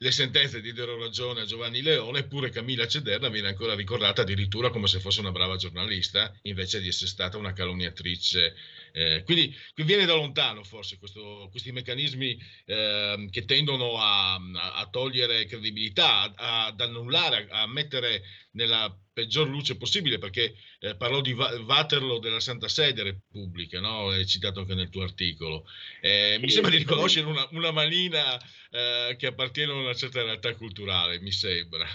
le 0.00 0.12
sentenze 0.12 0.60
diedero 0.60 0.96
ragione 0.96 1.40
a 1.40 1.44
Giovanni 1.44 1.82
Leone, 1.82 2.20
eppure 2.20 2.50
Camilla 2.50 2.86
Cederna 2.86 3.28
viene 3.30 3.48
ancora 3.48 3.74
ricordata 3.74 4.22
addirittura 4.22 4.70
come 4.70 4.86
se 4.86 5.00
fosse 5.00 5.18
una 5.18 5.32
brava 5.32 5.56
giornalista, 5.56 6.32
invece 6.42 6.80
di 6.80 6.86
essere 6.86 7.08
stata 7.08 7.36
una 7.36 7.52
calunniatrice. 7.52 8.54
Eh, 8.92 9.22
quindi 9.24 9.54
viene 9.76 10.04
da 10.04 10.14
lontano 10.14 10.64
forse 10.64 10.98
questo, 10.98 11.48
questi 11.50 11.72
meccanismi 11.72 12.38
eh, 12.66 13.28
che 13.30 13.44
tendono 13.44 13.98
a, 13.98 14.34
a, 14.34 14.88
togliere 14.90 15.46
credibilità, 15.46 16.32
a, 16.34 16.66
ad 16.66 16.80
annullare, 16.80 17.46
a 17.50 17.66
mettere 17.66 18.22
nella 18.52 18.94
peggior 19.12 19.48
luce 19.48 19.76
possibile, 19.76 20.18
perché 20.18 20.54
eh, 20.78 20.94
parlò 20.96 21.20
di 21.20 21.32
Waterloo 21.32 22.18
della 22.18 22.40
Santa 22.40 22.68
Sede 22.68 23.02
Repubblica, 23.02 23.80
no? 23.80 24.14
è 24.14 24.24
citato 24.24 24.60
anche 24.60 24.74
nel 24.74 24.90
tuo 24.90 25.02
articolo. 25.02 25.64
Eh, 26.00 26.38
mi 26.40 26.50
sembra 26.50 26.70
di 26.70 26.78
riconoscere 26.78 27.26
una, 27.26 27.46
una 27.50 27.72
manina 27.72 28.38
eh, 28.70 29.16
che 29.18 29.26
appartiene 29.26 29.72
a 29.72 29.76
una 29.76 29.94
certa 29.94 30.22
realtà 30.22 30.54
culturale, 30.54 31.20
mi 31.20 31.32
sembra. 31.32 31.86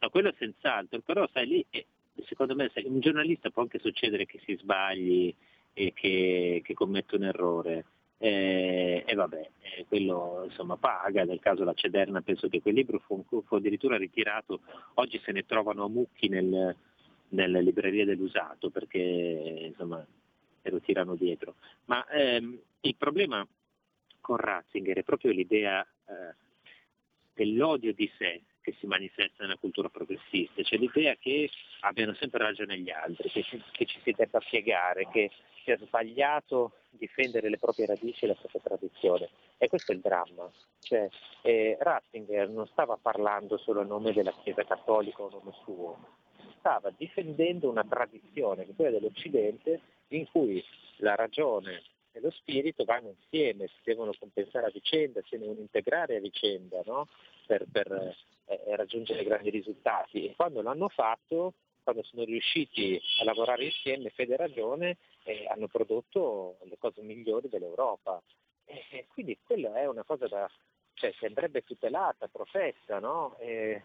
No, 0.00 0.10
quello 0.10 0.34
senz'altro, 0.36 1.00
però 1.00 1.28
sai 1.32 1.46
lì, 1.46 1.64
eh, 1.70 1.86
secondo 2.26 2.56
me 2.56 2.70
sai, 2.74 2.84
un 2.86 2.98
giornalista 2.98 3.50
può 3.50 3.62
anche 3.62 3.78
succedere 3.78 4.26
che 4.26 4.40
si 4.44 4.56
sbagli 4.56 5.32
e 5.72 5.92
che, 5.94 6.60
che 6.64 6.74
commetta 6.74 7.16
un 7.16 7.24
errore. 7.24 7.84
Eh, 8.18 9.02
e 9.04 9.14
vabbè, 9.14 9.50
eh, 9.60 9.86
quello 9.88 10.42
insomma 10.44 10.76
paga, 10.76 11.24
nel 11.24 11.40
caso 11.40 11.64
la 11.64 11.74
Cederna 11.74 12.20
penso 12.20 12.48
che 12.48 12.60
quel 12.62 12.74
libro 12.74 13.00
fu, 13.00 13.24
fu 13.26 13.54
addirittura 13.56 13.96
ritirato, 13.96 14.60
oggi 14.94 15.20
se 15.24 15.32
ne 15.32 15.44
trovano 15.44 15.84
a 15.84 15.88
mucchi 15.88 16.28
nel, 16.28 16.76
nelle 17.30 17.62
librerie 17.62 18.04
dell'usato 18.04 18.70
perché 18.70 18.98
insomma 18.98 20.06
se 20.62 20.70
lo 20.70 20.80
tirano 20.80 21.16
dietro. 21.16 21.56
Ma 21.86 22.06
ehm, 22.08 22.58
il 22.82 22.94
problema 22.96 23.46
con 24.20 24.36
Ratzinger 24.36 24.98
è 24.98 25.02
proprio 25.02 25.32
l'idea 25.32 25.82
eh, 25.82 26.34
dell'odio 27.34 27.92
di 27.92 28.10
sé 28.16 28.42
che 28.62 28.74
si 28.78 28.86
manifesta 28.86 29.42
nella 29.42 29.56
cultura 29.56 29.88
progressista, 29.88 30.62
cioè 30.62 30.78
l'idea 30.78 31.14
che 31.16 31.50
abbiano 31.80 32.14
sempre 32.14 32.42
ragione 32.42 32.78
gli 32.78 32.90
altri, 32.90 33.28
che, 33.30 33.44
che 33.72 33.84
ci 33.84 34.00
si 34.02 34.12
debba 34.12 34.38
piegare, 34.38 35.08
che 35.10 35.30
sia 35.64 35.76
sbagliato 35.76 36.72
difendere 36.90 37.48
le 37.48 37.58
proprie 37.58 37.86
radici 37.86 38.24
e 38.24 38.28
la 38.28 38.34
propria 38.34 38.60
tradizione. 38.62 39.28
E 39.58 39.68
questo 39.68 39.92
è 39.92 39.94
il 39.94 40.00
dramma. 40.00 40.50
Cioè, 40.80 41.08
eh, 41.42 41.76
Ratzinger 41.78 42.48
non 42.48 42.66
stava 42.68 42.98
parlando 43.00 43.58
solo 43.58 43.80
a 43.80 43.84
nome 43.84 44.12
della 44.12 44.32
Chiesa 44.42 44.64
cattolica 44.64 45.22
o 45.22 45.28
a 45.28 45.30
nome 45.30 45.52
suo, 45.62 45.98
stava 46.58 46.92
difendendo 46.96 47.68
una 47.68 47.84
tradizione, 47.84 48.66
quella 48.74 48.90
dell'Occidente, 48.90 49.80
in 50.08 50.26
cui 50.30 50.64
la 50.96 51.14
ragione 51.14 51.82
e 52.12 52.20
lo 52.20 52.30
spirito 52.30 52.84
vanno 52.84 53.08
insieme, 53.08 53.68
si 53.68 53.80
devono 53.84 54.12
compensare 54.18 54.66
a 54.66 54.70
vicenda, 54.70 55.20
si 55.26 55.38
devono 55.38 55.60
integrare 55.60 56.16
a 56.16 56.20
vicenda 56.20 56.82
no? 56.84 57.08
per, 57.46 57.66
per 57.70 57.90
eh, 58.46 58.76
raggiungere 58.76 59.24
grandi 59.24 59.50
risultati. 59.50 60.26
E 60.26 60.34
quando 60.36 60.62
l'hanno 60.62 60.88
fatto 60.88 61.54
quando 61.82 62.02
sono 62.04 62.24
riusciti 62.24 63.00
a 63.20 63.24
lavorare 63.24 63.64
insieme, 63.64 64.10
fede 64.10 64.34
e 64.34 64.36
ragione, 64.36 64.96
eh, 65.24 65.46
hanno 65.48 65.66
prodotto 65.66 66.58
le 66.64 66.76
cose 66.78 67.02
migliori 67.02 67.48
dell'Europa. 67.48 68.22
E 68.64 69.06
quindi 69.12 69.38
quella 69.42 69.74
è 69.74 69.86
una 69.86 70.04
cosa 70.04 70.28
da, 70.28 70.48
cioè, 70.94 71.12
che 71.12 71.26
andrebbe 71.26 71.62
tutelata, 71.62 72.28
protetta, 72.28 73.00
no? 73.00 73.36
E, 73.38 73.82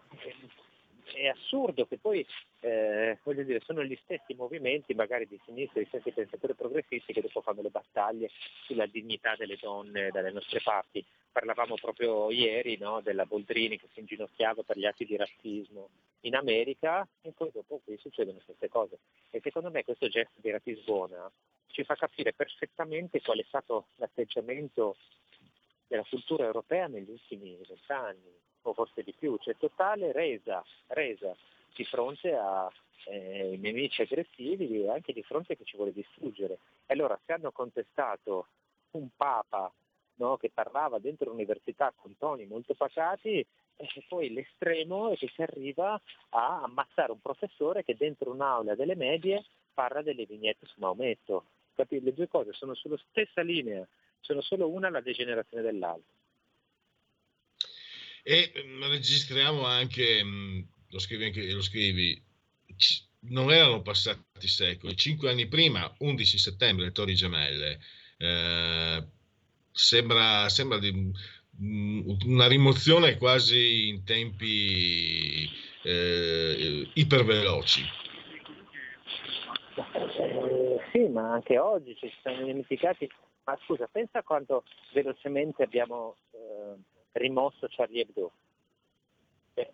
è 1.12 1.26
assurdo 1.26 1.86
che 1.86 1.98
poi 1.98 2.24
eh, 2.60 3.18
voglio 3.22 3.42
dire, 3.42 3.60
sono 3.64 3.84
gli 3.84 3.98
stessi 4.02 4.34
movimenti, 4.34 4.94
magari 4.94 5.26
di 5.26 5.40
sinistra, 5.44 5.80
gli 5.80 5.86
stessi 5.86 6.10
pensatori 6.12 6.54
progressisti 6.54 7.12
che 7.12 7.20
dopo 7.20 7.40
fanno 7.40 7.62
le 7.62 7.70
battaglie 7.70 8.30
sulla 8.64 8.86
dignità 8.86 9.34
delle 9.36 9.58
donne 9.60 10.10
dalle 10.10 10.32
nostre 10.32 10.60
parti. 10.62 11.04
Parlavamo 11.30 11.76
proprio 11.76 12.30
ieri 12.30 12.76
no, 12.78 13.00
della 13.00 13.26
Boldrini 13.26 13.78
che 13.78 13.88
si 13.92 14.00
inginocchiava 14.00 14.62
per 14.62 14.78
gli 14.78 14.86
atti 14.86 15.04
di 15.04 15.16
razzismo 15.16 15.88
in 16.22 16.34
America 16.34 17.06
e 17.22 17.32
poi 17.32 17.50
dopo 17.52 17.80
qui 17.84 17.96
succedono 17.98 18.40
queste 18.44 18.68
cose. 18.68 18.98
E 19.30 19.40
secondo 19.42 19.70
me 19.70 19.84
questo 19.84 20.08
gesto 20.08 20.40
di 20.40 20.50
Ratisbona 20.50 21.30
ci 21.68 21.84
fa 21.84 21.94
capire 21.94 22.32
perfettamente 22.32 23.20
qual 23.20 23.38
è 23.38 23.44
stato 23.46 23.86
l'atteggiamento 23.96 24.96
della 25.86 26.04
cultura 26.08 26.44
europea 26.44 26.86
negli 26.86 27.10
ultimi 27.10 27.56
vent'anni 27.66 28.46
o 28.62 28.72
forse 28.72 29.02
di 29.02 29.12
più, 29.12 29.36
cioè 29.38 29.56
totale 29.56 30.12
resa, 30.12 30.64
resa 30.88 31.34
di 31.74 31.84
fronte 31.84 32.34
ai 32.34 32.70
eh, 33.06 33.56
nemici 33.58 34.02
aggressivi 34.02 34.82
e 34.82 34.90
anche 34.90 35.12
di 35.12 35.22
fronte 35.22 35.52
a 35.52 35.56
chi 35.56 35.64
ci 35.64 35.76
vuole 35.76 35.92
distruggere. 35.92 36.58
E 36.86 36.94
allora 36.94 37.18
se 37.24 37.32
hanno 37.32 37.52
contestato 37.52 38.46
un 38.92 39.08
Papa 39.16 39.72
no, 40.16 40.36
che 40.36 40.50
parlava 40.52 40.98
dentro 40.98 41.30
l'università 41.30 41.92
con 41.94 42.16
toni 42.16 42.46
molto 42.46 42.74
pacati, 42.74 43.44
e 43.80 44.04
poi 44.08 44.32
l'estremo 44.32 45.10
è 45.10 45.16
che 45.16 45.28
si 45.28 45.40
arriva 45.40 46.00
a 46.30 46.62
ammazzare 46.62 47.12
un 47.12 47.20
professore 47.20 47.84
che 47.84 47.96
dentro 47.96 48.32
un'aula 48.32 48.74
delle 48.74 48.96
medie 48.96 49.44
parla 49.72 50.02
delle 50.02 50.26
vignette 50.26 50.66
su 50.66 50.80
Maometto. 50.80 51.44
Capite? 51.74 52.04
Le 52.04 52.12
due 52.12 52.26
cose 52.26 52.52
sono 52.52 52.74
sulla 52.74 52.98
stessa 53.08 53.40
linea, 53.40 53.86
sono 54.18 54.40
solo 54.40 54.68
una 54.68 54.90
la 54.90 55.00
degenerazione 55.00 55.62
dell'altra. 55.62 56.17
E 58.30 58.52
mh, 58.54 58.88
registriamo 58.90 59.64
anche, 59.64 60.22
mh, 60.22 60.66
lo 60.90 60.98
scrivi 60.98 61.24
anche, 61.24 61.50
lo 61.50 61.62
scrivi, 61.62 62.22
c- 62.76 63.02
non 63.20 63.50
erano 63.50 63.80
passati 63.80 64.46
secoli, 64.46 64.94
cinque 64.98 65.30
anni 65.30 65.46
prima, 65.46 65.90
11 66.00 66.36
settembre, 66.36 66.84
le 66.84 66.92
Torri 66.92 67.14
Gemelle, 67.14 67.80
eh, 68.18 69.02
sembra, 69.72 70.46
sembra 70.50 70.78
di, 70.78 70.92
mh, 70.92 72.16
una 72.26 72.46
rimozione 72.48 73.16
quasi 73.16 73.88
in 73.88 74.04
tempi 74.04 75.48
eh, 75.84 76.86
iperveloci. 76.92 77.82
Sì, 80.92 81.08
ma 81.08 81.32
anche 81.32 81.58
oggi 81.58 81.96
ci 81.96 82.12
siamo 82.20 82.44
dimenticati. 82.44 83.08
Ma 83.44 83.58
scusa, 83.64 83.88
pensa 83.90 84.22
quanto 84.22 84.64
velocemente 84.92 85.62
abbiamo 85.62 86.18
rimosso 87.12 87.66
Charlie 87.68 88.02
Hebdo. 88.02 88.32
Beh, 89.54 89.70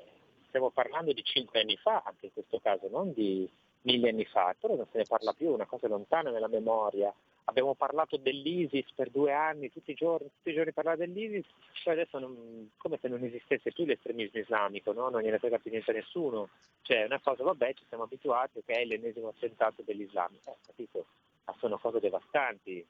stiamo 0.49 0.71
parlando 0.71 1.13
di 1.13 1.23
cinque 1.25 1.61
anni 1.61 1.77
fa, 1.77 2.03
anche 2.05 2.27
in 2.27 2.33
questo 2.33 2.59
caso, 2.61 2.89
non 2.89 3.13
di 3.13 3.49
mille 3.83 4.09
anni 4.09 4.25
fa, 4.25 4.55
però 4.59 4.77
non 4.77 4.87
se 4.91 4.99
ne 4.99 5.05
parla 5.05 5.33
più, 5.33 5.53
una 5.53 5.67
cosa 5.67 5.89
lontana 5.89 6.31
nella 6.31 6.49
memoria. 6.49 7.13
Abbiamo 7.47 7.75
parlato 7.75 8.17
dell'ISIS 8.17 8.91
per 8.95 9.11
due 9.11 9.33
anni, 9.33 9.71
tutti 9.71 9.91
i 9.91 9.95
giorni, 9.95 10.29
tutti 10.29 10.51
i 10.51 10.55
giorni 10.55 10.73
parlare 10.73 10.97
dell'ISIS, 10.97 11.45
poi 11.83 11.93
adesso 11.93 12.19
non, 12.19 12.71
come 12.79 12.99
se 12.99 13.09
non 13.09 13.23
esistesse 13.23 13.71
più 13.73 13.85
l'estremismo 13.85 14.41
islamico, 14.41 14.93
no? 14.93 15.11
non 15.11 15.21
gliene 15.21 15.39
frega 15.39 15.59
più 15.59 15.71
niente 15.71 15.91
a 15.91 15.95
nessuno. 15.95 16.49
Cioè 16.81 17.03
è 17.03 17.05
una 17.05 17.21
cosa, 17.21 17.43
vabbè, 17.43 17.75
ci 17.75 17.85
siamo 17.89 18.05
abituati, 18.05 18.59
ok, 18.59 18.85
l'ennesimo 18.87 19.29
attentato 19.29 19.83
dell'Islam. 19.83 20.33
Eh, 20.47 20.57
capito? 20.65 21.07
Ma 21.45 21.55
sono 21.59 21.79
cose 21.79 22.01
devastanti, 22.01 22.87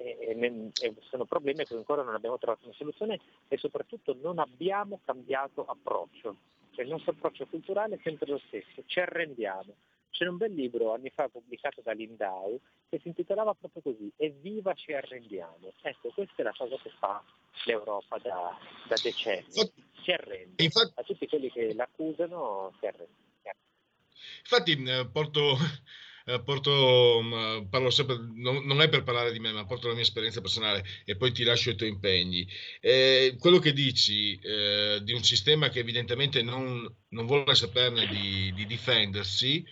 e, 0.00 0.70
e 0.80 0.94
sono 1.08 1.24
problemi 1.24 1.64
che 1.64 1.74
ancora 1.74 2.02
non 2.02 2.14
abbiamo 2.14 2.38
trovato 2.38 2.64
una 2.64 2.74
soluzione 2.74 3.20
e 3.48 3.56
soprattutto 3.58 4.16
non 4.20 4.38
abbiamo 4.38 5.00
cambiato 5.04 5.64
approccio. 5.64 6.36
Cioè 6.70 6.84
il 6.84 6.90
nostro 6.90 7.12
approccio 7.12 7.46
culturale 7.46 7.96
è 7.96 8.00
sempre 8.02 8.30
lo 8.30 8.40
stesso, 8.46 8.82
ci 8.86 9.00
arrendiamo. 9.00 9.74
C'è 10.10 10.26
un 10.26 10.38
bel 10.38 10.52
libro 10.52 10.92
anni 10.92 11.10
fa 11.10 11.28
pubblicato 11.28 11.82
da 11.82 11.92
Lindau 11.92 12.60
che 12.88 12.98
si 13.00 13.08
intitolava 13.08 13.54
proprio 13.54 13.82
così, 13.82 14.10
Evviva 14.16 14.74
ci 14.74 14.92
arrendiamo. 14.92 15.72
Ecco, 15.82 16.08
questa 16.10 16.34
è 16.36 16.42
la 16.42 16.54
cosa 16.56 16.76
che 16.82 16.90
fa 16.98 17.22
l'Europa 17.64 18.18
da, 18.18 18.56
da 18.88 18.96
decenni, 19.00 19.70
si 20.02 20.10
arrende. 20.10 20.62
Infatti, 20.62 20.92
a 20.96 21.02
tutti 21.02 21.28
quelli 21.28 21.50
che 21.50 21.74
l'accusano 21.74 22.72
si 22.78 22.86
arrende. 22.86 23.28
Infatti 24.40 24.82
eh, 24.82 25.06
porto, 25.06 25.56
eh, 26.34 26.40
porto 26.42 27.20
mm, 27.22 27.66
parlo 27.68 27.90
sempre, 27.90 28.16
non, 28.34 28.80
è 28.80 28.88
per 28.88 29.02
parlare 29.02 29.32
di 29.32 29.40
me, 29.40 29.52
ma 29.52 29.64
porto 29.64 29.88
la 29.88 29.94
mia 29.94 30.02
esperienza 30.02 30.40
personale 30.40 30.84
e 31.04 31.16
poi 31.16 31.32
ti 31.32 31.42
lascio 31.42 31.70
i 31.70 31.74
tuoi 31.74 31.90
impegni. 31.90 32.46
Eh, 32.80 33.36
quello 33.38 33.58
che 33.58 33.72
dici 33.72 34.38
eh, 34.38 35.00
di 35.02 35.12
un 35.12 35.22
sistema 35.22 35.68
che 35.68 35.80
evidentemente 35.80 36.42
non, 36.42 36.88
non 37.08 37.26
vuole 37.26 37.54
saperne 37.54 38.06
di, 38.06 38.52
di 38.54 38.66
difendersi, 38.66 39.64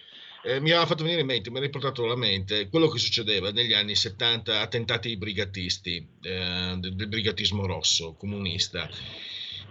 eh, 0.43 0.61
mi 0.61 0.71
ha 0.71 0.87
fatto 0.87 1.03
venire 1.03 1.23
in 1.23 1.27
mente, 1.27 1.51
mi 1.51 1.59
ha 1.59 1.61
riportato 1.61 2.05
alla 2.05 2.17
mente 2.17 2.69
quello 2.69 2.89
che 2.89 2.99
succedeva 2.99 3.51
negli 3.51 3.73
anni 3.73 3.95
70, 3.95 4.61
attentati 4.61 5.17
brigatisti, 5.17 5.97
eh, 6.23 6.75
del, 6.79 6.95
del 6.95 7.09
brigatismo 7.09 7.67
rosso 7.67 8.15
comunista. 8.15 8.89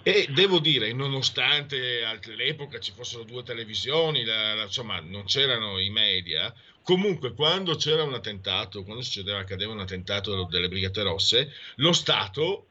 E 0.04 0.26
devo 0.34 0.60
dire, 0.60 0.94
nonostante 0.94 2.04
all'epoca 2.06 2.80
ci 2.80 2.94
fossero 2.94 3.24
due 3.24 3.44
televisioni, 3.44 4.24
la, 4.24 4.54
la, 4.54 4.64
insomma, 4.64 5.02
non 5.02 5.26
c'erano 5.26 5.80
i 5.80 5.90
media, 5.90 6.54
comunque 6.88 7.34
quando 7.34 7.76
c'era 7.76 8.04
un 8.04 8.14
attentato, 8.14 8.86
quando 8.86 9.04
succedeva, 9.04 9.40
accadeva 9.40 9.74
un 9.74 9.82
attentato 9.82 10.46
delle 10.46 10.70
Brigate 10.70 11.02
Rosse, 11.02 11.54
lo 11.76 11.92
Stato 11.92 12.68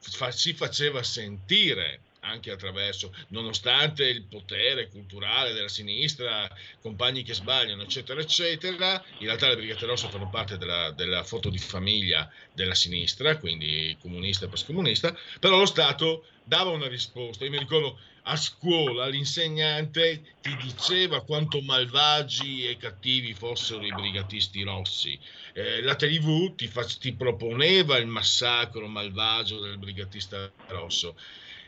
fa, 0.00 0.30
si 0.30 0.54
faceva 0.54 1.02
sentire 1.02 2.00
anche 2.20 2.50
attraverso, 2.50 3.14
nonostante 3.28 4.04
il 4.04 4.22
potere 4.22 4.88
culturale 4.88 5.52
della 5.52 5.68
sinistra, 5.68 6.48
compagni 6.80 7.22
che 7.22 7.34
sbagliano, 7.34 7.82
eccetera, 7.82 8.22
eccetera, 8.22 9.04
in 9.18 9.26
realtà 9.26 9.48
le 9.48 9.56
Brigate 9.56 9.84
Rosse 9.84 10.08
fanno 10.08 10.30
parte 10.30 10.56
della, 10.56 10.90
della 10.92 11.22
foto 11.22 11.50
di 11.50 11.58
famiglia 11.58 12.30
della 12.54 12.74
sinistra, 12.74 13.36
quindi 13.36 13.94
comunista 14.00 14.46
e 14.46 14.48
post-comunista, 14.48 15.14
però 15.40 15.58
lo 15.58 15.66
Stato 15.66 16.24
dava 16.42 16.70
una 16.70 16.88
risposta. 16.88 17.44
Io 17.44 17.50
mi 17.50 17.58
ricordo 17.58 17.98
a 18.30 18.36
scuola 18.36 19.06
l'insegnante 19.06 20.36
ti 20.42 20.54
diceva 20.56 21.22
quanto 21.22 21.62
malvagi 21.62 22.66
e 22.66 22.76
cattivi 22.76 23.32
fossero 23.32 23.84
i 23.84 23.92
brigatisti 23.92 24.62
rossi. 24.62 25.18
Eh, 25.54 25.80
la 25.80 25.94
TV 25.94 26.54
ti, 26.54 26.66
fa, 26.66 26.84
ti 26.84 27.14
proponeva 27.14 27.96
il 27.96 28.06
massacro 28.06 28.86
malvagio 28.86 29.60
del 29.60 29.78
brigatista 29.78 30.50
rosso. 30.68 31.16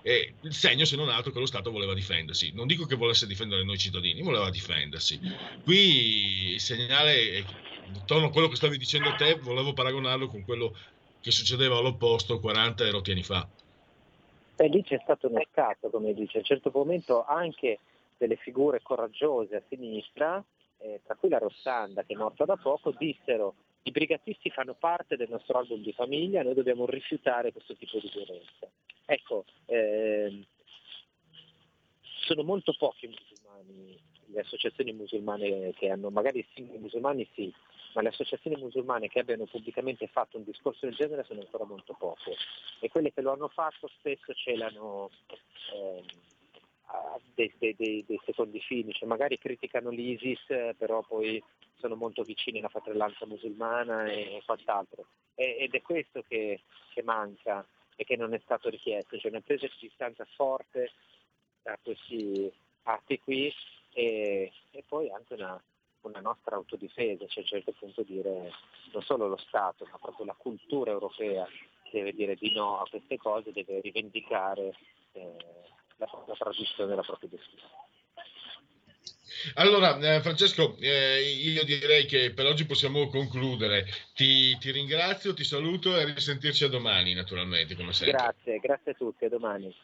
Eh, 0.02 0.34
il 0.42 0.54
segno, 0.54 0.84
se 0.84 0.96
non 0.96 1.08
altro, 1.08 1.32
che 1.32 1.38
lo 1.38 1.46
Stato 1.46 1.70
voleva 1.70 1.94
difendersi. 1.94 2.52
Non 2.52 2.66
dico 2.66 2.84
che 2.84 2.94
volesse 2.94 3.26
difendere 3.26 3.64
noi 3.64 3.78
cittadini, 3.78 4.20
voleva 4.20 4.50
difendersi. 4.50 5.18
Qui 5.64 6.52
il 6.52 6.60
segnale, 6.60 7.44
torno 8.04 8.26
a 8.26 8.30
quello 8.30 8.48
che 8.48 8.56
stavi 8.56 8.76
dicendo 8.76 9.14
te, 9.14 9.34
volevo 9.40 9.72
paragonarlo 9.72 10.28
con 10.28 10.44
quello 10.44 10.76
che 11.22 11.30
succedeva 11.30 11.78
all'opposto 11.78 12.38
40 12.38 12.84
e 12.84 12.90
rotti 12.90 13.10
anni 13.12 13.22
fa. 13.22 13.48
E 14.60 14.68
lì 14.68 14.82
c'è 14.82 15.00
stato 15.02 15.26
un 15.32 15.40
scatto, 15.50 15.88
come 15.88 16.12
dice, 16.12 16.36
a 16.36 16.40
un 16.40 16.44
certo 16.44 16.70
momento 16.74 17.24
anche 17.24 17.78
delle 18.18 18.36
figure 18.36 18.82
coraggiose 18.82 19.56
a 19.56 19.62
sinistra, 19.70 20.44
eh, 20.80 21.00
tra 21.02 21.14
cui 21.14 21.30
la 21.30 21.38
Rossanda 21.38 22.02
che 22.02 22.12
è 22.12 22.16
morta 22.16 22.44
da 22.44 22.56
poco, 22.56 22.90
dissero 22.90 23.54
i 23.84 23.90
brigatisti 23.90 24.50
fanno 24.50 24.74
parte 24.74 25.16
del 25.16 25.30
nostro 25.30 25.56
album 25.56 25.80
di 25.80 25.94
famiglia, 25.94 26.42
noi 26.42 26.52
dobbiamo 26.52 26.84
rifiutare 26.84 27.52
questo 27.52 27.74
tipo 27.74 27.98
di 28.00 28.10
violenza. 28.12 28.68
Ecco, 29.06 29.46
ehm, 29.64 30.44
sono 32.02 32.42
molto 32.42 32.74
pochi 32.76 33.06
musulmani, 33.06 33.98
le 34.26 34.40
associazioni 34.40 34.92
musulmane 34.92 35.72
che 35.72 35.88
hanno, 35.88 36.10
magari 36.10 36.40
i 36.40 36.46
singoli 36.52 36.80
musulmani 36.80 37.26
sì, 37.32 37.50
ma 37.94 38.02
le 38.02 38.08
associazioni 38.08 38.56
musulmane 38.56 39.08
che 39.08 39.20
abbiano 39.20 39.44
pubblicamente 39.44 40.06
fatto 40.06 40.36
un 40.36 40.44
discorso 40.44 40.86
del 40.86 40.94
genere 40.94 41.24
sono 41.24 41.40
ancora 41.40 41.64
molto 41.64 41.94
poche 41.94 42.36
e 42.80 42.88
quelle 42.88 43.12
che 43.12 43.20
lo 43.20 43.32
hanno 43.32 43.48
fatto 43.48 43.88
spesso 43.88 44.32
celano 44.34 45.10
ehm, 45.72 46.04
dei, 47.34 47.52
dei, 47.58 47.74
dei, 47.76 48.04
dei, 48.06 48.20
secondi 48.24 48.60
fini, 48.60 48.92
cioè 48.92 49.08
magari 49.08 49.38
criticano 49.38 49.90
l'ISIS 49.90 50.74
però 50.76 51.02
poi 51.02 51.42
sono 51.76 51.96
molto 51.96 52.22
vicini 52.22 52.58
alla 52.58 52.68
fratellanza 52.68 53.26
musulmana 53.26 54.06
e 54.06 54.42
quant'altro. 54.44 55.06
E, 55.34 55.56
ed 55.60 55.74
è 55.74 55.82
questo 55.82 56.22
che, 56.22 56.60
che, 56.92 57.02
manca 57.02 57.66
e 57.96 58.04
che 58.04 58.16
non 58.16 58.34
è 58.34 58.40
stato 58.44 58.68
richiesto, 58.68 59.18
cioè 59.18 59.30
una 59.30 59.40
presa 59.40 59.66
di 59.66 59.72
distanza 59.80 60.26
forte 60.36 60.92
da 61.62 61.78
questi 61.82 62.52
atti 62.82 63.18
qui 63.20 63.52
e, 63.92 64.52
e 64.70 64.84
poi 64.86 65.10
anche 65.10 65.34
una, 65.34 65.60
una, 66.02 66.20
nostra 66.20 66.56
autodifesa, 66.56 67.26
cioè 67.26 67.38
a 67.38 67.40
un 67.40 67.46
certo 67.46 67.72
punto 67.78 68.02
dire 68.02 68.52
non 68.92 69.02
solo 69.02 69.28
lo 69.28 69.36
Stato 69.36 69.86
ma 69.90 69.98
proprio 69.98 70.26
la 70.26 70.36
cultura 70.36 70.90
europea 70.90 71.46
deve 71.90 72.12
dire 72.12 72.36
di 72.36 72.52
no 72.52 72.80
a 72.80 72.88
queste 72.88 73.16
cose, 73.16 73.52
deve 73.52 73.80
rivendicare 73.80 74.74
eh, 75.12 75.36
la 75.96 76.06
propria 76.06 76.34
tradizione 76.36 76.94
la 76.94 77.02
propria 77.02 77.28
identità. 77.28 77.68
Allora, 79.54 79.98
eh, 79.98 80.20
Francesco, 80.20 80.76
eh, 80.80 81.22
io 81.22 81.64
direi 81.64 82.04
che 82.04 82.32
per 82.32 82.46
oggi 82.46 82.66
possiamo 82.66 83.08
concludere. 83.08 83.86
Ti, 84.14 84.56
ti, 84.58 84.70
ringrazio, 84.70 85.34
ti 85.34 85.44
saluto 85.44 85.96
e 85.96 86.04
risentirci 86.04 86.64
a 86.64 86.68
domani, 86.68 87.14
naturalmente, 87.14 87.74
come 87.74 87.92
sempre. 87.92 88.18
Grazie, 88.18 88.58
grazie 88.58 88.92
a 88.92 88.94
tutti, 88.94 89.24
a 89.24 89.28
domani. 89.28 89.74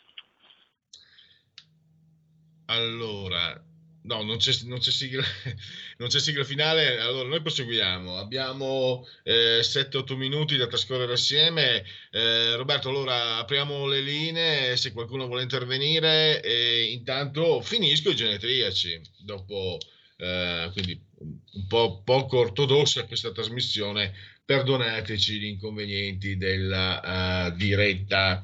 Allora, 2.66 3.62
no, 4.06 4.22
non 4.22 4.38
c'è, 4.38 4.52
non 4.64 4.78
c'è, 4.78 4.90
sigla, 4.90 5.22
non 5.98 6.08
c'è 6.08 6.18
sigla 6.18 6.44
finale. 6.44 6.98
Allora, 6.98 7.28
noi 7.28 7.42
proseguiamo. 7.42 8.16
Abbiamo 8.16 9.06
eh, 9.22 9.60
7-8 9.60 10.16
minuti 10.16 10.56
da 10.56 10.66
trascorrere 10.66 11.12
assieme. 11.12 11.84
Eh, 12.10 12.56
Roberto, 12.56 12.88
allora 12.88 13.36
apriamo 13.36 13.86
le 13.86 14.00
linee 14.00 14.76
se 14.76 14.92
qualcuno 14.92 15.26
vuole 15.26 15.42
intervenire. 15.42 16.40
E 16.42 16.84
intanto 16.92 17.60
finisco 17.60 18.10
i 18.10 18.16
genetriaci. 18.16 19.00
Dopo, 19.18 19.78
eh, 20.16 20.70
quindi 20.72 20.98
un 21.18 21.66
po' 21.66 22.02
poco 22.02 22.38
ortodossa 22.38 23.04
questa 23.04 23.32
trasmissione. 23.32 24.14
Perdonateci 24.44 25.38
gli 25.40 25.46
inconvenienti 25.46 26.36
della 26.36 27.48
uh, 27.50 27.56
diretta. 27.56 28.40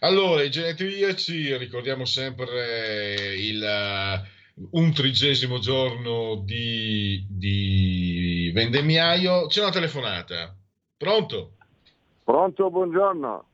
Allora, 0.00 0.42
i 0.42 0.50
genetriaci, 0.50 1.56
ricordiamo 1.56 2.04
sempre 2.04 3.34
il, 3.34 3.62
uh, 3.62 4.37
un 4.70 4.92
trigesimo 4.92 5.58
giorno 5.58 6.42
di, 6.44 7.24
di 7.28 8.50
vendemmiaio. 8.52 9.46
C'è 9.46 9.60
una 9.62 9.70
telefonata. 9.70 10.54
Pronto? 10.96 11.52
Pronto, 12.24 12.70
buongiorno. 12.70 13.44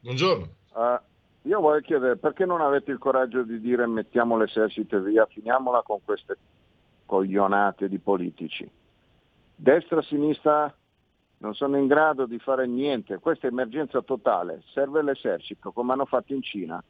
Buongiorno. 0.00 0.48
Uh, 0.72 1.48
io 1.48 1.60
voglio 1.60 1.80
chiedere 1.80 2.16
perché 2.16 2.44
non 2.44 2.60
avete 2.60 2.90
il 2.90 2.98
coraggio 2.98 3.42
di 3.42 3.60
dire 3.60 3.86
mettiamo 3.86 4.36
l'esercito 4.36 4.96
e 4.96 5.00
via, 5.00 5.26
finiamola 5.26 5.82
con 5.82 6.00
queste 6.04 6.36
coglionate 7.04 7.88
di 7.88 7.98
politici. 7.98 8.68
Destra, 9.54 10.02
sinistra, 10.02 10.74
non 11.38 11.54
sono 11.54 11.76
in 11.78 11.86
grado 11.86 12.26
di 12.26 12.38
fare 12.38 12.66
niente, 12.66 13.18
questa 13.18 13.46
è 13.46 13.50
emergenza 13.50 14.02
totale, 14.02 14.62
serve 14.72 15.02
l'esercito 15.02 15.72
come 15.72 15.92
hanno 15.92 16.06
fatto 16.06 16.34
in 16.34 16.42
Cina. 16.42 16.82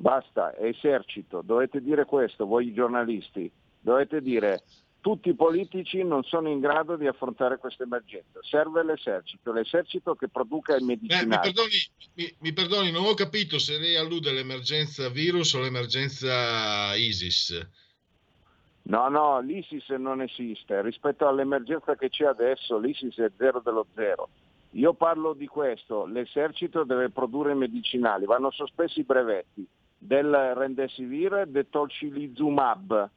Basta, 0.00 0.54
è 0.54 0.64
esercito, 0.64 1.42
dovete 1.44 1.82
dire 1.82 2.06
questo 2.06 2.46
voi 2.46 2.72
giornalisti, 2.72 3.52
dovete 3.78 4.22
dire 4.22 4.62
tutti 5.02 5.28
i 5.28 5.34
politici 5.34 6.02
non 6.02 6.22
sono 6.22 6.48
in 6.48 6.58
grado 6.58 6.96
di 6.96 7.06
affrontare 7.06 7.58
questa 7.58 7.82
emergenza, 7.82 8.38
serve 8.40 8.82
l'esercito, 8.82 9.52
l'esercito 9.52 10.14
che 10.14 10.28
produca 10.28 10.74
i 10.74 10.82
medicinali. 10.82 11.24
Eh, 11.24 11.26
mi, 11.26 11.38
perdoni, 11.38 11.90
mi, 12.14 12.34
mi, 12.38 12.52
perdoni, 12.54 12.90
non 12.90 13.04
ho 13.04 13.12
capito 13.12 13.58
se 13.58 13.78
lei 13.78 13.96
allude 13.96 14.30
all'emergenza 14.30 15.10
virus 15.10 15.52
o 15.52 15.58
all'emergenza 15.58 16.94
ISIS. 16.96 17.68
No, 18.84 19.10
no, 19.10 19.38
l'ISIS 19.40 19.86
non 19.98 20.22
esiste. 20.22 20.80
Rispetto 20.80 21.28
all'emergenza 21.28 21.94
che 21.96 22.08
c'è 22.08 22.24
adesso, 22.24 22.78
l'ISIS 22.78 23.16
è 23.18 23.30
zero 23.36 23.60
dello 23.62 23.86
zero. 23.94 24.30
Io 24.70 24.94
parlo 24.94 25.34
di 25.34 25.46
questo, 25.46 26.06
l'esercito 26.06 26.84
deve 26.84 27.10
produrre 27.10 27.52
medicinali, 27.52 28.24
vanno 28.24 28.50
sospesi 28.50 29.00
i 29.00 29.04
brevetti 29.04 29.68
del 30.02 30.54
Rendesivir 30.54 31.34
e 31.34 31.46
del 31.46 31.68
Tolcilizumab. 31.68 33.10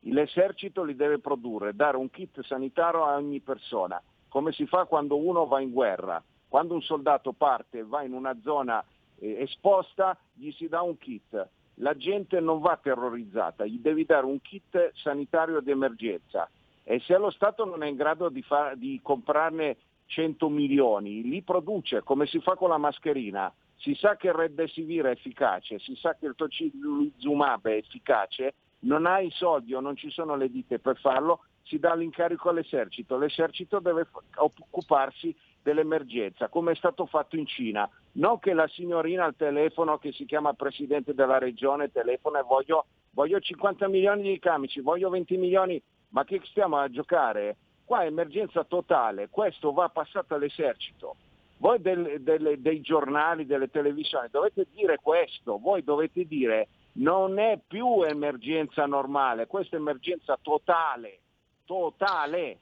L'esercito 0.00 0.84
li 0.84 0.94
deve 0.94 1.18
produrre, 1.18 1.74
dare 1.74 1.96
un 1.96 2.10
kit 2.10 2.40
sanitario 2.42 3.04
a 3.04 3.16
ogni 3.16 3.40
persona, 3.40 4.00
come 4.28 4.52
si 4.52 4.66
fa 4.66 4.84
quando 4.84 5.16
uno 5.16 5.46
va 5.46 5.60
in 5.60 5.72
guerra. 5.72 6.22
Quando 6.46 6.74
un 6.74 6.82
soldato 6.82 7.32
parte 7.32 7.78
e 7.78 7.84
va 7.84 8.02
in 8.02 8.12
una 8.12 8.34
zona 8.42 8.82
eh, 9.18 9.42
esposta, 9.42 10.16
gli 10.32 10.50
si 10.52 10.68
dà 10.68 10.80
un 10.80 10.96
kit 10.96 11.48
la 11.80 11.96
gente 11.96 12.40
non 12.40 12.60
va 12.60 12.78
terrorizzata, 12.80 13.64
gli 13.64 13.78
devi 13.78 14.04
dare 14.04 14.26
un 14.26 14.40
kit 14.40 14.92
sanitario 14.94 15.60
di 15.60 15.70
emergenza 15.70 16.48
e 16.84 17.00
se 17.00 17.16
lo 17.16 17.30
Stato 17.30 17.64
non 17.64 17.82
è 17.82 17.86
in 17.86 17.96
grado 17.96 18.28
di, 18.28 18.42
fa- 18.42 18.74
di 18.74 18.98
comprarne 19.02 19.76
100 20.06 20.48
milioni, 20.48 21.22
li 21.22 21.42
produce 21.42 22.02
come 22.02 22.26
si 22.26 22.40
fa 22.40 22.54
con 22.54 22.70
la 22.70 22.78
mascherina. 22.78 23.52
Si 23.78 23.94
sa 23.94 24.16
che 24.16 24.28
il 24.28 24.34
Remdesivir 24.34 25.04
è 25.04 25.10
efficace, 25.10 25.78
si 25.78 25.94
sa 25.94 26.14
che 26.14 26.26
il 26.26 26.34
Tocilizumab 26.34 27.66
è 27.68 27.76
efficace, 27.76 28.54
non 28.80 29.06
ha 29.06 29.20
i 29.20 29.30
soldi 29.30 29.74
o 29.74 29.80
non 29.80 29.96
ci 29.96 30.10
sono 30.10 30.36
le 30.36 30.50
ditte 30.50 30.78
per 30.78 30.98
farlo, 30.98 31.40
si 31.62 31.78
dà 31.78 31.94
l'incarico 31.94 32.48
all'esercito. 32.48 33.18
L'esercito 33.18 33.78
deve 33.78 34.08
occuparsi 34.36 35.34
dell'emergenza, 35.62 36.48
come 36.48 36.72
è 36.72 36.74
stato 36.74 37.06
fatto 37.06 37.36
in 37.36 37.46
Cina. 37.46 37.88
Non 38.12 38.38
che 38.38 38.54
la 38.54 38.66
signorina 38.68 39.24
al 39.24 39.36
telefono 39.36 39.98
che 39.98 40.12
si 40.12 40.24
chiama 40.24 40.54
presidente 40.54 41.14
della 41.14 41.38
regione 41.38 41.92
telefona 41.92 42.40
e 42.40 42.44
voglio, 42.44 42.86
voglio 43.10 43.38
50 43.38 43.86
milioni 43.88 44.22
di 44.22 44.38
camici, 44.38 44.80
voglio 44.80 45.10
20 45.10 45.36
milioni, 45.36 45.80
ma 46.10 46.24
che 46.24 46.40
stiamo 46.44 46.78
a 46.78 46.88
giocare? 46.88 47.56
Qua 47.84 48.02
è 48.02 48.06
emergenza 48.06 48.64
totale, 48.64 49.28
questo 49.28 49.72
va 49.72 49.88
passato 49.88 50.34
all'esercito. 50.34 51.16
Voi 51.58 51.80
del, 51.80 52.20
del, 52.20 52.56
dei 52.58 52.80
giornali, 52.80 53.44
delle 53.44 53.68
televisioni 53.68 54.28
dovete 54.30 54.66
dire 54.72 54.98
questo, 55.02 55.58
voi 55.58 55.82
dovete 55.82 56.24
dire 56.24 56.68
non 56.98 57.38
è 57.38 57.58
più 57.66 58.02
emergenza 58.02 58.86
normale, 58.86 59.46
questa 59.46 59.76
è 59.76 59.80
emergenza 59.80 60.38
totale, 60.40 61.20
totale. 61.64 62.58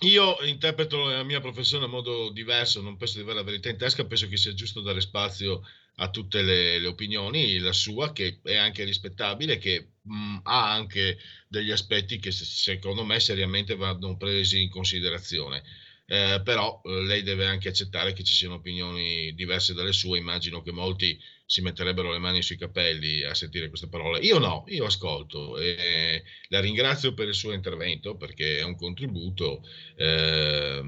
Io 0.00 0.36
interpreto 0.42 1.08
la 1.08 1.22
mia 1.22 1.40
professione 1.40 1.86
in 1.86 1.90
modo 1.90 2.30
diverso, 2.30 2.82
non 2.82 2.96
penso 2.96 3.16
di 3.16 3.22
avere 3.22 3.38
la 3.38 3.44
verità 3.44 3.70
in 3.70 3.78
tasca, 3.78 4.04
penso 4.04 4.28
che 4.28 4.36
sia 4.36 4.52
giusto 4.52 4.80
dare 4.82 5.00
spazio 5.00 5.62
a 5.96 6.10
tutte 6.10 6.42
le, 6.42 6.78
le 6.78 6.86
opinioni, 6.86 7.58
la 7.58 7.72
sua 7.72 8.12
che 8.12 8.40
è 8.42 8.56
anche 8.56 8.84
rispettabile, 8.84 9.56
che 9.56 9.92
mh, 10.02 10.40
ha 10.42 10.70
anche 10.70 11.18
degli 11.48 11.70
aspetti 11.70 12.18
che 12.18 12.30
secondo 12.30 13.04
me 13.04 13.18
seriamente 13.20 13.74
vanno 13.74 14.16
presi 14.18 14.60
in 14.60 14.68
considerazione. 14.68 15.62
Eh, 16.08 16.40
però 16.44 16.80
eh, 16.84 17.02
lei 17.02 17.22
deve 17.22 17.46
anche 17.46 17.68
accettare 17.68 18.12
che 18.12 18.22
ci 18.22 18.32
siano 18.32 18.54
opinioni 18.54 19.34
diverse 19.34 19.74
dalle 19.74 19.92
sue, 19.92 20.18
immagino 20.18 20.62
che 20.62 20.70
molti 20.70 21.18
si 21.44 21.62
metterebbero 21.62 22.12
le 22.12 22.18
mani 22.18 22.42
sui 22.42 22.56
capelli 22.56 23.24
a 23.24 23.34
sentire 23.34 23.68
queste 23.68 23.88
parole. 23.88 24.20
Io 24.20 24.38
no, 24.38 24.64
io 24.68 24.86
ascolto 24.86 25.58
e 25.58 26.22
la 26.48 26.60
ringrazio 26.60 27.14
per 27.14 27.28
il 27.28 27.34
suo 27.34 27.52
intervento 27.52 28.16
perché 28.16 28.58
è 28.58 28.62
un 28.62 28.76
contributo. 28.76 29.62
Eh, 29.96 30.82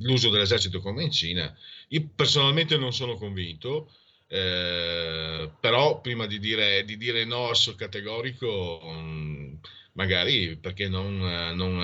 l'uso 0.00 0.30
dell'esercito 0.30 0.80
come 0.80 1.04
in 1.04 1.10
Cina. 1.10 1.56
Io 1.88 2.10
personalmente 2.14 2.76
non 2.76 2.92
sono 2.92 3.16
convinto, 3.16 3.92
eh, 4.28 5.50
però 5.60 6.00
prima 6.00 6.26
di 6.26 6.38
dire, 6.38 6.84
di 6.84 6.96
dire 6.96 7.24
no 7.24 7.48
al 7.48 7.74
categorico, 7.76 8.80
um, 8.82 9.58
magari 9.92 10.56
perché 10.56 10.88
non, 10.88 11.18
non 11.54 11.76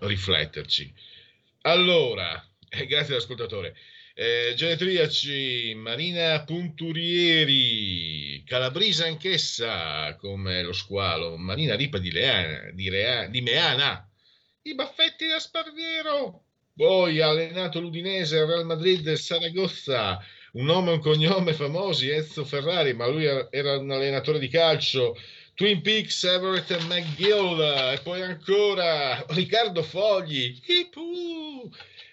uh, 0.00 0.06
rifletterci. 0.06 0.92
Allora, 1.62 2.42
grazie 2.88 3.14
all'ascoltatore. 3.14 3.76
Eh, 4.14 4.54
genetriaci, 4.56 5.74
Marina 5.76 6.42
Punturieri, 6.44 8.42
Calabrisa 8.44 9.04
anch'essa, 9.06 10.16
come 10.16 10.62
lo 10.62 10.72
squalo, 10.72 11.36
Marina 11.36 11.76
Ripa 11.76 11.98
di, 11.98 12.10
Leana, 12.10 12.70
di, 12.72 12.88
Rea, 12.88 13.26
di 13.26 13.42
Meana, 13.42 14.08
i 14.62 14.74
baffetti 14.74 15.26
da 15.26 15.38
Sparviero, 15.38 16.44
poi 16.74 17.20
ha 17.20 17.28
allenato 17.28 17.78
l'Udinese, 17.80 18.44
Real 18.44 18.64
Madrid 18.64 19.12
Saragozza, 19.12 20.18
un 20.52 20.64
nome 20.64 20.90
e 20.90 20.94
un 20.94 21.00
cognome 21.00 21.52
famosi, 21.52 22.08
Enzo 22.08 22.44
Ferrari, 22.44 22.94
ma 22.94 23.06
lui 23.06 23.24
era 23.24 23.76
un 23.76 23.90
allenatore 23.90 24.38
di 24.38 24.48
calcio, 24.48 25.16
Twin 25.60 25.82
Peaks, 25.82 26.24
Everett 26.24 26.70
McGill, 26.86 27.60
e 27.92 28.00
poi 28.02 28.22
ancora 28.22 29.22
Riccardo 29.28 29.82
Fogli! 29.82 30.58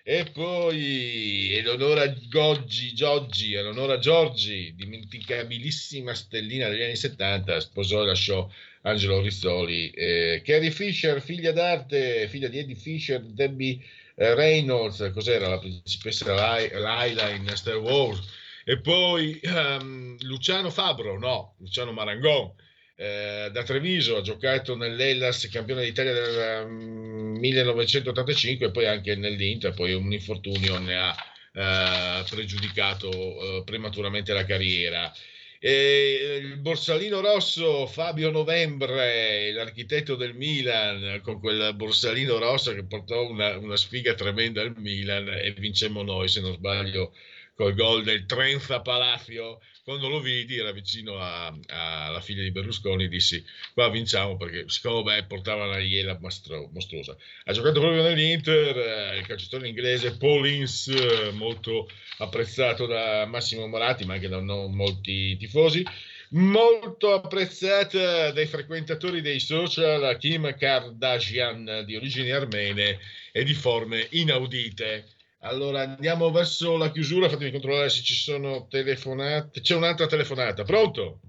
E 0.04 0.26
poi 0.34 1.54
Eleonora 1.54 2.14
Goggi, 2.30 2.94
Gioggi, 2.94 3.54
Eleonora 3.54 4.00
Giorgi, 4.00 4.74
dimenticabilissima 4.76 6.14
stellina 6.14 6.68
degli 6.68 6.82
anni 6.82 6.98
70, 6.98 7.62
sposò 7.62 8.04
e 8.04 8.08
lasciò 8.08 8.50
Angelo 8.82 9.22
Rizzoli. 9.22 9.92
Eh, 9.92 10.42
Carrie 10.44 10.72
Fisher, 10.72 11.22
figlia 11.22 11.54
d'arte, 11.54 12.28
figlia 12.28 12.50
di 12.50 12.58
Eddie 12.58 12.76
Fisher, 12.76 13.22
Debbie 13.22 13.80
eh, 14.16 14.36
Reynolds, 14.36 15.10
cos'era 15.14 15.48
la 15.48 15.60
principessa 15.60 16.34
Laila 16.34 17.30
in 17.30 17.50
Star 17.56 17.78
Wars? 17.78 18.20
E 18.66 18.78
poi 18.80 19.40
um, 19.46 20.18
Luciano 20.24 20.70
Fabro, 20.70 21.18
no, 21.18 21.54
Luciano 21.60 21.94
Marangon 21.94 22.66
eh, 23.00 23.50
da 23.52 23.62
Treviso, 23.62 24.18
ha 24.18 24.22
giocato 24.22 24.76
nell'Ellas 24.76 25.48
campione 25.52 25.84
d'Italia 25.84 26.14
del 26.14 26.66
um, 26.66 27.38
1985 27.38 28.66
e 28.66 28.72
poi 28.72 28.88
anche 28.88 29.16
nell'Inter, 29.16 29.74
poi 29.74 29.94
un 29.94 30.12
infortunio 30.12 30.80
ne 30.80 30.96
ha 30.96 31.16
eh, 31.54 32.24
pregiudicato 32.28 33.10
eh, 33.12 33.64
prematuramente 33.64 34.34
la 34.34 34.46
carriera. 34.46 35.14
E 35.60 36.40
il 36.42 36.58
borsalino 36.58 37.20
rosso 37.20 37.86
Fabio 37.86 38.32
Novembre, 38.32 39.52
l'architetto 39.52 40.16
del 40.16 40.36
Milan, 40.36 41.20
con 41.24 41.40
quel 41.40 41.74
borsalino 41.76 42.40
rosso 42.40 42.74
che 42.74 42.86
portò 42.86 43.28
una, 43.30 43.58
una 43.58 43.76
sfiga 43.76 44.14
tremenda 44.16 44.62
al 44.62 44.74
Milan 44.78 45.28
e 45.28 45.54
vincemmo 45.54 46.02
noi, 46.02 46.28
se 46.30 46.42
non 46.42 46.54
sbaglio, 46.54 47.16
col 47.56 47.76
gol 47.76 48.04
del 48.04 48.26
Trenza 48.26 48.82
Palacio. 48.82 49.62
Quando 49.88 50.10
lo 50.10 50.20
vidi 50.20 50.58
era 50.58 50.74
vicino 50.74 51.18
alla 51.18 52.20
figlia 52.20 52.44
di 52.44 52.52
Berlusconi, 52.52 53.08
dissi 53.08 53.42
qua 53.74 53.90
vinciamo 53.90 54.36
perché 54.36 54.66
secondo 54.68 55.10
me 55.10 55.24
portava 55.24 55.64
una 55.64 55.78
iela 55.78 56.18
mastro- 56.20 56.70
mostruosa. 56.74 57.16
Ha 57.46 57.54
giocato 57.54 57.80
proprio 57.80 58.02
nell'Inter, 58.02 58.78
eh, 58.78 59.18
il 59.20 59.26
calciatore 59.26 59.70
inglese 59.70 60.18
Paulins, 60.18 60.90
eh, 60.90 61.32
molto 61.32 61.90
apprezzato 62.18 62.86
da 62.86 63.26
Massimo 63.28 63.66
Moratti, 63.66 64.04
ma 64.04 64.16
anche 64.16 64.28
da 64.28 64.42
non 64.42 64.76
molti 64.76 65.38
tifosi. 65.38 65.86
Molto 66.32 67.14
apprezzata 67.14 68.32
dai 68.32 68.46
frequentatori 68.46 69.22
dei 69.22 69.40
social 69.40 70.18
Kim 70.18 70.54
Kardashian 70.58 71.84
di 71.86 71.96
origini 71.96 72.32
armene 72.32 73.00
e 73.32 73.44
di 73.46 73.54
forme 73.54 74.06
inaudite. 74.10 75.16
Allora 75.48 75.80
andiamo 75.80 76.30
verso 76.30 76.78
la 76.78 76.90
chiusura, 76.90 77.30
fatemi 77.30 77.52
controllare 77.52 77.88
se 77.88 78.04
ci 78.04 78.16
sono 78.16 78.68
telefonate. 78.70 79.62
C'è 79.62 79.76
un'altra 79.76 80.06
telefonata, 80.06 80.64
pronto? 80.64 81.20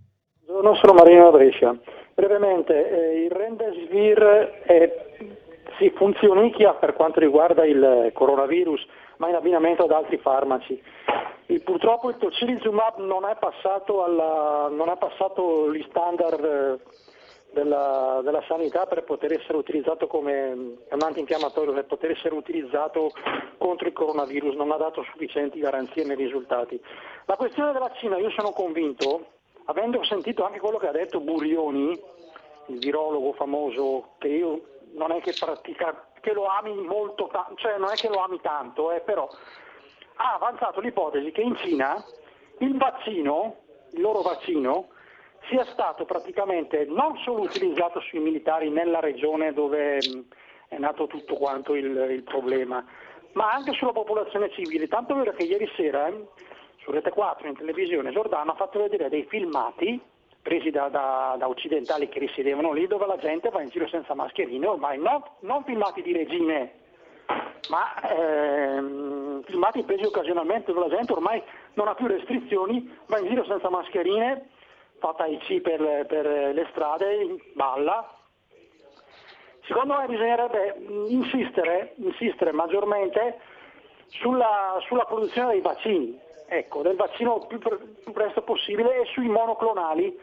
Buongiorno, 0.44 0.74
sono 0.80 0.94
Marino 0.94 1.30
Brescia. 1.30 1.78
Brevemente, 2.14 2.74
eh, 2.74 3.22
il 3.22 3.30
Remdesivir 3.30 4.18
è, 4.64 4.92
sì, 5.78 5.92
funzionicchia 5.94 6.72
per 6.72 6.94
quanto 6.94 7.20
riguarda 7.20 7.64
il 7.64 8.10
coronavirus, 8.12 8.84
ma 9.18 9.28
in 9.28 9.36
abbinamento 9.36 9.84
ad 9.84 9.92
altri 9.92 10.18
farmaci. 10.18 10.82
Il- 11.46 11.62
purtroppo 11.62 12.10
il 12.10 12.16
tocilizumab 12.18 12.98
non 12.98 13.24
è 13.24 13.36
passato, 13.38 14.04
non 14.70 14.88
è 14.88 14.96
passato 14.98 15.72
gli 15.72 15.84
standard 15.90 16.44
eh, 16.44 16.78
della, 17.52 18.20
della 18.22 18.42
sanità 18.46 18.86
per 18.86 19.04
poter 19.04 19.32
essere 19.32 19.56
utilizzato 19.56 20.06
come 20.06 20.52
un 20.52 21.02
antinfiammatorio, 21.02 21.72
per 21.72 21.86
poter 21.86 22.10
essere 22.12 22.34
utilizzato 22.34 23.10
contro 23.56 23.86
il 23.86 23.92
coronavirus, 23.92 24.54
non 24.54 24.70
ha 24.70 24.76
dato 24.76 25.02
sufficienti 25.02 25.58
garanzie 25.58 26.04
nei 26.04 26.16
risultati. 26.16 26.80
La 27.26 27.36
questione 27.36 27.72
della 27.72 27.90
Cina, 27.94 28.18
io 28.18 28.30
sono 28.30 28.50
convinto, 28.50 29.26
avendo 29.64 30.02
sentito 30.04 30.44
anche 30.44 30.60
quello 30.60 30.78
che 30.78 30.88
ha 30.88 30.92
detto 30.92 31.20
Burioni, 31.20 32.00
il 32.66 32.78
virologo 32.78 33.32
famoso, 33.32 34.10
che 34.18 34.28
io 34.28 34.62
non 34.92 35.12
è 35.12 35.20
che 35.20 35.34
pratica, 35.38 36.08
che 36.20 36.32
lo 36.32 36.46
ami 36.46 36.74
molto, 36.74 37.30
cioè 37.56 37.78
non 37.78 37.90
è 37.90 37.94
che 37.94 38.08
lo 38.08 38.22
ami 38.22 38.40
tanto, 38.40 38.92
eh, 38.92 39.00
però 39.00 39.28
ha 40.16 40.34
avanzato 40.34 40.80
l'ipotesi 40.80 41.30
che 41.30 41.40
in 41.40 41.56
Cina 41.56 42.04
il 42.58 42.76
vaccino, 42.76 43.56
il 43.92 44.00
loro 44.00 44.22
vaccino, 44.22 44.88
sia 45.48 45.64
stato 45.66 46.04
praticamente 46.04 46.86
non 46.88 47.16
solo 47.18 47.42
utilizzato 47.42 48.00
sui 48.00 48.18
militari 48.18 48.70
nella 48.70 49.00
regione 49.00 49.52
dove 49.52 49.98
è 50.68 50.76
nato 50.78 51.06
tutto 51.06 51.34
quanto 51.34 51.74
il, 51.74 52.08
il 52.10 52.22
problema, 52.22 52.84
ma 53.32 53.52
anche 53.52 53.72
sulla 53.72 53.92
popolazione 53.92 54.50
civile. 54.50 54.88
Tanto 54.88 55.14
vero 55.14 55.32
che 55.32 55.44
ieri 55.44 55.68
sera 55.76 56.08
eh, 56.08 56.26
su 56.78 56.90
Rete 56.90 57.10
4 57.10 57.48
in 57.48 57.56
televisione 57.56 58.10
Giordano 58.10 58.52
ha 58.52 58.56
fatto 58.56 58.80
vedere 58.80 59.08
dei 59.08 59.24
filmati 59.24 60.00
presi 60.42 60.70
da, 60.70 60.88
da- 60.88 61.36
da 61.38 61.48
occidentali 61.48 62.08
che 62.08 62.18
risiedevano 62.18 62.72
lì 62.72 62.86
dove 62.86 63.06
la 63.06 63.18
gente 63.18 63.50
va 63.50 63.60
in 63.60 63.68
giro 63.68 63.88
senza 63.88 64.14
mascherine, 64.14 64.66
ormai 64.66 64.98
non, 64.98 65.22
non 65.40 65.64
filmati 65.64 66.00
di 66.00 66.12
regime, 66.12 66.72
ma 67.68 67.94
ehm, 68.00 69.42
filmati 69.44 69.82
presi 69.82 70.04
occasionalmente 70.04 70.72
dove 70.72 70.88
la 70.88 70.96
gente 70.96 71.12
ormai 71.12 71.42
non 71.74 71.88
ha 71.88 71.94
più 71.94 72.06
restrizioni, 72.06 72.96
va 73.06 73.18
in 73.18 73.28
giro 73.28 73.44
senza 73.44 73.68
mascherine, 73.68 74.48
fa 74.98 75.14
tai 75.16 75.36
chi 75.38 75.60
per, 75.60 76.06
per 76.06 76.26
le 76.26 76.66
strade, 76.70 77.36
balla. 77.54 78.12
Secondo 79.66 79.96
me 79.98 80.06
bisognerebbe 80.06 80.76
insistere, 81.08 81.92
insistere 81.96 82.52
maggiormente 82.52 83.38
sulla, 84.08 84.78
sulla 84.86 85.04
produzione 85.04 85.52
dei 85.52 85.60
vaccini, 85.60 86.18
ecco, 86.46 86.80
del 86.82 86.96
vaccino 86.96 87.46
più, 87.46 87.58
pre- 87.58 87.76
più 88.02 88.12
presto 88.12 88.40
possibile 88.42 89.00
e 89.00 89.04
sui 89.12 89.28
monoclonali, 89.28 90.18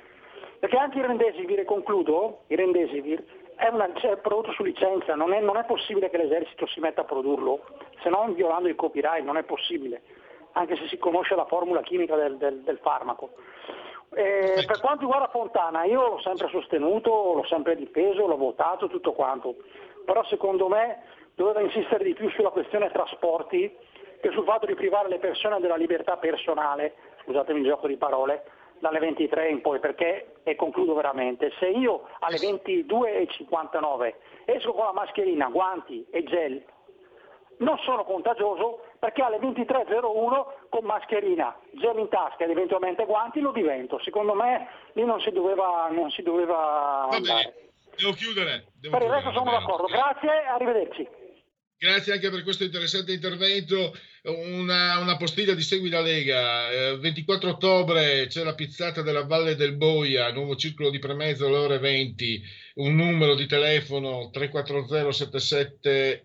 perché 0.60 0.78
anche 0.78 0.98
il 0.98 1.06
Rendesivir, 1.06 1.64
concludo, 1.66 2.40
il 2.48 2.58
Rendesivir 2.58 3.24
è, 3.56 3.72
cioè, 3.98 4.12
è 4.14 4.18
prodotto 4.18 4.52
su 4.54 4.64
licenza, 4.64 5.14
non 5.14 5.32
è, 5.32 5.40
non 5.42 5.58
è 5.58 5.66
possibile 5.66 6.10
che 6.10 6.18
l'esercito 6.18 6.66
si 6.66 6.80
metta 6.80 7.02
a 7.02 7.06
produrlo, 7.06 7.64
se 8.02 8.10
non 8.10 8.34
violando 8.34 8.68
il 8.68 8.76
copyright, 8.76 9.24
non 9.24 9.38
è 9.38 9.44
possibile, 9.44 10.02
anche 10.54 10.76
se 10.76 10.88
si 10.88 10.98
conosce 10.98 11.36
la 11.36 11.46
formula 11.46 11.82
chimica 11.82 12.16
del, 12.16 12.38
del- 12.38 12.62
del 12.62 12.80
farmaco. 12.80 13.30
Eh, 14.18 14.64
per 14.66 14.80
quanto 14.80 15.02
riguarda 15.02 15.28
Fontana, 15.28 15.84
io 15.84 16.08
l'ho 16.08 16.22
sempre 16.22 16.48
sostenuto, 16.48 17.34
l'ho 17.34 17.46
sempre 17.48 17.76
difeso, 17.76 18.26
l'ho 18.26 18.38
votato, 18.38 18.88
tutto 18.88 19.12
quanto, 19.12 19.56
però 20.06 20.24
secondo 20.26 20.70
me 20.70 21.04
doveva 21.36 21.60
insistere 21.60 22.06
di 22.06 22.14
più 22.14 22.30
sulla 22.30 22.52
questione 22.52 22.90
trasporti 22.92 23.76
che 24.22 24.32
sul 24.32 24.46
fatto 24.46 24.68
di 24.68 24.74
privare 24.74 25.10
le 25.10 25.20
persone 25.20 25.60
della 25.60 25.76
libertà 25.76 26.16
personale, 26.16 26.94
scusatemi 27.26 27.60
il 27.60 27.66
gioco 27.66 27.88
di 27.88 27.98
parole, 27.98 28.46
dalle 28.80 29.00
23 29.00 29.50
in 29.50 29.60
poi, 29.60 29.80
perché, 29.80 30.36
e 30.44 30.56
concludo 30.56 30.94
veramente, 30.94 31.52
se 31.60 31.68
io 31.68 32.08
alle 32.20 32.38
22.59 32.38 34.14
esco 34.46 34.72
con 34.72 34.86
la 34.86 34.94
mascherina, 34.94 35.50
guanti 35.50 36.06
e 36.10 36.24
gel, 36.24 36.64
non 37.58 37.78
sono 37.80 38.06
contagioso 38.06 38.82
perché 39.06 39.22
alle 39.22 39.38
23.01 39.38 40.68
con 40.70 40.84
mascherina, 40.84 41.56
gel 41.74 42.00
in 42.00 42.10
tasca 42.10 42.44
ed 42.44 42.50
eventualmente 42.50 43.06
guanti 43.06 43.40
lo 43.40 43.52
divento. 43.52 44.00
Secondo 44.04 44.34
me 44.34 44.68
lì 44.94 45.06
non 45.06 45.22
si 45.22 45.30
doveva, 45.30 45.90
non 45.92 46.10
si 46.10 46.24
doveva. 46.24 47.08
Devo 47.12 48.12
chiudere. 48.14 48.66
devo 48.74 48.98
Per 48.98 49.06
il 49.06 49.14
resto 49.14 49.32
sono 49.32 49.52
d'accordo. 49.52 49.86
Grazie 49.86 50.30
arrivederci. 50.50 51.08
Grazie 51.78 52.14
anche 52.14 52.32
per 52.32 52.42
questo 52.42 52.64
interessante 52.64 53.14
intervento. 53.14 53.94
Una, 54.24 54.98
una 54.98 55.18
postilla 55.18 55.54
di 55.54 55.62
Segui 55.62 55.90
la 55.90 56.02
Lega. 56.02 56.72
Eh, 56.72 56.98
24 56.98 57.52
ottobre 57.52 58.26
c'è 58.26 58.44
la 58.44 58.56
pizzata 58.56 59.04
della 59.04 59.26
Valle 59.26 59.56
del 59.56 59.76
Boia, 59.76 60.32
nuovo 60.32 60.56
circolo 60.56 60.90
di 60.90 60.98
premezzo 60.98 61.46
alle 61.46 61.58
ore 61.58 61.78
20. 61.78 62.42
Un 62.76 62.96
numero 62.96 63.36
di 63.36 63.46
telefono 63.46 64.32
340 64.32 65.12
77 65.12 66.25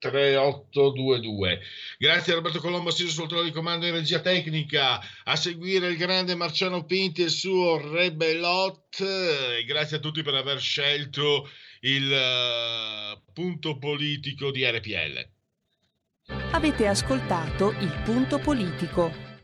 3822. 0.00 1.60
Grazie 1.98 2.32
a 2.32 2.36
Roberto 2.36 2.58
Colombo, 2.58 2.88
assiso 2.88 3.10
sul 3.10 3.28
trono 3.28 3.44
di 3.44 3.52
comando 3.52 3.86
in 3.86 3.92
regia 3.92 4.20
tecnica. 4.20 5.00
A 5.24 5.36
seguire 5.36 5.88
il 5.88 5.96
grande 5.96 6.34
Marciano 6.34 6.84
Pinti 6.84 7.20
e 7.20 7.24
il 7.24 7.30
suo 7.30 7.78
Rebelot. 7.78 9.00
E 9.00 9.64
grazie 9.64 9.98
a 9.98 10.00
tutti 10.00 10.22
per 10.22 10.34
aver 10.34 10.58
scelto 10.58 11.48
il 11.80 12.12
eh, 12.12 13.20
punto 13.32 13.78
politico 13.78 14.50
di 14.50 14.64
RPL. 14.64 15.28
Avete 16.52 16.86
ascoltato 16.86 17.70
il 17.80 18.00
punto 18.04 18.38
politico. 18.38 19.29